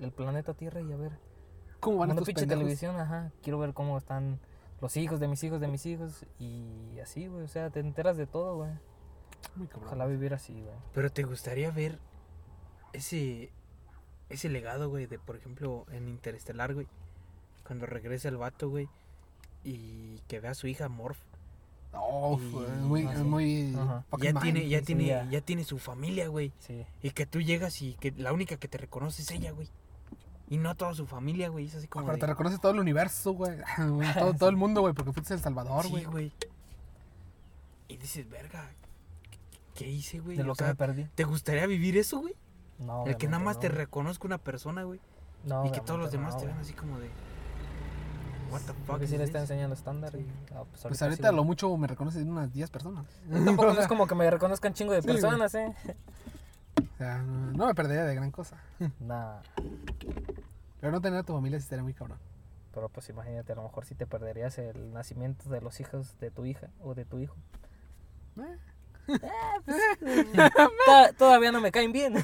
el 0.00 0.10
planeta 0.10 0.54
Tierra 0.54 0.80
y 0.80 0.90
a 0.90 0.96
ver. 0.96 1.12
¿Cómo 1.80 1.98
van 1.98 2.10
Una 2.10 2.14
estos 2.14 2.26
pinche 2.26 2.42
pendejos? 2.42 2.62
televisión, 2.62 2.96
ajá. 2.96 3.30
Quiero 3.42 3.58
ver 3.58 3.74
cómo 3.74 3.98
están 3.98 4.40
los 4.80 4.96
hijos 4.96 5.20
de 5.20 5.28
mis 5.28 5.44
hijos 5.44 5.60
de 5.60 5.68
mis 5.68 5.84
hijos. 5.84 6.24
Y 6.38 6.98
así, 7.02 7.26
güey, 7.26 7.44
o 7.44 7.48
sea, 7.48 7.68
te 7.68 7.80
enteras 7.80 8.16
de 8.16 8.26
todo, 8.26 8.56
güey. 8.56 8.70
Muy 9.56 9.66
cabrón. 9.66 9.86
Ojalá 9.88 10.06
vivir 10.06 10.34
así, 10.34 10.52
güey. 10.52 10.74
Pero 10.92 11.10
te 11.10 11.22
gustaría 11.24 11.70
ver 11.70 11.98
ese 12.92 13.50
ese 14.30 14.48
legado, 14.48 14.88
güey, 14.88 15.06
de 15.06 15.18
por 15.18 15.36
ejemplo 15.36 15.84
en 15.92 16.08
Interestelar, 16.08 16.74
güey, 16.74 16.86
cuando 17.66 17.86
regresa 17.86 18.28
el 18.28 18.36
vato, 18.38 18.68
güey, 18.70 18.88
y 19.62 20.18
que 20.28 20.40
ve 20.40 20.48
a 20.48 20.54
su 20.54 20.66
hija 20.66 20.88
Morph, 20.88 21.18
Oh, 21.96 22.40
Y- 22.40 22.50
fue 22.50 22.66
muy, 22.68 23.06
Ah, 23.06 23.14
sí. 23.16 23.22
muy 23.22 23.72
ya 23.72 24.04
mind. 24.32 24.42
tiene 24.42 24.68
ya 24.68 24.80
sí, 24.80 24.84
tiene 24.86 25.06
ya. 25.06 25.30
ya 25.30 25.40
tiene 25.42 25.62
su 25.62 25.78
familia, 25.78 26.26
güey, 26.26 26.50
Sí. 26.58 26.84
y 27.02 27.10
que 27.12 27.24
tú 27.24 27.40
llegas 27.40 27.80
y 27.82 27.94
que 27.94 28.10
la 28.16 28.32
única 28.32 28.56
que 28.56 28.66
te 28.66 28.78
reconoce 28.78 29.22
es 29.22 29.30
ella, 29.30 29.52
güey. 29.52 29.68
Y 30.48 30.56
no 30.58 30.70
a 30.70 30.74
toda 30.74 30.92
su 30.94 31.06
familia, 31.06 31.50
güey, 31.50 31.66
es 31.66 31.74
así 31.76 31.86
como 31.86 32.06
Pero 32.06 32.16
de- 32.16 32.20
te 32.22 32.26
reconoce 32.26 32.58
todo 32.58 32.72
el 32.72 32.80
universo, 32.80 33.32
güey. 33.34 33.58
Todo, 34.32 34.34
todo 34.34 34.48
el 34.48 34.56
mundo, 34.56 34.80
güey, 34.80 34.92
porque 34.92 35.12
fuiste 35.12 35.34
El 35.34 35.40
Salvador, 35.40 35.84
Sí, 35.84 35.90
güey. 35.90 36.04
güey. 36.06 36.32
Y 37.86 37.96
dices, 37.96 38.28
"Verga, 38.28 38.68
¿qué- 39.74 39.84
¿qué 39.84 39.90
hice, 39.90 40.20
güey?" 40.20 40.36
De 40.36 40.44
lo 40.44 40.52
O 40.52 40.54
que 40.54 40.64
sea, 40.64 40.68
me 40.68 40.74
perdí. 40.76 41.04
¿te 41.14 41.24
gustaría 41.24 41.66
vivir 41.66 41.96
eso, 41.96 42.20
güey? 42.20 42.34
No, 42.78 43.04
El 43.06 43.16
que 43.16 43.28
nada 43.28 43.42
más 43.42 43.58
te 43.60 43.68
no. 43.68 43.74
reconozca 43.76 44.26
una 44.26 44.38
persona, 44.38 44.82
güey, 44.82 45.00
No, 45.44 45.64
y 45.66 45.70
que 45.70 45.80
todos 45.80 46.00
los 46.00 46.10
demás 46.10 46.34
no, 46.34 46.40
te 46.40 46.46
vean 46.46 46.58
así 46.58 46.72
como 46.72 46.98
de 46.98 47.08
What 48.50 48.60
the 48.62 48.72
fuck 48.86 49.02
is 49.02 49.10
sí 49.10 49.18
le 49.18 49.24
está 49.24 49.40
enseñando 49.40 49.74
estándar. 49.74 50.12
Sí. 50.12 50.18
y, 50.18 50.54
ah, 50.54 50.62
pues 50.70 50.82
Pues 50.82 50.98
sí, 50.98 51.04
ahorita 51.04 51.28
a 51.28 51.30
güey. 51.30 51.36
lo 51.36 51.44
mucho 51.44 51.76
me 51.76 51.86
reconocen 51.88 52.28
unas 52.30 52.52
10 52.52 52.70
personas. 52.70 53.04
Tampoco 53.44 53.72
no 53.74 53.80
es 53.80 53.88
como 53.88 54.06
que 54.06 54.14
me 54.14 54.30
reconozcan 54.30 54.72
chingo 54.74 54.92
de 54.92 55.02
Sí, 55.02 55.08
güey. 55.08 55.20
personas, 55.20 55.54
¿eh? 55.54 55.74
O 56.78 56.96
sea, 56.98 57.18
no, 57.18 57.52
no 57.52 57.66
me 57.66 57.74
perdería 57.74 58.04
de 58.04 58.14
gran 58.14 58.30
cosa. 58.30 58.56
Nah. 59.00 59.38
Pero 60.80 60.92
no 60.92 61.00
tener 61.00 61.18
a 61.20 61.22
tu 61.22 61.32
familia 61.32 61.58
sí 61.58 61.64
estaría 61.64 61.82
muy 61.82 61.94
cabrón. 61.94 62.18
Pero 62.72 62.88
pues 62.88 63.08
imagínate, 63.08 63.52
a 63.52 63.56
lo 63.56 63.62
mejor 63.62 63.86
sí 63.86 63.94
te 63.94 64.06
perderías 64.06 64.58
el 64.58 64.92
nacimiento 64.92 65.48
de 65.48 65.60
los 65.60 65.80
hijos 65.80 66.18
de 66.20 66.30
tu 66.30 66.44
hija 66.44 66.68
o 66.82 66.94
de 66.94 67.04
tu 67.04 67.18
hijo. 67.18 67.36
Eh. 68.38 68.56
Ta- 70.86 71.12
Todavía 71.18 71.52
no 71.52 71.60
me 71.60 71.70
caen 71.72 71.92
bien. 71.92 72.14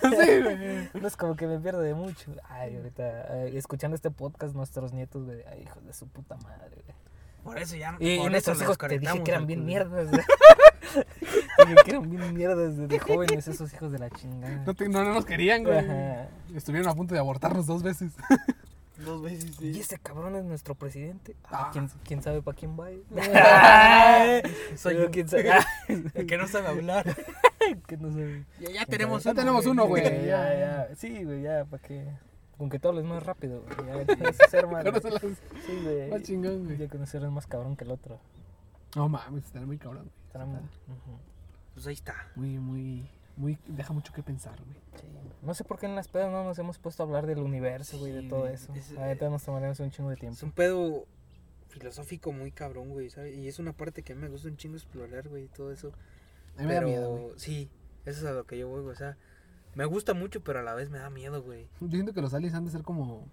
No 0.95 1.07
es 1.09 1.17
como 1.17 1.37
que 1.37 1.47
me 1.47 1.59
pierde 1.59 1.85
de 1.87 1.95
mucho. 1.95 2.33
Ay, 2.49 2.77
ahorita, 2.77 3.47
escuchando 3.49 3.95
este 3.95 4.11
podcast, 4.11 4.55
nuestros 4.55 4.93
nietos, 4.93 5.25
güey, 5.25 5.43
ay, 5.51 5.63
hijos 5.63 5.85
de 5.85 5.93
su 5.93 6.07
puta 6.09 6.37
madre, 6.39 6.83
güey. 6.85 6.97
Por 7.45 7.59
eso 7.59 7.75
ya 7.77 7.97
Y, 7.99 8.19
por 8.19 8.27
y 8.29 8.31
nuestros 8.31 8.61
hijos 8.61 8.77
te 8.77 8.99
dije 8.99 9.23
que 9.23 9.31
eran 9.31 9.47
bien 9.47 9.65
mierdas. 9.65 10.11
güey. 10.11 10.23
Dije 11.67 11.75
que 11.85 11.91
eran 11.93 12.11
bien 12.11 12.35
mierdas 12.35 12.77
desde 12.77 12.99
jóvenes 12.99 13.47
esos 13.49 13.73
hijos 13.73 13.93
de 13.93 13.99
la 13.99 14.11
chingada. 14.11 14.63
No, 14.67 14.75
te- 14.75 14.89
no, 14.89 15.05
no 15.05 15.15
nos 15.15 15.25
querían, 15.25 15.63
güey. 15.63 15.79
Ajá. 15.79 16.29
Estuvieron 16.55 16.89
a 16.91 16.95
punto 16.95 17.15
de 17.15 17.21
abortarnos 17.21 17.67
dos 17.67 17.83
veces. 17.83 18.13
Dos 19.05 19.23
veces, 19.23 19.61
Y 19.61 19.81
ese 19.81 19.99
cabrón 19.99 20.37
es 20.37 20.45
nuestro 20.45 20.75
presidente. 20.75 21.35
Ah, 21.45 21.67
Ah. 21.67 21.71
¿quién, 21.73 21.89
quién 22.05 22.23
sabe 22.23 22.43
para 22.43 22.57
quién 22.57 22.77
va? 22.79 22.89
Soy 24.77 24.95
Pero 24.95 25.05
yo. 25.07 25.11
quién 25.11 25.29
sabe. 25.29 25.51
El 26.15 26.27
que 26.27 26.37
no 26.37 26.47
sabe 26.47 26.69
hablar. 26.69 27.17
que 27.87 27.97
no 27.97 28.11
sabe. 28.11 28.45
Ya, 28.61 28.71
ya 28.71 28.87
tenemos 28.87 29.25
Ya 29.25 29.31
uno, 29.31 29.41
tenemos 29.41 29.67
uno, 29.67 29.87
güey. 29.87 30.03
Ya, 30.05 30.21
ya, 30.27 30.59
ya. 30.89 30.97
Sí, 30.97 31.25
güey, 31.25 31.43
ya, 31.43 31.65
para 31.65 31.83
que. 31.83 32.07
Con 32.59 32.69
que 32.69 32.79
tú 32.79 32.89
hables 32.89 33.05
más 33.05 33.23
rápido, 33.23 33.63
güey. 33.63 34.07
Ya 34.19 34.33
ser 34.49 34.67
más. 34.67 34.85
Sí, 34.85 35.81
güey. 35.83 36.11
más 36.11 36.23
chingón, 36.23 36.65
güey. 36.67 36.77
Ya 36.77 36.89
conocer 36.89 37.23
es 37.25 37.31
más 37.31 37.47
cabrón 37.47 37.75
que 37.77 37.85
el 37.85 37.91
otro. 37.91 38.21
No 38.97 39.09
mames, 39.09 39.45
estaría 39.45 39.67
muy 39.67 39.79
cabrón, 39.79 40.03
güey. 40.05 40.27
Estará 40.27 40.45
muy- 40.45 40.59
Ujú. 40.59 41.19
Pues 41.75 41.87
ahí 41.87 41.95
está. 41.95 42.15
Muy, 42.35 42.59
muy, 42.59 43.09
muy. 43.41 43.59
Deja 43.67 43.93
mucho 43.93 44.13
que 44.13 44.23
pensar, 44.23 44.57
güey. 44.63 44.77
Sí. 45.01 45.07
No 45.43 45.55
sé 45.55 45.65
por 45.65 45.79
qué 45.79 45.87
en 45.87 45.95
las 45.97 46.09
pedas 46.09 46.31
no 46.31 46.45
nos 46.45 46.59
hemos 46.59 46.79
puesto 46.79 47.03
a 47.03 47.07
hablar 47.07 47.27
del 47.27 47.39
universo, 47.39 47.99
güey, 47.99 48.13
de 48.13 48.23
Sí, 48.23 48.29
todo 48.29 48.47
eso. 48.47 48.73
Es- 48.75 48.97
Ahorita 48.97 49.31
nos 49.31 49.43
tomaremos 49.43 49.81
un 49.81 49.91
chingo 49.91 50.11
de 50.11 50.15
Es 50.15 50.21
tiempo. 50.21 50.45
un 50.47 50.53
pedo 50.53 51.07
filosófico 51.69 52.33
muy 52.33 52.51
cabrón, 52.53 52.91
güey, 52.91 53.09
¿sabes? 53.11 53.35
Y 53.37 53.49
es 53.49 53.59
una 53.59 53.73
parte 53.73 54.03
que 54.03 54.13
a 54.13 54.17
mí 54.17 54.23
me 54.23 54.29
gusta 54.29 54.49
un 54.49 54.57
chingo 54.57 54.77
explorar, 54.77 55.29
güey, 55.29 55.49
todo 55.49 55.73
eso. 55.73 55.93
A 56.57 56.61
mí 56.63 56.67
me 56.67 56.75
da 56.75 56.81
pero 56.81 56.89
miedo, 56.89 57.17
güey. 57.17 57.33
sí, 57.39 57.71
eso 58.05 58.21
es 58.21 58.25
a 58.27 58.33
lo 58.33 58.45
que 58.45 58.59
yo 58.59 58.69
voy, 58.69 58.83
güey, 58.83 58.93
o 58.93 58.99
sea, 58.99 59.17
me 59.75 59.85
gusta 59.85 60.13
mucho, 60.15 60.43
pero 60.43 60.59
a 60.59 60.63
la 60.63 60.75
vez 60.75 60.91
me 60.91 60.99
da 60.99 61.09
miedo, 61.11 61.43
güey. 61.43 61.69
Yo 61.81 61.89
siento 61.89 62.13
que 62.13 62.21
los 62.21 62.35
aliens 62.35 62.55
han 62.55 62.65
de 62.65 62.71
ser 62.73 62.83
como. 62.83 63.27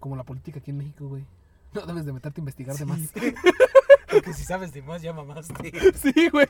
Como 0.00 0.16
la 0.16 0.24
política 0.24 0.58
aquí 0.60 0.70
en 0.70 0.78
México, 0.78 1.06
güey. 1.08 1.24
No 1.74 1.84
debes 1.84 2.06
de 2.06 2.12
meterte 2.14 2.40
a 2.40 2.42
investigar 2.42 2.76
de 2.76 2.86
más. 2.86 2.98
Porque 4.10 4.32
si 4.32 4.42
sabes 4.44 4.72
de 4.72 4.80
más, 4.80 5.02
ya 5.02 5.12
mamaste. 5.12 5.70
sí, 5.94 6.30
güey. 6.30 6.46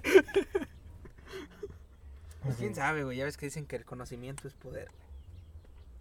Sabe, 2.75 3.05
güey. 3.05 3.17
Ya 3.19 3.25
ves 3.25 3.37
que 3.37 3.47
dicen 3.47 3.67
que 3.67 3.77
el 3.77 3.85
conocimiento 3.85 4.49
es 4.49 4.55
poder. 4.55 4.89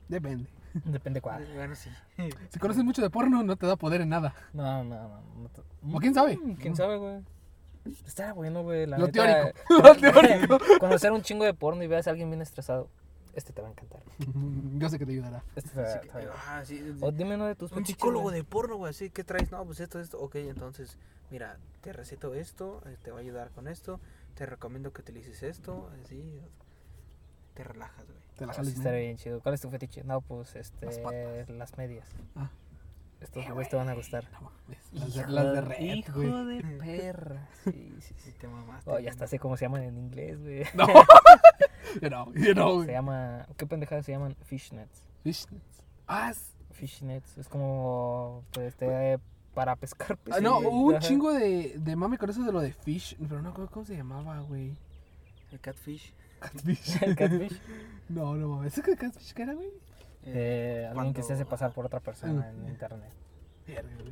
Depende. 0.07 0.47
Depende 0.85 1.21
cuál. 1.21 1.45
Bueno, 1.55 1.75
sí. 1.75 1.89
Si 2.49 2.59
conoces 2.59 2.83
mucho 2.83 3.01
de 3.01 3.09
porno, 3.09 3.43
no 3.43 3.55
te 3.55 3.65
da 3.65 3.75
poder 3.75 4.01
en 4.01 4.09
nada. 4.09 4.33
No, 4.53 4.83
no, 4.83 4.95
no. 5.07 5.21
no 5.41 5.49
te- 5.49 5.61
¿O 5.93 5.99
quién 5.99 6.13
sabe? 6.13 6.38
Mm, 6.38 6.53
¿Quién 6.55 6.75
sabe, 6.75 6.97
güey? 6.97 7.21
Está 8.05 8.33
bueno, 8.33 8.63
güey. 8.63 8.85
La 8.85 8.97
Lo 8.97 9.07
neta, 9.07 9.23
teórico. 9.23 9.59
Lo 9.83 9.95
teórico. 9.95 10.57
Conocer 10.79 11.11
un 11.11 11.21
chingo 11.21 11.45
de 11.45 11.53
porno 11.53 11.83
y 11.83 11.88
veas 11.88 12.07
a 12.07 12.11
alguien 12.11 12.29
bien 12.29 12.41
estresado. 12.41 12.89
Este 13.33 13.53
te 13.53 13.61
va 13.61 13.67
a 13.67 13.71
encantar. 13.71 14.01
Yo 14.79 14.89
sé 14.89 14.97
que 14.97 15.05
te 15.05 15.11
ayudará. 15.11 15.43
Este 15.55 15.69
te 15.69 15.81
va, 15.81 15.88
Así 15.88 16.07
te 16.07 16.25
va 16.25 16.33
a 16.33 16.57
ah, 16.57 16.65
sí. 16.65 16.97
O 17.01 17.11
dime 17.11 17.35
uno 17.35 17.45
de 17.45 17.55
tus 17.55 17.71
Un 17.71 17.85
psicólogo 17.85 18.23
güey. 18.23 18.35
de 18.38 18.43
porno, 18.43 18.77
güey, 18.77 18.89
así, 18.89 19.09
¿qué 19.09 19.23
traes? 19.23 19.51
No, 19.51 19.63
pues 19.63 19.79
esto, 19.79 19.99
esto, 19.99 20.19
ok, 20.19 20.35
entonces, 20.38 20.97
mira, 21.29 21.57
te 21.81 21.93
receto 21.93 22.33
esto, 22.33 22.81
eh, 22.88 22.97
te 23.03 23.11
va 23.11 23.19
a 23.19 23.21
ayudar 23.21 23.51
con 23.51 23.67
esto, 23.67 23.99
te 24.38 24.45
recomiendo 24.45 24.93
que 24.93 25.01
utilices 25.01 25.41
esto, 25.43 25.89
así, 26.03 26.39
te 27.55 27.63
relajas, 27.63 28.05
güey. 28.05 28.17
Te 28.38 28.45
la 28.45 28.53
sí, 28.53 28.61
estaría 28.69 28.99
bien. 28.99 29.17
chido. 29.17 29.41
¿Cuál 29.41 29.55
es 29.55 29.61
tu 29.61 29.69
fetiche? 29.71 30.03
No, 30.03 30.21
pues 30.21 30.55
este. 30.55 30.85
Las 30.85 30.99
patas. 30.99 31.49
Las 31.49 31.77
medias. 31.77 32.07
Ah. 32.35 32.51
Estos 33.19 33.43
Eh, 33.43 33.51
güeyes 33.51 33.69
te 33.71 33.75
van 33.75 33.89
a 33.89 33.95
gustar. 33.95 34.25
No, 34.39 34.51
Las 34.93 35.11
de, 35.15 35.19
Hijo 35.21 35.31
las 35.31 35.53
de 35.53 35.61
red, 35.61 35.79
Hijo 35.81 36.13
güey. 36.21 36.61
de 36.61 36.77
perra. 36.77 37.47
Sí, 37.63 37.71
sí, 37.99 38.13
Sí, 38.15 38.15
sí. 38.25 38.31
te 38.39 38.47
mamaste. 38.47 38.91
Oh, 38.91 38.99
ya 38.99 39.09
hasta 39.09 39.25
sé 39.25 39.39
cómo 39.39 39.57
se 39.57 39.65
llaman 39.65 39.81
en 39.81 39.97
inglés, 39.97 40.39
güey. 40.39 40.63
No. 40.75 40.85
Yo 41.99 42.09
no, 42.11 42.31
yo 42.35 42.53
no, 42.53 42.83
Se 42.83 42.91
llama. 42.91 43.47
¿Qué 43.57 43.65
pendejadas 43.65 44.05
se 44.05 44.11
llaman? 44.11 44.35
Fishnets. 44.43 45.01
Fishnets. 45.23 45.83
Ah, 46.05 46.29
es- 46.29 46.53
Fishnets. 46.71 47.39
Es 47.39 47.47
como. 47.49 48.43
Pues 48.51 48.67
este. 48.67 49.17
Para 49.57 49.75
pescar 49.75 50.11
ah, 50.19 50.23
peces. 50.23 50.41
no, 50.43 50.57
güey. 50.61 50.67
hubo 50.67 50.81
un 50.89 50.95
Ajá. 50.95 51.07
chingo 51.07 51.33
de, 51.33 51.73
de 51.79 51.95
mame 51.95 52.19
con 52.19 52.29
eso 52.29 52.43
de 52.43 52.51
lo 52.51 52.59
de 52.61 52.73
fish, 52.73 53.17
pero 53.27 53.41
no 53.41 53.49
acuerdo 53.49 53.71
cómo 53.71 53.85
se 53.87 53.97
llamaba, 53.97 54.39
güey. 54.41 54.75
El 55.51 55.59
catfish. 55.59 56.13
Catfish. 56.39 56.97
El 57.01 57.15
catfish. 57.15 57.59
No, 58.09 58.35
no 58.35 58.49
mames. 58.49 58.73
¿Ese 58.73 58.83
que 58.83 58.95
catfish 58.95 59.33
qué 59.33 59.41
era, 59.41 59.53
güey? 59.55 59.69
Eh, 60.23 60.87
alguien 60.91 61.13
que 61.13 61.23
se 61.23 61.33
hace 61.33 61.43
pasar 61.45 61.71
por 61.73 61.85
otra 61.87 61.99
persona 62.01 62.51
Mm. 62.53 62.61
en 62.65 62.69
internet. 62.69 63.11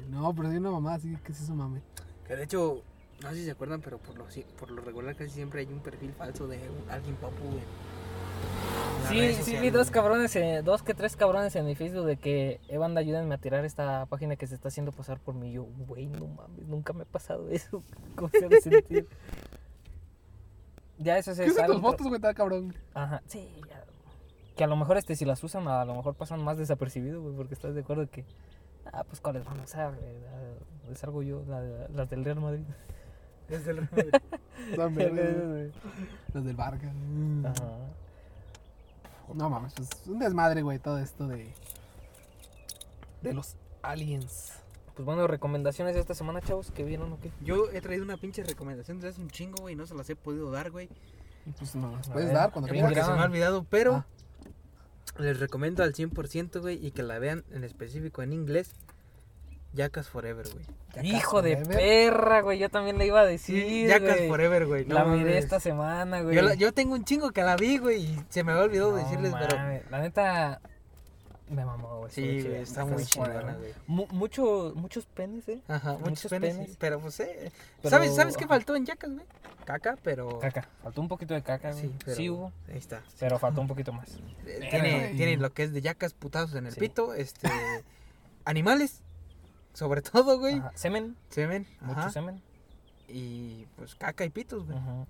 No, 0.09 0.33
pero 0.33 0.49
hay 0.49 0.57
una 0.57 0.71
mamá 0.71 0.95
así 0.95 1.15
que 1.23 1.31
es 1.31 1.41
eso 1.41 1.53
mame. 1.53 1.81
Que 2.27 2.35
de 2.35 2.43
hecho, 2.45 2.81
no 3.21 3.29
sé 3.29 3.35
si 3.35 3.45
se 3.45 3.51
acuerdan, 3.51 3.81
pero 3.81 3.99
por 3.99 4.17
lo, 4.17 4.29
si- 4.31 4.45
por 4.59 4.71
lo 4.71 4.81
regular 4.81 5.15
casi 5.15 5.29
siempre 5.29 5.61
hay 5.61 5.67
un 5.67 5.79
perfil 5.81 6.11
falso 6.13 6.47
de 6.47 6.59
alguien 6.89 7.15
papu, 7.17 7.43
güey. 7.43 7.59
en 7.59 8.04
Sí, 9.09 9.19
redes 9.19 9.45
sí, 9.45 9.55
vi 9.57 9.69
dos 9.69 9.91
cabrones, 9.91 10.35
eh, 10.35 10.61
dos 10.63 10.83
que 10.83 10.93
tres 10.93 11.15
cabrones 11.15 11.55
en 11.55 11.65
mi 11.65 11.75
Facebook 11.75 12.05
de 12.05 12.17
que, 12.17 12.59
banda, 12.77 13.01
ayúdenme 13.01 13.35
a 13.35 13.37
tirar 13.37 13.63
esta 13.65 14.05
página 14.07 14.35
que 14.35 14.47
se 14.47 14.55
está 14.55 14.67
haciendo 14.69 14.91
pasar 14.91 15.19
por 15.19 15.35
mí. 15.35 15.51
Yo, 15.51 15.63
güey, 15.87 16.07
no 16.07 16.27
mames, 16.27 16.67
nunca 16.67 16.93
me 16.93 17.03
ha 17.03 17.05
pasado 17.05 17.49
eso. 17.51 17.83
¿Cómo 18.15 18.29
se 18.29 18.45
ha 18.45 18.47
de 18.49 18.61
sentir? 18.61 19.07
Ya 20.97 21.17
eso 21.17 21.35
se 21.35 21.43
¿Qué 21.43 21.49
son 21.49 21.57
sale 21.61 21.73
tus 21.73 21.81
fotos, 21.81 22.07
güey? 22.07 22.15
Está 22.15 22.33
cabrón. 22.33 22.73
Ajá, 22.93 23.21
sí, 23.27 23.49
ya. 23.69 23.83
Que 24.55 24.63
a 24.63 24.67
lo 24.67 24.77
mejor 24.77 24.95
este, 24.97 25.15
si 25.17 25.25
las 25.25 25.43
usan, 25.43 25.67
a 25.67 25.83
lo 25.83 25.95
mejor 25.95 26.15
pasan 26.15 26.41
más 26.43 26.57
desapercibidos, 26.57 27.21
güey, 27.21 27.35
porque 27.35 27.53
estás 27.53 27.75
de 27.75 27.81
acuerdo 27.81 28.09
que, 28.09 28.23
ah, 28.93 29.03
pues 29.03 29.19
cuáles 29.19 29.43
van 29.43 29.59
a 29.59 29.63
usar, 29.63 29.93
güey? 29.93 30.15
Ah, 30.27 30.95
salgo 30.95 31.21
yo, 31.21 31.43
la- 31.47 31.87
las 31.93 32.09
del 32.09 32.23
Real 32.23 32.39
Madrid. 32.39 32.63
Es 33.49 33.65
del- 33.65 33.81
vergas, 33.81 34.21
güey. 35.47 35.71
Los 36.33 36.45
del 36.45 36.55
Vargas. 36.55 36.93
Ajá. 37.43 37.77
No 39.33 39.49
mames, 39.49 39.73
pues 39.73 39.89
un 40.07 40.19
desmadre, 40.19 40.61
güey, 40.61 40.79
todo 40.79 40.97
esto 40.99 41.27
de. 41.27 41.53
De 43.21 43.33
los 43.33 43.55
aliens. 43.81 44.53
Pues 44.95 45.05
bueno, 45.05 45.27
recomendaciones 45.27 45.95
de 45.95 45.99
esta 46.01 46.13
semana, 46.13 46.41
chavos, 46.41 46.71
que 46.71 46.83
vieron 46.83 47.11
o 47.11 47.19
qué? 47.19 47.31
Yo 47.41 47.69
he 47.71 47.81
traído 47.81 48.03
una 48.03 48.17
pinche 48.17 48.43
recomendación 48.43 48.97
desde 48.97 49.09
hace 49.09 49.21
un 49.21 49.29
chingo, 49.29 49.57
güey, 49.61 49.73
y 49.73 49.77
no 49.77 49.85
se 49.85 49.95
las 49.95 50.09
he 50.09 50.15
podido 50.15 50.51
dar, 50.51 50.71
güey. 50.71 50.89
Pues 51.57 51.75
no, 51.75 51.91
las 51.97 52.07
puedes 52.09 52.27
ver, 52.27 52.35
dar 52.37 52.51
cuando 52.51 52.67
¿qué 52.67 52.73
quieras. 52.73 52.91
Porque 52.93 53.03
se 53.05 53.11
me 53.13 53.19
ha 53.19 53.25
olvidado, 53.25 53.65
pero 53.69 53.93
Ah. 53.95 54.05
les 55.19 55.39
recomiendo 55.39 55.83
al 55.83 55.93
100%, 55.93 56.61
güey, 56.61 56.83
y 56.85 56.91
que 56.91 57.03
la 57.03 57.19
vean 57.19 57.43
en 57.51 57.63
específico 57.63 58.21
en 58.21 58.31
inglés. 58.33 58.71
Jackass 59.75 60.07
Forever, 60.09 60.45
güey. 60.51 60.65
Hijo 61.05 61.41
de 61.41 61.57
Forever. 61.57 61.77
perra, 61.77 62.41
güey, 62.41 62.57
yo 62.59 62.69
también 62.69 62.97
le 62.97 63.05
iba 63.05 63.19
a 63.21 63.25
decir, 63.25 63.87
Jackass 63.87 64.15
güey. 64.17 64.29
Forever, 64.29 64.65
güey. 64.65 64.85
no 64.85 64.95
la 64.95 65.03
miré 65.05 65.25
mames. 65.25 65.43
esta 65.43 65.59
semana, 65.59 66.21
güey. 66.21 66.35
Yo, 66.35 66.41
la- 66.41 66.55
yo 66.55 66.71
tengo 66.73 66.93
un 66.95 67.03
chingo 67.03 67.31
que 67.31 67.43
la 67.43 67.55
vi, 67.57 67.77
güey, 67.77 68.01
y 68.03 68.19
se 68.29 68.43
me 68.43 68.51
había 68.53 68.63
olvidado 68.63 68.91
No 68.91 68.97
decirles, 68.97 69.33
pero... 69.37 69.57
La 69.91 69.99
neta, 69.99 70.61
me 71.49 71.65
mamó, 71.65 71.99
güey. 71.99 72.11
Sí, 72.11 72.41
güey, 72.41 72.61
está 72.61 72.85
muy 72.85 73.03
chingona, 73.05 73.41
güey. 73.41 73.55
güey. 73.55 73.73
Mu- 73.87 74.07
mucho, 74.11 74.71
muchos 74.75 75.05
penes, 75.05 75.47
eh. 75.49 75.59
Ajá, 75.67 75.91
muchos, 75.93 76.09
Muchos 76.09 76.29
penes, 76.31 76.53
penes. 76.55 76.69
sí, 76.71 76.77
pero 76.79 76.99
pues, 76.99 77.19
eh, 77.19 77.51
Pero- 77.81 77.89
¿sabes, 77.89 78.15
¿sabes 78.15 78.37
qué 78.37 78.47
faltó 78.47 78.75
en 78.75 78.85
Jackass, 78.85 79.11
güey? 79.13 79.25
Caca, 79.65 79.97
pero... 80.03 80.39
Caca, 80.39 80.67
faltó 80.83 81.01
un 81.01 81.07
poquito 81.07 81.33
de 81.33 81.41
caca, 81.41 81.71
güey. 81.71 81.81
Sí, 81.83 81.87
Sí, 81.89 81.97
pero- 82.05 82.33
hubo, 82.35 82.51
Ahí 82.69 82.77
está. 82.77 83.01
pero 83.19 83.37
faltó 83.39 83.59
un 83.61 83.67
poquito 83.67 83.91
más. 83.91 84.07
Eh, 84.45 84.67
Tiene, 84.71 85.13
tiene 85.17 85.37
lo 85.37 85.51
que 85.53 85.63
es 85.63 85.73
de 85.73 85.81
Jackass, 85.81 86.13
putazos 86.13 86.55
en 86.55 86.67
el 86.67 86.73
Sí. 86.73 86.79
pito, 86.79 87.13
este... 87.15 87.49
animales, 88.45 89.01
sobre 89.75 90.01
todo, 90.01 90.39
güey. 90.39 90.55
Ajá, 90.57 90.71
Semen, 90.73 91.15
Semen, 91.29 91.67
mucho 91.81 91.99
ajá. 91.99 92.09
semen. 92.09 92.41
Y 93.07 93.67
pues 93.75 93.93
caca 93.95 94.25
y 94.25 94.29
pitos, 94.29 94.65
güey. 94.65 94.77
Ajá. 94.77 95.05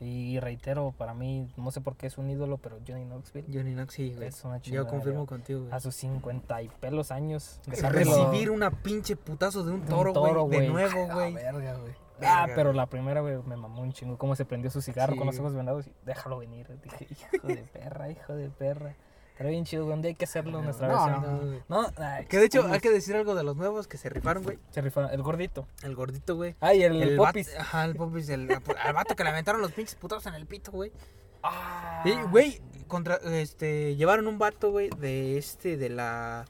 Y 0.00 0.38
reitero, 0.38 0.94
para 0.96 1.12
mí, 1.12 1.50
no 1.56 1.72
sé 1.72 1.80
por 1.80 1.96
qué 1.96 2.06
es 2.06 2.18
un 2.18 2.30
ídolo, 2.30 2.58
pero 2.58 2.78
Johnny 2.86 3.04
Knoxville. 3.04 3.48
Johnny 3.52 3.74
Knox, 3.74 3.94
sí, 3.94 4.14
güey. 4.14 4.28
Es 4.28 4.44
una 4.44 4.58
Yo 4.58 4.62
chingada, 4.62 4.88
confirmo 4.88 5.20
yo. 5.22 5.26
contigo, 5.26 5.60
güey. 5.62 5.72
A 5.72 5.80
sus 5.80 5.94
50 5.96 6.62
y 6.62 6.68
pelos 6.68 7.10
años. 7.10 7.60
Recibir 7.66 8.50
una 8.52 8.70
pinche 8.70 9.16
putazo 9.16 9.64
de 9.64 9.72
un 9.72 9.80
Un 9.80 9.86
toro, 9.86 10.44
güey. 10.44 10.60
De 10.60 10.68
nuevo, 10.68 11.06
Ah, 11.10 11.14
güey. 11.14 11.34
verga, 11.34 11.74
güey. 11.78 11.92
Ah, 12.20 12.42
Verga, 12.46 12.52
pero 12.54 12.68
güey. 12.70 12.76
la 12.76 12.86
primera, 12.86 13.20
güey, 13.22 13.38
me 13.44 13.56
mamó 13.56 13.82
un 13.82 13.92
chingo. 13.92 14.16
Cómo 14.18 14.36
se 14.36 14.44
prendió 14.44 14.70
su 14.70 14.80
cigarro 14.82 15.12
Sí, 15.14 15.18
con 15.18 15.26
los 15.26 15.38
ojos 15.40 15.54
vendados 15.54 15.86
y 15.88 15.92
déjalo 16.06 16.38
venir. 16.38 16.68
Dije, 16.82 17.08
hijo 17.10 17.46
de 17.48 17.56
perra, 17.56 18.08
hijo 18.08 18.34
de 18.34 18.50
perra. 18.50 18.94
Pero 19.38 19.50
bien 19.50 19.64
chido, 19.64 19.84
güey. 19.84 19.94
Un 19.94 20.02
día 20.02 20.08
hay 20.10 20.14
que 20.16 20.24
hacerlo 20.24 20.60
nuestra 20.60 20.88
No, 20.88 21.04
versión. 21.06 21.22
No, 21.22 21.46
güey. 21.46 21.62
No, 21.68 21.86
ay, 21.96 22.26
Que 22.26 22.38
de 22.38 22.46
hecho 22.46 22.66
hay 22.66 22.80
que 22.80 22.90
decir 22.90 23.14
algo 23.14 23.36
de 23.36 23.44
los 23.44 23.56
nuevos 23.56 23.86
que 23.86 23.96
se 23.96 24.08
rifaron, 24.10 24.42
güey. 24.42 24.58
Se 24.70 24.80
rifaron. 24.80 25.10
El 25.12 25.22
gordito. 25.22 25.66
El 25.84 25.94
gordito, 25.94 26.34
güey. 26.34 26.56
Ay, 26.60 26.82
el, 26.82 27.00
El 27.00 27.16
vato- 27.18 27.28
popis. 27.34 27.54
Ajá, 27.56 27.84
el 27.84 27.94
popis. 27.94 28.28
El, 28.30 28.50
al 28.50 28.92
vato 28.92 29.14
que 29.14 29.22
le 29.22 29.30
aventaron 29.30 29.60
los 29.60 29.70
pinches 29.72 29.94
putazos 29.94 30.26
en 30.26 30.34
el 30.34 30.46
pito, 30.46 30.72
güey. 30.72 30.90
Ah, 31.44 32.02
Y, 32.04 32.14
güey, 32.30 32.60
contra, 32.88 33.14
este, 33.16 33.94
llevaron 33.94 34.26
un 34.26 34.38
vato, 34.38 34.72
güey, 34.72 34.90
de 34.98 35.38
este, 35.38 35.76
de 35.76 35.88
la... 35.88 36.44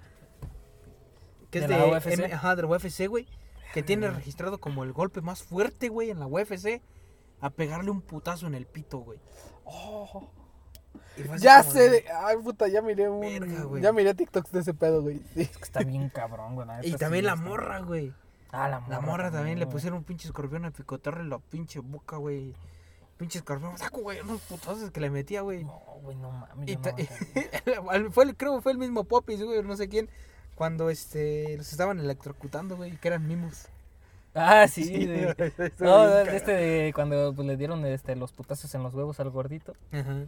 Que 1.51 1.59
es 1.59 1.69
¿De 1.69 1.77
la 1.77 1.87
UFC? 1.87 2.07
M- 2.19 2.33
ajá, 2.33 2.57
de 2.57 2.63
la 2.63 2.69
UFC, 2.69 3.07
güey. 3.07 3.27
Que 3.75 3.83
tiene 3.83 4.11
registrado 4.11 4.59
como 4.59 4.83
el 4.83 4.93
golpe 4.95 5.21
más 5.21 5.43
fuerte, 5.43 5.91
güey, 5.91 6.09
en 6.11 6.21
la 6.21 6.27
UFC. 6.27 6.81
A 7.41 7.51
pegarle 7.51 7.91
un 7.91 8.01
putazo 8.01 8.47
en 8.47 8.55
el 8.55 8.65
pito, 8.67 8.99
güey. 8.99 9.19
Oh, 9.65 10.31
ya 11.39 11.63
sé. 11.63 11.91
de- 11.91 12.05
Ay, 12.25 12.37
puta, 12.43 12.69
ya 12.69 12.81
miré 12.83 13.09
un. 13.09 13.21
Verga, 13.21 13.63
güey. 13.65 13.83
ya 13.83 13.93
miré 13.93 14.15
TikToks 14.15 14.53
de 14.53 14.61
ese 14.61 14.75
pedo, 14.75 15.03
güey. 15.03 15.19
Sí. 15.35 15.43
Es 15.43 15.57
que 15.57 15.59
está 15.65 15.81
bien 15.81 16.09
cabrón, 16.11 16.55
güey. 16.55 16.69
Y 16.83 16.93
también 16.93 17.23
sí 17.25 17.27
la 17.27 17.35
está- 17.35 17.45
morra, 17.49 17.81
güey. 17.81 18.13
Ah, 18.51 18.69
la 18.69 18.81
morra. 18.81 18.95
La 18.95 19.01
morra 19.01 19.31
también 19.31 19.59
le 19.59 19.67
pusieron 19.67 19.99
un 19.99 20.05
pinche 20.05 20.27
escorpión 20.29 20.65
a 20.65 20.71
picotearle 20.71 21.25
la 21.25 21.39
pinche 21.39 21.81
boca, 21.81 22.17
güey. 22.17 22.55
Pinche 23.19 23.39
escorpión. 23.39 23.77
Saco, 23.77 24.01
güey, 24.01 24.21
unos 24.21 24.41
putazos 24.43 24.91
que 24.91 25.01
le 25.01 25.11
metía, 25.11 25.41
güey. 25.43 25.65
No, 25.65 25.81
güey, 26.03 26.17
no 26.17 26.31
mames. 26.31 26.69
Y 26.69 26.77
no 26.77 26.83
ta- 26.83 26.95
aguantaría. 27.77 28.11
fue, 28.13 28.35
creo 28.35 28.57
que 28.57 28.63
fue 28.63 28.73
el 28.73 28.79
mismo 28.79 29.05
Popis, 29.05 29.43
güey, 29.43 29.63
no 29.63 29.77
sé 29.77 29.89
quién. 29.89 30.09
Cuando 30.55 30.89
este 30.91 31.57
los 31.57 31.71
estaban 31.73 31.99
electrocutando, 32.01 32.77
güey, 32.77 32.97
que 32.97 33.09
eran 33.09 33.27
mimos. 33.27 33.67
Ah, 34.35 34.67
sí. 34.69 34.85
de- 35.07 35.35
Estuvo 35.59 35.89
No, 35.89 36.07
de 36.09 36.37
este 36.37 36.53
de 36.53 36.93
cuando 36.95 37.35
pues, 37.35 37.47
le 37.47 37.57
dieron 37.57 37.85
este, 37.87 38.15
los 38.17 38.33
putazos 38.33 38.73
en 38.75 38.83
los 38.83 38.95
huevos 38.95 39.19
al 39.21 39.31
gordito. 39.31 39.75
Ajá. 39.93 40.25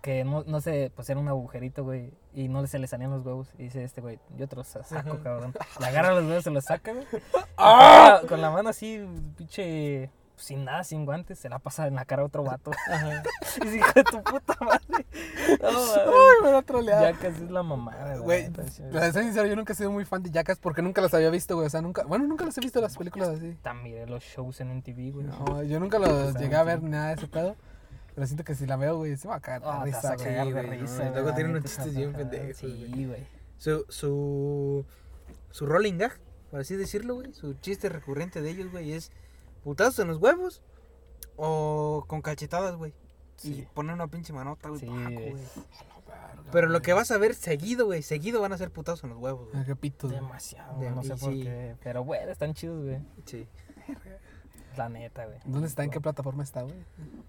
Que 0.00 0.24
no, 0.24 0.44
no 0.46 0.60
sé, 0.60 0.92
pues 0.94 1.08
era 1.10 1.18
un 1.20 1.28
agujerito, 1.28 1.82
güey. 1.84 2.12
Y 2.34 2.48
no 2.48 2.66
se 2.66 2.78
le 2.78 2.86
salían 2.86 3.10
los 3.10 3.24
huevos. 3.24 3.48
Y 3.58 3.64
dice 3.64 3.82
este, 3.84 4.00
güey, 4.00 4.18
yo 4.36 4.46
te 4.48 4.56
los 4.56 4.66
saco, 4.68 4.94
Ajá. 4.96 5.18
cabrón. 5.22 5.54
Le 5.80 5.86
agarra 5.86 6.12
los 6.14 6.24
huevos, 6.24 6.44
se 6.44 6.50
los 6.50 6.64
saca, 6.64 6.92
güey. 6.92 7.06
¡Ah! 7.56 8.20
Con 8.28 8.40
la- 8.40 8.48
la 8.48 8.54
mano 8.54 8.68
así, 8.70 9.02
pinche. 9.36 10.10
Sin 10.36 10.64
nada, 10.64 10.82
sin 10.82 11.04
guantes, 11.06 11.38
se 11.38 11.48
la 11.48 11.60
pasa 11.60 11.86
en 11.86 11.94
la 11.94 12.04
cara 12.04 12.22
a 12.22 12.24
otro 12.24 12.42
vato. 12.42 12.72
y 13.56 13.60
dice, 13.66 13.76
hijo 13.76 13.92
de 13.94 14.02
tu 14.02 14.20
puta 14.20 14.56
madre. 14.60 15.06
No, 15.62 15.68
Ay, 15.68 16.06
mames. 16.06 16.42
me 16.42 16.50
va 16.52 16.58
a 16.58 16.62
trolear. 16.62 17.02
Jackass 17.14 17.36
es 17.40 17.50
la 17.52 17.62
mamada, 17.62 18.16
Güey, 18.18 18.50
para 18.50 18.68
ser 18.68 19.22
sincero, 19.22 19.46
yo 19.46 19.54
nunca 19.54 19.74
he 19.74 19.76
sido 19.76 19.92
muy 19.92 20.04
fan 20.04 20.24
de 20.24 20.30
Jackass 20.30 20.58
porque 20.58 20.82
nunca 20.82 21.00
las 21.00 21.14
había 21.14 21.30
visto, 21.30 21.54
güey. 21.54 21.68
O 21.68 21.70
sea, 21.70 21.80
nunca. 21.82 22.02
Bueno, 22.02 22.26
nunca 22.26 22.44
las 22.44 22.58
he 22.58 22.60
visto 22.62 22.80
las 22.80 22.96
películas 22.98 23.28
así. 23.28 23.56
También 23.62 23.94
miré 23.94 24.06
los 24.08 24.24
shows 24.24 24.60
en 24.60 24.76
MTV, 24.78 25.12
güey. 25.12 25.26
No, 25.28 25.62
yo 25.62 25.78
nunca 25.78 26.00
los 26.00 26.34
llegué 26.34 26.56
a 26.56 26.64
ver 26.64 26.82
ni 26.82 26.90
nada 26.90 27.08
de 27.10 27.14
ese 27.14 27.28
pedo. 27.28 27.54
Pero 28.14 28.26
siento 28.26 28.44
que 28.44 28.54
si 28.54 28.66
la 28.66 28.76
veo, 28.76 28.96
güey, 28.98 29.16
se 29.16 29.26
va 29.28 29.36
a 29.36 29.40
caer 29.40 29.62
Ah, 29.64 29.82
te 29.84 29.90
vas 29.90 29.96
risa, 30.02 30.12
a 30.12 30.14
güey. 30.14 30.26
cagar 30.28 30.46
de 30.46 30.52
güey, 30.52 30.64
no, 30.66 30.72
risa, 30.72 30.94
y 30.94 30.98
güey, 30.98 31.12
luego 31.14 31.34
tiene 31.34 31.50
unos 31.50 31.62
chistes 31.64 31.94
bien 31.96 32.12
pendejos, 32.12 32.56
Sí, 32.56 32.86
güey. 32.88 33.06
güey. 33.06 33.26
Su, 33.58 33.84
su, 33.88 34.84
su 35.50 35.66
rolling 35.66 35.98
gag, 35.98 36.12
por 36.50 36.60
así 36.60 36.76
decirlo, 36.76 37.14
güey. 37.16 37.32
Su 37.32 37.54
chiste 37.54 37.88
recurrente 37.88 38.40
de 38.40 38.50
ellos, 38.50 38.70
güey, 38.70 38.92
es 38.92 39.10
putazos 39.64 39.98
en 40.00 40.08
los 40.08 40.18
huevos 40.18 40.62
o 41.36 42.04
con 42.06 42.22
cachetadas, 42.22 42.76
güey. 42.76 42.92
Y 43.42 43.54
Sí. 43.54 43.68
poner 43.74 43.94
una 43.94 44.06
pinche 44.06 44.32
manota, 44.32 44.68
güey. 44.68 44.80
Sí, 44.80 44.86
paco, 44.86 45.10
güey. 45.10 45.30
güey. 45.32 45.42
Pero 46.52 46.68
lo 46.68 46.82
que 46.82 46.92
vas 46.92 47.10
a 47.10 47.18
ver 47.18 47.34
seguido, 47.34 47.86
güey, 47.86 48.02
seguido 48.02 48.40
van 48.40 48.52
a 48.52 48.58
ser 48.58 48.70
putazos 48.70 49.02
en 49.04 49.10
los 49.10 49.18
huevos, 49.18 49.48
güey. 49.50 49.64
Ah, 49.66 49.74
güey. 50.00 50.14
Demasiado, 50.14 50.80
De- 50.80 50.90
no 50.90 51.02
sé 51.02 51.14
y 51.14 51.16
por 51.16 51.32
sí. 51.32 51.42
qué. 51.42 51.76
Pero 51.82 52.04
bueno, 52.04 52.30
están 52.30 52.54
chidos, 52.54 52.84
güey. 52.84 52.98
Sí. 53.24 53.48
La 54.76 54.88
neta, 54.88 55.24
güey. 55.26 55.38
¿Dónde 55.44 55.68
está? 55.68 55.84
¿En 55.84 55.90
qué 55.90 56.00
plataforma 56.00 56.42
está, 56.42 56.62
güey? 56.62 56.74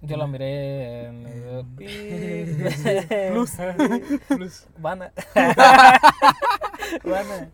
Yo 0.02 0.18
la 0.18 0.26
miré 0.28 1.06
en... 1.08 1.24
Eh, 1.80 3.30
Plus. 3.32 3.52
Plus. 4.28 4.68
Vana. 4.80 5.12
Vana. 7.04 7.50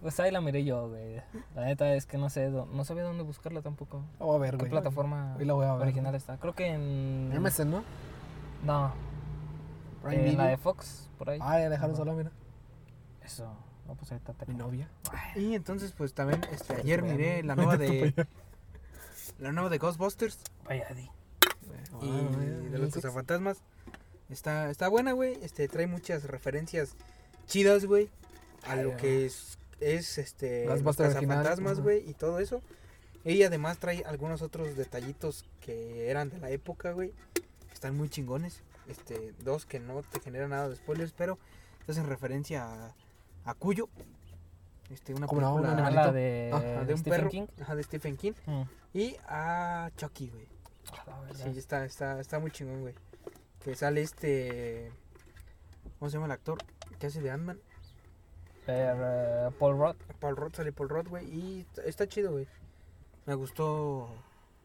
Pues 0.00 0.20
ahí 0.20 0.30
la 0.30 0.40
miré 0.40 0.64
yo, 0.64 0.88
güey. 0.88 1.20
La 1.54 1.64
neta 1.66 1.92
es 1.94 2.06
que 2.06 2.16
no 2.18 2.30
sé, 2.30 2.48
no 2.50 2.84
sabía 2.84 3.02
dónde 3.02 3.22
buscarla 3.22 3.60
tampoco. 3.62 4.02
Voy 4.18 4.36
a 4.36 4.38
ver, 4.38 4.52
¿Qué 4.52 4.56
güey. 4.58 4.70
plataforma 4.70 5.36
la 5.38 5.52
voy 5.52 5.66
a 5.66 5.74
ver. 5.74 5.82
original 5.82 6.14
está? 6.14 6.38
Creo 6.38 6.54
que 6.54 6.66
en... 6.68 7.30
MSN, 7.40 7.70
¿no? 7.70 7.82
No, 8.64 8.92
en 10.10 10.36
la 10.36 10.46
de 10.46 10.56
Fox, 10.56 11.08
por 11.18 11.30
ahí. 11.30 11.38
Ah, 11.42 11.58
ya 11.58 11.68
dejaron 11.68 11.96
sola, 11.96 12.12
mira. 12.12 12.30
Eso. 13.22 13.52
No, 13.86 13.94
pues 13.94 14.10
ahorita 14.12 14.32
te 14.32 14.46
Mi 14.46 14.54
novia. 14.54 14.88
Y 15.34 15.54
entonces, 15.54 15.92
pues 15.96 16.12
también, 16.12 16.42
este, 16.52 16.74
ayer 16.74 17.02
miré 17.02 17.42
la 17.42 17.56
nueva 17.56 17.76
de. 17.76 18.14
La 19.38 19.52
nueva 19.52 19.68
de 19.68 19.78
Ghostbusters 19.78 20.38
Vaya, 20.64 20.88
di. 20.94 21.02
y 21.02 21.10
Ah, 22.02 22.70
de 22.70 22.78
los 22.78 22.94
cazafantasmas. 22.94 23.58
Está, 24.30 24.70
está 24.70 24.88
buena, 24.88 25.12
güey. 25.12 25.38
Este, 25.42 25.68
trae 25.68 25.86
muchas 25.86 26.24
referencias 26.24 26.94
chidas, 27.46 27.84
güey. 27.84 28.08
A 28.64 28.76
lo 28.76 28.96
que 28.96 29.26
es, 29.26 29.58
es 29.80 30.18
este, 30.18 30.64
los 30.66 30.96
cazafantasmas, 30.96 31.80
güey, 31.80 32.08
y 32.08 32.14
todo 32.14 32.40
eso. 32.40 32.62
Y 33.24 33.42
además 33.42 33.78
trae 33.78 34.04
algunos 34.06 34.40
otros 34.40 34.76
detallitos 34.76 35.44
que 35.60 36.08
eran 36.08 36.30
de 36.30 36.38
la 36.38 36.50
época, 36.50 36.92
güey. 36.92 37.12
Están 37.72 37.96
muy 37.96 38.08
chingones. 38.08 38.62
Este, 38.88 39.34
dos 39.40 39.66
que 39.66 39.80
no 39.80 40.02
te 40.02 40.20
generan 40.20 40.50
nada 40.50 40.68
de 40.68 40.76
spoilers, 40.76 41.12
pero 41.12 41.38
hacen 41.88 42.06
referencia 42.06 42.64
a, 42.64 42.94
a 43.46 43.54
Cuyo. 43.54 43.88
Este, 44.90 45.14
una 45.14 45.26
película. 45.26 45.90
La 45.90 46.12
de, 46.12 46.84
de 46.86 46.92
un 46.92 46.98
Stephen 46.98 47.18
perro. 47.18 47.30
King. 47.30 47.46
Ajá, 47.60 47.74
de 47.74 47.82
Stephen 47.82 48.16
King. 48.16 48.32
Mm. 48.46 48.62
Y 48.94 49.16
a 49.26 49.90
Chucky, 49.96 50.28
güey. 50.28 50.46
A 50.92 51.10
la 51.10 51.20
verga. 51.20 51.44
Sí, 51.44 51.58
está, 51.58 51.84
está, 51.84 52.20
está 52.20 52.38
muy 52.38 52.50
chingón, 52.50 52.82
güey. 52.82 52.94
Que 53.64 53.74
sale 53.74 54.02
este. 54.02 54.92
¿Cómo 55.98 56.10
se 56.10 56.16
llama 56.16 56.26
el 56.26 56.32
actor? 56.32 56.58
Que 56.98 57.06
hace 57.08 57.20
de 57.20 57.30
Ant-Man. 57.30 57.58
Eh, 58.68 59.50
Paul 59.58 59.78
Rudd. 59.78 59.96
Paul 60.20 60.36
Rudd, 60.36 60.54
sale 60.54 60.72
Paul 60.72 60.88
Rudd, 60.88 61.08
güey. 61.08 61.26
Y 61.26 61.60
está, 61.60 61.82
está 61.82 62.06
chido, 62.06 62.32
güey. 62.32 62.46
Me 63.24 63.34
gustó. 63.34 64.08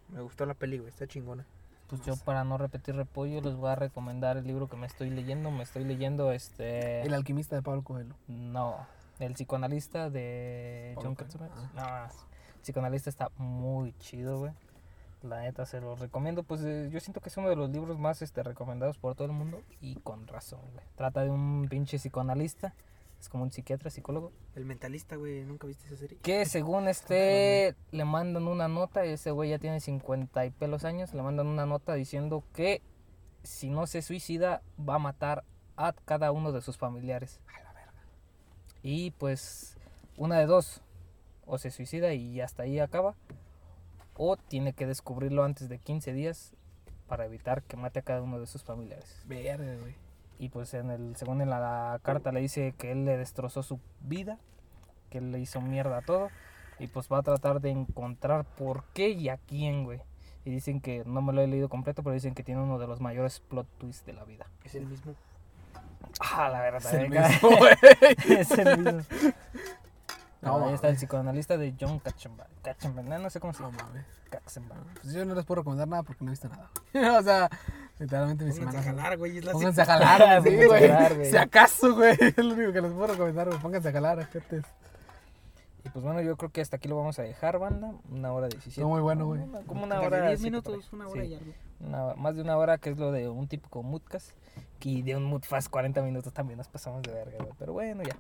Me 0.09 0.21
gustó 0.21 0.45
la 0.45 0.53
peli, 0.53 0.77
güey. 0.77 0.89
Está 0.89 1.07
chingona. 1.07 1.45
Pues 1.91 2.05
yo 2.05 2.15
para 2.15 2.45
no 2.45 2.57
repetir 2.57 2.95
repollo 2.95 3.41
les 3.41 3.57
voy 3.57 3.69
a 3.69 3.75
recomendar 3.75 4.37
el 4.37 4.47
libro 4.47 4.69
que 4.69 4.77
me 4.77 4.87
estoy 4.87 5.09
leyendo. 5.09 5.51
Me 5.51 5.63
estoy 5.63 5.83
leyendo 5.83 6.31
este... 6.31 7.01
El 7.01 7.13
alquimista 7.13 7.57
de 7.57 7.61
Pablo 7.61 7.83
Coelho. 7.83 8.15
No, 8.29 8.77
el 9.19 9.33
psicoanalista 9.33 10.09
de 10.09 10.95
John. 11.01 11.15
Katzenberg. 11.15 11.51
No, 11.75 12.05
el 12.05 12.61
psicoanalista 12.61 13.09
está 13.09 13.29
muy 13.35 13.91
chido, 13.99 14.39
güey. 14.39 14.53
La 15.21 15.41
neta 15.41 15.65
se 15.65 15.81
lo 15.81 15.97
recomiendo. 15.97 16.43
Pues 16.43 16.61
eh, 16.63 16.87
yo 16.93 17.01
siento 17.01 17.19
que 17.19 17.27
es 17.27 17.35
uno 17.35 17.49
de 17.49 17.57
los 17.57 17.69
libros 17.69 17.99
más 17.99 18.21
este, 18.21 18.41
recomendados 18.41 18.97
por 18.97 19.15
todo 19.15 19.25
el 19.25 19.33
mundo. 19.33 19.61
Y 19.81 19.95
con 19.95 20.27
razón, 20.27 20.61
güey. 20.71 20.85
Trata 20.95 21.25
de 21.25 21.29
un 21.29 21.67
pinche 21.69 21.97
psicoanalista. 21.97 22.73
Es 23.21 23.29
como 23.29 23.43
un 23.43 23.51
psiquiatra, 23.51 23.91
psicólogo. 23.91 24.31
El 24.55 24.65
mentalista, 24.65 25.15
güey. 25.15 25.45
¿Nunca 25.45 25.67
viste 25.67 25.85
esa 25.85 25.95
serie? 25.95 26.17
Que 26.23 26.43
según 26.47 26.87
este 26.87 27.75
le 27.91 28.03
mandan 28.03 28.47
una 28.47 28.67
nota, 28.67 29.03
ese 29.03 29.29
güey 29.29 29.51
ya 29.51 29.59
tiene 29.59 29.79
50 29.79 30.43
y 30.47 30.49
pelos 30.49 30.85
años, 30.85 31.13
le 31.13 31.21
mandan 31.21 31.45
una 31.45 31.67
nota 31.67 31.93
diciendo 31.93 32.43
que 32.51 32.81
si 33.43 33.69
no 33.69 33.85
se 33.85 34.01
suicida 34.01 34.63
va 34.77 34.95
a 34.95 34.99
matar 34.99 35.43
a 35.77 35.93
cada 35.93 36.31
uno 36.31 36.51
de 36.51 36.61
sus 36.61 36.77
familiares. 36.77 37.39
Y 38.81 39.11
pues 39.11 39.77
una 40.17 40.39
de 40.39 40.47
dos, 40.47 40.81
o 41.45 41.59
se 41.59 41.69
suicida 41.69 42.15
y 42.15 42.41
hasta 42.41 42.63
ahí 42.63 42.79
acaba, 42.79 43.13
o 44.15 44.35
tiene 44.35 44.73
que 44.73 44.87
descubrirlo 44.87 45.43
antes 45.43 45.69
de 45.69 45.77
15 45.77 46.11
días 46.13 46.55
para 47.07 47.25
evitar 47.25 47.61
que 47.61 47.77
mate 47.77 47.99
a 47.99 48.01
cada 48.01 48.23
uno 48.23 48.39
de 48.39 48.47
sus 48.47 48.63
familiares. 48.63 49.21
Verde, 49.27 49.77
güey. 49.77 50.10
Y 50.41 50.49
pues 50.49 50.73
en 50.73 50.89
el, 50.89 51.15
según 51.17 51.39
en 51.41 51.51
la, 51.51 51.99
carta 52.01 52.31
le 52.31 52.39
dice 52.39 52.73
que 52.75 52.91
él 52.91 53.05
le 53.05 53.15
destrozó 53.15 53.61
su 53.61 53.79
vida, 53.99 54.39
que 55.11 55.19
él 55.19 55.31
le 55.31 55.39
hizo 55.39 55.61
mierda 55.61 55.99
a 55.99 56.01
todo. 56.01 56.29
Y 56.79 56.87
pues 56.87 57.09
va 57.11 57.19
a 57.19 57.21
tratar 57.21 57.61
de 57.61 57.69
encontrar 57.69 58.43
por 58.43 58.83
qué 58.95 59.09
y 59.09 59.29
a 59.29 59.37
quién, 59.37 59.83
güey. 59.83 60.01
Y 60.43 60.49
dicen 60.49 60.81
que, 60.81 61.03
no 61.05 61.21
me 61.21 61.31
lo 61.31 61.41
he 61.41 61.47
leído 61.47 61.69
completo, 61.69 62.01
pero 62.01 62.15
dicen 62.15 62.33
que 62.33 62.41
tiene 62.41 62.59
uno 62.59 62.79
de 62.79 62.87
los 62.87 62.99
mayores 63.01 63.39
plot 63.39 63.67
twists 63.77 64.03
de 64.03 64.13
la 64.13 64.23
vida. 64.23 64.47
Es 64.63 64.73
el 64.73 64.87
mismo. 64.87 65.13
Ah, 66.19 66.49
la 66.49 66.61
verdad. 66.61 66.91
Es 66.91 66.93
el 66.93 67.01
venga. 67.01 67.27
mismo, 67.29 67.49
güey. 67.57 67.73
es 68.27 68.51
el 68.57 68.77
mismo. 68.79 69.01
No, 70.41 70.57
No, 70.59 70.65
ahí 70.67 70.73
está 70.73 70.89
el 70.89 70.95
psicoanalista 70.95 71.55
de 71.57 71.75
John 71.79 71.99
Katzenbach. 71.99 72.47
Katzenbach, 72.63 73.05
no, 73.05 73.19
no 73.19 73.29
sé 73.29 73.39
cómo 73.39 73.53
se 73.53 73.61
No 73.61 73.71
llama. 73.71 73.83
mames. 73.83 74.05
Katzenbach. 74.29 74.77
Pues 75.01 75.13
yo 75.13 75.23
no 75.25 75.35
les 75.35 75.45
puedo 75.45 75.61
recomendar 75.61 75.87
nada 75.87 76.03
porque 76.03 76.23
no 76.25 76.31
he 76.31 76.33
visto 76.33 76.49
nada. 76.49 76.69
o 77.19 77.23
sea, 77.23 77.49
literalmente 77.99 78.45
mi 78.45 78.51
Pónganse 78.51 78.77
a 78.77 78.81
semana. 78.83 79.01
jalar, 79.03 79.17
güey. 79.19 79.41
Pónganse 79.41 79.81
a 79.81 79.85
jalar, 79.85 80.41
güey, 80.41 80.59
sí, 80.61 80.67
Pónganse 80.67 80.91
a 80.93 81.13
güey. 81.15 81.31
Si 81.31 81.37
acaso, 81.37 81.95
güey. 81.95 82.17
Es 82.19 82.37
lo 82.37 82.53
único 82.55 82.73
que 82.73 82.81
les 82.81 82.91
puedo 82.91 83.07
recomendar, 83.07 83.47
güey. 83.47 83.59
Pónganse 83.59 83.89
a 83.89 83.91
jalar, 83.91 84.25
gente. 84.27 84.61
Y 85.83 85.89
pues 85.89 86.03
bueno, 86.05 86.21
yo 86.21 86.37
creo 86.37 86.51
que 86.51 86.61
hasta 86.61 86.75
aquí 86.77 86.87
lo 86.87 86.95
vamos 86.95 87.17
a 87.19 87.23
dejar, 87.23 87.57
banda. 87.59 87.91
Una 88.09 88.31
hora 88.33 88.47
diecisiete. 88.47 88.81
Está 88.81 88.87
muy 88.87 89.01
bueno, 89.01 89.25
güey. 89.25 89.41
Una- 89.41 89.61
Como 89.61 89.83
una 89.83 89.99
De 89.99 90.05
hora. 90.07 90.27
10 90.27 90.39
siete 90.39 90.61
por 90.61 90.71
minutos, 90.71 90.93
una 90.93 91.07
hora 91.07 91.21
Sí. 91.23 91.27
y 91.27 91.35
algo. 91.35 91.53
Una- 91.81 92.13
más 92.15 92.35
de 92.35 92.41
una 92.41 92.57
hora, 92.57 92.77
que 92.77 92.91
es 92.91 92.97
lo 92.97 93.11
de 93.11 93.29
un 93.29 93.47
típico 93.47 93.81
moodcast. 93.83 94.31
Y 94.81 95.01
de 95.03 95.15
un 95.15 95.23
moodfast 95.25 95.69
40 95.69 96.01
minutos 96.01 96.33
también 96.33 96.57
nos 96.57 96.67
pasamos 96.67 97.01
de 97.03 97.11
verga, 97.11 97.37
güey. 97.39 97.51
Pero 97.59 97.73
bueno, 97.73 98.01
ya. 98.03 98.15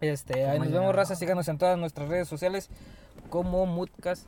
Este, 0.00 0.48
ahí 0.48 0.58
nos 0.58 0.70
vemos, 0.70 0.94
raza. 0.94 1.14
Síganos 1.14 1.48
en 1.48 1.58
todas 1.58 1.78
nuestras 1.78 2.08
redes 2.08 2.28
sociales 2.28 2.70
como 3.28 3.66
moodcast. 3.66 4.26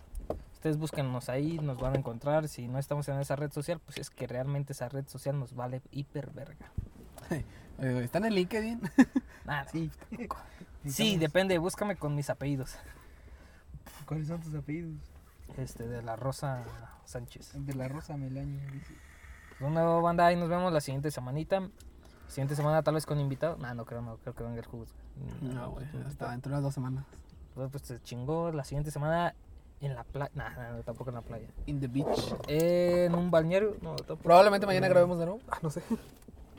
Ustedes 0.52 0.76
búsquennos 0.78 1.28
ahí, 1.28 1.58
nos 1.58 1.78
van 1.78 1.94
a 1.94 1.98
encontrar. 1.98 2.46
Si 2.48 2.68
no 2.68 2.78
estamos 2.78 3.08
en 3.08 3.18
esa 3.20 3.34
red 3.36 3.50
social, 3.50 3.80
pues 3.80 3.98
es 3.98 4.10
que 4.10 4.26
realmente 4.26 4.72
esa 4.74 4.88
red 4.88 5.08
social 5.08 5.38
nos 5.38 5.54
vale 5.54 5.82
hiper 5.90 6.30
verga. 6.30 6.70
Güey, 7.78 8.04
¿Están 8.04 8.24
en 8.24 8.34
LinkedIn? 8.34 8.80
Nada. 9.44 9.66
Sí, 9.70 9.90
Sí. 10.86 11.16
depende. 11.16 11.58
Búscame 11.58 11.96
con 11.96 12.14
mis 12.14 12.30
apellidos. 12.30 12.76
¿Cuáles 14.06 14.28
son 14.28 14.40
tus 14.40 14.54
apellidos? 14.54 14.94
Este, 15.56 15.86
de 15.88 16.02
la 16.02 16.16
Rosa 16.16 16.64
Sánchez. 17.04 17.52
De 17.54 17.74
la 17.74 17.88
Rosa 17.88 18.16
Melaño. 18.16 18.60
dice. 18.72 18.94
Una 19.60 19.82
banda 19.84 20.26
ahí 20.26 20.36
nos 20.36 20.48
vemos 20.48 20.72
la 20.72 20.80
siguiente 20.80 21.10
semanita. 21.10 21.68
Siguiente 22.32 22.56
semana 22.56 22.82
tal 22.82 22.94
vez 22.94 23.04
con 23.04 23.20
invitado. 23.20 23.58
Nah, 23.58 23.74
no 23.74 23.84
creo, 23.84 24.00
no 24.00 24.16
creo 24.16 24.34
que 24.34 24.42
venga 24.42 24.58
el 24.58 24.64
jugo. 24.64 24.86
No, 25.42 25.72
güey. 25.72 25.84
Hasta 26.06 26.30
dentro 26.30 26.48
de 26.48 26.54
unas 26.54 26.62
dos 26.62 26.72
semanas. 26.72 27.04
Pues, 27.54 27.70
pues 27.70 27.82
se 27.82 28.00
chingó 28.00 28.50
la 28.52 28.64
siguiente 28.64 28.90
semana 28.90 29.34
en 29.82 29.94
la 29.94 30.02
playa. 30.02 30.30
Nah, 30.34 30.48
nah, 30.48 30.70
no, 30.70 30.82
tampoco 30.82 31.10
en 31.10 31.16
la 31.16 31.20
playa. 31.20 31.46
In 31.66 31.78
the 31.78 31.88
beach. 31.88 32.34
En 32.48 33.14
un 33.14 33.30
balneario. 33.30 33.76
No, 33.82 33.96
tampoco. 33.96 34.22
Probablemente 34.22 34.66
mañana 34.66 34.88
grabemos 34.88 35.18
de 35.18 35.26
nuevo. 35.26 35.40
Ah, 35.50 35.58
no 35.60 35.68
sé. 35.68 35.82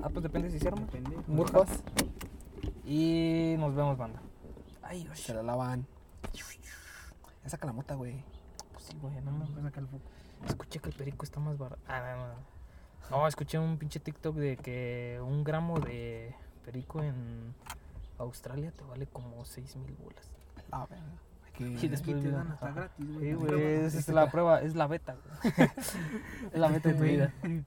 Ah, 0.04 0.10
pues 0.10 0.22
depende 0.22 0.52
si 0.52 0.68
arma. 0.68 0.82
Depende. 0.82 1.18
Y 2.86 3.56
nos 3.58 3.74
vemos, 3.74 3.98
banda. 3.98 4.22
Ay, 4.84 5.08
osh. 5.12 5.26
Se 5.26 5.34
la 5.34 5.42
lavan. 5.42 5.88
Ya 7.44 7.50
saca 7.50 7.66
la 7.66 7.74
mota, 7.74 7.96
güey. 7.96 8.24
Pues 8.74 8.84
sí, 8.84 8.96
güey, 9.02 9.20
no 9.22 9.32
me 9.32 9.46
voy 9.46 9.60
a 9.62 9.64
sacar 9.64 9.82
el 9.82 9.90
foco. 9.90 10.04
Escuché 10.46 10.80
que 10.80 10.90
el 10.90 10.96
perico 10.96 11.26
está 11.26 11.40
más 11.40 11.58
barato. 11.58 11.82
Ah, 11.88 12.16
no, 12.16 12.28
no. 12.28 12.53
No, 13.10 13.28
escuché 13.28 13.60
un 13.60 13.78
pinche 13.78 14.00
TikTok 14.00 14.36
de 14.36 14.58
que 14.58 15.20
un 15.24 15.44
gramo 15.44 15.80
de 15.80 16.34
perico 16.66 17.04
en 17.04 17.54
Australia 18.18 18.72
te 18.72 18.84
vale 18.84 19.06
como 19.08 19.44
6 19.46 19.76
mil 19.78 19.96
bolas. 20.04 20.30
La 20.72 20.86
verga. 20.88 21.04
Hay 21.46 21.52
que- 21.52 21.86
Y 21.86 21.88
después 21.90 22.22
te 22.22 22.32
dan 22.32 22.52
hasta 22.52 22.72
gratis, 22.72 23.08
güey. 23.14 23.26
Sí, 23.30 23.34
güey, 23.34 23.62
es 23.86 24.08
la 24.10 24.32
prueba, 24.32 24.62
es 24.62 24.76
la 24.76 24.88
beta, 24.88 25.16
güey. 25.16 25.54
es 26.54 26.60
la 26.60 26.68
beta 26.70 26.90
de 26.90 26.96
tu 26.96 27.04
vida. 27.04 27.34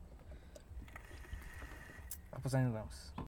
Ah, 2.33 2.39
pues 2.43 2.53
ahí 2.55 2.65
nos 2.65 2.75
vemos. 2.75 3.15